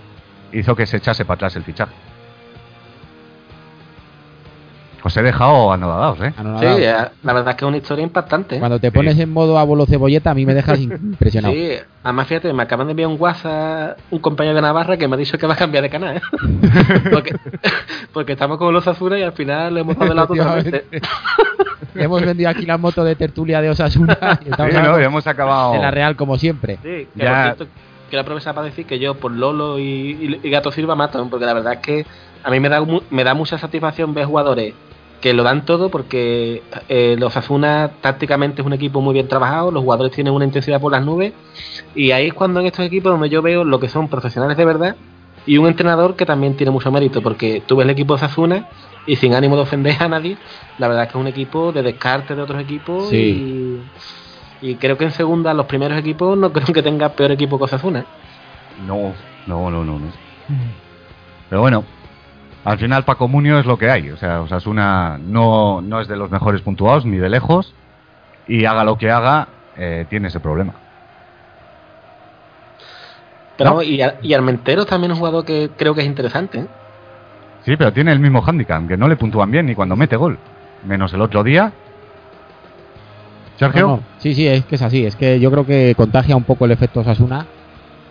hizo 0.54 0.74
que 0.76 0.86
se 0.86 0.98
echase 0.98 1.26
para 1.26 1.36
atrás 1.36 1.58
el 1.58 1.64
fichaje. 1.64 1.94
Os 5.04 5.16
he 5.16 5.22
dejado 5.22 5.72
anodadados, 5.72 6.20
¿eh? 6.22 6.34
Sí, 6.38 6.66
eh, 6.84 6.94
la 7.24 7.34
verdad 7.34 7.52
es 7.52 7.56
que 7.56 7.66
es 7.66 7.68
una 7.70 7.78
historia 7.78 8.04
impactante. 8.04 8.56
¿eh? 8.56 8.60
Cuando 8.60 8.80
te 8.80 8.92
pones 8.92 9.18
en 9.18 9.32
modo 9.32 9.58
abuelo 9.58 9.86
cebolleta, 9.86 10.32
a 10.32 10.34
mí 10.34 10.46
me 10.46 10.54
dejas 10.54 10.80
impresionado. 10.80 11.54
Sí, 11.54 11.72
además 12.04 12.28
fíjate, 12.28 12.52
me 12.54 12.64
acaban 12.64 12.88
de 12.88 12.92
enviar 12.92 13.08
un 13.10 13.16
WhatsApp 13.20 13.98
un 14.12 14.20
compañero 14.20 14.56
de 14.56 14.62
Navarra 14.62 14.98
que 14.98 15.08
me 15.08 15.16
ha 15.16 15.18
dicho 15.18 15.38
que 15.38 15.48
va 15.48 15.54
a 15.54 15.58
cambiar 15.58 15.84
de 15.84 15.90
canal. 15.90 16.18
¿eh? 16.18 16.22
porque, 17.12 17.36
porque 18.14 18.32
estamos 18.34 18.58
con 18.58 18.74
los 18.74 18.88
azules 18.88 19.20
y 19.20 19.24
al 19.24 19.34
final 19.34 19.74
le 19.74 19.82
hemos 19.82 19.98
dado 19.98 20.14
lado 20.14 20.28
totalmente. 20.36 20.86
Hemos 21.96 22.22
vendido 22.22 22.50
aquí 22.50 22.66
la 22.66 22.78
moto 22.78 23.04
de 23.04 23.16
tertulia 23.16 23.62
de 23.62 23.70
Osasuna 23.70 24.18
y 24.46 24.50
estamos 24.50 24.74
Sí, 24.74 24.80
no, 24.82 25.00
y 25.00 25.04
hemos 25.04 25.26
acabado. 25.28 25.74
de 25.74 25.80
la 25.80 25.92
Real 25.92 26.16
como 26.16 26.38
siempre. 26.38 26.76
Sí, 26.84 27.08
que 27.16 27.24
Ya. 27.24 27.34
por 27.56 27.56
cierto, 27.66 27.68
quiero 28.10 28.22
aprovechar 28.22 28.54
para 28.54 28.66
decir 28.66 28.86
que 28.86 29.00
yo 29.00 29.16
por 29.16 29.32
Lolo 29.32 29.80
y, 29.80 29.84
y- 29.84 30.40
y 30.44 30.50
Gato 30.50 30.72
Silva 30.72 30.96
mato, 30.96 31.26
porque 31.30 31.46
la 31.46 31.54
verdad 31.54 31.74
es 31.74 31.80
que 31.80 32.06
a 32.44 32.50
mí 32.52 32.60
me 32.60 32.70
da, 32.70 32.82
mu- 32.82 33.02
me 33.10 33.24
da 33.24 33.34
mucha 33.34 33.58
satisfacción 33.58 34.14
ver 34.14 34.26
jugadores 34.26 34.74
que 35.22 35.34
lo 35.34 35.44
dan 35.44 35.66
todo 35.66 35.90
porque 35.90 36.64
eh, 36.88 37.16
los 37.20 37.36
Asuna 37.36 37.92
tácticamente 38.02 38.62
es 38.62 38.66
un 38.66 38.74
equipo 38.74 39.02
muy 39.02 39.14
bien 39.14 39.28
trabajado, 39.28 39.72
los 39.72 39.84
jugadores 39.84 40.14
tienen 40.14 40.34
una 40.34 40.46
intensidad 40.46 40.80
por 40.80 40.92
las 40.92 41.04
nubes 41.04 41.34
y 41.96 42.12
ahí 42.12 42.28
es 42.28 42.34
cuando 42.34 42.60
en 42.62 42.68
estos 42.68 42.86
equipos 42.86 43.12
donde 43.12 43.30
yo 43.30 43.42
veo 43.42 43.64
lo 43.64 43.80
que 43.80 43.90
son 43.90 44.08
profesionales 44.08 44.56
de 44.56 44.66
verdad 44.66 44.96
y 45.46 45.58
un 45.58 45.68
entrenador 45.68 46.16
que 46.16 46.26
también 46.26 46.56
tiene 46.56 46.72
mucho 46.72 46.92
mérito 46.92 47.22
porque 47.22 47.62
tú 47.66 47.76
ves 47.76 47.86
el 47.86 47.90
equipo 47.90 48.14
de 48.14 48.20
Sasuna 48.22 48.70
y 49.06 49.16
sin 49.16 49.34
ánimo 49.34 49.56
de 49.56 49.64
ofender 49.64 49.96
a 50.02 50.08
nadie, 50.08 50.38
la 50.78 50.88
verdad 50.88 51.04
es 51.04 51.12
que 51.12 51.18
es 51.18 51.22
un 51.22 51.28
equipo 51.28 51.72
de 51.72 51.82
descarte 51.84 52.36
de 52.36 52.42
otros 52.42 52.62
equipos 52.62 53.10
Sí. 53.10 53.82
y, 54.62 54.70
y 54.72 54.76
creo 54.76 54.98
que 54.98 55.06
en 55.06 55.12
segunda 55.12 55.54
los 55.54 55.66
primeros 55.66 55.98
equipos 55.98 56.38
no 56.38 56.54
creo 56.54 56.68
que 56.68 56.84
tenga 56.84 57.10
peor 57.10 57.32
equipo 57.32 57.58
que 57.58 57.64
Osasuna. 57.66 58.06
No, 58.86 59.14
no, 59.48 59.70
no, 59.70 59.84
no, 59.84 60.00
no. 60.00 60.08
Pero 61.50 61.62
bueno, 61.62 61.84
al 62.66 62.78
final 62.78 63.04
Paco 63.06 63.28
Munio 63.28 63.60
es 63.60 63.66
lo 63.66 63.78
que 63.78 63.90
hay. 63.90 64.10
O 64.12 64.18
sea, 64.18 64.42
Osasuna 64.42 65.18
no, 65.20 65.82
no 65.82 66.02
es 66.02 66.08
de 66.08 66.16
los 66.18 66.30
mejores 66.30 66.62
puntuados, 66.62 67.06
ni 67.06 67.18
de 67.18 67.30
lejos. 67.30 67.74
Y 68.48 68.66
haga 68.66 68.84
lo 68.84 68.98
que 68.98 69.12
haga, 69.12 69.48
eh, 69.78 70.06
tiene 70.10 70.28
ese 70.30 70.40
problema. 70.40 70.74
Pero 73.58 73.72
No. 73.76 73.82
y, 73.84 74.02
Ar- 74.02 74.18
y 74.22 74.34
Armenteros 74.34 74.86
también 74.88 75.12
es 75.12 75.16
un 75.16 75.20
jugador 75.20 75.46
que 75.46 75.70
creo 75.78 75.94
que 75.94 76.02
es 76.02 76.08
interesante. 76.08 76.60
¿eh? 76.60 76.68
Sí, 77.66 77.76
pero 77.78 77.92
tiene 77.92 78.12
el 78.12 78.20
mismo 78.20 78.42
handicap, 78.46 78.88
que 78.88 78.98
no 78.98 79.08
le 79.08 79.18
puntúan 79.18 79.52
bien 79.52 79.66
ni 79.66 79.76
cuando 79.76 79.96
mete 79.96 80.16
gol. 80.16 80.38
Menos 80.86 81.14
el 81.14 81.22
otro 81.22 81.44
día. 81.44 81.72
Sergio. 83.58 83.82
No, 83.88 83.96
no. 83.98 84.04
Sí, 84.20 84.34
sí, 84.34 84.48
es 84.48 84.64
que 84.64 84.76
es 84.76 84.82
así. 84.82 85.06
Es 85.06 85.16
que 85.18 85.40
yo 85.42 85.52
creo 85.52 85.66
que 85.66 85.94
contagia 85.96 86.36
un 86.38 86.44
poco 86.46 86.64
el 86.66 86.72
efecto 86.72 87.02
Osasuna 87.02 87.46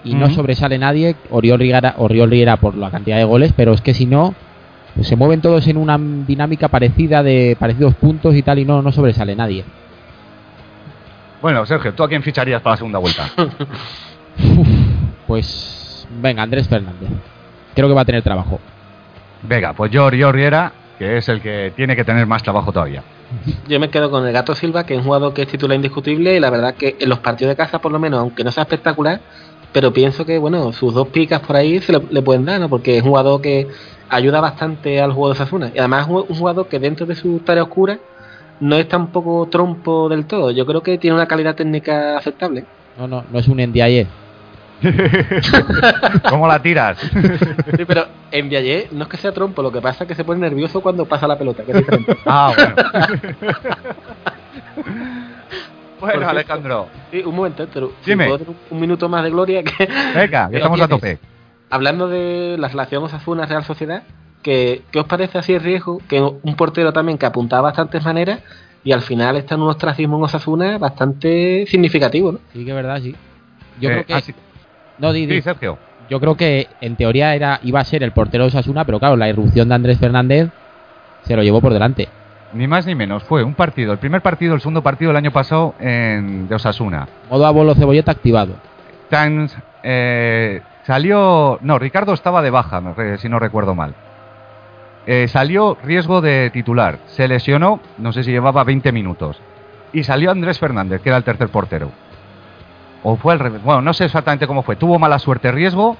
y 0.08 0.14
no 0.14 0.30
sobresale 0.30 0.78
nadie. 0.78 1.16
Oriol 1.30 1.58
Riera, 1.58 1.94
Oriol 1.98 2.30
Riera 2.30 2.56
por 2.56 2.76
la 2.76 2.90
cantidad 2.90 3.16
de 3.16 3.24
goles, 3.24 3.52
pero 3.56 3.72
es 3.72 3.80
que 3.80 3.94
si 3.94 4.06
no, 4.06 4.34
pues 4.94 5.06
se 5.06 5.16
mueven 5.16 5.40
todos 5.40 5.66
en 5.66 5.76
una 5.76 5.98
dinámica 5.98 6.68
parecida 6.68 7.22
de 7.22 7.56
parecidos 7.58 7.94
puntos 7.94 8.34
y 8.34 8.42
tal 8.42 8.58
y 8.58 8.64
no, 8.64 8.82
no 8.82 8.92
sobresale 8.92 9.36
nadie. 9.36 9.64
Bueno, 11.40 11.64
Sergio, 11.66 11.94
¿tú 11.94 12.02
a 12.02 12.08
quién 12.08 12.22
ficharías 12.22 12.60
para 12.62 12.72
la 12.72 12.76
segunda 12.78 12.98
vuelta? 12.98 13.30
Uf, 14.56 14.68
pues 15.26 16.08
venga, 16.20 16.42
Andrés 16.42 16.68
Fernández. 16.68 17.10
Creo 17.74 17.88
que 17.88 17.94
va 17.94 18.00
a 18.00 18.06
tener 18.06 18.22
trabajo. 18.22 18.58
Venga, 19.42 19.72
pues 19.72 19.92
yo, 19.92 20.06
Oriol 20.06 20.32
Riera, 20.32 20.72
que 20.98 21.18
es 21.18 21.28
el 21.28 21.40
que 21.40 21.72
tiene 21.76 21.94
que 21.94 22.04
tener 22.04 22.26
más 22.26 22.42
trabajo 22.42 22.72
todavía. 22.72 23.04
Yo 23.68 23.78
me 23.78 23.90
quedo 23.90 24.10
con 24.10 24.26
el 24.26 24.32
Gato 24.32 24.54
Silva, 24.54 24.84
que 24.84 24.94
es 24.94 24.98
un 24.98 25.04
jugador 25.04 25.34
que 25.34 25.42
es 25.42 25.48
titular 25.48 25.76
indiscutible 25.76 26.34
y 26.34 26.40
la 26.40 26.50
verdad 26.50 26.74
que 26.74 26.96
en 26.98 27.08
los 27.08 27.18
partidos 27.18 27.50
de 27.50 27.56
casa, 27.56 27.78
por 27.80 27.92
lo 27.92 27.98
menos, 27.98 28.20
aunque 28.20 28.42
no 28.42 28.50
sea 28.50 28.62
espectacular, 28.62 29.20
pero 29.78 29.92
pienso 29.92 30.26
que, 30.26 30.38
bueno, 30.38 30.72
sus 30.72 30.92
dos 30.92 31.06
picas 31.06 31.38
por 31.38 31.54
ahí 31.54 31.78
se 31.78 31.92
le, 31.92 32.02
le 32.10 32.20
pueden 32.20 32.44
dar, 32.44 32.58
¿no? 32.58 32.68
Porque 32.68 32.96
es 32.96 33.02
un 33.04 33.10
jugador 33.10 33.40
que 33.40 33.68
ayuda 34.08 34.40
bastante 34.40 35.00
al 35.00 35.12
juego 35.12 35.28
de 35.28 35.36
Sasuna. 35.36 35.70
Y 35.72 35.78
además 35.78 36.08
es 36.08 36.08
un 36.08 36.36
jugador 36.36 36.66
que 36.66 36.80
dentro 36.80 37.06
de 37.06 37.14
su 37.14 37.38
tarea 37.38 37.62
oscura 37.62 38.00
no 38.58 38.74
es 38.74 38.88
tampoco 38.88 39.46
trompo 39.48 40.08
del 40.08 40.26
todo. 40.26 40.50
Yo 40.50 40.66
creo 40.66 40.82
que 40.82 40.98
tiene 40.98 41.14
una 41.14 41.28
calidad 41.28 41.54
técnica 41.54 42.18
aceptable. 42.18 42.64
No, 42.98 43.06
no, 43.06 43.22
no 43.30 43.38
es 43.38 43.46
un 43.46 43.58
NDIE. 43.58 44.08
¿Cómo 46.28 46.48
la 46.48 46.60
tiras? 46.60 46.98
Sí, 46.98 47.84
pero 47.86 48.06
en 48.32 48.48
Viallé 48.48 48.88
no 48.90 49.04
es 49.04 49.08
que 49.08 49.16
sea 49.16 49.30
trompo, 49.30 49.62
lo 49.62 49.70
que 49.70 49.80
pasa 49.80 50.02
es 50.02 50.08
que 50.08 50.16
se 50.16 50.24
pone 50.24 50.40
nervioso 50.40 50.80
cuando 50.80 51.06
pasa 51.06 51.28
la 51.28 51.38
pelota, 51.38 51.62
que 51.62 51.70
es 51.70 51.78
diferente. 51.78 52.18
ah, 52.26 52.52
bueno. 52.52 52.74
bueno, 56.00 56.14
cierto. 56.14 56.28
Alejandro. 56.30 56.86
Sí, 57.10 57.22
un 57.24 57.34
momento, 57.34 57.66
pero 57.72 57.92
Dime. 58.04 58.24
puedo 58.26 58.38
tener 58.38 58.54
un 58.70 58.80
minuto 58.80 59.08
más 59.08 59.22
de 59.24 59.30
gloria 59.30 59.62
que... 59.62 59.86
Venga, 60.14 60.48
que 60.50 60.56
estamos 60.56 60.80
a 60.80 60.88
tope. 60.88 61.18
Hablando 61.70 62.08
de 62.08 62.56
la 62.58 62.68
relación 62.68 63.04
Osasuna-Real 63.04 63.64
Sociedad, 63.64 64.02
que, 64.42 64.82
¿qué 64.90 65.00
os 65.00 65.06
parece 65.06 65.38
así 65.38 65.52
el 65.54 65.60
riesgo? 65.62 66.00
Que 66.08 66.20
un 66.20 66.56
portero 66.56 66.92
también 66.92 67.18
que 67.18 67.26
apuntaba 67.26 67.62
bastantes 67.62 68.04
maneras 68.04 68.40
y 68.84 68.92
al 68.92 69.02
final 69.02 69.36
está 69.36 69.56
en 69.56 69.62
un 69.62 69.68
ostracismo 69.68 70.16
en 70.16 70.22
Osasuna 70.24 70.78
bastante 70.78 71.66
significativo, 71.66 72.32
¿no? 72.32 72.38
Sí 72.52 72.64
que 72.64 72.70
es 72.70 72.76
verdad, 72.76 73.00
sí. 73.02 73.14
Yo 73.80 73.90
Eh, 73.90 73.92
creo 73.92 74.06
que... 74.06 74.14
ah, 74.14 74.20
sí. 74.20 74.34
No, 74.98 75.12
di, 75.12 75.26
di. 75.26 75.34
Sí, 75.36 75.42
Sergio. 75.42 75.78
Yo 76.08 76.20
creo 76.20 76.36
que 76.36 76.68
en 76.80 76.96
teoría 76.96 77.34
era 77.34 77.60
iba 77.62 77.80
a 77.80 77.84
ser 77.84 78.02
el 78.02 78.12
portero 78.12 78.44
de 78.44 78.48
Osasuna, 78.48 78.84
pero 78.86 78.98
claro, 78.98 79.16
la 79.16 79.28
irrupción 79.28 79.68
de 79.68 79.74
Andrés 79.74 79.98
Fernández 79.98 80.48
se 81.24 81.36
lo 81.36 81.42
llevó 81.42 81.60
por 81.60 81.72
delante. 81.74 82.08
Ni 82.52 82.66
más 82.66 82.86
ni 82.86 82.94
menos. 82.94 83.22
Fue 83.24 83.42
un 83.42 83.54
partido, 83.54 83.92
el 83.92 83.98
primer 83.98 84.22
partido, 84.22 84.54
el 84.54 84.60
segundo 84.60 84.82
partido 84.82 85.10
del 85.10 85.16
año 85.16 85.30
pasado 85.30 85.74
en, 85.78 86.48
de 86.48 86.54
Osasuna. 86.54 87.06
Modo 87.30 87.46
abuelo 87.46 87.74
cebolleta 87.74 88.12
activado. 88.12 88.54
Tan, 89.10 89.48
eh, 89.82 90.62
salió. 90.84 91.58
No, 91.60 91.78
Ricardo 91.78 92.12
estaba 92.14 92.42
de 92.42 92.50
baja, 92.50 92.82
si 93.18 93.28
no 93.28 93.38
recuerdo 93.38 93.74
mal. 93.74 93.94
Eh, 95.06 95.28
salió 95.28 95.76
riesgo 95.82 96.20
de 96.20 96.50
titular. 96.50 96.98
Se 97.06 97.28
lesionó, 97.28 97.80
no 97.98 98.12
sé 98.12 98.24
si 98.24 98.30
llevaba 98.30 98.64
20 98.64 98.92
minutos. 98.92 99.40
Y 99.92 100.04
salió 100.04 100.30
Andrés 100.30 100.58
Fernández, 100.58 101.00
que 101.00 101.08
era 101.08 101.16
el 101.16 101.24
tercer 101.24 101.48
portero. 101.48 101.90
O 103.02 103.16
fue 103.16 103.32
al 103.32 103.38
revés. 103.38 103.62
Bueno, 103.62 103.80
no 103.80 103.94
sé 103.94 104.04
exactamente 104.04 104.46
cómo 104.46 104.62
fue. 104.62 104.76
Tuvo 104.76 104.98
mala 104.98 105.18
suerte 105.18 105.50
riesgo. 105.52 105.96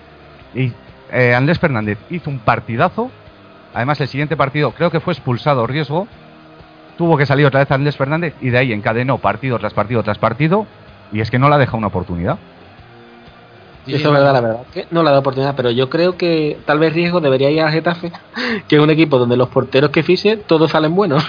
Y 0.55 0.73
eh, 1.11 1.35
Andrés 1.35 1.59
Fernández 1.59 1.99
hizo 2.11 2.29
un 2.29 2.39
partidazo. 2.39 3.11
Además, 3.75 4.01
el 4.01 4.09
siguiente 4.09 4.37
partido 4.37 4.73
creo 4.73 4.91
que 4.91 5.01
fue 5.01 5.13
expulsado 5.13 5.67
riesgo. 5.67 6.07
Tuvo 6.99 7.17
que 7.17 7.25
salir 7.25 7.47
otra 7.47 7.61
vez 7.61 7.71
Andrés 7.71 7.97
Fernández 7.97 8.35
y 8.41 8.51
de 8.51 8.59
ahí 8.59 8.73
encadenó 8.73 9.19
partido 9.19 9.59
tras 9.59 9.73
partido 9.73 10.03
tras 10.03 10.19
partido. 10.19 10.67
Y 11.13 11.21
es 11.21 11.31
que 11.31 11.39
no 11.39 11.49
la 11.49 11.57
deja 11.57 11.77
una 11.77 11.87
oportunidad. 11.87 12.39
Eso 13.87 14.09
es 14.09 14.13
verdad, 14.13 14.33
la 14.35 14.41
verdad. 14.41 14.61
Que 14.75 14.87
no 14.91 15.03
le 15.03 15.09
ha 15.09 15.13
dado 15.13 15.21
oportunidad, 15.21 15.55
pero 15.57 15.71
yo 15.71 15.89
creo 15.89 16.17
que 16.17 16.59
tal 16.67 16.79
vez 16.79 16.93
Riesgo 16.93 17.21
debería 17.21 17.51
ir 17.51 17.63
al 17.63 17.73
Getafe, 17.73 18.13
que 18.69 18.77
es 18.77 18.83
un 18.83 18.91
equipo 18.91 19.19
donde 19.19 19.37
los 19.37 19.49
porteros 19.49 19.91
que 19.91 20.03
fiche 20.03 20.37
todos 20.37 20.73
salen 20.73 20.95
buenos. 20.95 21.25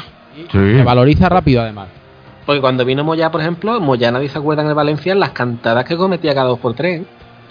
Se 0.52 0.84
valoriza 0.84 1.30
rápido 1.30 1.62
además. 1.62 1.88
Porque 2.46 2.62
cuando 2.62 2.84
vino 2.84 3.04
Moya, 3.04 3.30
por 3.30 3.42
ejemplo, 3.42 3.80
Moya 3.80 4.12
nadie 4.12 4.28
se 4.28 4.40
acuerda 4.40 4.64
en 4.64 4.70
el 4.70 4.74
Valencia 4.74 5.14
las 5.16 5.30
cantadas 5.30 5.86
que 5.86 5.96
cometía 5.96 6.34
cada 6.34 6.48
dos 6.48 6.60
por 6.60 6.74
tres. 6.74 7.04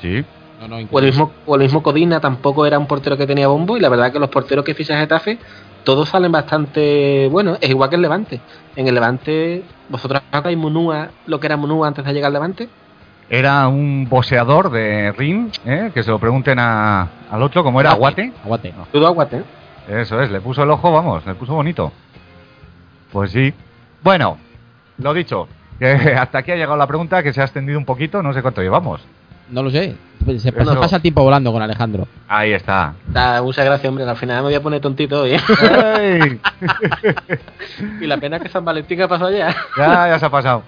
Sí. 0.03 0.25
No, 0.61 0.67
no, 0.67 0.89
O 0.91 0.99
el, 0.99 1.05
mismo, 1.07 1.31
o 1.47 1.55
el 1.55 1.63
mismo 1.63 1.85
Codina 1.85 2.19
tampoco 2.19 2.67
era 2.67 2.81
un 2.81 2.87
portero 2.87 3.17
que 3.17 3.27
tenía 3.27 3.47
bombo 3.47 3.77
y 3.77 3.81
la 3.81 3.89
verdad 3.89 4.13
que 4.13 4.19
los 4.19 4.29
porteros 4.29 4.65
que 4.65 4.75
ficha 4.75 4.99
Getafe 4.99 5.39
todos 5.89 6.11
salen 6.11 6.31
bastante 6.31 7.29
bueno, 7.33 7.57
es 7.63 7.71
igual 7.71 7.89
que 7.89 7.97
el 7.97 8.03
Levante. 8.03 8.43
En 8.77 8.87
el 8.89 8.95
Levante, 8.95 9.65
¿vosotros 9.89 10.21
acordáis 10.31 10.59
Munúa, 10.59 11.09
lo 11.25 11.41
que 11.41 11.47
era 11.47 11.57
Munúa 11.57 11.89
antes 11.89 12.05
de 12.05 12.13
llegar 12.13 12.27
al 12.27 12.35
Levante? 12.35 12.69
Era 13.31 13.67
un 13.69 14.07
boxeador 14.07 14.71
de 14.71 15.13
ring, 15.13 15.51
¿eh? 15.65 15.91
que 15.95 16.03
se 16.03 16.11
lo 16.11 16.19
pregunten 16.19 16.59
a- 16.59 17.09
al 17.31 17.43
otro, 17.43 17.65
como 17.65 17.81
era 17.81 17.93
Aguate. 17.93 18.35
Aguante. 18.45 18.75
Todo 18.93 19.07
aguate, 19.07 19.39
¿eh? 19.39 19.45
Eso 20.03 20.21
es, 20.21 20.31
le 20.31 20.43
puso 20.43 20.63
el 20.63 20.69
ojo, 20.71 20.93
vamos, 20.93 21.25
le 21.25 21.35
puso 21.35 21.55
bonito. 21.55 21.91
Pues 23.11 23.31
sí. 23.33 23.55
Bueno, 24.03 24.37
lo 24.99 25.15
dicho, 25.15 25.49
que 25.79 25.87
hasta 26.21 26.37
aquí 26.41 26.51
ha 26.53 26.57
llegado 26.57 26.77
la 26.77 26.87
pregunta, 26.87 27.23
que 27.23 27.33
se 27.33 27.41
ha 27.41 27.45
extendido 27.45 27.79
un 27.79 27.87
poquito, 27.87 28.23
no 28.23 28.35
sé 28.35 28.43
cuánto 28.43 28.61
llevamos. 28.61 29.01
No 29.51 29.63
lo 29.63 29.71
sé. 29.71 29.97
Se, 30.27 30.33
Eso- 30.51 30.51
se 30.51 30.77
pasa 30.77 30.97
el 30.97 31.03
tiempo 31.03 31.23
volando 31.23 31.51
con 31.53 31.63
Alejandro. 31.63 32.07
Ahí 32.27 32.53
está. 32.53 32.95
Da 33.07 33.41
muchas 33.43 33.65
gracias, 33.65 33.89
hombre. 33.89 34.05
Al 34.09 34.17
final 34.17 34.37
me 34.39 34.43
voy 34.43 34.55
a 34.55 34.63
poner 34.63 34.81
tontito 34.81 35.23
hoy. 35.23 35.33
¿eh? 35.37 36.39
Y 38.01 38.07
la 38.07 38.17
pena 38.19 38.37
es 38.37 38.43
que 38.43 38.49
San 38.49 38.65
Valentín 38.65 39.01
ha 39.03 39.09
pasado 39.09 39.31
ya. 39.31 39.55
ya, 39.77 40.09
ya 40.09 40.19
se 40.19 40.27
ha 40.27 40.31
pasado. 40.31 40.63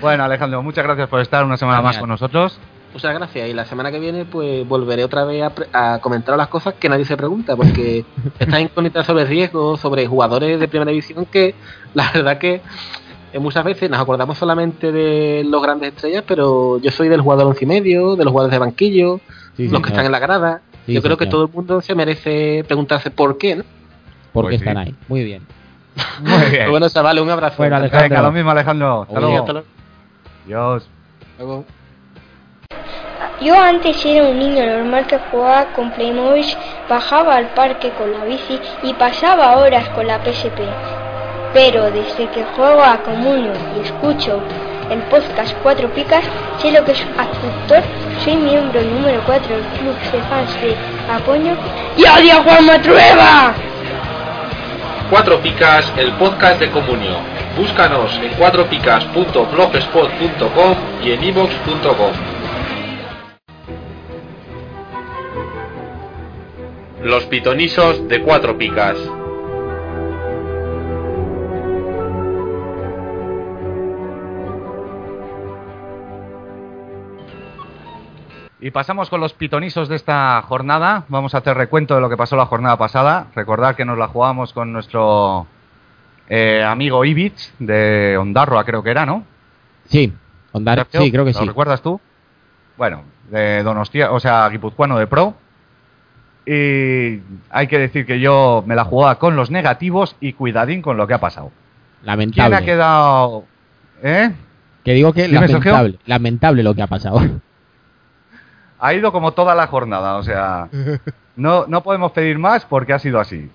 Bueno, 0.00 0.24
Alejandro, 0.24 0.62
muchas 0.62 0.84
gracias 0.84 1.08
por 1.08 1.20
estar 1.20 1.44
una 1.44 1.56
semana 1.56 1.82
más 1.82 1.98
con 1.98 2.08
nosotros. 2.08 2.58
Muchas 2.92 3.14
gracias. 3.14 3.48
Y 3.48 3.52
la 3.54 3.64
semana 3.64 3.90
que 3.90 3.98
viene, 3.98 4.24
pues 4.24 4.66
volveré 4.66 5.04
otra 5.04 5.24
vez 5.24 5.42
a, 5.72 5.94
a 5.94 5.98
comentar 5.98 6.36
las 6.36 6.48
cosas 6.48 6.74
que 6.74 6.88
nadie 6.88 7.04
se 7.04 7.16
pregunta, 7.16 7.56
porque 7.56 8.04
estas 8.38 8.60
incógnitas 8.60 9.06
sobre 9.06 9.24
riesgos, 9.24 9.80
sobre 9.80 10.06
jugadores 10.06 10.60
de 10.60 10.68
primera 10.68 10.90
división, 10.90 11.26
que 11.26 11.54
la 11.94 12.10
verdad 12.12 12.38
que 12.38 12.60
muchas 13.38 13.64
veces 13.64 13.90
nos 13.90 14.00
acordamos 14.00 14.38
solamente 14.38 14.92
de 14.92 15.44
los 15.46 15.62
grandes 15.62 15.94
estrellas, 15.94 16.24
pero 16.26 16.78
yo 16.78 16.90
soy 16.90 17.08
del 17.08 17.20
jugador 17.20 17.46
once 17.46 17.64
y 17.64 17.66
medio, 17.68 18.16
de 18.16 18.24
los 18.24 18.30
jugadores 18.32 18.52
de 18.52 18.58
banquillo, 18.58 19.20
Sí, 19.56 19.68
los 19.68 19.80
que 19.80 19.88
están 19.88 20.04
en 20.06 20.12
la 20.12 20.18
grada. 20.18 20.60
Sí, 20.84 20.92
yo 20.92 21.02
creo 21.02 21.16
que 21.16 21.26
todo 21.26 21.44
el 21.46 21.52
mundo 21.52 21.80
se 21.80 21.94
merece 21.94 22.62
preguntarse 22.66 23.10
por 23.10 23.38
qué, 23.38 23.56
¿no? 23.56 23.64
Porque 24.32 24.50
Pues 24.50 24.60
sí. 24.60 24.68
están 24.68 24.76
ahí. 24.76 24.94
Muy 25.08 25.24
bien. 25.24 25.42
Muy 26.20 26.50
bien. 26.50 26.70
Bueno, 26.70 26.88
chavales, 26.90 27.22
un 27.22 27.30
abrazo. 27.30 27.56
Bueno, 27.58 27.76
Alejandro. 27.76 28.08
Venga, 28.08 28.22
lo 28.22 28.32
mismo, 28.32 28.50
Alejandro. 28.50 29.02
Hasta 29.02 29.20
luego. 29.20 29.38
Hasta 29.38 29.52
luego. 29.54 29.66
Adiós. 30.44 30.88
Luego. 31.38 31.64
Yo 33.42 33.54
antes 33.58 34.04
era 34.04 34.28
un 34.28 34.38
niño 34.38 34.64
normal 34.66 35.06
que 35.06 35.18
jugaba 35.30 35.72
con 35.74 35.90
Playmobil, 35.92 36.44
bajaba 36.88 37.36
al 37.36 37.48
parque 37.54 37.90
con 37.90 38.12
la 38.12 38.24
bici 38.24 38.58
y 38.82 38.94
pasaba 38.94 39.56
horas 39.58 39.88
con 39.90 40.06
la 40.06 40.18
PSP. 40.22 41.05
Pero 41.56 41.90
desde 41.90 42.30
que 42.32 42.44
juego 42.54 42.82
a 42.82 42.98
Comunio 42.98 43.52
y 43.74 43.80
escucho 43.86 44.42
el 44.90 45.00
podcast 45.04 45.56
Cuatro 45.62 45.88
Picas, 45.94 46.22
sé 46.60 46.70
lo 46.70 46.84
que 46.84 46.92
es 46.92 47.00
actor, 47.16 47.82
soy 48.22 48.36
miembro 48.36 48.82
número 48.82 49.22
4 49.24 49.56
del 49.56 49.64
club 49.64 49.96
de 50.12 50.20
fans 50.28 50.54
de 50.60 50.76
Apoño 51.10 51.56
y 51.96 52.02
odio 52.02 52.34
a 52.34 52.42
Juan 52.42 52.66
Matrueva. 52.66 53.54
Cuatro 55.08 55.40
Picas, 55.40 55.90
el 55.96 56.12
podcast 56.18 56.60
de 56.60 56.70
Comunio. 56.70 57.16
Búscanos 57.56 58.20
en 58.22 58.34
cuatropicas.blogspot.com 58.34 60.74
y 61.02 61.12
en 61.12 61.24
ivox.com. 61.24 62.12
Los 67.02 67.24
pitonisos 67.24 68.06
de 68.08 68.20
Cuatro 68.20 68.58
Picas. 68.58 68.98
Y 78.66 78.72
pasamos 78.72 79.10
con 79.10 79.20
los 79.20 79.32
pitonisos 79.32 79.88
de 79.88 79.94
esta 79.94 80.42
jornada. 80.42 81.04
Vamos 81.06 81.36
a 81.36 81.38
hacer 81.38 81.56
recuento 81.56 81.94
de 81.94 82.00
lo 82.00 82.10
que 82.10 82.16
pasó 82.16 82.34
la 82.34 82.46
jornada 82.46 82.76
pasada. 82.76 83.28
Recordad 83.36 83.76
que 83.76 83.84
nos 83.84 83.96
la 83.96 84.08
jugamos 84.08 84.52
con 84.52 84.72
nuestro 84.72 85.46
eh, 86.28 86.64
amigo 86.64 87.04
Ibich 87.04 87.52
de 87.60 88.16
Ondarroa, 88.18 88.64
creo 88.64 88.82
que 88.82 88.90
era, 88.90 89.06
¿no? 89.06 89.22
Sí. 89.84 90.12
Ondar, 90.50 90.78
Sergio, 90.78 91.00
sí, 91.00 91.12
creo 91.12 91.24
que 91.24 91.32
¿lo 91.32 91.38
sí. 91.38 91.46
recuerdas 91.46 91.80
tú? 91.80 92.00
Bueno, 92.76 93.04
de 93.30 93.62
Donostia, 93.62 94.10
o 94.10 94.18
sea, 94.18 94.48
guipuzcoano 94.48 94.98
de 94.98 95.06
pro. 95.06 95.36
Y 96.44 97.20
hay 97.50 97.68
que 97.68 97.78
decir 97.78 98.04
que 98.04 98.18
yo 98.18 98.64
me 98.66 98.74
la 98.74 98.82
jugaba 98.82 99.20
con 99.20 99.36
los 99.36 99.48
negativos 99.48 100.16
y 100.18 100.32
cuidadín 100.32 100.82
con 100.82 100.96
lo 100.96 101.06
que 101.06 101.14
ha 101.14 101.20
pasado. 101.20 101.52
¿Quién 102.00 102.06
Lamentable. 102.06 102.56
ha 102.56 102.64
quedado? 102.64 103.44
¿Eh? 104.02 104.32
Que 104.82 104.92
digo 104.92 105.12
que 105.12 105.28
lamentable. 105.28 106.00
Lamentable 106.04 106.64
lo 106.64 106.74
que 106.74 106.82
ha 106.82 106.88
pasado. 106.88 107.20
Ha 108.78 108.94
ido 108.94 109.12
como 109.12 109.32
toda 109.32 109.54
la 109.54 109.66
jornada, 109.66 110.16
o 110.16 110.22
sea, 110.22 110.68
no, 111.36 111.66
no 111.66 111.82
podemos 111.82 112.12
pedir 112.12 112.38
más 112.38 112.64
porque 112.64 112.92
ha 112.92 112.98
sido 112.98 113.20
así. 113.20 113.50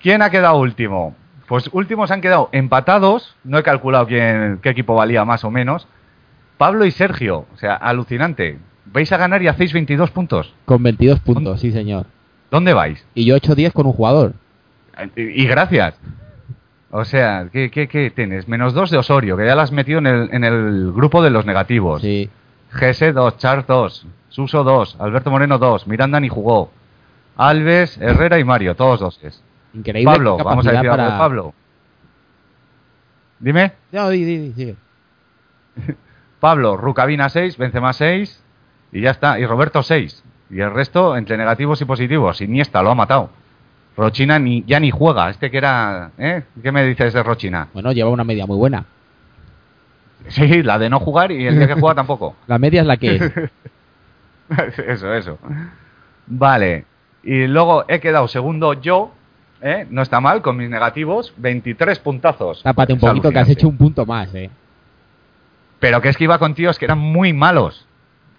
¿Quién 0.00 0.22
ha 0.22 0.30
quedado 0.30 0.58
último? 0.58 1.14
Pues 1.46 1.68
últimos 1.72 2.10
han 2.10 2.20
quedado 2.20 2.50
empatados, 2.52 3.34
no 3.42 3.58
he 3.58 3.62
calculado 3.62 4.06
quién, 4.06 4.60
qué 4.62 4.70
equipo 4.70 4.94
valía 4.94 5.24
más 5.24 5.44
o 5.44 5.50
menos. 5.50 5.88
Pablo 6.58 6.84
y 6.84 6.90
Sergio, 6.90 7.46
o 7.54 7.56
sea, 7.56 7.74
alucinante. 7.74 8.58
Vais 8.86 9.10
a 9.12 9.16
ganar 9.16 9.42
y 9.42 9.48
hacéis 9.48 9.72
22 9.72 10.10
puntos. 10.10 10.54
Con 10.64 10.82
22 10.82 11.20
puntos, 11.20 11.60
sí, 11.60 11.72
señor. 11.72 12.06
¿Dónde 12.50 12.72
vais? 12.72 13.04
Y 13.14 13.24
yo 13.24 13.34
he 13.34 13.38
hecho 13.38 13.54
10 13.54 13.72
con 13.72 13.86
un 13.86 13.92
jugador. 13.92 14.34
Y, 15.16 15.42
y 15.42 15.46
gracias. 15.46 15.94
O 16.90 17.04
sea, 17.04 17.48
¿qué, 17.52 17.70
qué, 17.70 17.86
qué 17.86 18.10
tienes? 18.10 18.48
Menos 18.48 18.72
dos 18.72 18.90
de 18.90 18.96
Osorio, 18.98 19.36
que 19.36 19.44
ya 19.46 19.54
lo 19.54 19.60
has 19.60 19.72
metido 19.72 19.98
en 19.98 20.06
el, 20.06 20.30
en 20.32 20.44
el 20.44 20.92
grupo 20.92 21.22
de 21.22 21.30
los 21.30 21.44
negativos. 21.44 22.00
Sí. 22.00 22.30
GS 22.72 23.14
2, 23.14 23.36
Char 23.38 23.66
2, 23.66 24.06
Suso 24.28 24.62
2, 24.64 24.96
Alberto 25.00 25.30
Moreno 25.30 25.58
2, 25.58 25.86
Miranda 25.86 26.20
ni 26.20 26.28
jugó. 26.28 26.70
Alves, 27.36 27.98
Herrera 27.98 28.38
y 28.38 28.44
Mario, 28.44 28.74
todos 28.74 29.00
doses. 29.00 29.42
Increíble. 29.74 30.12
Pablo, 30.12 30.36
vamos 30.38 30.66
a 30.66 30.70
decir 30.72 30.88
algo 30.88 31.02
de 31.02 31.08
para- 31.08 31.18
Pablo. 31.18 31.54
Dime. 33.38 33.72
No, 33.92 34.08
di, 34.10 34.24
di, 34.24 34.38
di, 34.38 34.52
sigue. 34.52 34.76
Pablo, 36.40 36.76
Rucabina 36.76 37.28
6, 37.28 37.56
Benzema 37.56 37.92
6 37.92 38.42
y 38.92 39.00
ya 39.02 39.10
está. 39.10 39.38
Y 39.38 39.46
Roberto 39.46 39.82
6. 39.82 40.24
Y 40.50 40.60
el 40.60 40.72
resto 40.72 41.16
entre 41.16 41.36
negativos 41.36 41.80
y 41.80 41.84
positivos. 41.84 42.40
Iniesta 42.40 42.82
lo 42.82 42.90
ha 42.90 42.94
matado. 42.94 43.30
Rochina 43.96 44.38
ni, 44.38 44.64
ya 44.64 44.80
ni 44.80 44.90
juega. 44.90 45.30
Este 45.30 45.50
que 45.50 45.58
era... 45.58 46.10
¿eh? 46.18 46.42
¿Qué 46.62 46.72
me 46.72 46.84
dices 46.84 47.12
de 47.12 47.22
Rochina? 47.22 47.68
Bueno, 47.72 47.92
lleva 47.92 48.10
una 48.10 48.24
media 48.24 48.46
muy 48.46 48.56
buena. 48.56 48.84
Sí, 50.28 50.62
la 50.62 50.78
de 50.78 50.90
no 50.90 50.98
jugar 51.00 51.30
y 51.32 51.46
el 51.46 51.56
día 51.58 51.66
que 51.68 51.74
juega 51.74 51.94
tampoco. 51.96 52.36
La 52.46 52.58
media 52.58 52.80
es 52.80 52.86
la 52.86 52.96
que 52.96 53.16
es. 53.16 53.32
eso, 54.86 55.12
eso. 55.14 55.38
Vale. 56.26 56.84
Y 57.22 57.46
luego 57.46 57.84
he 57.88 58.00
quedado 58.00 58.28
segundo 58.28 58.74
yo. 58.74 59.12
¿eh? 59.60 59.86
No 59.90 60.02
está 60.02 60.20
mal 60.20 60.42
con 60.42 60.56
mis 60.56 60.70
negativos. 60.70 61.32
23 61.36 61.98
puntazos. 61.98 62.62
Tápate 62.62 62.92
un 62.92 62.98
Es 62.98 63.04
poquito 63.04 63.30
que 63.30 63.38
has 63.38 63.48
hecho 63.48 63.68
un 63.68 63.76
punto 63.76 64.06
más, 64.06 64.34
eh. 64.34 64.50
Pero 65.80 66.00
que 66.00 66.08
es 66.08 66.16
que 66.16 66.24
iba 66.24 66.38
con 66.38 66.54
tíos 66.54 66.78
que 66.78 66.84
eran 66.86 66.98
muy 66.98 67.32
malos. 67.32 67.86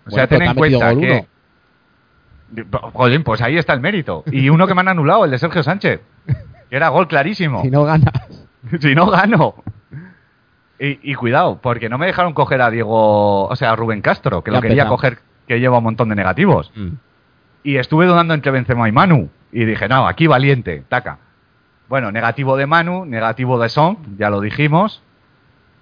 O 0.06 0.12
sea, 0.12 0.26
Bueno, 0.28 0.40
ten 0.40 0.50
en 0.50 0.56
cuenta 0.56 0.96
que... 0.96 1.26
Joder, 2.94 3.24
pues 3.24 3.42
ahí 3.42 3.58
está 3.58 3.74
el 3.74 3.80
mérito. 3.80 4.24
Y 4.32 4.50
uno 4.50 4.66
que 4.68 4.74
me 4.74 4.82
han 4.82 4.88
anulado, 4.88 5.24
el 5.26 5.32
de 5.32 5.38
Sergio 5.38 5.62
Sánchez. 5.62 6.02
Que 6.70 6.76
era 6.76 6.90
gol 6.90 7.08
clarísimo. 7.08 7.62
Si 7.64 7.70
no 7.70 7.84
ganas. 7.84 8.14
si 8.80 8.96
no 8.96 9.08
gano. 9.08 9.56
Y, 10.80 11.12
y 11.12 11.16
cuidado, 11.16 11.60
porque 11.62 11.90
no 11.90 11.98
me 11.98 12.06
dejaron 12.08 12.34
coger 12.34 12.62
a 12.62 12.70
Diego, 12.72 13.46
o 13.48 13.56
sea, 13.56 13.72
a 13.72 13.76
Rubén 13.76 14.02
Castro, 14.02 14.44
que 14.44 14.52
Ya 14.52 14.56
lo 14.58 14.62
quería 14.62 14.84
empezamos. 14.84 14.98
coger, 15.02 15.20
que 15.50 15.60
lleva 15.60 15.80
un 15.80 15.84
montón 15.84 16.10
de 16.10 16.16
negativos. 16.16 16.72
Mm. 16.76 16.90
Y 17.64 17.78
estuve 17.78 18.06
dudando 18.06 18.36
entre 18.36 18.52
Benzema 18.52 18.88
y 18.88 18.92
Manu. 18.92 19.30
Y 19.52 19.66
dije, 19.66 19.90
no, 19.90 20.08
aquí 20.08 20.28
valiente, 20.28 20.84
taca. 20.88 21.18
Bueno, 21.90 22.12
negativo 22.12 22.56
de 22.56 22.68
Manu, 22.68 23.04
negativo 23.04 23.60
de 23.60 23.68
Son, 23.68 23.98
ya 24.20 24.30
lo 24.30 24.42
dijimos. 24.42 25.02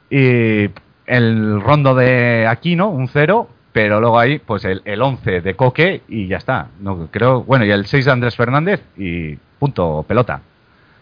Y 0.09 0.69
el 1.05 1.61
rondo 1.61 1.95
de 1.95 2.47
Aquino, 2.47 2.87
un 2.87 3.09
0. 3.09 3.49
Pero 3.73 3.99
luego 3.99 4.17
ahí, 4.17 4.39
pues 4.39 4.63
el, 4.63 4.81
el 4.85 5.01
11 5.01 5.41
de 5.41 5.55
Coque 5.57 6.01
y 6.07 6.27
ya 6.27 6.37
está. 6.37 6.69
No, 6.79 7.09
creo, 7.11 7.43
bueno, 7.43 7.65
y 7.65 7.71
el 7.71 7.85
6 7.85 8.05
de 8.05 8.11
Andrés 8.11 8.37
Fernández 8.37 8.81
y 8.95 9.35
punto, 9.59 10.05
pelota. 10.07 10.39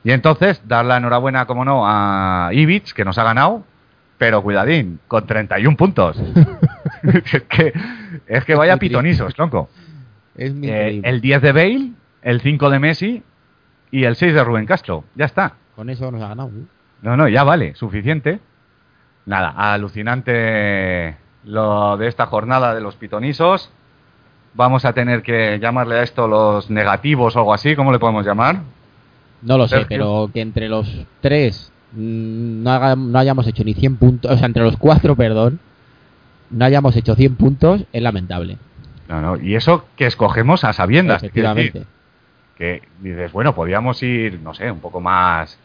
Y 0.04 0.12
entonces, 0.12 0.60
dar 0.68 0.86
la 0.86 0.98
enhorabuena, 0.98 1.46
como 1.46 1.64
no, 1.64 1.84
a 1.86 2.50
Ibic, 2.52 2.94
que 2.94 3.06
nos 3.06 3.20
ha 3.20 3.24
ganado. 3.24 3.64
Pero 4.18 4.42
cuidadín, 4.42 5.00
con 5.08 5.28
31 5.28 5.78
puntos. 5.78 6.18
es, 7.04 7.44
que, 7.50 7.74
es 8.28 8.46
que 8.46 8.56
vaya. 8.56 8.74
Es 10.38 10.54
muy 10.54 10.70
Eh, 10.70 11.02
el 11.04 11.22
10 11.22 11.42
de 11.42 11.52
Bale, 11.52 11.92
el 12.22 12.42
5 12.42 12.70
de 12.70 12.80
Messi 12.80 13.24
y 13.92 14.04
el 14.04 14.16
6 14.16 14.34
de 14.34 14.44
Rubén 14.44 14.66
Castro. 14.66 15.04
Ya 15.16 15.26
está. 15.26 15.54
Con 15.76 15.90
eso 15.90 16.12
nos 16.12 16.22
ha 16.22 16.30
ganado. 16.30 16.50
¿eh? 16.50 16.64
No, 17.02 17.16
no, 17.18 17.28
ya 17.28 17.44
vale, 17.44 17.76
suficiente. 17.76 18.40
Nada, 19.26 19.50
alucinante 19.74 21.16
lo 21.46 21.98
de 21.98 22.08
esta 22.08 22.26
jornada 22.26 22.74
de 22.76 22.82
los 22.82 22.96
pitonisos. 22.96 23.72
Vamos 24.54 24.86
a 24.86 24.94
tener 24.94 25.22
que 25.22 25.60
llamarle 25.60 25.96
a 26.00 26.04
esto 26.04 26.28
los 26.28 26.70
negativos 26.70 27.36
o 27.36 27.40
algo 27.40 27.54
así, 27.54 27.76
¿cómo 27.76 27.92
le 27.92 28.00
podemos 28.00 28.26
llamar? 28.26 28.60
No 29.42 29.58
lo 29.58 29.68
sé, 29.68 29.76
Sergio. 29.78 29.88
pero 29.90 30.30
que 30.34 30.42
entre 30.42 30.70
los 30.70 31.06
tres 31.22 31.72
mm, 31.92 32.64
no, 32.64 32.72
haga- 32.72 32.96
no 32.96 33.20
hayamos 33.20 33.46
hecho 33.48 33.64
ni 33.64 33.74
100 33.74 33.98
puntos, 33.98 34.32
o 34.32 34.38
sea, 34.38 34.48
entre 34.48 34.64
los 34.64 34.78
cuatro, 34.78 35.16
perdón, 35.16 35.60
no 36.50 36.66
hayamos 36.66 36.96
hecho 36.96 37.16
100 37.16 37.36
puntos, 37.36 37.86
es 37.92 38.02
lamentable. 38.02 38.58
No, 39.08 39.22
no, 39.22 39.38
y 39.38 39.56
eso 39.56 39.86
que 39.96 40.06
escogemos 40.08 40.64
a 40.64 40.74
sabiendas. 40.74 41.22
decir, 41.22 41.30
Efectivamente. 41.30 41.86
que 42.58 42.82
dices, 43.00 43.32
bueno, 43.32 43.54
podríamos 43.54 44.02
ir, 44.04 44.40
no 44.42 44.54
sé, 44.54 44.72
un 44.72 44.80
poco 44.80 45.00
más. 45.00 45.58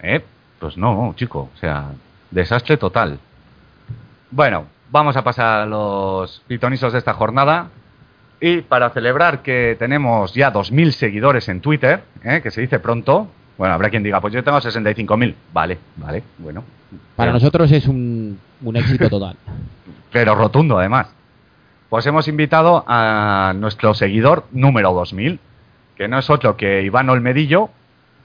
¿Eh? 0.00 0.24
Pues 0.58 0.76
no, 0.76 1.12
chico, 1.16 1.50
o 1.54 1.58
sea, 1.58 1.90
desastre 2.30 2.76
total. 2.76 3.18
Bueno, 4.30 4.66
vamos 4.90 5.16
a 5.16 5.24
pasar 5.24 5.62
a 5.62 5.66
los 5.66 6.42
pitonisos 6.46 6.92
de 6.92 6.98
esta 6.98 7.14
jornada. 7.14 7.68
Y 8.40 8.60
para 8.62 8.90
celebrar 8.90 9.42
que 9.42 9.74
tenemos 9.78 10.32
ya 10.32 10.52
2.000 10.52 10.92
seguidores 10.92 11.48
en 11.48 11.60
Twitter, 11.60 12.04
¿eh? 12.22 12.40
que 12.40 12.52
se 12.52 12.60
dice 12.60 12.78
pronto, 12.78 13.28
bueno, 13.58 13.74
habrá 13.74 13.90
quien 13.90 14.02
diga, 14.02 14.20
pues 14.20 14.32
yo 14.32 14.42
tengo 14.42 14.58
65.000. 14.58 15.34
Vale, 15.52 15.78
vale, 15.96 16.22
bueno. 16.38 16.64
Para 17.16 17.32
nosotros 17.32 17.70
es 17.72 17.86
un, 17.86 18.38
un 18.62 18.76
éxito 18.76 19.10
total. 19.10 19.36
pero 20.12 20.34
rotundo 20.34 20.78
además. 20.78 21.08
Pues 21.88 22.06
hemos 22.06 22.28
invitado 22.28 22.84
a 22.86 23.54
nuestro 23.56 23.94
seguidor 23.94 24.44
número 24.52 24.92
2000, 24.92 25.40
que 25.96 26.06
no 26.06 26.18
es 26.18 26.28
otro 26.28 26.56
que 26.56 26.82
Iván 26.82 27.08
Olmedillo. 27.08 27.70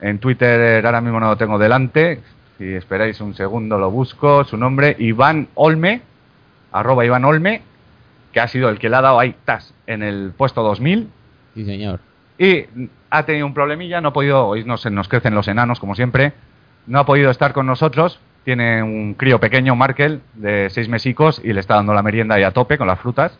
En 0.02 0.20
Twitter 0.20 0.86
ahora 0.86 1.02
mismo 1.02 1.20
no 1.20 1.30
lo 1.30 1.38
tengo 1.38 1.58
delante. 1.58 2.22
Si 2.58 2.66
esperáis 2.66 3.22
un 3.22 3.34
segundo 3.36 3.78
lo 3.78 3.90
busco. 3.90 4.44
Su 4.44 4.58
nombre, 4.58 4.96
Iván 5.00 5.48
Olme, 5.56 6.02
arroba 6.74 7.06
Iván 7.06 7.24
Olme, 7.24 7.62
que 8.34 8.42
ha 8.42 8.48
sido 8.50 8.70
el 8.70 8.80
que 8.80 8.90
le 8.90 8.98
ha 8.98 9.02
dado 9.02 9.20
ahí 9.20 9.34
tas 9.46 9.74
en 9.88 10.04
el 10.04 10.34
puesto 10.36 10.62
2000. 10.62 11.08
Sí, 11.54 11.66
señor. 11.66 12.02
Y 12.38 12.66
ha 13.16 13.26
tenido 13.26 13.46
un 13.46 13.54
problemilla, 13.54 14.02
no 14.02 14.10
ha 14.10 14.14
podido, 14.14 14.48
hoy 14.48 14.64
nos, 14.66 14.86
nos 14.92 15.08
crecen 15.08 15.36
los 15.36 15.48
enanos 15.48 15.80
como 15.80 15.96
siempre, 15.96 16.34
no 16.88 17.00
ha 17.00 17.06
podido 17.06 17.30
estar 17.32 17.54
con 17.54 17.66
nosotros. 17.66 18.20
Tiene 18.44 18.84
un 18.84 19.14
crío 19.14 19.40
pequeño, 19.40 19.76
Markel, 19.76 20.22
de 20.34 20.70
seis 20.70 20.90
mesicos, 20.90 21.40
y 21.44 21.54
le 21.54 21.60
está 21.62 21.76
dando 21.76 21.94
la 21.94 22.02
merienda 22.04 22.36
ahí 22.36 22.44
a 22.44 22.52
tope 22.52 22.78
con 22.78 22.88
las 22.88 23.00
frutas. 23.00 23.38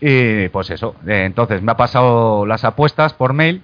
Y 0.00 0.48
pues 0.50 0.70
eso, 0.70 0.94
eh, 1.06 1.24
entonces 1.24 1.62
me 1.62 1.72
ha 1.72 1.76
pasado 1.76 2.44
las 2.46 2.64
apuestas 2.64 3.14
por 3.14 3.32
mail 3.32 3.62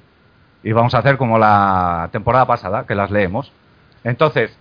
y 0.63 0.73
vamos 0.73 0.95
a 0.95 0.99
hacer 0.99 1.17
como 1.19 1.39
la 1.39 2.09
temporada 2.13 2.47
pasada, 2.47 2.87
que 2.87 2.95
las 2.95 3.11
leemos. 3.11 3.53
Entonces, 4.05 4.57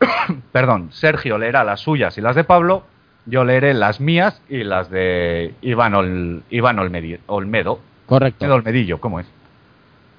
perdón, 0.52 0.88
Sergio 0.92 1.38
leerá 1.38 1.64
las 1.64 1.80
suyas 1.80 2.18
y 2.18 2.20
las 2.20 2.34
de 2.36 2.44
Pablo, 2.44 2.84
yo 3.26 3.44
leeré 3.44 3.74
las 3.74 4.00
mías 4.00 4.40
y 4.48 4.64
las 4.64 4.90
de 4.90 5.54
Iván, 5.62 5.94
Ol- 5.94 6.42
Iván 6.50 6.76
Olmedi- 6.78 7.20
Olmedo. 7.26 7.78
Correcto. 8.06 8.52
Olmedillo, 8.52 9.00
¿cómo 9.00 9.20
es? 9.20 9.26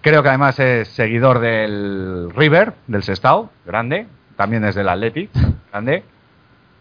Creo 0.05 0.21
que 0.21 0.29
además 0.29 0.59
es 0.59 0.89
seguidor 0.89 1.39
del 1.39 2.29
River, 2.35 2.73
del 2.85 3.01
Sestao, 3.01 3.49
grande, 3.65 4.05
también 4.35 4.63
es 4.63 4.75
del 4.75 4.87
Athletic, 4.87 5.31
grande. 5.71 6.03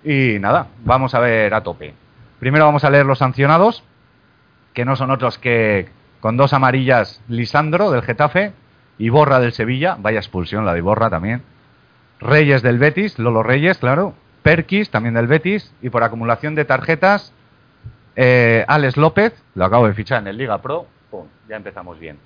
Y 0.04 0.38
nada, 0.40 0.66
vamos 0.84 1.14
a 1.14 1.20
ver 1.20 1.54
a 1.54 1.62
tope. 1.62 1.94
Primero 2.38 2.66
vamos 2.66 2.84
a 2.84 2.90
leer 2.90 3.06
los 3.06 3.20
sancionados, 3.20 3.82
que 4.74 4.84
no 4.84 4.94
son 4.94 5.10
otros 5.10 5.38
que 5.38 5.88
con 6.20 6.36
dos 6.36 6.52
amarillas 6.52 7.22
Lisandro 7.26 7.90
del 7.90 8.02
Getafe 8.02 8.52
y 8.98 9.08
Borra 9.08 9.40
del 9.40 9.54
Sevilla, 9.54 9.96
vaya 9.98 10.18
expulsión 10.18 10.66
la 10.66 10.74
de 10.74 10.82
Borra 10.82 11.08
también. 11.08 11.40
Reyes 12.20 12.60
del 12.60 12.78
Betis, 12.78 13.18
Lolo 13.18 13.42
Reyes, 13.42 13.78
claro. 13.78 14.12
Perkis, 14.42 14.90
también 14.90 15.14
del 15.14 15.28
Betis. 15.28 15.72
Y 15.80 15.88
por 15.88 16.02
acumulación 16.02 16.54
de 16.54 16.66
tarjetas, 16.66 17.32
eh, 18.16 18.66
Alex 18.68 18.98
López, 18.98 19.32
lo 19.54 19.64
acabo 19.64 19.86
de 19.86 19.94
fichar 19.94 20.20
en 20.20 20.28
el 20.28 20.36
Liga 20.36 20.60
Pro. 20.60 20.86
Pum, 21.10 21.24
ya 21.48 21.56
empezamos 21.56 21.98
bien. 21.98 22.18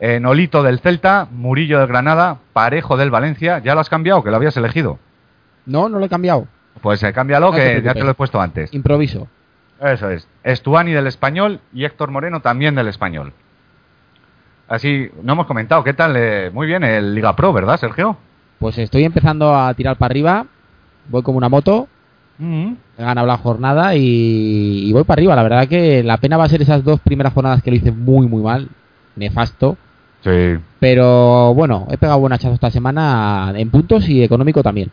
Eh, 0.00 0.18
Nolito 0.18 0.62
del 0.62 0.80
Celta, 0.80 1.28
Murillo 1.30 1.78
del 1.78 1.86
Granada, 1.86 2.38
Parejo 2.54 2.96
del 2.96 3.10
Valencia. 3.10 3.58
¿Ya 3.58 3.74
lo 3.74 3.80
has 3.80 3.90
cambiado? 3.90 4.24
Que 4.24 4.30
lo 4.30 4.36
habías 4.36 4.56
elegido. 4.56 4.98
No, 5.66 5.88
no 5.90 5.98
lo 5.98 6.06
he 6.06 6.08
cambiado. 6.08 6.48
Pues 6.80 7.02
eh, 7.02 7.12
cámbialo, 7.12 7.50
No 7.50 7.56
te 7.56 7.76
que 7.76 7.82
ya 7.82 7.92
te 7.92 8.02
lo 8.02 8.10
he 8.10 8.14
puesto 8.14 8.40
antes. 8.40 8.72
Improviso. 8.72 9.28
Eso 9.78 10.10
es. 10.10 10.26
Estuani 10.42 10.92
del 10.92 11.06
Español 11.06 11.60
y 11.74 11.84
Héctor 11.84 12.10
Moreno 12.10 12.40
también 12.40 12.74
del 12.74 12.88
Español. 12.88 13.32
Así, 14.68 15.10
no 15.22 15.34
hemos 15.34 15.46
comentado. 15.46 15.84
¿Qué 15.84 15.92
tal? 15.92 16.14
eh, 16.16 16.50
muy 16.52 16.66
bien 16.66 16.82
el 16.84 17.14
Liga 17.14 17.34
Pro, 17.36 17.52
¿verdad, 17.52 17.76
Sergio? 17.78 18.16
Pues 18.58 18.78
estoy 18.78 19.04
empezando 19.04 19.54
a 19.54 19.74
tirar 19.74 19.96
para 19.96 20.12
arriba. 20.12 20.46
Voy 21.08 21.22
como 21.22 21.38
una 21.38 21.48
moto. 21.48 21.88
Mm. 22.38 22.72
He 22.96 23.02
ganado 23.02 23.26
la 23.26 23.36
jornada 23.36 23.94
y, 23.96 24.84
y 24.88 24.92
voy 24.92 25.04
para 25.04 25.18
arriba. 25.18 25.36
La 25.36 25.42
verdad 25.42 25.68
que 25.68 26.02
la 26.02 26.16
pena 26.18 26.36
va 26.38 26.44
a 26.44 26.48
ser 26.48 26.62
esas 26.62 26.84
dos 26.84 27.00
primeras 27.00 27.34
jornadas 27.34 27.62
que 27.62 27.70
lo 27.70 27.76
hice 27.76 27.90
muy, 27.90 28.26
muy 28.26 28.42
mal. 28.42 28.68
Nefasto. 29.16 29.76
Sí. 30.22 30.58
Pero 30.78 31.54
bueno, 31.54 31.86
he 31.90 31.96
pegado 31.98 32.18
buen 32.20 32.32
hachazo 32.32 32.54
esta 32.54 32.70
semana 32.70 33.52
en 33.54 33.70
puntos 33.70 34.08
y 34.08 34.22
económico 34.22 34.62
también. 34.62 34.90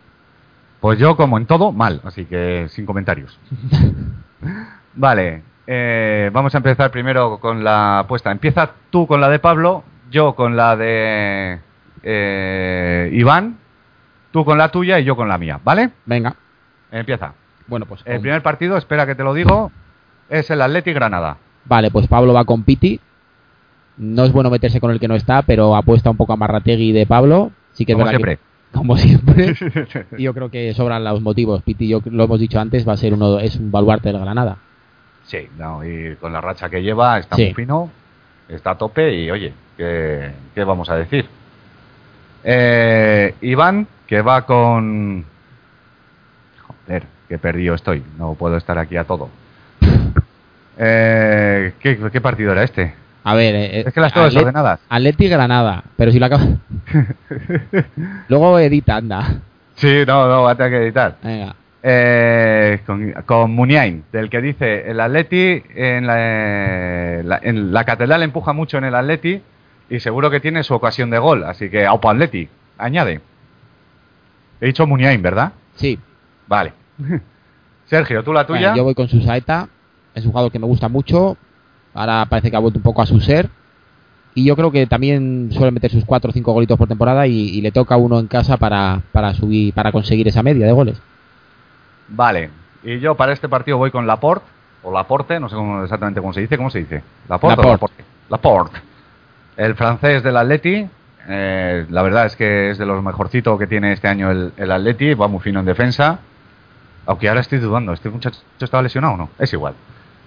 Pues 0.80 1.00
yo, 1.00 1.18
como 1.18 1.38
en 1.38 1.46
todo, 1.46 1.72
mal. 1.72 2.02
Así 2.04 2.26
que 2.26 2.68
sin 2.70 2.86
comentarios. 2.86 3.38
vale. 4.94 5.42
eh, 5.66 6.30
vamos 6.32 6.54
a 6.54 6.60
empezar 6.60 6.92
primero 6.92 7.40
con 7.40 7.64
la 7.64 8.00
apuesta. 8.00 8.32
Empieza 8.32 8.72
tú 8.90 9.08
con 9.08 9.20
la 9.20 9.30
de 9.30 9.40
Pablo, 9.40 9.84
yo 10.10 10.36
con 10.36 10.56
la 10.56 10.76
de 10.78 11.60
eh, 12.04 13.10
Iván, 13.14 13.58
tú 14.32 14.46
con 14.46 14.58
la 14.58 14.70
tuya 14.70 15.00
y 15.00 15.04
yo 15.04 15.16
con 15.16 15.28
la 15.28 15.38
mía. 15.38 15.60
¿Vale? 15.64 15.92
Venga. 16.06 16.36
Empieza. 16.92 17.34
Bueno, 17.68 17.86
pues. 17.86 18.02
El 18.06 18.22
primer 18.22 18.42
partido, 18.42 18.78
espera 18.78 19.06
que 19.06 19.16
te 19.16 19.24
lo 19.24 19.34
digo, 19.34 19.72
es 20.30 20.50
el 20.50 20.62
Atleti 20.62 20.94
Granada. 20.94 21.38
Vale, 21.66 21.92
pues 21.92 22.08
Pablo 22.08 22.34
va 22.34 22.46
con 22.46 22.64
Piti. 22.64 23.00
No 23.98 24.24
es 24.26 24.32
bueno 24.32 24.50
meterse 24.50 24.80
con 24.80 24.92
el 24.92 25.00
que 25.00 25.08
no 25.08 25.16
está, 25.16 25.42
pero 25.42 25.76
apuesta 25.76 26.10
un 26.10 26.18
poco 26.18 26.34
a 26.34 26.38
Marrategui 26.38 26.92
de 26.92 27.06
Pablo. 27.06 27.52
Sí 27.74 27.86
que 27.86 27.94
es 27.94 27.96
Como 27.96 28.06
que- 28.06 28.12
siempre. 28.12 28.40
como 28.74 28.98
siempre. 28.98 29.56
Y 30.18 30.24
yo 30.24 30.34
creo 30.34 30.50
que 30.50 30.74
sobran 30.74 31.04
los 31.04 31.22
motivos. 31.22 31.64
Piti, 31.64 31.88
yo 31.88 32.02
lo 32.06 32.24
hemos 32.26 32.40
dicho 32.40 32.60
antes, 32.60 32.88
va 32.88 32.94
a 32.94 32.98
ser 32.98 33.14
uno, 33.14 33.40
es 33.40 33.56
un 33.56 33.72
baluarte 33.72 34.10
del 34.12 34.20
Granada. 34.22 34.58
Sí, 35.26 35.48
no, 35.58 35.84
y 35.84 36.16
con 36.16 36.32
la 36.32 36.42
racha 36.42 36.70
que 36.70 36.82
lleva 36.82 37.18
está 37.20 37.36
Sí. 37.36 37.46
muy 37.46 37.54
fino, 37.54 37.90
está 38.48 38.72
a 38.72 38.78
tope 38.78 39.14
y 39.14 39.30
oye, 39.32 39.52
¿qué, 39.76 40.32
qué 40.56 40.64
vamos 40.64 40.90
a 40.90 40.96
decir? 40.96 41.26
Eh, 42.44 43.34
Iván, 43.42 43.88
que 44.06 44.22
va 44.22 44.46
con... 44.46 45.26
Joder, 46.86 47.04
qué 47.28 47.38
perdido 47.38 47.76
estoy, 47.76 48.04
no 48.18 48.36
puedo 48.36 48.56
estar 48.58 48.78
aquí 48.78 48.96
a 48.98 49.04
todo. 49.06 49.30
Eh, 50.80 51.74
¿qué, 51.80 51.98
qué 52.12 52.22
partido 52.22 52.52
era 52.52 52.62
este? 52.64 52.94
A 53.30 53.36
ver, 53.36 53.56
eh, 53.56 53.80
Es 53.88 53.94
que 53.94 54.00
las 54.00 54.14
tengo 54.14 54.28
Atlet- 54.28 54.34
desordenadas. 54.36 54.80
Atleti 54.88 55.28
Granada, 55.28 55.84
pero 55.98 56.12
si 56.12 56.20
lo 56.20 56.26
acabas. 56.28 56.48
Luego 58.30 58.60
edita, 58.60 58.96
anda. 58.96 59.42
Sí, 59.76 60.04
no, 60.08 60.28
no, 60.28 60.44
va 60.44 60.52
a 60.52 60.56
tener 60.56 60.72
que 60.72 60.78
editar. 60.86 61.18
Venga. 61.24 61.56
Eh, 61.84 62.80
con, 62.86 63.12
con 63.26 63.52
Muniain, 63.52 64.04
del 64.12 64.30
que 64.30 64.42
dice 64.42 64.90
el 64.90 65.00
Atleti 65.00 65.62
en 65.76 66.08
la, 66.08 67.22
la- 67.24 67.40
en 67.44 67.72
la 67.72 67.84
catedral 67.84 68.24
empuja 68.24 68.52
mucho 68.54 68.78
en 68.78 68.86
el 68.86 68.96
Atleti 68.96 69.42
y 69.90 70.00
seguro 70.00 70.30
que 70.30 70.40
tiene 70.40 70.64
su 70.64 70.74
ocasión 70.74 71.10
de 71.10 71.18
gol, 71.20 71.44
así 71.44 71.70
que 71.70 71.86
Aupa 71.86 72.12
Atleti, 72.12 72.50
añade. 72.78 73.22
He 74.60 74.66
dicho 74.68 74.88
Muniain, 74.88 75.22
¿verdad? 75.22 75.52
Sí, 75.76 76.00
Vale. 76.48 76.74
Sergio, 77.86 78.24
tú 78.24 78.34
la 78.34 78.46
tuya. 78.48 78.60
Bueno, 78.60 78.76
yo 78.78 78.84
voy 78.84 78.96
con 78.96 79.08
su 79.08 79.22
saeta. 79.22 79.68
Es 80.16 80.26
un 80.26 80.32
jugador 80.32 80.52
que 80.52 80.60
me 80.60 80.66
gusta 80.66 80.90
mucho. 80.90 81.38
Ahora 81.98 82.26
parece 82.28 82.50
que 82.52 82.56
ha 82.56 82.60
vuelto 82.60 82.80
un 82.80 82.84
poco 82.84 83.02
a 83.02 83.06
su 83.06 83.20
ser. 83.20 83.50
Y 84.36 84.46
yo 84.46 84.56
creo 84.56 84.72
que 84.72 84.86
también 84.86 85.50
suele 85.52 85.72
meter 85.72 85.90
sus 85.92 86.06
4 86.06 86.30
o 86.30 86.34
5 86.34 86.54
golitos 86.54 86.78
por 86.78 86.88
temporada 86.88 87.26
y, 87.26 87.34
y 87.50 87.62
le 87.62 87.72
toca 87.72 87.98
uno 87.98 88.20
en 88.20 88.28
casa 88.28 88.58
para, 88.58 89.02
para 89.12 89.34
subir, 89.34 89.74
para 89.74 89.92
conseguir 89.92 90.28
esa 90.28 90.44
media 90.44 90.66
de 90.68 90.72
goles. 90.74 91.02
Vale. 92.10 92.50
Y 92.84 93.00
yo 93.00 93.16
para 93.16 93.34
este 93.34 93.50
partido 93.50 93.78
voy 93.78 93.90
con 93.92 94.06
Laporte, 94.06 94.46
o 94.84 94.92
Laporte, 94.94 95.40
no 95.40 95.50
sé 95.50 95.56
cómo- 95.56 95.84
exactamente 95.84 96.22
cómo 96.22 96.34
se 96.34 96.42
dice. 96.42 96.56
¿Cómo 96.58 96.70
se 96.70 96.80
dice? 96.80 97.02
Laporte. 97.28 97.60
o 97.62 97.72
Laporte. 97.72 98.04
Laporte. 98.30 98.74
Laporte. 98.78 98.80
El 99.58 99.76
francés 99.76 100.22
del 100.24 100.38
Atleti. 100.38 100.88
eh, 101.30 101.86
la 101.90 102.02
verdad 102.04 102.28
es 102.28 102.36
que 102.36 102.70
es 102.70 102.78
de 102.78 102.86
los 102.86 103.04
mejorcitos 103.04 103.58
que 103.58 103.66
tiene 103.68 103.92
este 103.94 104.08
año 104.08 104.30
el, 104.30 104.54
el 104.56 104.72
Atleti. 104.72 105.16
Va 105.16 105.28
muy 105.28 105.40
fino 105.40 105.60
en 105.62 105.66
defensa. 105.66 106.20
Aunque 107.08 107.28
ahora 107.28 107.42
estoy 107.42 107.58
dudando. 107.60 107.92
¿Este 107.94 108.10
muchacho 108.10 108.40
estaba 108.60 108.84
lesionado 108.84 109.16
o 109.16 109.18
no? 109.18 109.30
Es 109.40 109.52
igual. 109.52 109.74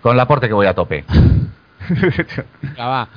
Con 0.03 0.16
Laporte 0.16 0.49
que 0.49 0.55
voy 0.55 0.66
a 0.66 0.75
tope. 0.75 1.05
Venga, 1.89 2.87
va. 2.87 3.09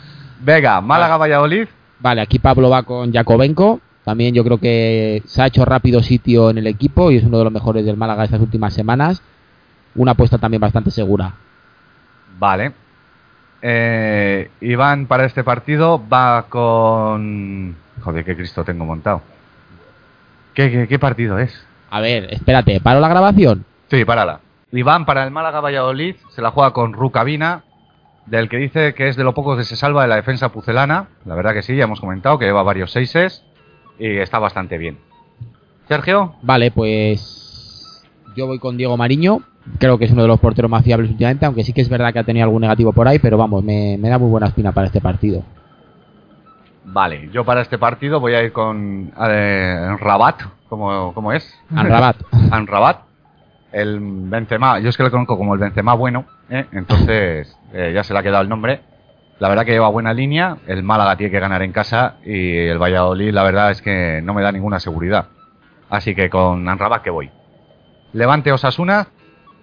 Venga, 0.41 0.82
Málaga-Valladolid. 0.82 1.68
Vale, 1.99 2.22
aquí 2.22 2.39
Pablo 2.39 2.70
va 2.70 2.84
con 2.84 3.11
Jacobenko. 3.11 3.80
También 4.03 4.34
yo 4.34 4.43
creo 4.43 4.57
que 4.57 5.24
se 5.26 5.41
ha 5.41 5.47
hecho 5.47 5.64
rápido 5.64 6.03
sitio 6.03 6.49
en 6.49 6.57
el 6.57 6.68
equipo 6.68 7.11
y 7.11 7.18
es 7.18 7.24
uno 7.24 7.38
de 7.38 7.45
los 7.45 7.53
mejores 7.53 7.86
del 7.86 7.97
Málaga 7.97 8.26
estas 8.26 8.41
últimas 8.41 8.74
semanas. 8.74 9.22
Una 9.95 10.11
apuesta 10.11 10.38
también 10.38 10.59
bastante 10.59 10.91
segura. 10.91 11.34
Vale. 12.38 12.74
Eh, 13.61 14.49
Iván 14.59 15.05
para 15.05 15.26
este 15.26 15.43
partido 15.43 16.01
va 16.11 16.47
con... 16.49 17.76
Joder, 18.01 18.26
qué 18.26 18.36
Cristo 18.36 18.66
tengo 18.66 18.84
montado. 18.86 19.22
¿Qué, 20.53 20.70
qué, 20.70 20.88
qué 20.88 20.99
partido 20.99 21.39
es? 21.39 21.66
A 21.89 22.01
ver, 22.01 22.34
espérate, 22.34 22.82
¿paro 22.82 22.99
la 22.99 23.07
grabación? 23.07 23.64
Sí, 23.89 24.03
párala. 24.03 24.41
Iván 24.72 25.05
para 25.05 25.24
el 25.24 25.32
Málaga 25.32 25.61
Valladolid 25.61 26.16
se 26.32 26.41
la 26.41 26.51
juega 26.51 26.74
con 26.74 26.91
Rucabina, 26.91 27.64
del 28.26 28.49
que 28.49 28.57
dice 28.57 28.93
que 28.93 29.09
es 29.09 29.15
de 29.15 29.24
lo 29.24 29.34
poco 29.34 29.57
que 29.57 29.63
se 29.63 29.76
salva 29.76 30.03
de 30.03 30.07
la 30.07 30.15
defensa 30.15 30.49
pucelana. 30.49 31.07
La 31.26 31.36
verdad 31.36 31.53
que 31.53 31.61
sí, 31.61 31.76
ya 31.76 31.84
hemos 31.86 31.99
comentado 31.99 32.38
que 32.39 32.45
lleva 32.45 32.63
varios 32.63 32.91
seises 32.91 33.43
y 33.99 34.17
está 34.17 34.39
bastante 34.39 34.78
bien. 34.78 34.97
Sergio, 35.88 36.36
Vale, 36.41 36.71
pues 36.71 38.03
yo 38.36 38.47
voy 38.47 38.59
con 38.59 38.78
Diego 38.78 38.95
Mariño. 38.97 39.41
Creo 39.80 39.97
que 39.97 40.05
es 40.05 40.11
uno 40.11 40.24
de 40.24 40.28
los 40.28 40.39
porteros 40.39 40.69
más 40.69 40.84
fiables 40.84 41.09
últimamente, 41.11 41.45
aunque 41.45 41.63
sí 41.63 41.71
que 41.74 41.82
es 41.82 41.89
verdad 41.89 42.11
que 42.11 42.19
ha 42.19 42.24
tenido 42.24 42.43
algún 42.45 42.61
negativo 42.61 42.91
por 42.93 43.07
ahí, 43.07 43.19
pero 43.19 43.38
vamos, 43.38 43.63
me, 43.63 43.97
me 43.97 44.09
da 44.09 44.17
muy 44.17 44.30
buena 44.30 44.47
espina 44.47 44.71
para 44.74 44.88
este 44.88 44.99
partido. 45.01 45.43
vale, 46.86 47.30
yo 47.32 47.45
para 47.45 47.61
este 47.61 47.78
partido 47.78 48.19
voy 48.19 48.34
a 48.34 48.43
ir 48.43 48.51
con 48.51 49.13
eh, 49.30 49.95
Rabat, 49.99 50.41
¿cómo, 50.67 51.13
cómo 51.13 51.32
es? 51.32 51.57
Anrabat. 51.74 52.17
Anrabat, 52.51 52.97
el 53.74 53.99
Benzema, 54.01 54.80
yo 54.80 54.89
es 54.89 54.97
que 54.97 55.03
lo 55.03 55.11
conozco 55.11 55.38
como 55.38 55.53
el 55.53 55.59
Benzema 55.59 55.93
bueno, 55.95 56.26
¿eh? 56.49 56.65
entonces 56.71 57.57
eh, 57.74 57.91
ya 57.93 58.03
se 58.03 58.13
le 58.13 58.19
ha 58.19 58.24
quedado 58.24 58.43
el 58.43 58.49
nombre. 58.49 58.82
La 59.39 59.49
verdad 59.49 59.65
que 59.65 59.71
lleva 59.71 59.89
buena 59.89 60.13
línea, 60.13 60.57
el 60.67 60.84
Málaga 60.84 61.17
tiene 61.17 61.32
que 61.32 61.39
ganar 61.39 61.61
en 61.63 61.71
casa 61.74 62.15
y 62.24 62.55
el 62.67 62.78
Valladolid 62.82 63.34
la 63.34 63.43
verdad 63.43 63.71
es 63.71 63.82
que 63.82 64.21
no 64.24 64.34
me 64.34 64.41
da 64.43 64.51
ninguna 64.51 64.80
seguridad. 64.80 65.26
Así 65.89 66.15
que 66.15 66.30
con 66.30 66.67
Anrabat 66.69 67.01
que 67.03 67.09
voy. 67.09 67.30
Levante 68.13 68.51
Osasuna, 68.51 69.07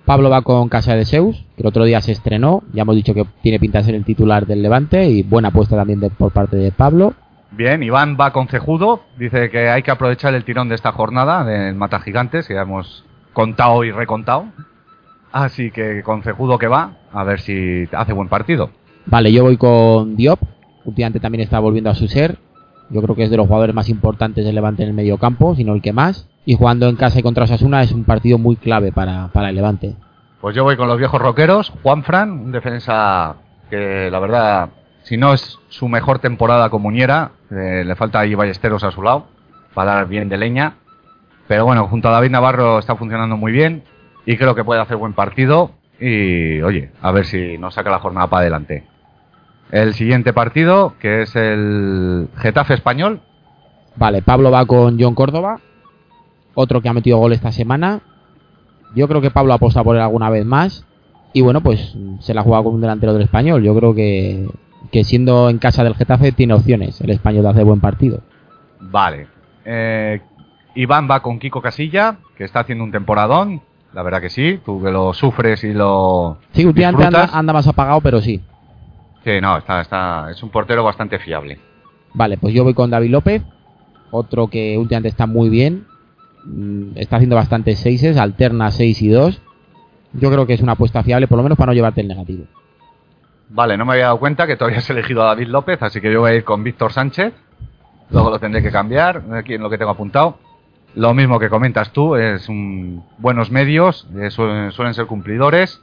Pablo 0.04 0.28
va 0.28 0.42
con 0.42 0.68
Casa 0.68 0.96
de 0.96 1.04
Zeus, 1.04 1.44
que 1.56 1.62
el 1.62 1.68
otro 1.68 1.84
día 1.84 2.00
se 2.00 2.12
estrenó. 2.12 2.62
Ya 2.72 2.82
hemos 2.82 2.96
dicho 2.96 3.14
que 3.14 3.24
tiene 3.42 3.60
pinta 3.60 3.78
de 3.78 3.84
ser 3.84 3.94
el 3.94 4.04
titular 4.04 4.46
del 4.46 4.60
Levante 4.62 5.04
y 5.08 5.22
buena 5.22 5.48
apuesta 5.48 5.76
también 5.76 6.00
de- 6.00 6.10
por 6.10 6.32
parte 6.32 6.56
de 6.56 6.72
Pablo. 6.72 7.14
bien, 7.52 7.82
Iván 7.82 8.16
va 8.20 8.32
con 8.32 8.48
Cejudo, 8.48 9.02
dice 9.18 9.50
que 9.50 9.68
hay 9.70 9.82
que 9.82 9.90
aprovechar 9.90 10.34
el 10.34 10.44
tirón 10.44 10.68
de 10.68 10.74
esta 10.74 10.92
jornada 10.92 11.44
del 11.44 11.74
Mata 11.74 12.00
Gigantes, 12.00 12.46
que 12.48 12.54
ya 12.54 12.62
hemos 12.62 13.04
contado 13.32 13.84
y 13.84 13.90
recontado. 13.90 14.46
Así 15.32 15.70
que 15.70 16.02
con 16.02 16.22
Cejudo 16.22 16.58
que 16.58 16.66
va, 16.66 16.96
a 17.12 17.24
ver 17.24 17.40
si 17.40 17.88
hace 17.92 18.12
buen 18.12 18.28
partido. 18.28 18.70
Vale, 19.06 19.32
yo 19.32 19.44
voy 19.44 19.56
con 19.56 20.16
Diop. 20.16 20.40
Últimamente 20.84 21.20
también 21.20 21.42
está 21.42 21.58
volviendo 21.58 21.90
a 21.90 21.94
su 21.94 22.08
ser. 22.08 22.38
Yo 22.90 23.00
creo 23.02 23.14
que 23.14 23.22
es 23.24 23.30
de 23.30 23.36
los 23.36 23.46
jugadores 23.46 23.74
más 23.74 23.88
importantes 23.88 24.44
del 24.44 24.54
Levante 24.54 24.82
en 24.82 24.88
el 24.88 24.94
medio 24.94 25.18
campo, 25.18 25.54
si 25.54 25.62
no 25.62 25.74
el 25.74 25.82
que 25.82 25.92
más. 25.92 26.28
Y 26.44 26.56
jugando 26.56 26.88
en 26.88 26.96
casa 26.96 27.20
y 27.20 27.22
contra 27.22 27.44
Osasuna 27.44 27.82
es 27.82 27.92
un 27.92 28.04
partido 28.04 28.38
muy 28.38 28.56
clave 28.56 28.90
para, 28.90 29.28
para 29.28 29.50
el 29.50 29.56
Levante. 29.56 29.94
Pues 30.40 30.56
yo 30.56 30.64
voy 30.64 30.76
con 30.76 30.88
los 30.88 30.98
viejos 30.98 31.20
rockeros. 31.20 31.72
Juan 31.82 32.02
Fran, 32.02 32.30
un 32.30 32.52
defensa 32.52 33.36
que 33.68 34.10
la 34.10 34.18
verdad, 34.18 34.70
si 35.02 35.16
no 35.16 35.32
es 35.34 35.58
su 35.68 35.88
mejor 35.88 36.18
temporada 36.18 36.70
comuniera, 36.70 37.32
eh, 37.50 37.84
le 37.86 37.94
falta 37.94 38.20
ahí 38.20 38.34
Ballesteros 38.34 38.82
a 38.82 38.90
su 38.90 39.02
lado 39.02 39.26
para 39.74 39.94
dar 39.94 40.08
bien 40.08 40.28
de 40.28 40.38
leña. 40.38 40.74
Pero 41.50 41.64
bueno, 41.64 41.88
junto 41.88 42.06
a 42.06 42.12
David 42.12 42.30
Navarro 42.30 42.78
está 42.78 42.94
funcionando 42.94 43.36
muy 43.36 43.50
bien 43.50 43.82
y 44.24 44.36
creo 44.36 44.54
que 44.54 44.62
puede 44.62 44.82
hacer 44.82 44.96
buen 44.96 45.14
partido. 45.14 45.72
Y 45.98 46.62
oye, 46.62 46.92
a 47.02 47.10
ver 47.10 47.24
si 47.24 47.58
nos 47.58 47.74
saca 47.74 47.90
la 47.90 47.98
jornada 47.98 48.28
para 48.28 48.42
adelante. 48.42 48.84
El 49.72 49.94
siguiente 49.94 50.32
partido, 50.32 50.94
que 51.00 51.22
es 51.22 51.34
el 51.34 52.28
Getafe 52.36 52.74
Español. 52.74 53.20
Vale, 53.96 54.22
Pablo 54.22 54.52
va 54.52 54.64
con 54.64 54.96
John 55.00 55.16
Córdoba. 55.16 55.58
Otro 56.54 56.80
que 56.80 56.88
ha 56.88 56.92
metido 56.92 57.18
gol 57.18 57.32
esta 57.32 57.50
semana. 57.50 57.98
Yo 58.94 59.08
creo 59.08 59.20
que 59.20 59.32
Pablo 59.32 59.52
aposta 59.52 59.82
por 59.82 59.96
él 59.96 60.02
alguna 60.02 60.30
vez 60.30 60.46
más. 60.46 60.86
Y 61.32 61.40
bueno, 61.40 61.62
pues 61.62 61.96
se 62.20 62.32
la 62.32 62.42
juega 62.42 62.62
con 62.62 62.74
un 62.74 62.80
delantero 62.80 63.12
del 63.12 63.22
español. 63.22 63.64
Yo 63.64 63.74
creo 63.74 63.92
que, 63.92 64.48
que 64.92 65.02
siendo 65.02 65.50
en 65.50 65.58
casa 65.58 65.82
del 65.82 65.96
Getafe 65.96 66.30
tiene 66.30 66.54
opciones 66.54 67.00
el 67.00 67.10
español 67.10 67.42
de 67.42 67.48
hacer 67.48 67.64
buen 67.64 67.80
partido. 67.80 68.20
Vale. 68.78 69.26
Eh, 69.64 70.20
Iván 70.74 71.08
va 71.10 71.20
con 71.20 71.38
Kiko 71.38 71.60
Casilla, 71.60 72.16
que 72.36 72.44
está 72.44 72.60
haciendo 72.60 72.84
un 72.84 72.92
temporadón. 72.92 73.62
La 73.92 74.02
verdad 74.02 74.20
que 74.20 74.30
sí, 74.30 74.60
tú 74.64 74.82
que 74.82 74.90
lo 74.90 75.12
sufres 75.12 75.64
y 75.64 75.72
lo. 75.72 76.38
Sí, 76.52 76.64
últimamente 76.64 77.04
anda, 77.32 77.52
más 77.52 77.66
apagado, 77.66 78.00
pero 78.00 78.20
sí. 78.20 78.40
Sí, 79.24 79.40
no, 79.40 79.58
está, 79.58 79.80
está, 79.80 80.30
es 80.30 80.42
un 80.42 80.50
portero 80.50 80.84
bastante 80.84 81.18
fiable. 81.18 81.58
Vale, 82.14 82.38
pues 82.38 82.54
yo 82.54 82.64
voy 82.64 82.74
con 82.74 82.90
David 82.90 83.10
López. 83.10 83.42
Otro 84.12 84.48
que 84.48 84.78
últimamente 84.78 85.08
está 85.08 85.26
muy 85.26 85.48
bien. 85.48 85.86
Mm, 86.44 86.96
Está 86.96 87.16
haciendo 87.16 87.36
bastantes 87.36 87.78
seises, 87.78 88.16
alterna 88.16 88.70
6 88.70 89.02
y 89.02 89.08
2. 89.08 89.42
Yo 90.14 90.30
creo 90.30 90.46
que 90.46 90.54
es 90.54 90.62
una 90.62 90.72
apuesta 90.72 91.02
fiable, 91.02 91.28
por 91.28 91.36
lo 91.36 91.42
menos 91.42 91.58
para 91.58 91.70
no 91.70 91.74
llevarte 91.74 92.00
el 92.00 92.08
negativo. 92.08 92.44
Vale, 93.50 93.76
no 93.76 93.84
me 93.84 93.92
había 93.92 94.06
dado 94.06 94.18
cuenta 94.18 94.46
que 94.46 94.56
todavía 94.56 94.78
has 94.78 94.90
elegido 94.90 95.22
a 95.22 95.26
David 95.26 95.48
López, 95.48 95.82
así 95.82 96.00
que 96.00 96.12
yo 96.12 96.20
voy 96.20 96.30
a 96.30 96.34
ir 96.34 96.44
con 96.44 96.62
Víctor 96.62 96.92
Sánchez. 96.92 97.34
Luego 98.10 98.30
lo 98.30 98.38
tendré 98.38 98.62
que 98.62 98.70
cambiar, 98.70 99.22
aquí 99.34 99.54
en 99.54 99.62
lo 99.62 99.70
que 99.70 99.78
tengo 99.78 99.90
apuntado. 99.90 100.38
Lo 100.94 101.14
mismo 101.14 101.38
que 101.38 101.48
comentas 101.48 101.92
tú, 101.92 102.16
es 102.16 102.48
un, 102.48 103.04
buenos 103.18 103.50
medios, 103.50 104.08
eh, 104.18 104.30
suelen, 104.30 104.72
suelen 104.72 104.94
ser 104.94 105.06
cumplidores 105.06 105.82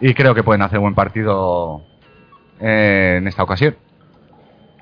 y 0.00 0.12
creo 0.14 0.34
que 0.34 0.42
pueden 0.42 0.62
hacer 0.62 0.80
buen 0.80 0.94
partido 0.94 1.82
eh, 2.60 3.16
en 3.18 3.26
esta 3.26 3.42
ocasión. 3.42 3.76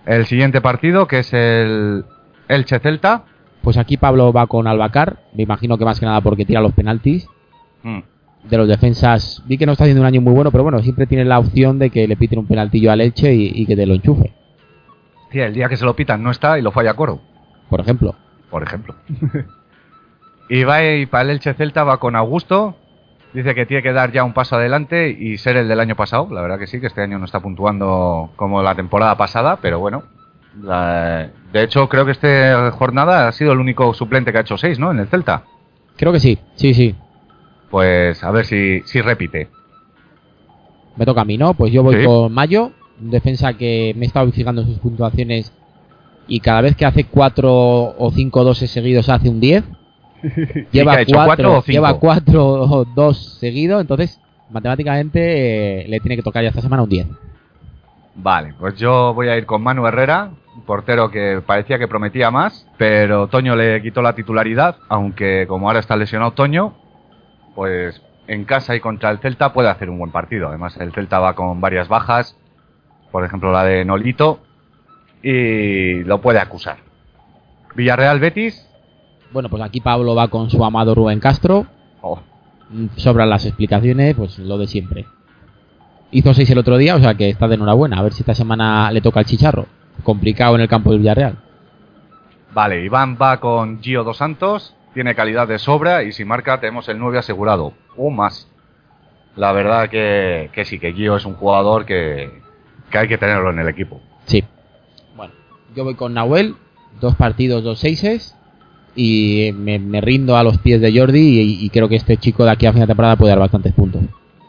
El 0.05 0.27
siguiente 0.27 0.61
partido, 0.61 1.07
que 1.07 1.21
es 1.21 1.33
el 1.33 2.05
Elche 2.49 2.81
Celta. 2.81 3.25
Pues 3.63 3.77
aquí 3.77 3.97
Pablo 3.97 4.33
va 4.33 4.49
con 4.49 4.67
Albacar. 4.67 5.21
Me 5.33 5.45
imagino 5.45 5.79
que 5.79 5.85
más 5.85 6.01
que 6.01 6.07
nada 6.07 6.21
porque 6.21 6.45
tira 6.45 6.61
los 6.61 6.73
penaltis. 6.73 7.29
Mm, 7.85 8.01
De 8.51 8.57
los 8.57 8.67
defensas, 8.67 9.45
vi 9.47 9.57
que 9.59 9.67
no 9.67 9.73
está 9.73 9.85
haciendo 9.85 10.01
un 10.01 10.07
año 10.09 10.21
muy 10.21 10.33
bueno, 10.33 10.51
pero 10.51 10.65
bueno, 10.65 10.81
siempre 10.81 11.07
tiene 11.07 11.25
la 11.25 11.39
opción 11.39 11.79
de 11.79 11.91
que 11.91 12.09
le 12.09 12.17
piten 12.17 12.41
un 12.41 12.49
penaltillo 12.49 12.91
al 12.91 13.01
Elche 13.01 13.33
y, 13.33 13.53
y 13.55 13.65
que 13.67 13.77
te 13.77 13.87
lo 13.87 13.95
enchufe, 13.95 14.33
Sí, 15.31 15.39
el 15.39 15.55
día 15.55 15.69
que 15.69 15.77
se 15.77 15.85
lo 15.85 15.95
pitan 15.95 16.23
no 16.23 16.33
está 16.33 16.59
y 16.59 16.63
lo 16.63 16.73
falla 16.73 16.95
Coro, 16.95 17.21
por 17.71 17.81
ejemplo. 17.81 18.17
Por 18.53 18.63
ejemplo. 18.63 18.95
y 20.49 20.63
va 20.65 20.85
y 20.85 21.07
para 21.07 21.25
el 21.25 21.31
Elche 21.31 21.55
Celta 21.55 21.83
va 21.83 21.99
con 21.99 22.15
Augusto, 22.15 22.77
Dice 23.35 23.55
que 23.55 23.65
tiene 23.65 23.83
que 23.83 23.95
dar 23.95 24.13
ya 24.13 24.25
un 24.25 24.35
paso 24.35 24.57
adelante 24.57 25.09
y 25.09 25.39
ser 25.39 25.57
el 25.57 25.67
del 25.67 25.81
año 25.81 25.97
pasado. 25.97 26.29
La 26.31 26.43
verdad 26.43 26.59
que 26.59 26.67
sí, 26.67 26.81
que 26.81 26.87
este 26.89 27.01
año 27.01 27.19
no 27.19 27.25
está 27.25 27.41
puntuando 27.41 28.31
como 28.37 28.63
la 28.63 28.75
temporada 28.75 29.17
pasada, 29.17 29.57
pero 29.63 29.81
bueno. 29.81 30.03
la- 30.63 31.31
de 31.51 31.63
hecho, 31.63 31.89
creo 31.89 32.05
que 32.05 32.11
esta 32.11 32.71
jornada 32.73 33.27
ha 33.27 33.33
sido 33.33 33.53
el 33.53 33.59
único 33.59 33.95
suplente 33.95 34.33
que 34.33 34.37
ha 34.39 34.41
hecho 34.43 34.59
seis, 34.59 34.79
¿no? 34.79 34.91
En 34.91 34.99
el 34.99 35.07
Celta. 35.09 35.45
Creo 35.97 36.13
que 36.13 36.21
sí, 36.21 36.39
sí, 36.57 36.75
sí. 36.75 36.95
Pues 37.71 38.23
a 38.23 38.31
ver 38.33 38.45
si, 38.45 38.83
si 38.85 39.01
repite. 39.01 39.49
Me 40.97 41.07
toca 41.07 41.23
a 41.23 41.25
mí, 41.25 41.39
¿no? 41.39 41.55
Pues 41.55 41.73
yo 41.73 41.83
voy 41.83 41.97
Sí. 41.97 42.05
con 42.05 42.31
Mayo, 42.35 42.73
un 43.01 43.11
defensa 43.11 43.55
que 43.55 43.95
me 43.97 44.05
he 44.05 44.09
estado 44.09 44.31
fijando 44.31 44.61
en 44.61 44.67
sus 44.69 44.79
puntuaciones 44.79 45.55
y 46.29 46.41
cada 46.41 46.61
vez 46.61 46.77
que 46.77 46.87
hace 46.87 47.05
4 47.05 47.51
o 47.99 48.11
5 48.15 48.45
doses 48.45 48.71
seguidos 48.71 49.09
hace 49.09 49.29
un 49.29 49.41
10. 49.41 49.65
¿Y 50.23 50.63
Lleva 50.73 50.95
4 50.95 51.15
cuatro 51.15 51.53
o 51.59 51.63
cinco? 51.63 51.73
lleva 51.73 51.95
4 51.95 52.45
o 52.45 52.85
2 52.85 53.39
seguidos, 53.41 53.81
entonces 53.81 54.21
matemáticamente 54.51 55.83
eh, 55.83 55.89
le 55.89 56.01
tiene 56.01 56.17
que 56.17 56.23
tocar 56.23 56.43
ya 56.43 56.51
esta 56.51 56.61
semana 56.61 56.83
un 56.83 56.89
10. 56.89 57.07
Vale, 58.15 58.55
pues 58.59 58.77
yo 58.77 59.15
voy 59.15 59.29
a 59.29 59.37
ir 59.37 59.47
con 59.47 59.63
Manu 59.63 59.87
Herrera, 59.87 60.31
un 60.55 60.63
portero 60.63 61.11
que 61.11 61.43
parecía 61.45 61.79
que 61.79 61.89
prometía 61.89 62.31
más, 62.31 62.67
pero 62.77 63.27
Toño 63.29 63.57
le 63.57 63.81
quitó 63.83 64.03
la 64.03 64.15
titularidad, 64.15 64.77
aunque 64.89 65.47
como 65.49 65.67
ahora 65.69 65.81
está 65.81 65.97
lesionado 65.97 66.33
Toño, 66.33 66.75
pues 67.55 68.03
en 68.27 68.45
casa 68.45 68.77
y 68.77 68.81
contra 68.81 69.11
el 69.11 69.19
Celta 69.19 69.53
puede 69.53 69.71
hacer 69.71 69.89
un 69.91 69.99
buen 69.99 70.13
partido. 70.13 70.49
Además, 70.49 70.77
el 70.79 70.93
Celta 70.93 71.19
va 71.21 71.35
con 71.35 71.61
varias 71.61 71.89
bajas, 71.89 72.37
por 73.11 73.25
ejemplo 73.25 73.51
la 73.51 73.65
de 73.65 73.85
Nolito, 73.85 74.41
y 75.23 76.05
lo 76.05 76.21
puede 76.21 76.39
acusar. 76.41 76.79
Villarreal 77.75 78.21
Betis, 78.21 78.69
Bueno, 79.33 79.49
pues 79.49 79.63
aquí 79.63 79.81
Pablo 79.81 80.15
va 80.15 80.29
con 80.29 80.51
su 80.51 80.63
amado 80.65 80.95
Rubén 80.95 81.21
Castro. 81.21 81.67
oh, 82.03 82.21
Sobran 82.97 83.31
las 83.31 83.47
explicaciones, 83.47 84.15
pues 84.15 84.39
lo 84.39 84.59
de 84.59 84.67
siempre. 84.67 85.07
Hizo 86.11 86.35
6 86.35 86.51
el 86.51 86.59
otro 86.59 86.77
día, 86.77 86.97
o 86.97 87.01
sea 87.01 87.15
que 87.15 87.31
está 87.31 87.49
de 87.49 87.55
enhorabuena. 87.55 87.99
A 87.99 88.03
ver 88.03 88.13
si 88.13 88.21
esta 88.23 88.35
semana 88.35 88.91
le 88.93 89.01
toca 89.01 89.21
el 89.21 89.27
chicharro. 89.27 89.67
Complicado 90.03 90.55
en 90.57 90.61
el 90.63 90.69
campo 90.69 90.91
del 90.91 90.99
Villarreal. 91.01 91.39
Vale, 92.53 92.85
Iván 92.85 93.17
va 93.21 93.41
con 93.41 93.81
Gio 93.83 94.05
Dos 94.05 94.19
Santos, 94.19 94.75
tiene 94.93 95.15
calidad 95.15 95.49
de 95.49 95.59
sobra 95.59 96.03
y 96.03 96.13
si 96.13 96.25
marca 96.27 96.61
tenemos 96.61 96.87
el 96.91 96.99
9 96.99 97.19
asegurado, 97.19 97.73
o 97.97 98.11
más. 98.11 98.47
La 99.37 99.53
verdad 99.53 99.89
que, 99.89 100.51
que 100.53 100.67
sí, 100.67 100.79
que 100.79 100.93
Gio 100.93 101.17
es 101.17 101.25
un 101.25 101.35
jugador 101.35 101.87
que, 101.87 102.43
que 102.91 102.99
hay 102.99 103.09
que 103.09 103.17
tenerlo 103.17 103.49
en 103.51 103.61
el 103.61 103.69
equipo. 103.69 104.03
Sí. 104.27 104.45
Yo 105.75 105.85
voy 105.85 105.95
con 105.95 106.15
Nahuel, 106.15 106.57
dos 107.01 107.15
partidos, 107.17 107.65
dos 107.65 107.79
seises. 107.81 108.37
Y 108.95 109.53
me, 109.55 110.03
rindo 110.03 110.37
a 110.37 110.43
los 110.43 110.59
pies 110.59 110.81
de 110.83 110.95
Jordi 110.95 111.41
y, 111.63 111.71
creo 111.71 111.89
que 111.89 111.97
este 111.97 112.19
chico 112.19 112.45
de 112.45 112.51
aquí 112.51 112.67
a 112.67 112.73
fin 112.73 112.83
de 112.83 112.87
temporada 112.87 113.17
puede 113.17 113.31
dar 113.31 113.39
bastantes 113.39 113.73
puntos. 113.73 114.03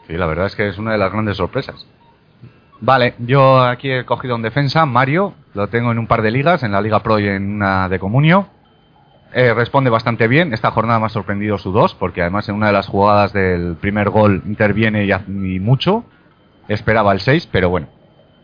Sí, 0.06 0.12
la 0.18 0.26
verdad 0.26 0.46
es 0.46 0.54
que 0.54 0.68
es 0.68 0.76
una 0.76 0.92
de 0.92 0.98
las 0.98 1.10
grandes 1.10 1.38
sorpresas. 1.38 1.86
Vale, 2.80 3.14
yo 3.20 3.62
aquí 3.62 3.90
he 3.90 4.04
cogido 4.04 4.34
un 4.34 4.42
defensa, 4.42 4.84
Mario, 4.84 5.32
lo 5.54 5.68
tengo 5.68 5.92
en 5.92 5.98
un 5.98 6.06
par 6.06 6.20
de 6.20 6.30
ligas, 6.30 6.62
en 6.62 6.72
la 6.72 6.82
Liga 6.82 7.02
Pro 7.02 7.18
y 7.18 7.26
en 7.26 7.54
una 7.54 7.88
de 7.88 7.98
Comunio. 7.98 8.48
Eh, 9.32 9.54
responde 9.54 9.88
bastante 9.88 10.28
bien, 10.28 10.52
esta 10.52 10.70
jornada 10.72 11.00
me 11.00 11.06
ha 11.06 11.08
sorprendido 11.08 11.56
su 11.56 11.72
2, 11.72 11.94
porque 11.94 12.20
además 12.20 12.46
en 12.50 12.56
una 12.56 12.66
de 12.66 12.74
las 12.74 12.86
jugadas 12.86 13.32
del 13.32 13.76
primer 13.76 14.10
gol 14.10 14.42
interviene 14.44 15.06
y, 15.06 15.12
y 15.12 15.58
mucho. 15.58 16.04
Esperaba 16.68 17.12
el 17.12 17.20
6, 17.20 17.48
pero 17.50 17.70
bueno, 17.70 17.86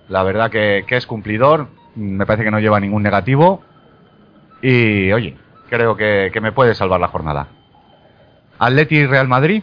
la 0.08 0.22
verdad 0.22 0.50
que 0.50 0.84
es 0.88 1.06
cumplidor, 1.06 1.68
me 1.96 2.26
parece 2.26 2.44
que 2.44 2.50
no 2.50 2.60
lleva 2.60 2.80
ningún 2.80 3.02
negativo. 3.02 3.62
Y 4.62 5.10
oye, 5.12 5.36
creo 5.68 5.96
que, 5.96 6.30
que 6.32 6.40
me 6.40 6.52
puede 6.52 6.74
salvar 6.74 7.00
la 7.00 7.08
jornada. 7.08 7.48
Atleti 8.58 8.96
y 8.96 9.06
Real 9.06 9.26
Madrid, 9.28 9.62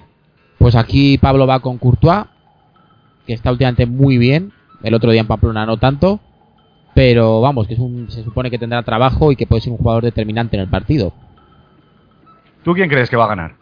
Pues 0.57 0.75
aquí 0.75 1.17
Pablo 1.19 1.45
va 1.45 1.59
con 1.59 1.77
Courtois, 1.77 2.25
que 3.27 3.33
está 3.33 3.51
últimamente 3.51 3.85
muy 3.85 4.17
bien. 4.17 4.51
El 4.83 4.93
otro 4.95 5.11
día 5.11 5.21
en 5.21 5.27
Pamplona 5.27 5.65
no 5.65 5.77
tanto. 5.77 6.19
Pero 6.95 7.41
vamos, 7.41 7.67
que 7.67 7.75
es 7.75 7.79
un, 7.79 8.09
se 8.09 8.23
supone 8.23 8.49
que 8.49 8.57
tendrá 8.57 8.81
trabajo 8.81 9.31
y 9.31 9.35
que 9.35 9.45
puede 9.45 9.61
ser 9.61 9.71
un 9.71 9.77
jugador 9.77 10.03
determinante 10.03 10.55
en 10.57 10.63
el 10.63 10.69
partido. 10.69 11.13
¿tú 12.63 12.73
quién 12.73 12.89
crees 12.89 13.09
que 13.09 13.15
va 13.15 13.25
a 13.25 13.29
ganar? 13.29 13.55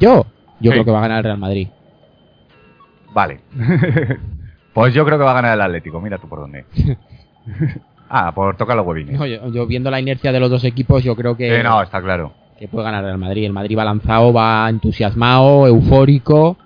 Yo, 0.00 0.26
yo 0.58 0.70
Sí. 0.70 0.70
creo 0.70 0.84
que 0.86 0.90
va 0.90 0.98
a 0.98 1.02
ganar 1.02 1.18
el 1.18 1.24
Real 1.24 1.38
Madrid. 1.38 1.68
Vale. 3.12 3.40
pues 4.72 4.94
yo 4.94 5.04
creo 5.04 5.18
que 5.18 5.24
va 5.24 5.30
a 5.32 5.34
ganar 5.34 5.54
el 5.54 5.60
Atlético. 5.60 6.00
Mira 6.00 6.16
tú 6.18 6.28
por 6.28 6.40
dónde. 6.40 6.64
ah, 8.08 8.32
por 8.34 8.56
tocar 8.56 8.76
los 8.76 8.86
huevines. 8.86 9.18
No, 9.18 9.26
yo, 9.26 9.48
yo 9.50 9.66
viendo 9.66 9.90
la 9.90 10.00
inercia 10.00 10.32
de 10.32 10.40
los 10.40 10.50
dos 10.50 10.64
equipos, 10.64 11.02
yo 11.04 11.14
creo 11.16 11.36
que, 11.36 11.60
Eh, 11.60 11.62
no, 11.62 11.82
está 11.82 12.00
claro. 12.02 12.32
que 12.58 12.68
puede 12.68 12.84
ganar 12.84 13.04
el 13.04 13.18
Madrid. 13.18 13.44
El 13.44 13.52
Madrid 13.52 13.76
va 13.78 13.84
lanzado, 13.84 14.32
va 14.32 14.68
entusiasmado, 14.68 15.66
eufórico. 15.66 16.56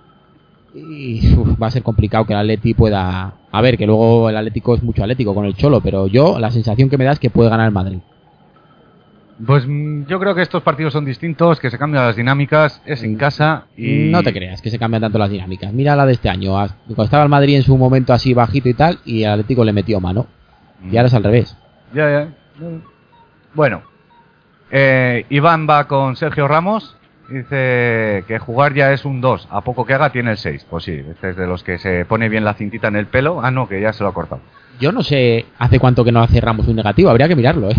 Y 0.75 1.35
uf, 1.35 1.61
va 1.61 1.67
a 1.67 1.71
ser 1.71 1.83
complicado 1.83 2.25
que 2.25 2.33
el 2.33 2.39
Atleti 2.39 2.73
pueda. 2.73 3.33
A 3.51 3.61
ver, 3.61 3.77
que 3.77 3.85
luego 3.85 4.29
el 4.29 4.37
Atlético 4.37 4.73
es 4.73 4.81
mucho 4.81 5.03
Atlético 5.03 5.35
con 5.35 5.45
el 5.45 5.53
Cholo, 5.55 5.81
pero 5.81 6.07
yo 6.07 6.39
la 6.39 6.49
sensación 6.49 6.89
que 6.89 6.97
me 6.97 7.03
da 7.05 7.11
es 7.11 7.19
que 7.19 7.29
puede 7.29 7.49
ganar 7.51 7.67
el 7.67 7.73
Madrid. 7.73 7.99
Pues 9.45 9.65
mm, 9.67 10.05
yo 10.05 10.19
creo 10.19 10.35
que 10.35 10.41
estos 10.41 10.61
partidos 10.63 10.93
son 10.93 11.05
distintos, 11.05 11.59
que 11.59 11.69
se 11.69 11.77
cambian 11.77 12.05
las 12.05 12.15
dinámicas, 12.15 12.81
es 12.85 13.03
en 13.03 13.15
casa 13.17 13.65
y... 13.75 14.09
No 14.09 14.23
te 14.23 14.31
creas 14.31 14.61
que 14.61 14.69
se 14.69 14.79
cambian 14.79 15.01
tanto 15.01 15.17
las 15.17 15.29
dinámicas. 15.29 15.73
Mira 15.73 15.95
la 15.95 16.05
de 16.05 16.13
este 16.13 16.29
año. 16.29 16.57
As- 16.57 16.73
Cuando 16.87 17.03
estaba 17.03 17.23
el 17.23 17.29
Madrid 17.29 17.55
en 17.57 17.63
su 17.63 17.77
momento 17.77 18.13
así 18.13 18.33
bajito 18.33 18.69
y 18.69 18.73
tal, 18.73 18.99
y 19.05 19.23
el 19.23 19.31
Atlético 19.31 19.63
le 19.65 19.73
metió 19.73 19.99
mano. 19.99 20.27
Y 20.89 20.97
ahora 20.97 21.07
es 21.07 21.13
al 21.13 21.23
revés. 21.23 21.57
Ya, 21.93 22.09
ya. 22.09 22.27
Bueno. 23.53 23.81
Eh, 24.71 25.25
Iván 25.29 25.67
va 25.69 25.87
con 25.87 26.15
Sergio 26.15 26.47
Ramos. 26.47 26.97
Dice 27.29 28.23
que 28.27 28.37
jugar 28.39 28.73
ya 28.73 28.91
es 28.91 29.05
un 29.05 29.21
2. 29.21 29.47
A 29.49 29.61
poco 29.61 29.85
que 29.85 29.93
haga 29.93 30.11
tiene 30.11 30.31
el 30.31 30.37
6. 30.37 30.65
Pues 30.69 30.83
sí, 30.83 30.91
este 31.09 31.29
es 31.31 31.35
de 31.37 31.47
los 31.47 31.63
que 31.63 31.77
se 31.77 32.05
pone 32.05 32.27
bien 32.29 32.43
la 32.43 32.53
cintita 32.53 32.87
en 32.89 32.95
el 32.95 33.07
pelo. 33.07 33.39
Ah, 33.41 33.49
no, 33.51 33.67
que 33.67 33.79
ya 33.79 33.93
se 33.93 34.03
lo 34.03 34.09
ha 34.09 34.13
cortado. 34.13 34.41
Yo 34.79 34.91
no 34.91 35.03
sé 35.03 35.45
hace 35.59 35.79
cuánto 35.79 36.03
que 36.03 36.11
no 36.11 36.21
hace 36.21 36.41
Ramos 36.41 36.67
un 36.67 36.75
negativo, 36.75 37.09
habría 37.09 37.27
que 37.27 37.35
mirarlo, 37.35 37.69
¿eh? 37.69 37.75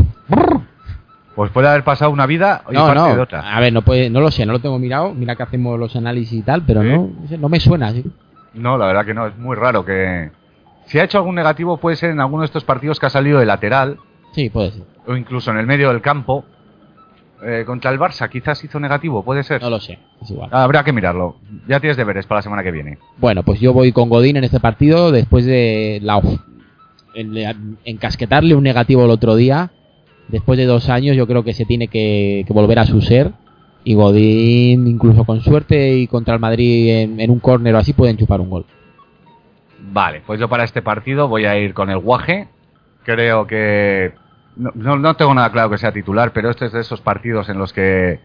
Pues 1.34 1.50
puede 1.50 1.68
haber 1.68 1.82
pasado 1.82 2.12
una 2.12 2.26
vida 2.26 2.62
y 2.70 2.74
No, 2.74 2.86
parte 2.86 3.00
no. 3.00 3.14
de 3.16 3.20
otra. 3.20 3.56
A 3.56 3.60
ver, 3.60 3.72
no, 3.72 3.82
puede, 3.82 4.08
no 4.08 4.20
lo 4.20 4.30
sé, 4.30 4.46
no 4.46 4.52
lo 4.52 4.60
tengo 4.60 4.78
mirado. 4.78 5.12
Mira 5.12 5.34
que 5.34 5.42
hacemos 5.42 5.78
los 5.78 5.96
análisis 5.96 6.32
y 6.38 6.42
tal, 6.42 6.62
pero 6.62 6.82
no, 6.84 7.10
no 7.38 7.48
me 7.48 7.58
suena. 7.58 7.90
¿sí? 7.90 8.04
No, 8.54 8.78
la 8.78 8.86
verdad 8.86 9.04
que 9.04 9.14
no, 9.14 9.26
es 9.26 9.36
muy 9.36 9.56
raro 9.56 9.84
que... 9.84 10.30
Si 10.86 10.98
ha 10.98 11.04
hecho 11.04 11.18
algún 11.18 11.34
negativo 11.34 11.76
puede 11.78 11.96
ser 11.96 12.10
en 12.10 12.20
alguno 12.20 12.42
de 12.42 12.46
estos 12.46 12.64
partidos 12.64 12.98
que 13.00 13.06
ha 13.06 13.10
salido 13.10 13.38
de 13.40 13.46
lateral 13.46 13.98
Sí, 14.32 14.50
puede 14.50 14.72
ser. 14.72 14.82
o 15.06 15.16
incluso 15.16 15.50
en 15.50 15.58
el 15.58 15.66
medio 15.66 15.88
del 15.90 16.00
campo. 16.00 16.44
Eh, 17.46 17.64
contra 17.66 17.90
el 17.90 17.98
Barça 17.98 18.28
quizás 18.30 18.62
hizo 18.64 18.80
negativo, 18.80 19.22
puede 19.22 19.42
ser. 19.42 19.60
No 19.60 19.68
lo 19.68 19.78
sé, 19.78 19.98
es 20.22 20.30
igual. 20.30 20.48
Habrá 20.52 20.82
que 20.82 20.92
mirarlo. 20.92 21.36
Ya 21.68 21.78
tienes 21.78 21.96
deberes 21.98 22.24
para 22.26 22.38
la 22.38 22.42
semana 22.42 22.62
que 22.62 22.70
viene. 22.70 22.98
Bueno, 23.18 23.42
pues 23.42 23.60
yo 23.60 23.72
voy 23.74 23.92
con 23.92 24.08
Godín 24.08 24.36
en 24.38 24.44
este 24.44 24.60
partido 24.60 25.12
después 25.12 25.44
de 25.44 25.98
la 26.02 26.22
en- 27.14 27.76
encasquetarle 27.84 28.54
un 28.54 28.62
negativo 28.64 29.04
el 29.04 29.10
otro 29.10 29.36
día. 29.36 29.72
Después 30.28 30.56
de 30.58 30.64
dos 30.64 30.88
años, 30.88 31.16
yo 31.16 31.26
creo 31.26 31.44
que 31.44 31.52
se 31.52 31.66
tiene 31.66 31.88
que, 31.88 32.44
que 32.46 32.52
volver 32.54 32.78
a 32.78 32.86
su 32.86 33.02
ser. 33.02 33.32
Y 33.84 33.92
Godín, 33.94 34.86
incluso 34.86 35.24
con 35.24 35.42
suerte 35.42 35.98
y 35.98 36.06
contra 36.06 36.32
el 36.34 36.40
Madrid 36.40 36.88
en, 36.88 37.20
en 37.20 37.30
un 37.30 37.40
córner 37.40 37.74
o 37.74 37.78
así, 37.78 37.92
pueden 37.92 38.16
chupar 38.16 38.40
un 38.40 38.48
gol. 38.48 38.64
Vale, 39.94 40.22
pues 40.26 40.40
yo 40.40 40.48
para 40.48 40.64
este 40.64 40.82
partido 40.82 41.28
voy 41.28 41.44
a 41.44 41.56
ir 41.56 41.72
con 41.72 41.88
el 41.88 41.98
Guaje. 41.98 42.48
Creo 43.04 43.46
que... 43.46 44.12
No, 44.56 44.96
no, 44.96 45.14
tengo 45.14 45.32
nada 45.34 45.52
claro 45.52 45.70
que 45.70 45.78
sea 45.78 45.92
titular, 45.92 46.32
pero 46.32 46.50
este 46.50 46.66
es 46.66 46.72
de 46.72 46.80
esos 46.80 47.00
partidos 47.00 47.48
en 47.48 47.58
los 47.58 47.72
que 47.72 48.18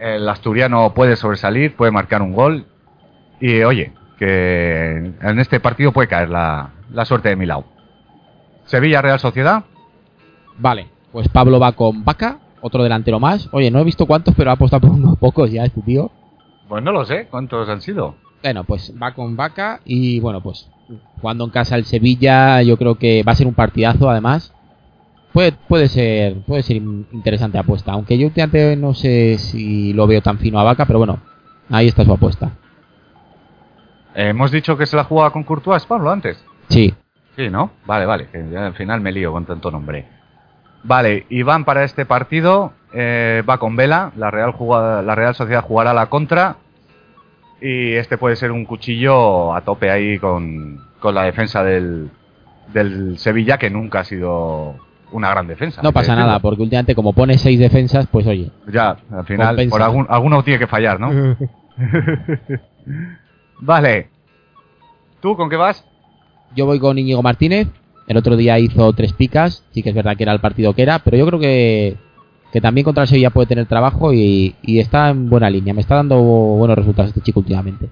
el 0.00 0.26
asturiano 0.26 0.94
puede 0.94 1.16
sobresalir, 1.16 1.76
puede 1.76 1.92
marcar 1.92 2.22
un 2.22 2.32
gol. 2.32 2.64
Y 3.40 3.62
oye, 3.62 3.92
que 4.18 5.12
en 5.20 5.38
este 5.38 5.60
partido 5.60 5.92
puede 5.92 6.08
caer 6.08 6.30
la, 6.30 6.70
la 6.90 7.04
suerte 7.04 7.28
de 7.28 7.36
Milao. 7.36 7.66
Sevilla 8.64 9.02
Real 9.02 9.20
Sociedad. 9.20 9.64
Vale, 10.56 10.88
pues 11.12 11.28
Pablo 11.28 11.60
va 11.60 11.72
con 11.72 12.06
Vaca, 12.06 12.38
otro 12.62 12.82
delantero 12.82 13.20
más. 13.20 13.50
Oye, 13.52 13.70
no 13.70 13.80
he 13.80 13.84
visto 13.84 14.06
cuántos, 14.06 14.34
pero 14.34 14.48
ha 14.48 14.54
apostado 14.54 14.88
por 14.88 14.96
unos 14.96 15.18
pocos 15.18 15.50
ya 15.50 15.64
este 15.64 15.82
tío. 15.82 16.10
Pues 16.70 16.82
no 16.82 16.90
lo 16.90 17.04
sé, 17.04 17.26
¿cuántos 17.30 17.68
han 17.68 17.82
sido? 17.82 18.14
Bueno, 18.42 18.64
pues 18.64 18.94
va 19.00 19.12
con 19.12 19.36
Vaca 19.36 19.80
y 19.84 20.18
bueno, 20.20 20.40
pues 20.40 20.70
jugando 21.20 21.44
en 21.44 21.50
casa 21.50 21.76
el 21.76 21.84
Sevilla, 21.84 22.62
yo 22.62 22.76
creo 22.76 22.96
que 22.96 23.22
va 23.22 23.32
a 23.32 23.36
ser 23.36 23.46
un 23.46 23.54
partidazo 23.54 24.08
además. 24.10 24.52
Puede, 25.32 25.52
puede 25.52 25.88
ser 25.88 26.40
puede 26.46 26.62
ser 26.62 26.76
in- 26.76 27.06
interesante 27.12 27.58
apuesta, 27.58 27.92
aunque 27.92 28.18
yo 28.18 28.26
últimamente 28.26 28.76
no 28.76 28.92
sé 28.94 29.38
si 29.38 29.92
lo 29.94 30.06
veo 30.06 30.20
tan 30.20 30.38
fino 30.38 30.58
a 30.60 30.64
Vaca, 30.64 30.84
pero 30.86 30.98
bueno, 30.98 31.20
ahí 31.70 31.88
está 31.88 32.04
su 32.04 32.12
apuesta. 32.12 32.50
Eh, 34.14 34.28
hemos 34.28 34.50
dicho 34.50 34.76
que 34.76 34.86
se 34.86 34.96
la 34.96 35.04
jugaba 35.04 35.32
con 35.32 35.42
Courtois, 35.44 35.84
Pablo, 35.86 36.10
antes. 36.10 36.42
Sí, 36.68 36.94
Sí, 37.34 37.48
¿no? 37.48 37.70
Vale, 37.86 38.04
vale, 38.04 38.28
que 38.30 38.44
ya 38.52 38.66
al 38.66 38.74
final 38.74 39.00
me 39.00 39.10
lío 39.10 39.32
con 39.32 39.46
tanto 39.46 39.70
nombre. 39.70 40.06
Vale, 40.84 41.24
Iván 41.30 41.64
para 41.64 41.82
este 41.84 42.04
partido 42.04 42.74
eh, 42.92 43.42
va 43.48 43.56
con 43.56 43.74
Vela, 43.74 44.12
la 44.16 44.30
Real, 44.30 44.52
jugada- 44.52 45.00
la 45.00 45.14
Real 45.14 45.34
Sociedad 45.34 45.62
jugará 45.62 45.94
la 45.94 46.10
contra 46.10 46.56
y 47.62 47.92
este 47.94 48.18
puede 48.18 48.36
ser 48.36 48.50
un 48.50 48.64
cuchillo 48.64 49.54
a 49.54 49.60
tope 49.60 49.90
ahí 49.90 50.18
con, 50.18 50.80
con 50.98 51.14
la 51.14 51.22
defensa 51.22 51.62
del, 51.62 52.10
del 52.72 53.18
Sevilla 53.18 53.56
que 53.58 53.70
nunca 53.70 54.00
ha 54.00 54.04
sido 54.04 54.76
una 55.12 55.30
gran 55.30 55.46
defensa. 55.46 55.80
no 55.82 55.92
pasa 55.92 56.16
nada, 56.16 56.40
porque 56.40 56.62
últimamente 56.62 56.94
como 56.94 57.12
pone 57.12 57.38
seis 57.38 57.60
defensas, 57.60 58.06
pues 58.10 58.26
oye. 58.26 58.50
Ya, 58.72 58.96
al 59.10 59.24
final 59.26 59.48
Compensa. 59.48 59.70
por 59.70 59.82
algún, 59.82 60.06
alguno 60.08 60.42
tiene 60.42 60.58
que 60.58 60.66
fallar, 60.66 60.98
¿no? 60.98 61.10
Vale. 63.60 64.08
¿Tú 65.20 65.36
con 65.36 65.48
qué 65.48 65.56
vas? 65.56 65.86
Yo 66.56 66.66
voy 66.66 66.80
con 66.80 66.98
Íñigo 66.98 67.22
Martínez. 67.22 67.68
El 68.08 68.16
otro 68.16 68.36
día 68.36 68.58
hizo 68.58 68.92
tres 68.92 69.12
picas. 69.12 69.64
Sí 69.70 69.82
que 69.82 69.90
es 69.90 69.94
verdad 69.94 70.16
que 70.16 70.24
era 70.24 70.32
el 70.32 70.40
partido 70.40 70.74
que 70.74 70.82
era, 70.82 70.98
pero 70.98 71.16
yo 71.16 71.26
creo 71.26 71.38
que, 71.38 71.96
que 72.52 72.60
también 72.60 72.84
contra 72.84 73.04
el 73.04 73.08
Sevilla 73.08 73.30
puede 73.30 73.46
tener 73.46 73.66
trabajo 73.66 74.12
y, 74.12 74.54
está 74.62 75.08
en 75.08 75.30
buena 75.30 75.48
línea. 75.48 75.72
Me 75.72 75.80
está 75.80 75.96
dando 75.96 76.18
buenos 76.20 76.76
resultados 76.76 77.08
este 77.08 77.22
chico 77.22 77.40
últimamente. 77.40 77.88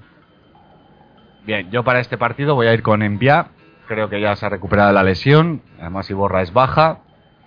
Bien, 1.47 1.70
yo 1.70 1.82
para 1.82 2.01
este 2.01 2.19
partido 2.19 2.55
voy 2.55 2.66
a 2.66 2.74
ir 2.74 2.82
con 2.82 3.03
Envia. 3.03 3.49
Creo 3.89 4.11
que 4.11 4.20
ya 4.20 4.37
se 4.37 4.45
ha 4.45 4.51
recuperado 4.51 4.93
la 4.93 5.03
lesión. 5.03 5.62
Además, 5.81 6.11
Iborra 6.11 6.43
es 6.43 6.53
baja. 6.53 6.99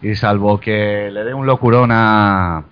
Y 0.02 0.16
salvo 0.16 0.60
que 0.60 1.10
le 1.12 1.24
dé 1.24 1.34
un 1.34 1.46
locurón 1.46 1.92
a, 1.92 2.66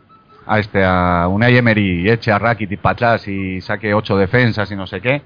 a 0.45 0.59
este, 0.59 0.83
a 0.83 1.27
Unai 1.29 1.55
Emery 1.55 2.01
y 2.01 2.09
eche 2.09 2.31
a 2.31 2.39
Rakitic 2.39 2.81
para 2.81 2.93
atrás 2.93 3.27
y 3.27 3.61
saque 3.61 3.93
ocho 3.93 4.17
defensas 4.17 4.69
y 4.71 4.75
no 4.75 4.85
sé 4.85 4.99
qué, 4.99 5.21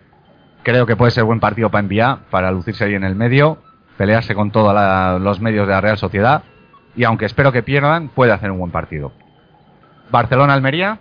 creo 0.61 0.85
que 0.85 0.95
puede 0.95 1.11
ser 1.11 1.23
buen 1.23 1.39
partido 1.39 1.71
para 1.71 1.79
enviar, 1.79 2.19
para 2.29 2.51
lucirse 2.51 2.83
ahí 2.83 2.93
en 2.93 3.03
el 3.03 3.15
medio, 3.15 3.57
pelearse 3.97 4.35
con 4.35 4.51
todos 4.51 4.75
los 5.19 5.39
medios 5.39 5.65
de 5.67 5.73
la 5.73 5.81
Real 5.81 5.97
Sociedad. 5.97 6.43
Y 6.95 7.03
aunque 7.03 7.25
espero 7.25 7.51
que 7.51 7.63
pierdan, 7.63 8.09
puede 8.09 8.31
hacer 8.31 8.51
un 8.51 8.59
buen 8.59 8.71
partido. 8.71 9.11
Barcelona-Almería. 10.11 10.99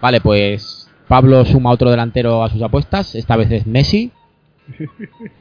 Vale, 0.00 0.20
pues 0.20 0.90
Pablo 1.08 1.44
suma 1.44 1.70
otro 1.70 1.90
delantero 1.90 2.42
a 2.42 2.48
sus 2.50 2.62
apuestas. 2.62 3.14
Esta 3.14 3.36
vez 3.36 3.50
es 3.50 3.66
Messi. 3.66 4.12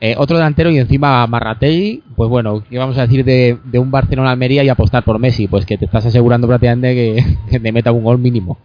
Eh, 0.04 0.16
otro 0.18 0.36
delantero 0.36 0.72
y 0.72 0.80
encima 0.80 1.26
Marrategui. 1.28 2.04
Pues 2.16 2.28
bueno, 2.28 2.64
¿qué 2.68 2.80
vamos 2.80 2.98
a 2.98 3.02
decir 3.02 3.24
de, 3.24 3.60
de 3.64 3.78
un 3.78 3.92
Barcelona-Almería 3.92 4.64
y 4.64 4.70
apostar 4.70 5.04
por 5.04 5.20
Messi? 5.20 5.48
Pues 5.48 5.66
que 5.66 5.78
te 5.78 5.86
estás 5.86 6.08
asegurando 6.08 6.48
prácticamente 6.48 6.96
que, 6.96 7.38
que 7.50 7.60
te 7.60 7.72
meta 7.72 7.92
un 7.92 8.04
gol 8.04 8.18
mínimo. 8.18 8.58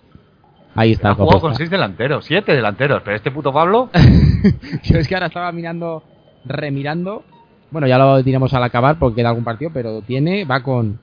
Ahí 0.75 0.93
está. 0.93 1.11
Ha 1.11 1.15
jugado 1.15 1.41
con 1.41 1.55
seis 1.55 1.69
delanteros, 1.69 2.25
siete 2.25 2.55
delanteros, 2.55 3.03
pero 3.05 3.17
este 3.17 3.31
puto 3.31 3.53
Pablo. 3.53 3.91
Yo 4.83 4.99
es 4.99 5.07
que 5.07 5.15
ahora 5.15 5.27
estaba 5.27 5.53
mirando, 5.53 6.03
remirando. 6.45 7.23
Bueno, 7.71 7.87
ya 7.87 7.99
lo 7.99 8.23
diremos 8.23 8.53
al 8.55 8.65
acabar 8.65 8.99
porque 8.99 9.17
queda 9.17 9.29
algún 9.29 9.45
partido, 9.45 9.71
pero 9.75 10.01
tiene, 10.03 10.45
va 10.45 10.63
con 10.63 11.01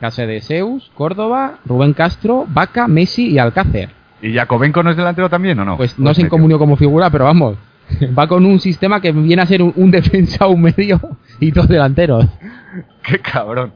Case 0.00 0.26
de 0.26 0.40
Zeus, 0.40 0.90
Córdoba, 0.94 1.58
Rubén 1.66 1.92
Castro, 1.92 2.46
Vaca, 2.48 2.88
Messi 2.88 3.28
y 3.28 3.38
Alcácer. 3.38 3.90
¿Y 4.22 4.34
Jacobenco 4.34 4.82
no 4.82 4.90
es 4.90 4.96
delantero 4.96 5.28
también 5.28 5.58
o 5.58 5.64
no? 5.64 5.76
Pues 5.76 5.98
no 5.98 6.12
se 6.14 6.22
incomunió 6.22 6.58
como 6.58 6.76
figura, 6.76 7.10
pero 7.10 7.24
vamos. 7.24 7.56
Va 8.18 8.26
con 8.26 8.44
un 8.46 8.60
sistema 8.60 9.00
que 9.00 9.12
viene 9.12 9.42
a 9.42 9.46
ser 9.46 9.62
un, 9.62 9.72
un 9.76 9.90
defensa, 9.90 10.46
un 10.46 10.62
medio 10.62 11.00
y 11.38 11.50
dos 11.50 11.68
delanteros. 11.68 12.26
Qué 13.02 13.18
cabrón. 13.18 13.72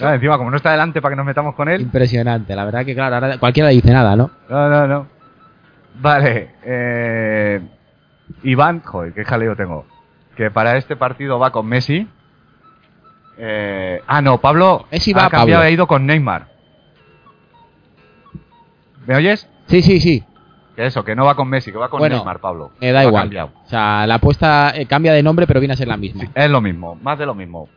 Ah, 0.00 0.14
encima, 0.14 0.38
como 0.38 0.50
no 0.50 0.56
está 0.56 0.70
delante 0.70 1.02
para 1.02 1.12
que 1.12 1.16
nos 1.16 1.26
metamos 1.26 1.54
con 1.54 1.68
él. 1.68 1.80
Impresionante, 1.80 2.54
la 2.54 2.64
verdad 2.64 2.84
que 2.84 2.94
claro, 2.94 3.16
ahora 3.16 3.38
cualquiera 3.38 3.68
dice 3.70 3.92
nada, 3.92 4.14
¿no? 4.14 4.30
No, 4.48 4.68
no, 4.68 4.86
no. 4.86 5.06
Vale. 6.00 6.50
Eh, 6.64 7.60
Iván, 8.44 8.80
joder, 8.84 9.12
qué 9.12 9.24
jaleo 9.24 9.56
tengo. 9.56 9.86
Que 10.36 10.50
para 10.50 10.76
este 10.76 10.94
partido 10.94 11.38
va 11.38 11.50
con 11.50 11.66
Messi. 11.66 12.06
Eh, 13.38 14.00
ah, 14.06 14.20
no, 14.20 14.38
Pablo 14.40 14.86
Messi 14.90 15.12
va, 15.12 15.26
ha 15.26 15.30
cambiado, 15.30 15.60
Pablo. 15.60 15.68
ha 15.68 15.70
ido 15.70 15.86
con 15.86 16.06
Neymar. 16.06 16.48
¿Me 19.06 19.16
oyes? 19.16 19.48
Sí, 19.66 19.82
sí, 19.82 20.00
sí. 20.00 20.24
Que 20.76 20.86
eso, 20.86 21.04
que 21.04 21.14
no 21.16 21.24
va 21.24 21.34
con 21.34 21.48
Messi, 21.48 21.72
que 21.72 21.78
va 21.78 21.88
con 21.88 21.98
Bueno, 21.98 22.16
Neymar, 22.16 22.40
Pablo. 22.40 22.70
Me 22.80 22.92
da 22.92 23.00
ha 23.00 23.04
igual. 23.04 23.24
cambiado. 23.24 23.50
O 23.64 23.68
sea, 23.68 24.06
la 24.06 24.14
apuesta 24.16 24.72
eh, 24.74 24.86
cambia 24.86 25.12
de 25.12 25.22
nombre, 25.22 25.46
pero 25.46 25.60
viene 25.60 25.74
a 25.74 25.76
ser 25.76 25.88
la 25.88 25.96
misma. 25.96 26.24
Es 26.34 26.50
lo 26.50 26.60
mismo, 26.60 26.94
más 26.96 27.18
de 27.18 27.26
lo 27.26 27.34
mismo. 27.34 27.68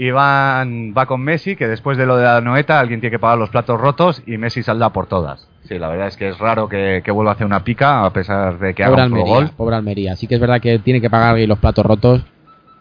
Iván 0.00 0.94
va 0.96 1.06
con 1.06 1.20
Messi, 1.22 1.56
que 1.56 1.66
después 1.66 1.98
de 1.98 2.06
lo 2.06 2.16
de 2.16 2.24
la 2.24 2.40
noeta 2.40 2.78
alguien 2.78 3.00
tiene 3.00 3.10
que 3.10 3.18
pagar 3.18 3.36
los 3.38 3.50
platos 3.50 3.80
rotos 3.80 4.22
y 4.26 4.36
Messi 4.36 4.62
saldrá 4.62 4.90
por 4.90 5.06
todas. 5.06 5.48
Sí, 5.64 5.76
la 5.78 5.88
verdad 5.88 6.06
es 6.06 6.16
que 6.16 6.28
es 6.28 6.38
raro 6.38 6.68
que, 6.68 7.02
que 7.04 7.10
vuelva 7.10 7.32
a 7.32 7.34
hacer 7.34 7.46
una 7.46 7.64
pica 7.64 8.04
a 8.04 8.12
pesar 8.12 8.58
de 8.60 8.74
que 8.74 8.84
pobre 8.84 9.02
haga 9.02 9.06
un 9.06 9.12
Almería, 9.18 9.34
gol. 9.34 9.50
pobre 9.56 9.76
Almería. 9.76 10.14
Sí 10.16 10.26
que 10.28 10.36
es 10.36 10.40
verdad 10.40 10.60
que 10.60 10.78
tiene 10.78 11.00
que 11.00 11.10
pagar 11.10 11.36
los 11.40 11.58
platos 11.58 11.84
rotos. 11.84 12.22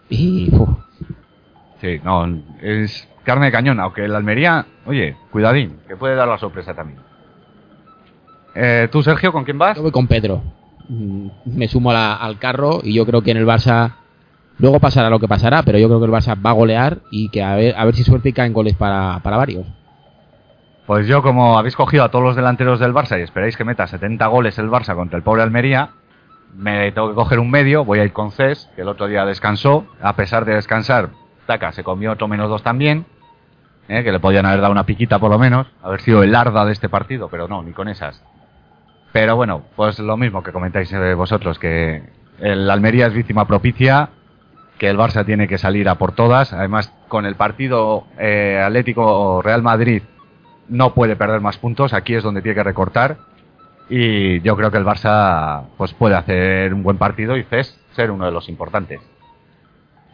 Y 0.10 0.50
uf, 0.54 0.70
Sí, 1.82 2.00
no, 2.04 2.28
es 2.62 3.08
carne 3.24 3.48
de 3.48 3.52
cañón, 3.52 3.80
aunque 3.80 4.06
el 4.06 4.16
Almería, 4.16 4.66
oye, 4.86 5.16
cuidadín, 5.32 5.78
que 5.88 5.96
puede 5.96 6.16
dar 6.16 6.28
la 6.28 6.38
sorpresa 6.38 6.74
también. 6.74 7.00
Eh, 8.56 8.88
¿Tú, 8.92 9.04
Sergio, 9.04 9.32
con 9.32 9.44
quién 9.44 9.58
vas? 9.58 9.76
yo 9.78 9.84
voy 9.84 9.92
con 9.92 10.08
Pedro. 10.08 10.42
Mm, 10.90 11.28
Me 11.46 11.68
sumo 11.68 11.92
la- 11.94 12.16
al 12.16 12.40
carro 12.40 12.80
y 12.84 12.94
yo 12.94 13.06
creo 13.06 13.22
que 13.22 13.32
en 13.32 13.38
el 13.38 13.46
Barça 13.46 13.92
luego 14.58 14.80
pasará 14.80 15.10
lo 15.10 15.20
que 15.20 15.28
pasará, 15.28 15.62
pero 15.64 15.78
yo 15.78 15.88
creo 15.88 16.00
que 16.00 16.06
el 16.06 16.12
Barça 16.12 16.36
va 16.44 16.50
a 16.52 16.54
golear 16.54 17.00
y 17.12 17.30
que 17.30 17.44
a 17.44 17.56
ver, 17.56 17.76
a 17.78 17.86
ver 17.86 17.94
si 17.96 18.04
suerte 18.04 18.30
y 18.30 18.34
caen 18.34 18.54
goles 18.54 18.76
para, 18.76 19.20
para 19.20 19.38
varios. 19.38 19.68
Pues 20.88 21.06
yo, 21.06 21.22
como 21.22 21.58
habéis 21.60 21.76
cogido 21.76 22.06
a 22.06 22.10
todos 22.10 22.24
los 22.24 22.36
delanteros 22.36 22.80
del 22.80 22.94
Barça 22.94 23.20
y 23.20 23.22
esperáis 23.22 23.58
que 23.58 23.66
meta 23.66 23.86
70 23.88 24.26
goles 24.28 24.58
el 24.58 24.70
Barça 24.70 24.96
contra 24.96 25.18
el 25.18 25.24
pobre 25.24 25.44
Almería, 25.44 25.90
me 26.58 26.92
tengo 26.94 27.10
que 27.10 27.16
coger 27.16 27.40
un 27.40 27.52
medio, 27.52 27.84
voy 27.84 28.00
a 28.00 28.06
ir 28.06 28.14
con 28.14 28.32
Cés, 28.32 28.70
que 28.76 28.82
el 28.82 28.88
otro 28.88 29.08
día 29.08 29.26
descansó, 29.26 29.86
a 30.02 30.16
pesar 30.16 30.46
de 30.46 30.56
descansar, 30.56 31.10
Taca 31.48 31.72
se 31.72 31.84
comió 31.84 32.12
otro 32.12 32.28
menos 32.28 32.50
dos 32.50 32.62
también, 32.62 33.06
eh, 33.88 34.04
que 34.04 34.12
le 34.12 34.20
podían 34.20 34.46
haber 34.46 34.62
dado 34.62 34.72
una 34.72 34.86
piquita 34.86 35.18
por 35.18 35.32
lo 35.32 35.40
menos, 35.40 35.66
haber 35.82 36.02
sido 36.02 36.22
el 36.22 36.36
arda 36.36 36.66
de 36.66 36.74
este 36.74 36.90
partido, 36.90 37.30
pero 37.30 37.48
no, 37.48 37.64
ni 37.64 37.72
con 37.72 37.88
esas. 37.88 38.24
Pero 39.12 39.36
bueno, 39.36 39.64
pues 39.76 39.98
lo 39.98 40.18
mismo 40.18 40.44
que 40.44 40.52
comentáis 40.52 40.92
eh, 40.92 41.14
vosotros, 41.16 41.58
que 41.58 42.04
el 42.40 42.70
Almería 42.70 43.08
es 43.08 43.14
víctima 43.14 43.48
propicia, 43.48 44.10
que 44.78 44.90
el 44.90 44.98
Barça 44.98 45.26
tiene 45.26 45.48
que 45.48 45.58
salir 45.58 45.90
a 45.90 45.96
por 45.96 46.12
todas, 46.12 46.54
además 46.54 46.94
con 47.08 47.26
el 47.26 47.36
partido 47.36 48.06
eh, 48.20 48.62
Atlético 48.64 49.42
Real 49.42 49.64
Madrid 49.64 50.04
no 50.70 50.94
puede 50.94 51.16
perder 51.16 51.42
más 51.42 51.58
puntos, 51.58 51.94
aquí 51.94 52.14
es 52.14 52.24
donde 52.24 52.42
tiene 52.42 52.56
que 52.56 52.64
recortar 52.64 53.18
y 53.90 54.42
yo 54.42 54.56
creo 54.58 54.70
que 54.70 54.78
el 54.78 54.86
Barça 54.86 55.64
pues 55.78 55.94
puede 55.94 56.16
hacer 56.16 56.74
un 56.74 56.84
buen 56.84 56.98
partido 56.98 57.38
y 57.38 57.44
Cés 57.44 57.80
ser 57.96 58.12
uno 58.12 58.26
de 58.26 58.32
los 58.32 58.50
importantes. 58.50 59.00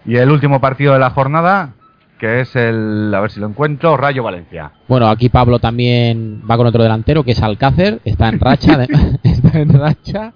Y 0.06 0.16
el 0.18 0.30
último 0.32 0.60
partido 0.60 0.94
de 0.94 1.00
la 1.00 1.12
jornada, 1.12 1.74
que 2.20 2.42
es 2.42 2.56
el, 2.56 3.14
a 3.16 3.20
ver 3.22 3.32
si 3.32 3.40
lo 3.40 3.48
encuentro, 3.48 3.96
Rayo 3.98 4.24
Valencia. 4.24 4.72
Bueno, 4.88 5.08
aquí 5.08 5.30
Pablo 5.30 5.60
también 5.60 6.42
va 6.50 6.58
con 6.58 6.68
otro 6.68 6.84
delantero 6.84 7.24
que 7.24 7.32
es 7.32 7.42
Alcácer, 7.42 8.02
está 8.04 8.28
en 8.30 8.40
racha, 8.40 8.78
de- 8.78 8.88
está 9.24 9.60
en 9.60 9.70
racha. 9.74 10.34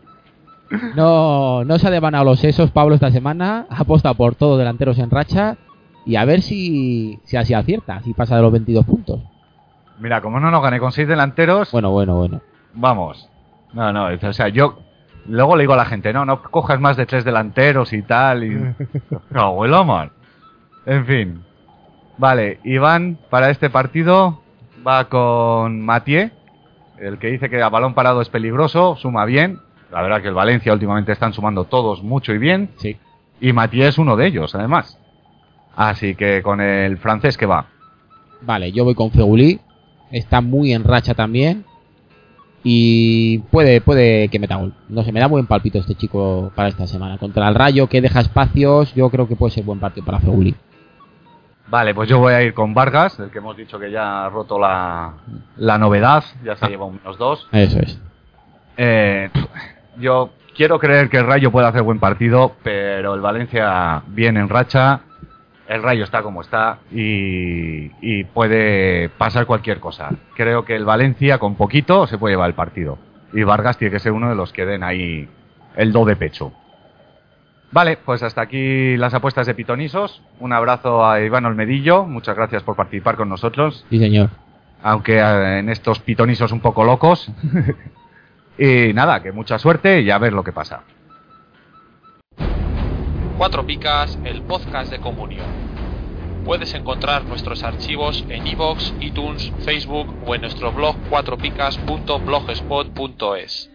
No, 0.96 1.64
no 1.64 1.80
se 1.80 1.88
ha 1.88 1.92
devanado 1.92 2.26
los 2.26 2.40
sesos 2.40 2.72
Pablo 2.72 2.96
esta 2.96 3.12
semana, 3.12 3.66
ha 3.70 3.80
apostado 3.82 4.16
por 4.16 4.36
todos 4.36 4.58
delanteros 4.58 4.98
en 5.00 5.10
racha 5.10 5.56
y 6.06 6.16
a 6.18 6.26
ver 6.26 6.42
si, 6.42 7.20
si 7.24 7.38
así 7.38 7.54
acierta, 7.54 8.02
si 8.04 8.14
pasa 8.14 8.36
de 8.36 8.42
los 8.42 8.52
22 8.52 8.86
puntos. 8.86 9.20
Mira, 10.00 10.22
como 10.22 10.40
no 10.40 10.52
nos 10.52 10.62
gané 10.62 10.80
con 10.80 10.92
seis 10.92 11.08
delanteros, 11.08 11.72
Bueno, 11.72 11.92
bueno, 11.92 12.16
bueno. 12.18 12.42
vamos. 12.74 13.30
No, 13.74 13.92
no, 13.92 14.08
o 14.22 14.34
sea, 14.34 14.48
yo 14.50 14.80
luego 15.28 15.56
le 15.56 15.64
digo 15.64 15.74
a 15.74 15.78
la 15.78 15.86
gente, 15.86 16.14
no, 16.14 16.26
no 16.26 16.42
cojas 16.42 16.80
más 16.80 16.98
de 16.98 17.06
tres 17.06 17.24
delanteros 17.24 17.94
y 17.94 18.02
tal. 18.02 18.44
Y... 18.44 18.76
Abuelo, 19.34 19.86
man. 19.86 20.12
En 20.86 21.06
fin. 21.06 21.44
Vale, 22.18 22.60
Iván 22.64 23.20
para 23.30 23.50
este 23.50 23.70
partido 23.70 24.42
va 24.86 25.06
con 25.06 25.82
Mathieu, 25.82 26.32
el 26.98 27.20
que 27.20 27.28
dice 27.28 27.50
que 27.50 27.62
a 27.62 27.70
balón 27.70 27.94
parado 27.94 28.22
es 28.22 28.30
peligroso, 28.30 28.96
suma 28.96 29.26
bien. 29.26 29.60
La 29.92 30.02
verdad 30.02 30.22
que 30.22 30.30
el 30.30 30.34
Valencia 30.34 30.74
últimamente 30.74 31.12
están 31.12 31.34
sumando 31.34 31.66
todos 31.66 32.04
mucho 32.04 32.34
y 32.34 32.38
bien. 32.38 32.72
Sí. 32.78 32.98
Y 33.40 33.54
Mathieu 33.54 33.88
es 33.88 33.98
uno 33.98 34.16
de 34.16 34.28
ellos, 34.28 34.56
además. 34.56 35.00
Así 35.76 36.16
que 36.16 36.42
con 36.42 36.60
el 36.60 36.98
francés 36.98 37.38
que 37.38 37.46
va. 37.46 37.68
Vale, 38.42 38.72
yo 38.72 38.84
voy 38.84 38.96
con 38.96 39.12
Fegulí, 39.12 39.60
está 40.12 40.42
muy 40.42 40.74
en 40.74 40.84
racha 40.84 41.14
también 41.14 41.66
y 42.70 43.38
puede, 43.50 43.80
puede 43.80 44.28
que 44.28 44.40
meta 44.40 44.58
gol. 44.58 44.74
No 44.90 45.02
sé, 45.02 45.14
me 45.14 45.22
da 45.22 45.28
buen 45.28 45.48
palpito 45.48 45.80
este 45.80 45.96
chico 45.96 46.52
para 46.54 46.68
esta 46.68 46.86
semana. 46.86 47.18
Contra 47.18 47.48
el 47.48 47.56
Rayo 47.56 47.88
que 47.88 48.02
deja 48.02 48.20
espacios, 48.20 48.94
yo 48.94 49.10
creo 49.10 49.26
que 49.26 49.38
puede 49.38 49.54
ser 49.54 49.64
buen 49.64 49.80
partido 49.80 50.06
para 50.06 50.20
Fegulí. 50.20 50.54
Vale, 51.70 51.96
pues 51.96 52.10
yo 52.10 52.20
voy 52.20 52.34
a 52.34 52.44
ir 52.44 52.54
con 52.54 52.74
Vargas, 52.74 53.22
el 53.22 53.32
que 53.32 53.38
hemos 53.38 53.56
dicho 53.56 53.80
que 53.80 53.90
ya 53.90 54.26
ha 54.26 54.30
roto 54.30 54.60
la, 54.60 55.14
la 55.56 55.78
novedad, 55.78 56.26
ya 56.44 56.58
se 56.58 56.66
ha 56.66 56.70
llevado 56.70 56.92
unos 57.02 57.18
dos. 57.18 57.48
Eso 57.54 57.80
es. 57.80 58.02
Eh, 58.76 59.30
yo 59.98 60.32
quiero 60.54 60.78
creer 60.78 61.08
que 61.10 61.20
el 61.20 61.26
Rayo 61.26 61.54
puede 61.54 61.68
hacer 61.68 61.84
buen 61.84 62.00
partido, 62.00 62.52
pero 62.64 63.16
el 63.16 63.22
Valencia 63.22 64.04
viene 64.08 64.42
en 64.42 64.50
racha, 64.50 65.00
el 65.68 65.84
Rayo 65.84 66.04
está 66.04 66.22
como 66.24 66.42
está 66.42 66.80
y, 66.92 67.92
y 68.02 68.24
puede 68.24 69.10
pasar 69.10 69.46
cualquier 69.46 69.80
cosa. 69.80 70.10
Creo 70.36 70.64
que 70.66 70.76
el 70.76 70.86
Valencia 70.86 71.38
con 71.40 71.56
poquito 71.56 72.08
se 72.08 72.18
puede 72.18 72.34
llevar 72.34 72.50
el 72.50 72.56
partido 72.56 72.98
y 73.34 73.44
Vargas 73.44 73.78
tiene 73.78 73.92
que 73.92 74.00
ser 74.00 74.12
uno 74.14 74.30
de 74.30 74.36
los 74.36 74.54
que 74.54 74.66
den 74.66 74.84
ahí 74.84 75.28
el 75.76 75.92
do 75.92 76.06
de 76.06 76.16
pecho. 76.16 76.54
Vale, 77.72 77.98
pues 77.98 78.24
hasta 78.24 78.42
aquí 78.42 78.96
las 78.96 79.14
apuestas 79.14 79.46
de 79.46 79.54
Pitonisos. 79.54 80.22
Un 80.40 80.54
abrazo 80.54 81.06
a 81.06 81.20
Iván 81.20 81.46
Olmedillo, 81.46 82.06
muchas 82.06 82.36
gracias 82.38 82.64
por 82.64 82.78
participar 82.78 83.18
con 83.18 83.28
nosotros 83.28 83.86
Sí, 83.90 84.00
señor. 84.00 84.30
aunque 84.82 85.18
eh, 85.20 85.60
en 85.60 85.68
estos 85.70 86.00
pitonisos 86.00 86.52
un 86.54 86.62
poco 86.62 86.86
locos. 86.86 87.30
y 88.58 88.94
nada, 88.94 89.22
que 89.22 89.32
mucha 89.34 89.60
suerte 89.60 90.00
y 90.02 90.10
a 90.10 90.18
ver 90.18 90.32
lo 90.34 90.44
que 90.44 90.54
pasa. 90.54 90.82
Cuatro 93.38 93.66
Picas, 93.68 94.18
el 94.24 94.42
podcast 94.42 94.90
de 94.90 95.00
Comunio. 95.00 95.44
Puedes 96.44 96.74
encontrar 96.74 97.24
nuestros 97.26 97.64
archivos 97.64 98.26
en 98.30 98.48
iVoox, 98.48 98.94
iTunes, 99.00 99.54
Facebook 99.64 100.12
o 100.26 100.34
en 100.34 100.42
nuestro 100.42 100.72
blog 100.72 100.96
cuatropicas.blogspot.es. 101.08 103.70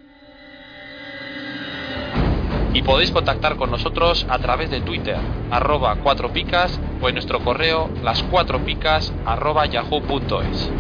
Y 2.75 2.83
podéis 2.83 3.13
contactar 3.13 3.55
con 3.55 3.71
nosotros 3.71 4.27
a 4.29 4.41
través 4.41 4.69
de 4.69 4.81
Twitter, 4.81 5.19
arroba 5.53 5.95
4picas 5.95 6.81
o 7.01 7.09
en 7.09 7.15
nuestro 7.15 7.39
correo 7.39 7.89
las 8.03 8.29
4picas 8.33 9.13
arroba 9.25 9.67
yahoo.es. 9.67 10.73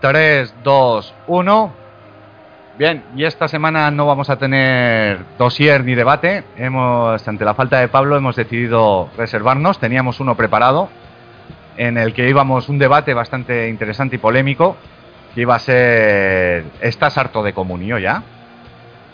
3, 0.00 0.54
2, 0.62 1.14
1. 1.26 1.81
Bien, 2.78 3.02
y 3.14 3.24
esta 3.24 3.48
semana 3.48 3.90
no 3.90 4.06
vamos 4.06 4.30
a 4.30 4.36
tener 4.36 5.20
dossier 5.38 5.84
ni 5.84 5.94
debate. 5.94 6.44
Hemos, 6.56 7.26
ante 7.28 7.44
la 7.44 7.54
falta 7.54 7.78
de 7.80 7.88
Pablo, 7.88 8.16
hemos 8.16 8.34
decidido 8.34 9.10
reservarnos. 9.16 9.78
Teníamos 9.78 10.20
uno 10.20 10.34
preparado 10.36 10.88
en 11.76 11.98
el 11.98 12.14
que 12.14 12.28
íbamos 12.28 12.68
un 12.68 12.78
debate 12.78 13.12
bastante 13.14 13.68
interesante 13.68 14.16
y 14.16 14.18
polémico, 14.18 14.76
que 15.34 15.42
iba 15.42 15.54
a 15.54 15.58
ser 15.58 16.64
¿estás 16.80 17.16
harto 17.18 17.42
de 17.42 17.52
comunio 17.52 17.98
ya? 17.98 18.22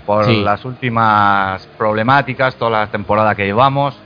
Por 0.07 0.25
Sí. 0.25 0.43
las 0.43 0.65
últimas 0.65 1.67
problemáticas, 1.77 2.55
toda 2.57 2.71
la 2.81 2.87
temporada 2.87 3.35
que 3.35 3.45
llevamos. 3.45 3.99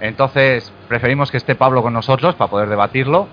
Entonces, 0.00 0.72
preferimos 0.88 1.30
que 1.30 1.36
esté 1.36 1.54
Pablo 1.54 1.82
con 1.82 1.92
nosotros 1.92 2.34
para 2.36 2.50
poder 2.50 2.68
debatirlo, 2.68 3.28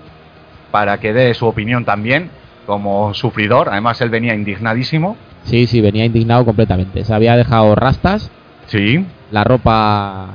para 0.70 0.98
que 0.98 1.12
dé 1.14 1.32
su 1.34 1.46
opinión 1.46 1.84
también, 1.84 2.30
como 2.66 3.14
sufridor. 3.14 3.68
Además, 3.70 4.00
él 4.02 4.10
venía 4.10 4.34
indignadísimo. 4.34 5.16
Sí, 5.46 5.66
sí, 5.66 5.80
venía 5.80 6.04
indignado 6.04 6.44
completamente. 6.44 7.04
Se 7.04 7.14
había 7.14 7.36
dejado 7.36 7.74
rastas, 7.74 8.30
Sí. 8.66 9.04
la 9.30 9.42
ropa... 9.44 10.26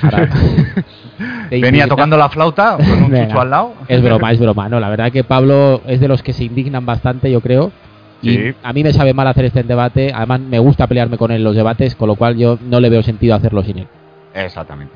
Venía 1.50 1.88
tocando 1.88 2.16
la 2.16 2.28
flauta 2.28 2.76
con 2.76 3.02
un 3.04 3.12
chucho 3.26 3.40
al 3.40 3.50
lado. 3.50 3.74
Es 3.88 4.00
broma, 4.02 4.30
es 4.32 4.38
broma. 4.38 4.68
No, 4.68 4.78
la 4.78 4.88
verdad 4.88 5.10
que 5.10 5.24
Pablo 5.24 5.80
es 5.86 5.98
de 6.00 6.06
los 6.08 6.22
que 6.22 6.32
se 6.32 6.44
indignan 6.44 6.86
bastante, 6.86 7.30
yo 7.30 7.40
creo. 7.40 7.72
Y 8.22 8.30
Sí. 8.30 8.54
a 8.62 8.72
mí 8.72 8.82
me 8.84 8.92
sabe 8.92 9.14
mal 9.14 9.26
hacer 9.26 9.46
este 9.46 9.62
debate. 9.64 10.12
Además, 10.14 10.40
me 10.40 10.58
gusta 10.58 10.86
pelearme 10.86 11.18
con 11.18 11.30
él 11.32 11.38
en 11.38 11.44
los 11.44 11.56
debates, 11.56 11.94
con 11.96 12.08
lo 12.08 12.14
cual 12.16 12.36
yo 12.36 12.58
no 12.62 12.78
le 12.80 12.90
veo 12.90 13.02
sentido 13.02 13.34
hacerlo 13.34 13.62
sin 13.64 13.78
él. 13.78 13.88
Exactamente. 14.34 14.94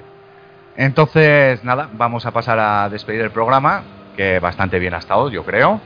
Entonces, 0.76 1.62
nada, 1.64 1.88
vamos 1.94 2.24
a 2.26 2.30
pasar 2.30 2.58
a 2.58 2.88
despedir 2.88 3.20
el 3.20 3.30
programa, 3.30 3.82
que 4.16 4.38
bastante 4.38 4.78
bien 4.78 4.94
ha 4.94 4.98
estado, 4.98 5.30
yo 5.30 5.44
creo. 5.44 5.80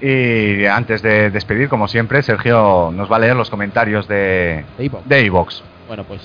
Y 0.00 0.66
antes 0.66 1.02
de 1.02 1.30
despedir, 1.30 1.68
como 1.68 1.88
siempre, 1.88 2.22
Sergio 2.22 2.92
nos 2.94 3.10
va 3.10 3.16
a 3.16 3.20
leer 3.20 3.36
los 3.36 3.50
comentarios 3.50 4.06
de 4.08 4.64
iVoox. 4.78 5.62
Bueno, 5.88 6.04
pues 6.04 6.20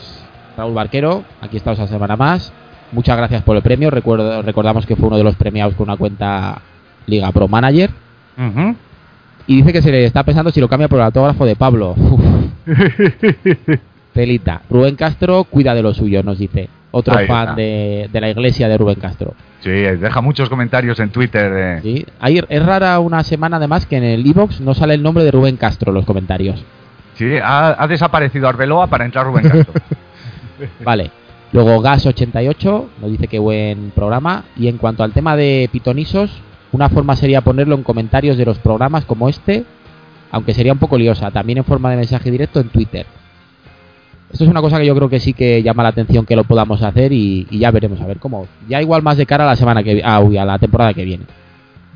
Raúl 0.58 0.74
Barquero, 0.74 1.24
aquí 1.42 1.58
estamos 1.58 1.80
esta 1.80 1.92
semana 1.92 2.16
más. 2.16 2.52
Muchas 2.92 3.16
gracias 3.16 3.44
por 3.44 3.56
el 3.56 3.62
premio. 3.62 3.90
Recuerdo, 3.90 4.42
recordamos 4.42 4.86
que 4.86 4.96
fue 4.96 5.08
uno 5.08 5.18
de 5.18 5.24
los 5.24 5.36
premiados 5.36 5.76
con 5.76 5.88
una 5.88 5.98
cuenta 5.98 6.62
Liga 7.08 7.32
Pro 7.32 7.48
Manager. 7.48 7.90
Y 9.48 9.56
dice 9.58 9.74
que 9.74 9.82
se 9.82 9.92
le 9.92 10.06
está 10.06 10.24
pensando 10.24 10.52
si 10.52 10.60
lo 10.60 10.68
cambia 10.68 10.88
por 10.88 11.00
el 11.00 11.06
autógrafo 11.06 11.46
de 11.46 11.56
Pablo. 11.56 11.92
Uf, 11.98 12.22
Pelita. 14.14 14.62
Rubén 14.70 14.96
Castro 14.96 15.46
cuida 15.46 15.74
de 15.74 15.82
lo 15.82 15.94
suyo, 15.94 16.22
nos 16.22 16.38
dice. 16.38 16.70
Otro 16.92 17.18
Ahí 17.18 17.26
fan 17.28 17.56
de, 17.56 18.10
de 18.12 18.22
la 18.22 18.30
iglesia 18.30 18.68
de 18.68 18.78
Rubén 18.78 19.00
Castro. 19.00 19.34
Sí, 19.62 19.70
deja 19.70 20.22
muchos 20.22 20.50
comentarios 20.50 21.00
en 21.00 21.10
Twitter. 21.10 21.52
de- 21.54 21.82
¿sí? 21.82 22.06
Hay- 22.20 22.42
es 22.50 22.66
rara 22.66 23.00
una 23.00 23.24
semana 23.24 23.58
además 23.58 23.86
que 23.86 23.98
en 23.98 24.04
el 24.04 24.26
iBox 24.28 24.60
no 24.62 24.74
sale 24.74 24.94
el 24.96 25.04
nombre 25.04 25.24
de 25.24 25.32
Rubén 25.32 25.56
Castro 25.58 25.92
en 25.92 25.96
los 25.96 26.06
comentarios. 26.06 26.64
Sí, 27.16 27.38
ha, 27.42 27.82
ha 27.82 27.88
desaparecido 27.88 28.48
Arbeloa 28.50 28.88
para 28.88 29.06
entrar 29.06 29.26
Rubén 29.26 29.48
Castro. 29.50 29.74
Vale. 30.84 31.12
Luego 31.54 31.82
Gas88 31.84 32.86
nos 33.02 33.12
dice 33.12 33.28
que 33.28 33.40
buen 33.40 33.92
programa. 33.92 34.46
Y 34.58 34.68
en 34.68 34.78
cuanto 34.78 35.04
al 35.04 35.12
tema 35.12 35.36
de 35.36 35.70
pitonisos, 35.72 36.32
una 36.72 36.90
forma 36.90 37.16
sería 37.16 37.42
ponerlo 37.42 37.76
en 37.76 37.84
comentarios 37.84 38.38
de 38.38 38.46
los 38.46 38.58
programas 38.60 39.06
como 39.06 39.28
este, 39.30 39.66
aunque 40.32 40.54
sería 40.54 40.72
un 40.74 40.80
poco 40.80 40.98
liosa, 40.98 41.30
también 41.32 41.58
en 41.60 41.66
forma 41.66 41.90
de 41.92 41.98
mensaje 41.98 42.32
directo 42.32 42.60
en 42.62 42.70
Twitter. 42.70 43.06
Esto 44.32 44.44
es 44.46 44.50
una 44.50 44.62
cosa 44.62 44.80
que 44.80 44.86
yo 44.86 44.96
creo 44.96 45.10
que 45.10 45.20
sí 45.20 45.34
que 45.34 45.62
llama 45.62 45.84
la 45.84 45.90
atención 45.90 46.26
que 46.26 46.36
lo 46.36 46.44
podamos 46.46 46.82
hacer 46.82 47.12
y, 47.12 47.48
y 47.50 47.60
ya 47.60 47.72
veremos 47.72 48.00
a 48.02 48.06
ver 48.06 48.18
cómo. 48.20 48.48
Ya 48.68 48.82
igual 48.82 49.02
más 49.02 49.18
de 49.18 49.26
cara 49.26 49.44
a 49.44 49.48
la 49.48 49.56
semana 49.56 49.84
que 49.84 50.02
ah, 50.04 50.20
uy, 50.22 50.38
a 50.38 50.46
la 50.46 50.58
temporada 50.58 50.94
que 50.94 51.04
viene. 51.04 51.26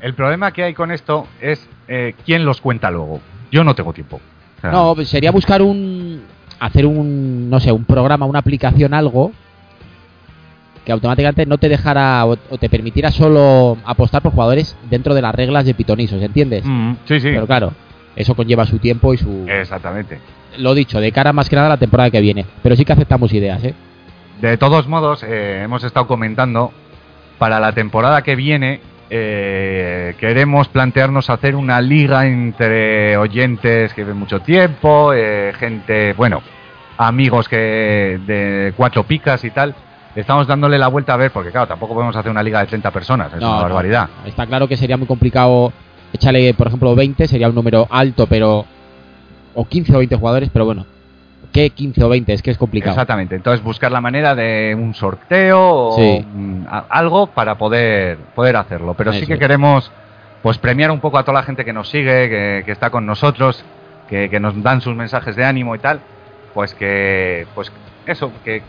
El 0.00 0.14
problema 0.14 0.52
que 0.52 0.62
hay 0.62 0.74
con 0.74 0.90
esto 0.90 1.26
es 1.40 1.66
eh, 1.88 2.14
quién 2.24 2.44
los 2.44 2.60
cuenta 2.60 2.90
luego. 2.90 3.20
Yo 3.50 3.64
no 3.64 3.74
tengo 3.74 3.92
tiempo. 3.92 4.20
O 4.58 4.60
sea, 4.60 4.70
No, 4.70 4.94
pues 4.94 5.08
sería 5.08 5.30
buscar 5.30 5.62
un. 5.62 6.22
hacer 6.60 6.84
un. 6.84 7.48
no 7.48 7.58
sé, 7.60 7.72
un 7.72 7.84
programa, 7.84 8.26
una 8.26 8.40
aplicación, 8.40 8.92
algo. 8.92 9.32
que 10.84 10.92
automáticamente 10.92 11.46
no 11.46 11.56
te 11.58 11.68
dejara 11.68 12.26
o, 12.26 12.36
o 12.50 12.58
te 12.58 12.68
permitiera 12.68 13.10
solo 13.10 13.78
apostar 13.86 14.22
por 14.22 14.32
jugadores 14.32 14.76
dentro 14.90 15.14
de 15.14 15.22
las 15.22 15.34
reglas 15.34 15.64
de 15.64 15.74
pitonisos, 15.74 16.22
¿entiendes? 16.22 16.64
mm, 16.64 16.92
sí, 17.06 17.18
sí. 17.18 17.28
Pero 17.32 17.46
claro, 17.46 17.72
eso 18.14 18.34
conlleva 18.34 18.66
su 18.66 18.78
tiempo 18.78 19.14
y 19.14 19.18
su. 19.18 19.46
Exactamente. 19.48 20.18
Lo 20.58 20.74
dicho, 20.74 21.00
de 21.00 21.12
cara 21.12 21.32
más 21.32 21.48
que 21.48 21.56
nada 21.56 21.68
a 21.68 21.70
la 21.70 21.76
temporada 21.76 22.10
que 22.10 22.20
viene. 22.20 22.46
Pero 22.62 22.76
sí 22.76 22.84
que 22.84 22.92
aceptamos 22.92 23.32
ideas, 23.32 23.62
¿eh? 23.64 23.74
De 24.40 24.56
todos 24.56 24.86
modos, 24.86 25.22
eh, 25.22 25.62
hemos 25.62 25.82
estado 25.84 26.06
comentando, 26.06 26.72
para 27.38 27.60
la 27.60 27.72
temporada 27.72 28.22
que 28.22 28.34
viene 28.36 28.80
eh, 29.08 30.14
queremos 30.18 30.68
plantearnos 30.68 31.30
hacer 31.30 31.54
una 31.54 31.80
liga 31.80 32.26
entre 32.26 33.16
oyentes 33.16 33.94
que 33.94 34.04
ven 34.04 34.16
mucho 34.16 34.40
tiempo, 34.40 35.12
eh, 35.14 35.52
gente, 35.58 36.12
bueno, 36.14 36.42
amigos 36.98 37.48
que 37.48 38.18
de 38.26 38.72
cuatro 38.76 39.04
picas 39.04 39.44
y 39.44 39.50
tal. 39.50 39.74
Estamos 40.16 40.46
dándole 40.46 40.78
la 40.78 40.88
vuelta 40.88 41.12
a 41.12 41.18
ver, 41.18 41.30
porque 41.30 41.50
claro, 41.50 41.68
tampoco 41.68 41.94
podemos 41.94 42.16
hacer 42.16 42.30
una 42.30 42.42
liga 42.42 42.60
de 42.60 42.66
30 42.66 42.90
personas, 42.90 43.32
es 43.34 43.40
No, 43.40 43.48
una 43.48 43.56
no, 43.56 43.62
barbaridad. 43.64 44.08
Está 44.24 44.46
claro 44.46 44.66
que 44.66 44.76
sería 44.76 44.96
muy 44.96 45.06
complicado. 45.06 45.72
Échale, 46.12 46.54
por 46.54 46.68
ejemplo, 46.68 46.94
20, 46.94 47.28
sería 47.28 47.48
un 47.48 47.54
número 47.54 47.86
alto, 47.90 48.26
pero. 48.26 48.64
O 49.56 49.64
15 49.66 49.92
o 49.94 49.98
20 49.98 50.14
jugadores, 50.16 50.50
pero 50.52 50.64
bueno. 50.64 50.86
¿Qué 51.52 51.70
15 51.70 52.04
o 52.04 52.08
20? 52.08 52.32
Es 52.32 52.42
que 52.42 52.50
es 52.50 52.58
complicado. 52.58 52.92
Exactamente, 52.92 53.34
entonces 53.34 53.64
buscar 53.64 53.90
la 53.90 54.00
manera 54.00 54.34
de 54.34 54.76
un 54.78 54.94
sorteo 54.94 55.58
o 55.60 55.96
Sí. 55.96 56.24
algo 56.90 57.28
para 57.28 57.56
poder, 57.56 58.18
poder 58.34 58.56
hacerlo. 58.56 58.94
Pero 58.94 59.12
sí 59.12 59.26
que 59.26 59.38
queremos 59.38 59.90
pues 60.42 60.58
premiar 60.58 60.90
un 60.90 61.00
poco 61.00 61.18
a 61.18 61.22
toda 61.24 61.40
la 61.40 61.42
gente 61.42 61.64
que 61.64 61.72
nos 61.72 61.88
sigue, 61.88 62.28
que, 62.28 62.62
que 62.64 62.72
está 62.72 62.90
con 62.90 63.06
nosotros, 63.06 63.64
que, 64.08 64.28
que 64.28 64.38
nos 64.38 64.62
dan 64.62 64.80
sus 64.80 64.94
mensajes 64.94 65.34
de 65.34 65.44
ánimo 65.44 65.74
y 65.74 65.78
tal. 65.78 66.00
Pues 66.54 66.74
que, 66.74 67.46
pues 67.54 67.72
eso, 68.06 68.30
que 68.44 68.62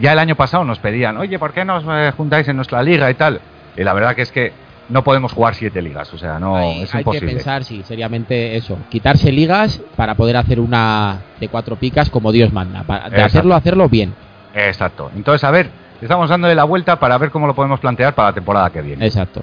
ya 0.00 0.12
el 0.12 0.18
año 0.18 0.36
pasado 0.36 0.64
nos 0.64 0.78
pedían, 0.78 1.16
oye, 1.16 1.38
¿por 1.38 1.52
qué 1.52 1.64
nos 1.64 1.84
eh, 1.88 2.12
juntáis 2.16 2.46
en 2.48 2.56
nuestra 2.56 2.82
liga 2.82 3.10
y 3.10 3.14
tal? 3.14 3.40
Y 3.76 3.82
la 3.82 3.92
verdad 3.94 4.14
que 4.14 4.22
es 4.22 4.30
que 4.32 4.52
no 4.90 5.04
podemos 5.04 5.32
jugar 5.32 5.54
siete 5.54 5.80
ligas, 5.80 6.12
o 6.12 6.18
sea, 6.18 6.38
no, 6.38 6.56
hay, 6.56 6.82
es 6.82 6.94
hay 6.94 7.04
que 7.04 7.10
imposible. 7.10 7.32
pensar, 7.34 7.64
sí, 7.64 7.82
seriamente 7.84 8.56
eso. 8.56 8.76
Quitarse 8.90 9.32
ligas 9.32 9.80
para 9.96 10.14
poder 10.14 10.36
hacer 10.36 10.60
una 10.60 11.20
de 11.38 11.48
cuatro 11.48 11.76
picas 11.76 12.10
como 12.10 12.32
Dios 12.32 12.52
manda. 12.52 12.82
Para, 12.82 13.08
de 13.08 13.22
hacerlo, 13.22 13.54
hacerlo 13.54 13.88
bien. 13.88 14.12
Exacto. 14.54 15.10
Entonces, 15.14 15.44
a 15.44 15.50
ver, 15.50 15.70
estamos 16.02 16.28
dándole 16.28 16.54
la 16.54 16.64
vuelta 16.64 16.98
para 16.98 17.16
ver 17.18 17.30
cómo 17.30 17.46
lo 17.46 17.54
podemos 17.54 17.80
plantear 17.80 18.14
para 18.14 18.30
la 18.30 18.34
temporada 18.34 18.70
que 18.70 18.82
viene. 18.82 19.06
Exacto. 19.06 19.42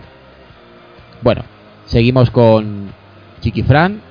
Bueno, 1.22 1.44
seguimos 1.86 2.30
con 2.30 2.92
Chiquifran, 3.40 4.02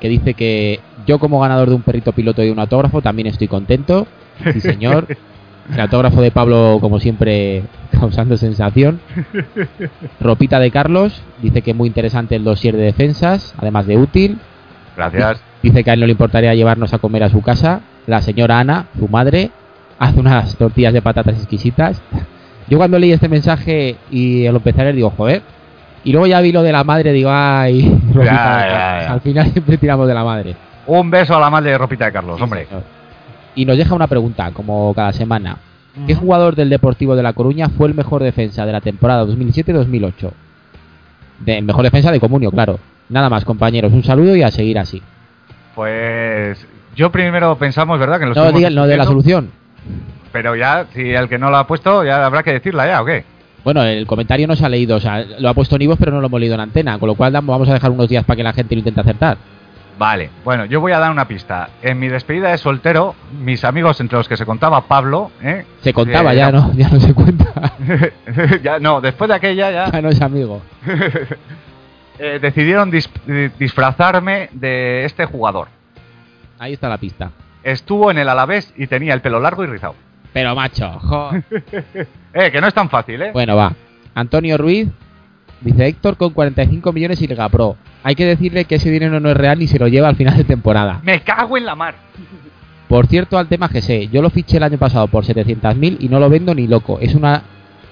que 0.00 0.08
dice 0.08 0.34
que 0.34 0.80
yo 1.06 1.18
como 1.18 1.40
ganador 1.40 1.68
de 1.68 1.74
un 1.74 1.82
perrito 1.82 2.12
piloto 2.12 2.42
y 2.42 2.46
de 2.46 2.52
un 2.52 2.58
autógrafo 2.58 3.02
también 3.02 3.28
estoy 3.28 3.48
contento. 3.48 4.06
Sí, 4.52 4.60
señor. 4.60 5.06
El 5.72 5.80
autógrafo 5.80 6.20
de 6.20 6.30
Pablo, 6.30 6.78
como 6.80 6.98
siempre, 7.00 7.62
causando 7.92 8.36
sensación. 8.36 9.00
Ropita 10.20 10.58
de 10.58 10.70
Carlos, 10.70 11.22
dice 11.42 11.62
que 11.62 11.74
muy 11.74 11.88
interesante 11.88 12.36
el 12.36 12.44
dossier 12.44 12.76
de 12.76 12.84
defensas, 12.84 13.54
además 13.58 13.86
de 13.86 13.96
útil. 13.96 14.38
Gracias. 14.96 15.42
Dice 15.62 15.84
que 15.84 15.90
a 15.90 15.94
él 15.94 16.00
no 16.00 16.06
le 16.06 16.12
importaría 16.12 16.54
llevarnos 16.54 16.92
a 16.94 16.98
comer 16.98 17.22
a 17.22 17.28
su 17.28 17.42
casa. 17.42 17.80
La 18.06 18.22
señora 18.22 18.58
Ana, 18.58 18.86
su 18.98 19.08
madre, 19.08 19.50
hace 19.98 20.18
unas 20.18 20.56
tortillas 20.56 20.92
de 20.92 21.02
patatas 21.02 21.36
exquisitas. 21.36 22.00
Yo 22.68 22.78
cuando 22.78 22.98
leí 22.98 23.12
este 23.12 23.28
mensaje 23.28 23.96
y 24.10 24.44
lo 24.48 24.56
empecé 24.56 24.80
a 24.80 24.84
leer 24.84 24.96
digo, 24.96 25.10
joder. 25.10 25.42
Y 26.02 26.12
luego 26.12 26.26
ya 26.26 26.40
vi 26.40 26.50
lo 26.50 26.62
de 26.62 26.72
la 26.72 26.82
madre, 26.82 27.12
digo, 27.12 27.30
ay, 27.30 27.82
ropita 28.14 28.32
ya, 28.32 29.00
ya. 29.02 29.12
al 29.12 29.20
final 29.20 29.52
siempre 29.52 29.76
tiramos 29.76 30.08
de 30.08 30.14
la 30.14 30.24
madre. 30.24 30.56
Un 30.86 31.10
beso 31.10 31.36
a 31.36 31.40
la 31.40 31.50
madre 31.50 31.72
de 31.72 31.78
Ropita 31.78 32.06
de 32.06 32.12
Carlos, 32.12 32.40
hombre. 32.40 32.66
señor. 32.66 32.82
Y 33.54 33.64
nos 33.64 33.76
deja 33.76 33.94
una 33.94 34.06
pregunta, 34.06 34.50
como 34.52 34.92
cada 34.94 35.12
semana. 35.12 35.58
¿Qué 36.06 36.14
jugador 36.14 36.54
del 36.54 36.70
Deportivo 36.70 37.16
de 37.16 37.22
La 37.22 37.32
Coruña 37.32 37.68
fue 37.68 37.88
el 37.88 37.94
mejor 37.94 38.22
defensa 38.22 38.64
de 38.64 38.72
la 38.72 38.80
temporada 38.80 39.24
2007-2008? 39.26 40.30
De 41.40 41.60
mejor 41.62 41.82
defensa 41.82 42.12
de 42.12 42.20
Comunio, 42.20 42.50
claro. 42.50 42.78
Nada 43.08 43.28
más, 43.28 43.44
compañeros. 43.44 43.92
Un 43.92 44.04
saludo 44.04 44.36
y 44.36 44.42
a 44.42 44.50
seguir 44.50 44.78
así. 44.78 45.02
Pues 45.74 46.64
yo 46.94 47.10
primero 47.10 47.56
pensamos, 47.56 47.98
¿verdad? 47.98 48.18
Que 48.18 48.24
en 48.24 48.28
los 48.30 48.36
No, 48.36 48.42
últimos 48.44 48.58
diga, 48.60 48.70
no 48.70 48.86
de 48.86 48.96
la 48.96 49.04
solución. 49.04 49.50
Pero 50.32 50.54
ya, 50.54 50.86
si 50.94 51.10
el 51.10 51.28
que 51.28 51.38
no 51.38 51.50
lo 51.50 51.56
ha 51.56 51.66
puesto, 51.66 52.04
ya 52.04 52.24
habrá 52.24 52.42
que 52.42 52.52
decirla 52.52 52.86
ya, 52.86 53.02
¿o 53.02 53.04
qué? 53.04 53.24
Bueno, 53.64 53.82
el 53.82 54.06
comentario 54.06 54.46
no 54.46 54.56
se 54.56 54.64
ha 54.64 54.68
leído, 54.68 54.96
o 54.96 55.00
sea, 55.00 55.24
lo 55.38 55.48
ha 55.48 55.54
puesto 55.54 55.76
Nivos, 55.76 55.98
pero 55.98 56.12
no 56.12 56.20
lo 56.20 56.28
hemos 56.28 56.40
leído 56.40 56.54
en 56.54 56.60
antena, 56.60 56.98
con 56.98 57.08
lo 57.08 57.14
cual 57.14 57.32
vamos 57.32 57.68
a 57.68 57.74
dejar 57.74 57.90
unos 57.90 58.08
días 58.08 58.24
para 58.24 58.36
que 58.36 58.42
la 58.42 58.52
gente 58.52 58.74
lo 58.74 58.78
intente 58.78 59.00
acertar. 59.00 59.36
Vale, 60.00 60.30
bueno, 60.44 60.64
yo 60.64 60.80
voy 60.80 60.92
a 60.92 60.98
dar 60.98 61.10
una 61.10 61.28
pista. 61.28 61.68
En 61.82 61.98
mi 61.98 62.08
despedida 62.08 62.48
de 62.48 62.56
soltero, 62.56 63.14
mis 63.38 63.62
amigos, 63.66 64.00
entre 64.00 64.16
los 64.16 64.26
que 64.30 64.38
se 64.38 64.46
contaba 64.46 64.80
Pablo, 64.86 65.30
¿eh? 65.42 65.66
Se 65.82 65.92
contaba 65.92 66.32
Eh, 66.32 66.36
ya, 66.38 66.50
¿no? 66.50 66.72
Ya 66.74 66.88
no 66.88 66.98
se 66.98 67.12
cuenta. 67.12 67.52
ya, 68.62 68.78
no, 68.78 69.02
después 69.02 69.28
de 69.28 69.34
aquella 69.34 69.70
ya 69.70 69.90
ya 69.92 70.00
no 70.00 70.08
es 70.08 70.22
amigo. 70.22 70.62
eh, 72.18 72.38
decidieron 72.40 72.90
dis- 72.90 73.10
eh, 73.28 73.50
disfrazarme 73.58 74.48
de 74.52 75.04
este 75.04 75.26
jugador. 75.26 75.68
Ahí 76.58 76.72
está 76.72 76.88
la 76.88 76.96
pista. 76.96 77.30
estuvo 77.62 78.10
en 78.10 78.16
el 78.16 78.28
Alavés 78.30 78.72
y 78.78 78.86
tenía 78.86 79.12
el 79.12 79.20
pelo 79.20 79.38
largo 79.38 79.64
y 79.64 79.66
rizado. 79.66 79.94
Pero 80.32 80.54
macho, 80.54 80.98
jo. 80.98 81.30
Eh, 82.32 82.50
que 82.50 82.60
no 82.62 82.68
es 82.68 82.72
tan 82.74 82.88
fácil, 82.88 83.20
¿eh? 83.20 83.30
Bueno, 83.34 83.54
va. 83.54 83.74
Antonio 84.14 84.56
Ruiz 84.56 84.88
dice 85.60 85.86
Héctor 85.86 86.16
con 86.16 86.32
45 86.32 86.92
millones 86.92 87.20
y 87.22 87.26
Liga 87.26 87.48
Pro. 87.48 87.76
Hay 88.02 88.14
que 88.14 88.24
decirle 88.26 88.64
que 88.64 88.76
ese 88.76 88.90
dinero 88.90 89.20
no 89.20 89.30
es 89.30 89.36
real 89.36 89.58
ni 89.58 89.66
se 89.66 89.78
lo 89.78 89.88
lleva 89.88 90.08
al 90.08 90.16
final 90.16 90.36
de 90.36 90.44
temporada. 90.44 91.00
Me 91.02 91.20
cago 91.22 91.56
en 91.58 91.66
la 91.66 91.74
mar. 91.74 91.94
Por 92.88 93.06
cierto, 93.06 93.38
al 93.38 93.46
tema 93.46 93.68
GC, 93.68 94.08
yo 94.10 94.20
lo 94.22 94.30
fiché 94.30 94.56
el 94.56 94.62
año 94.64 94.78
pasado 94.78 95.06
por 95.06 95.24
700.000 95.24 95.98
y 96.00 96.08
no 96.08 96.18
lo 96.18 96.28
vendo 96.28 96.54
ni 96.54 96.66
loco. 96.66 96.98
Es 97.00 97.14
una 97.14 97.42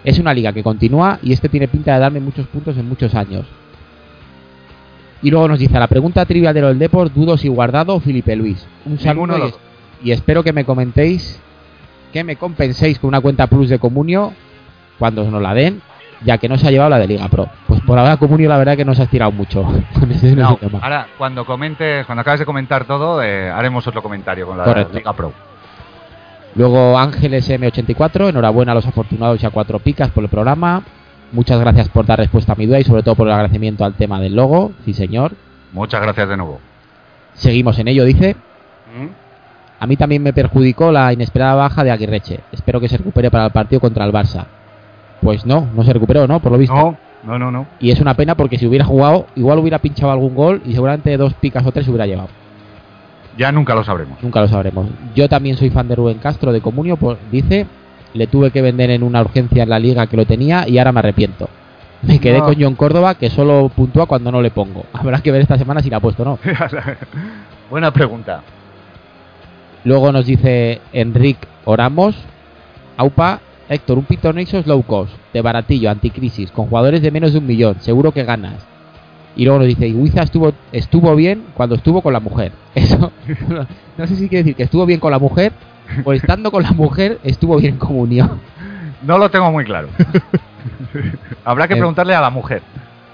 es 0.04 0.18
una 0.18 0.32
liga 0.32 0.52
que 0.52 0.62
continúa 0.62 1.18
y 1.22 1.32
este 1.32 1.48
tiene 1.48 1.68
pinta 1.68 1.92
de 1.94 2.00
darme 2.00 2.20
muchos 2.20 2.46
puntos 2.46 2.76
en 2.78 2.88
muchos 2.88 3.14
años. 3.14 3.44
Y 5.22 5.30
luego 5.30 5.48
nos 5.48 5.58
dice, 5.58 5.78
la 5.78 5.88
pregunta 5.88 6.24
trivial 6.24 6.54
de 6.54 6.60
lo 6.60 6.68
del 6.68 6.78
Deport, 6.78 7.12
dudo 7.12 7.36
si 7.36 7.48
guardado 7.48 7.94
o 7.96 8.00
Felipe 8.00 8.36
Luis. 8.36 8.64
Un 8.86 8.98
saludo 8.98 9.36
y, 9.36 9.40
los 9.40 9.48
es- 9.50 9.58
y 10.04 10.10
espero 10.12 10.44
que 10.44 10.52
me 10.52 10.64
comentéis, 10.64 11.40
que 12.12 12.22
me 12.22 12.36
compenséis 12.36 12.98
con 13.00 13.08
una 13.08 13.20
cuenta 13.20 13.48
plus 13.48 13.68
de 13.68 13.80
Comunio 13.80 14.32
cuando 14.98 15.28
nos 15.28 15.42
la 15.42 15.54
den, 15.54 15.82
ya 16.24 16.38
que 16.38 16.48
no 16.48 16.56
se 16.58 16.66
ha 16.66 16.70
llevado 16.70 16.90
la 16.90 16.98
de 16.98 17.06
Liga 17.06 17.28
Pro. 17.28 17.48
Pues 17.66 17.80
por 17.82 17.98
ahora 17.98 18.16
Comunio 18.16 18.48
la 18.48 18.56
verdad 18.58 18.76
que 18.76 18.84
no 18.84 18.94
se 18.94 19.02
ha 19.02 19.04
estirado 19.04 19.30
mucho 19.32 19.62
con 19.94 20.10
ese, 20.10 20.34
No, 20.34 20.50
ese 20.50 20.66
tema. 20.66 20.80
ahora 20.82 21.06
cuando 21.16 21.44
comentes, 21.44 22.04
cuando 22.06 22.20
acabes 22.22 22.40
de 22.40 22.46
comentar 22.46 22.84
todo, 22.84 23.22
eh, 23.22 23.50
haremos 23.50 23.86
otro 23.86 24.02
comentario 24.02 24.46
con 24.46 24.58
la 24.58 24.64
Correcto. 24.64 24.96
Liga 24.96 25.12
Pro. 25.12 25.32
Luego 26.54 26.98
Ángeles 26.98 27.48
M84, 27.50 28.30
enhorabuena 28.30 28.72
a 28.72 28.74
los 28.74 28.86
afortunados 28.86 29.42
y 29.42 29.46
a 29.46 29.50
cuatro 29.50 29.78
picas 29.78 30.10
por 30.10 30.24
el 30.24 30.30
programa. 30.30 30.82
Muchas 31.30 31.60
gracias 31.60 31.88
por 31.90 32.06
dar 32.06 32.18
respuesta 32.18 32.54
a 32.54 32.56
mi 32.56 32.66
duda 32.66 32.80
y 32.80 32.84
sobre 32.84 33.02
todo 33.02 33.14
por 33.14 33.26
el 33.28 33.34
agradecimiento 33.34 33.84
al 33.84 33.94
tema 33.94 34.18
del 34.18 34.34
logo. 34.34 34.72
Sí, 34.84 34.94
señor. 34.94 35.32
Muchas 35.72 36.00
gracias 36.00 36.28
de 36.28 36.36
nuevo. 36.36 36.58
Seguimos 37.34 37.78
en 37.78 37.88
ello, 37.88 38.04
dice. 38.04 38.34
A 39.80 39.86
mí 39.86 39.96
también 39.96 40.22
me 40.22 40.32
perjudicó 40.32 40.90
la 40.90 41.12
inesperada 41.12 41.54
baja 41.54 41.84
de 41.84 41.92
Aguirreche. 41.92 42.40
Espero 42.50 42.80
que 42.80 42.88
se 42.88 42.96
recupere 42.96 43.30
para 43.30 43.44
el 43.46 43.52
partido 43.52 43.80
contra 43.80 44.04
el 44.04 44.12
Barça. 44.12 44.46
Pues 45.20 45.44
no, 45.46 45.68
no 45.74 45.82
se 45.84 45.92
recuperó, 45.92 46.26
¿no? 46.26 46.40
Por 46.40 46.52
lo 46.52 46.58
visto. 46.58 46.74
No, 46.74 46.96
no, 47.24 47.38
no, 47.38 47.50
no. 47.50 47.66
Y 47.80 47.90
es 47.90 48.00
una 48.00 48.14
pena 48.14 48.34
porque 48.36 48.58
si 48.58 48.66
hubiera 48.66 48.84
jugado, 48.84 49.26
igual 49.34 49.58
hubiera 49.58 49.78
pinchado 49.80 50.12
algún 50.12 50.34
gol 50.34 50.62
y 50.64 50.72
seguramente 50.72 51.16
dos 51.16 51.34
picas 51.34 51.66
o 51.66 51.72
tres 51.72 51.84
se 51.84 51.90
hubiera 51.90 52.06
llevado. 52.06 52.28
Ya 53.36 53.52
nunca 53.52 53.74
lo 53.74 53.84
sabremos. 53.84 54.22
Nunca 54.22 54.40
lo 54.40 54.48
sabremos. 54.48 54.86
Yo 55.14 55.28
también 55.28 55.56
soy 55.56 55.70
fan 55.70 55.88
de 55.88 55.94
Rubén 55.96 56.18
Castro 56.18 56.52
de 56.52 56.60
Comunio, 56.60 56.96
pues, 56.96 57.18
dice, 57.30 57.66
le 58.14 58.26
tuve 58.26 58.50
que 58.50 58.62
vender 58.62 58.90
en 58.90 59.02
una 59.02 59.20
urgencia 59.20 59.62
en 59.62 59.68
la 59.68 59.78
liga 59.78 60.06
que 60.06 60.16
lo 60.16 60.26
tenía 60.26 60.68
y 60.68 60.78
ahora 60.78 60.92
me 60.92 61.00
arrepiento. 61.00 61.48
Me 62.02 62.20
quedé 62.20 62.38
No. 62.38 62.44
con 62.46 62.54
John 62.60 62.74
Córdoba 62.76 63.16
que 63.16 63.28
solo 63.30 63.70
puntúa 63.74 64.06
cuando 64.06 64.30
no 64.30 64.40
le 64.40 64.50
pongo. 64.52 64.84
Habrá 64.92 65.20
que 65.20 65.32
ver 65.32 65.40
esta 65.42 65.58
semana 65.58 65.82
si 65.82 65.90
la 65.90 65.96
ha 65.96 66.00
puesto 66.00 66.22
o 66.22 66.26
no. 66.26 66.38
Buena 67.70 67.92
pregunta. 67.92 68.42
Luego 69.84 70.10
nos 70.12 70.26
dice 70.26 70.80
Enric 70.92 71.38
Oramos, 71.64 72.16
Aupa, 72.96 73.40
Héctor, 73.68 73.98
un 73.98 74.04
Pitonexos 74.04 74.66
low 74.66 74.82
cost, 74.82 75.12
de 75.32 75.42
baratillo, 75.42 75.90
anticrisis, 75.90 76.50
con 76.50 76.66
jugadores 76.68 77.02
de 77.02 77.10
menos 77.10 77.32
de 77.32 77.38
un 77.38 77.46
millón, 77.46 77.76
seguro 77.80 78.12
que 78.12 78.24
ganas. 78.24 78.54
Y 79.36 79.44
luego 79.44 79.58
nos 79.60 79.68
dice, 79.68 79.86
Ibiza 79.86 80.22
estuvo, 80.22 80.52
estuvo 80.72 81.14
bien 81.14 81.44
cuando 81.54 81.74
estuvo 81.76 82.00
con 82.02 82.12
la 82.12 82.20
mujer. 82.20 82.52
Eso, 82.74 83.12
no 83.96 84.06
sé 84.06 84.16
si 84.16 84.28
quiere 84.28 84.42
decir 84.42 84.56
que 84.56 84.62
estuvo 84.64 84.84
bien 84.86 85.00
con 85.00 85.10
la 85.12 85.18
mujer, 85.18 85.52
o 86.04 86.12
estando 86.12 86.50
con 86.50 86.62
la 86.62 86.72
mujer 86.72 87.18
estuvo 87.24 87.56
bien 87.56 87.74
en 87.74 87.78
comunión. 87.78 88.40
No 89.02 89.16
lo 89.18 89.30
tengo 89.30 89.50
muy 89.52 89.64
claro. 89.64 89.88
Habrá 91.44 91.68
que 91.68 91.74
Eh. 91.74 91.76
preguntarle 91.76 92.14
a 92.14 92.20
la 92.20 92.30
mujer. 92.30 92.62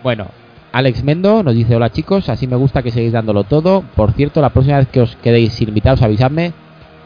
Bueno, 0.02 0.26
Alex 0.72 1.02
Mendo 1.04 1.42
nos 1.42 1.54
dice, 1.54 1.76
hola 1.76 1.90
chicos, 1.90 2.28
así 2.28 2.46
me 2.46 2.56
gusta 2.56 2.82
que 2.82 2.90
seguís 2.90 3.12
dándolo 3.12 3.44
todo. 3.44 3.82
Por 3.94 4.12
cierto, 4.12 4.40
la 4.40 4.50
próxima 4.50 4.78
vez 4.78 4.88
que 4.88 5.00
os 5.02 5.16
quedéis 5.16 5.60
invitados, 5.60 6.02
avisadme 6.02 6.52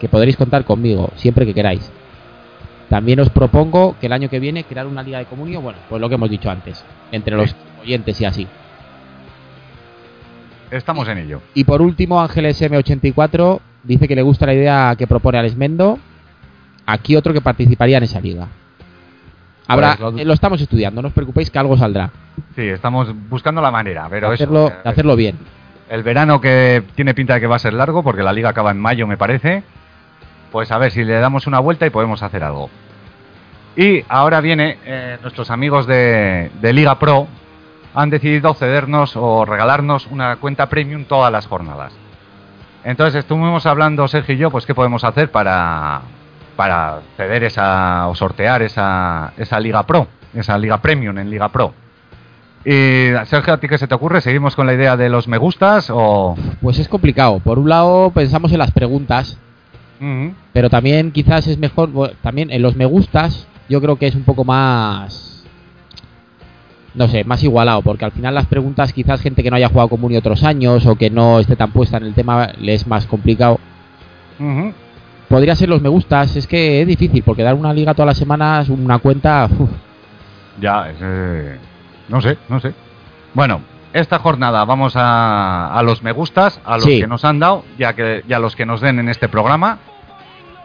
que 0.01 0.09
podréis 0.09 0.37
contar 0.37 0.65
conmigo, 0.65 1.11
siempre 1.16 1.45
que 1.45 1.55
queráis. 1.55 1.91
También 2.89 3.20
os 3.20 3.28
propongo 3.31 3.97
que 4.01 4.06
el 4.06 4.12
año 4.12 4.28
que 4.31 4.40
viene 4.40 4.65
crear 4.65 4.86
una 4.86 5.02
liga 5.02 5.19
de 5.19 5.27
comunio, 5.27 5.60
bueno, 5.60 5.78
pues 5.89 6.01
lo 6.01 6.09
que 6.09 6.15
hemos 6.15 6.31
dicho 6.31 6.51
antes, 6.51 6.82
entre 7.12 7.36
los 7.36 7.55
oyentes 7.82 8.20
y 8.20 8.24
así. 8.24 8.47
Estamos 10.70 11.09
en 11.09 11.19
ello. 11.19 11.40
Y 11.55 11.65
por 11.65 11.81
último, 11.81 12.20
Ángeles 12.20 12.60
M84 12.60 13.60
dice 13.85 14.06
que 14.09 14.15
le 14.15 14.23
gusta 14.23 14.47
la 14.47 14.55
idea 14.55 14.94
que 14.98 15.06
propone 15.06 15.39
Alex 15.39 15.56
Mendo. 15.56 15.98
Aquí 16.86 17.16
otro 17.16 17.32
que 17.32 17.40
participaría 17.40 17.98
en 17.98 18.05
esa 18.05 18.20
liga. 18.20 18.48
Habrá, 19.66 19.97
Pues 19.97 20.15
lo- 20.15 20.19
eh, 20.19 20.24
lo 20.24 20.32
estamos 20.32 20.60
estudiando, 20.60 21.02
no 21.02 21.09
os 21.09 21.15
preocupéis 21.15 21.51
que 21.51 21.59
algo 21.59 21.77
saldrá. 21.77 22.10
Sí, 22.56 22.62
estamos 22.62 23.09
buscando 23.28 23.60
la 23.60 23.70
manera, 23.70 24.06
pero 24.09 24.28
de 24.28 24.35
hacerlo, 24.35 24.70
de 24.82 24.89
hacerlo 24.90 25.15
bien. 25.16 25.36
El 25.90 26.02
verano 26.02 26.40
que 26.40 26.82
tiene 26.94 27.12
pinta 27.15 27.35
de 27.35 27.40
que 27.40 27.47
va 27.47 27.56
a 27.56 27.59
ser 27.59 27.74
largo, 27.74 28.02
porque 28.02 28.23
la 28.23 28.32
liga 28.32 28.51
acaba 28.51 28.70
en 28.70 28.78
mayo, 28.78 29.06
me 29.06 29.16
parece. 29.19 29.62
Pues 30.51 30.70
a 30.70 30.79
ver 30.79 30.93
si 30.93 31.05
le 31.05 31.15
damos 31.20 31.47
una 31.47 31.61
vuelta 31.61 31.87
y 31.87 31.91
podemos 31.91 32.23
hacer 32.23 32.43
algo. 32.43 32.70
Y 33.77 34.05
ahora 34.09 34.41
viene, 34.41 34.79
eh, 34.85 35.19
nuestros 35.23 35.51
amigos 35.51 35.87
de, 35.87 36.51
Liga 36.62 36.99
Pro 36.99 37.29
han 37.95 38.11
decidido 38.11 38.55
cedernos 38.55 39.16
o 39.16 39.45
regalarnos 39.45 40.07
una 40.09 40.37
cuenta 40.37 40.69
premium 40.69 41.05
todas 41.05 41.31
las 41.31 41.47
jornadas. 41.47 41.93
Entonces 42.85 43.20
estuvimos 43.20 43.66
hablando, 43.66 44.09
Sergio 44.09 44.35
y 44.35 44.39
yo, 44.39 44.51
pues 44.51 44.66
qué 44.66 44.75
podemos 44.75 45.05
hacer 45.05 45.31
para, 45.31 46.01
para 46.57 47.01
ceder 47.16 47.45
esa 47.45 48.09
o 48.09 48.15
sortear 48.15 48.62
esa, 48.62 49.33
esa 49.37 49.61
Liga 49.61 49.85
Pro, 49.85 50.09
esa 50.35 50.59
Liga 50.59 50.79
Premium 50.79 51.19
en 51.19 51.31
Liga 51.31 51.49
Pro. 51.49 51.75
Y 52.65 53.12
Sergio, 53.27 53.55
¿a 53.55 53.59
ti 53.59 53.69
qué 53.69 53.79
se 53.79 53.87
te 53.87 53.95
ocurre? 53.95 54.20
¿Seguimos 54.20 54.57
con 54.57 54.66
la 54.66 54.75
idea 54.75 54.97
de 54.97 55.09
los 55.09 55.29
me 55.29 55.39
gustas 55.39 55.89
o...? 55.91 56.35
Pues 56.61 56.79
es 56.79 56.89
complicado. 56.89 57.39
Por 57.39 57.59
un 57.59 57.69
lado, 57.69 58.11
pensamos 58.11 58.51
en 58.53 58.59
las 58.59 58.73
preguntas, 58.73 59.39
Pero 60.53 60.70
también 60.70 61.12
quizás 61.12 61.47
es 61.47 61.59
mejor, 61.59 61.91
bueno, 61.91 62.15
también 62.23 62.51
en 62.51 62.62
los 62.62 62.77
me 62.77 62.85
gustas, 62.85 63.47
yo 63.69 63.81
creo 63.81 63.97
que 63.97 64.07
es 64.07 64.15
un 64.15 64.23
poco 64.23 64.45
más, 64.45 65.45
no 66.95 67.09
sé, 67.09 67.25
más 67.25 67.43
igualado, 67.43 67.83
porque 67.83 68.05
al 68.05 68.12
final 68.12 68.35
las 68.35 68.47
preguntas 68.47 68.93
quizás 68.93 69.20
gente 69.20 69.43
que 69.43 69.51
no 69.51 69.57
haya 69.57 69.69
jugado 69.69 69.89
Comuni 69.89 70.16
otros 70.16 70.45
años 70.45 70.87
o 70.87 70.97
que 70.97 71.11
no 71.11 71.39
esté 71.41 71.57
tan 71.57 71.73
puesta 71.73 71.97
en 71.97 72.05
el 72.05 72.15
tema 72.15 72.53
le 72.61 72.75
es 72.75 72.87
más 72.87 73.07
complicado. 73.07 73.59
Podría 75.29 75.55
ser 75.57 75.69
los 75.69 75.83
me 75.83 75.89
gustas, 75.89 76.37
es 76.37 76.47
que 76.47 76.81
es 76.81 76.87
difícil, 76.87 77.23
porque 77.23 77.43
dar 77.43 77.55
una 77.55 77.73
liga 77.73 77.93
todas 77.93 78.07
las 78.07 78.19
semanas, 78.19 78.69
una 78.69 78.99
cuenta, 78.99 79.49
uf, 79.59 79.69
Ya, 80.61 80.91
es, 80.91 80.97
eh, 81.01 81.57
no 82.09 82.20
sé, 82.20 82.39
no 82.49 82.59
sé. 82.61 82.73
Bueno, 83.35 83.61
esta 83.93 84.19
jornada 84.19 84.65
vamos 84.65 84.94
a, 84.97 85.73
a 85.73 85.82
los 85.82 86.02
me 86.02 86.12
gustas, 86.12 86.60
a 86.65 86.74
los 86.77 86.85
Sí. 86.85 87.01
que 87.01 87.06
nos 87.06 87.24
han 87.24 87.39
dado, 87.39 87.65
ya 87.78 87.94
que 87.94 88.23
y 88.28 88.32
a 88.32 88.39
los 88.39 88.55
que 88.56 88.66
nos 88.66 88.81
den 88.81 88.98
en 88.98 89.09
este 89.09 89.28
programa. 89.28 89.78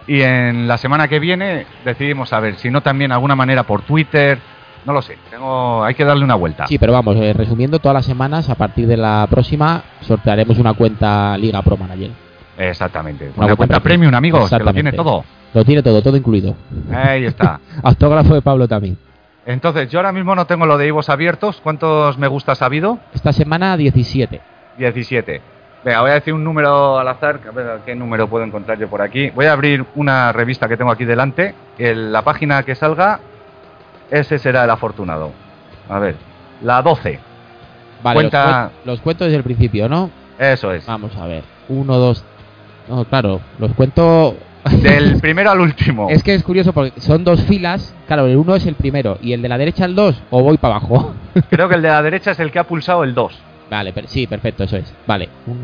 Y 0.08 0.22
en 0.22 0.68
la 0.68 0.78
semana 0.78 1.08
que 1.08 1.20
viene 1.20 1.66
decidimos 1.86 2.34
a 2.34 2.40
ver 2.42 2.56
si 2.56 2.70
no 2.70 2.82
también 2.82 3.10
de 3.10 3.16
alguna 3.16 3.36
manera 3.36 3.64
por 3.64 3.84
Twitter, 3.84 4.38
no 4.86 4.92
lo 4.92 5.02
sé, 5.02 5.18
tengo, 5.30 5.82
hay 5.84 5.96
que 5.96 6.04
darle 6.04 6.26
una 6.26 6.36
vuelta. 6.36 6.68
sí, 6.68 6.78
pero 6.78 6.92
vamos, 6.92 7.16
eh, 7.16 7.32
resumiendo 7.32 7.80
todas 7.80 7.94
las 7.94 8.06
semanas, 8.06 8.50
a 8.50 8.56
partir 8.56 8.86
de 8.86 8.98
la 8.98 9.26
próxima 9.30 9.82
sortearemos 10.02 10.58
una 10.58 10.74
cuenta 10.74 11.38
Liga 11.38 11.62
Pro 11.62 11.78
Manager. 11.78 12.12
Exactamente. 12.58 13.32
Una 13.38 13.46
Una, 13.48 13.56
cuenta 13.56 13.80
premium. 13.80 14.12
premium, 14.12 14.16
amigos, 14.16 14.50
que 14.50 14.60
lo 14.64 14.74
tiene 14.74 14.92
todo. 14.92 15.24
Lo 15.54 15.64
tiene 15.64 15.82
todo, 15.82 16.02
todo 16.02 16.18
incluido. 16.18 16.56
Ahí 16.92 17.26
está. 17.26 17.60
Autógrafo 17.84 18.34
de 18.34 18.42
Pablo 18.42 18.68
también. 18.68 18.98
Entonces, 19.46 19.90
yo 19.90 20.00
ahora 20.00 20.12
mismo 20.14 20.36
no 20.36 20.46
tengo 20.46 20.66
lo 20.66 20.78
de 20.78 20.88
Ivos 20.88 21.10
abiertos. 21.10 21.60
¿Cuántos 21.62 22.18
me 22.18 22.28
gustas 22.28 22.62
ha 22.62 22.66
habido? 22.66 23.00
Esta 23.14 23.34
semana 23.34 23.76
17. 23.76 24.40
17. 24.78 25.42
Venga, 25.84 26.00
voy 26.02 26.12
a 26.12 26.14
decir 26.14 26.34
un 26.34 26.44
número 26.46 26.98
al 26.98 27.08
azar. 27.10 27.42
A 27.48 27.52
ver 27.52 27.80
qué 27.86 27.94
número 27.94 28.28
puedo 28.30 28.46
encontrar 28.46 28.80
yo 28.80 28.88
por 28.90 29.02
aquí. 29.02 29.30
Voy 29.32 29.46
a 29.48 29.52
abrir 29.52 29.86
una 29.96 30.32
revista 30.32 30.70
que 30.70 30.78
tengo 30.78 30.92
aquí 30.92 31.04
delante. 31.04 31.54
El- 31.78 32.14
la 32.14 32.22
página 32.22 32.64
que 32.64 32.74
salga, 32.74 33.20
ese 34.10 34.40
será 34.40 34.64
el 34.64 34.70
afortunado. 34.70 35.32
A 35.90 36.00
ver, 36.00 36.16
la 36.62 36.82
12. 36.82 37.20
Vale, 38.02 38.16
Cuenta- 38.16 38.46
los, 38.46 38.56
cuen- 38.56 38.72
los 38.86 39.02
cuento 39.02 39.24
desde 39.26 39.38
el 39.38 39.44
principio, 39.44 39.90
¿no? 39.90 40.10
Eso 40.40 40.72
es. 40.72 40.86
Vamos 40.86 41.16
a 41.18 41.26
ver. 41.28 41.44
Uno, 41.68 41.98
dos. 41.98 42.24
No, 42.88 43.04
claro, 43.06 43.42
los 43.60 43.74
cuento. 43.74 44.36
Del 44.82 45.20
primero 45.20 45.52
al 45.52 45.60
último. 45.60 46.10
es 46.10 46.24
que 46.24 46.34
es 46.34 46.44
curioso 46.44 46.72
porque 46.74 47.00
son 47.02 47.24
dos 47.24 47.42
filas. 47.44 47.94
Claro, 48.08 48.28
el 48.28 48.38
uno 48.38 48.56
es 48.56 48.66
el 48.66 48.76
primero 48.76 49.18
y 49.22 49.34
el 49.34 49.42
de 49.42 49.50
la 49.50 49.58
derecha 49.58 49.86
el 49.86 49.94
dos, 49.96 50.22
o 50.30 50.42
voy 50.42 50.58
para 50.58 50.76
abajo. 50.76 51.14
Creo 51.50 51.68
que 51.68 51.76
el 51.76 51.82
de 51.82 51.90
la 51.90 52.02
derecha 52.02 52.32
es 52.32 52.40
el 52.40 52.52
que 52.52 52.60
ha 52.60 52.64
pulsado 52.64 53.04
el 53.04 53.14
2. 53.14 53.38
vale, 53.70 53.92
per- 53.94 54.08
sí, 54.08 54.26
perfecto, 54.28 54.64
eso 54.64 54.78
es. 54.78 54.94
Vale. 55.06 55.28
Uno. 55.48 55.60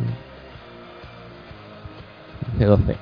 12. 2.59 2.95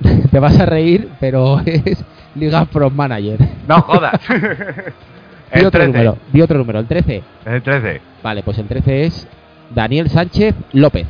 Te 0.30 0.38
vas 0.40 0.58
a 0.58 0.66
reír, 0.66 1.08
pero 1.20 1.60
es 1.64 2.04
Liga 2.34 2.64
Pro 2.64 2.90
Manager. 2.90 3.38
No 3.66 3.80
jodas. 3.82 4.20
Di 4.28 5.60
el 5.60 5.66
otro 5.66 5.80
13. 5.80 5.86
número, 5.86 6.18
di 6.32 6.40
otro 6.42 6.58
número, 6.58 6.78
el 6.80 6.86
13. 6.86 7.22
El 7.46 7.62
13. 7.62 8.00
Vale, 8.22 8.42
pues 8.42 8.58
el 8.58 8.66
13 8.66 9.04
es 9.04 9.28
Daniel 9.74 10.08
Sánchez 10.10 10.54
López. 10.72 11.06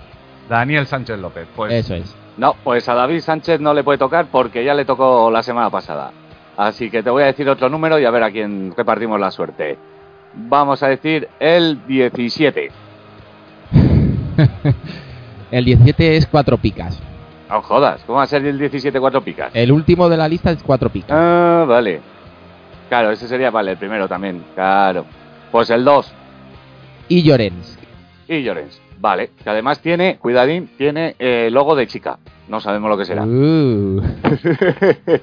Daniel 0.49 0.87
Sánchez 0.87 1.19
López. 1.19 1.47
Pues 1.55 1.73
Eso 1.73 1.95
es. 1.95 2.15
No, 2.39 2.55
pues 2.65 2.89
a 2.89 2.95
David 2.95 3.21
Sánchez 3.21 3.61
no 3.61 3.75
le 3.75 3.83
puede 3.85 3.99
tocar 3.99 4.27
porque 4.31 4.65
ya 4.65 4.73
le 4.75 4.85
tocó 4.85 5.31
la 5.31 5.43
semana 5.43 5.71
pasada. 5.71 6.13
Así 6.57 6.91
que 6.91 7.03
te 7.03 7.11
voy 7.11 7.23
a 7.23 7.27
decir 7.27 7.49
otro 7.49 7.69
número 7.69 7.99
y 7.99 8.05
a 8.05 8.11
ver 8.11 8.23
a 8.23 8.31
quién 8.31 8.73
repartimos 8.77 9.19
la 9.21 9.31
suerte. 9.31 9.77
Vamos 10.35 10.83
a 10.83 10.89
decir 10.89 11.29
el 11.41 11.85
17. 11.87 12.71
el 15.51 15.65
17 15.65 16.17
es 16.17 16.27
cuatro 16.27 16.57
picas. 16.59 17.01
No 17.51 17.63
jodas, 17.63 18.03
¿cómo 18.07 18.19
va 18.19 18.25
a 18.25 18.27
ser 18.27 18.45
el 18.45 18.59
17 18.59 19.01
cuatro 19.01 19.23
picas? 19.23 19.51
El 19.55 19.73
último 19.73 20.09
de 20.09 20.17
la 20.17 20.29
lista 20.29 20.51
es 20.51 20.63
cuatro 20.63 20.91
picas. 20.91 21.13
Ah, 21.19 21.65
vale. 21.67 22.01
Claro, 22.89 23.11
ese 23.11 23.27
sería, 23.27 23.51
vale, 23.51 23.73
el 23.73 23.77
primero 23.79 24.07
también, 24.09 24.43
claro. 24.55 25.05
Pues 25.51 25.71
el 25.71 25.85
2, 25.85 26.13
Y 27.09 27.23
Llorens. 27.23 27.79
y 28.29 28.43
Llorens. 28.43 28.81
Vale, 29.01 29.31
que 29.43 29.49
además 29.51 29.81
tiene, 29.81 30.17
cuidadín, 30.19 30.69
tiene 30.77 31.15
eh, 31.19 31.49
logo 31.51 31.77
de 31.77 31.87
chica. 31.87 32.19
No 32.49 32.61
sabemos 32.61 32.91
lo 32.91 32.99
que 32.99 33.05
será. 33.05 33.25
Uh. 33.25 34.03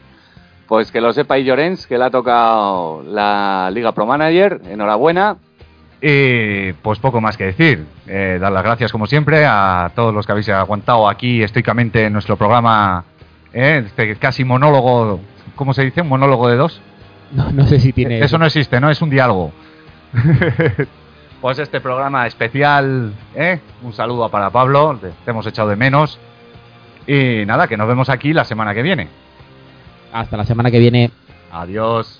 Pues 0.68 0.92
que 0.92 1.00
lo 1.00 1.14
sepa 1.14 1.38
y 1.38 1.44
Llorens, 1.44 1.86
que 1.86 1.98
le 1.98 2.06
ha 2.06 2.10
tocado 2.10 3.04
la 3.04 3.70
Liga 3.72 3.92
Pro 3.92 4.08
Manager. 4.08 4.62
Enhorabuena. 4.68 5.38
Y 6.02 6.74
pues 6.74 6.98
poco 6.98 7.22
más 7.22 7.38
que 7.38 7.46
decir. 7.46 7.86
Eh, 8.08 8.40
dar 8.42 8.52
las 8.52 8.64
gracias, 8.64 8.92
como 8.92 9.06
siempre, 9.06 9.46
a 9.46 9.92
todos 9.96 10.12
los 10.14 10.26
que 10.26 10.32
habéis 10.32 10.50
aguantado 10.50 11.08
aquí 11.08 11.44
estoicamente 11.44 12.06
en 12.06 12.14
nuestro 12.14 12.36
programa. 12.36 13.04
eh, 13.54 13.84
este 13.86 14.16
casi 14.16 14.44
monólogo. 14.44 15.20
¿Cómo 15.56 15.74
se 15.74 15.84
dice? 15.84 16.02
¿Un 16.02 16.10
monólogo 16.10 16.48
de 16.48 16.56
dos? 16.56 16.82
No, 17.32 17.52
no 17.52 17.66
sé 17.68 17.80
si 17.80 17.94
tiene. 17.94 18.20
Eso 18.20 18.40
no 18.40 18.48
existe, 18.48 18.80
¿no? 18.80 18.90
Es 18.90 19.02
un 19.04 19.12
diálogo. 19.12 19.52
pues 21.46 21.60
este 21.60 21.80
programa 21.80 22.26
especial. 22.26 23.14
¿eh? 23.36 23.60
Un 23.84 23.94
saludo 23.94 24.30
para 24.30 24.50
Pablo. 24.50 24.98
Te, 25.00 25.10
te 25.10 25.30
hemos 25.30 25.46
echado 25.46 25.70
de 25.70 25.76
menos. 25.76 26.18
Y 27.06 27.46
nada, 27.46 27.68
que 27.68 27.78
nos 27.78 27.88
vemos 27.88 28.10
aquí 28.10 28.34
la 28.34 28.46
semana 28.46 28.74
que 28.74 28.82
viene. 28.82 29.10
Hasta 30.12 30.38
la 30.38 30.46
semana 30.46 30.72
que 30.72 30.80
viene. 30.80 31.12
Adiós. 31.52 32.20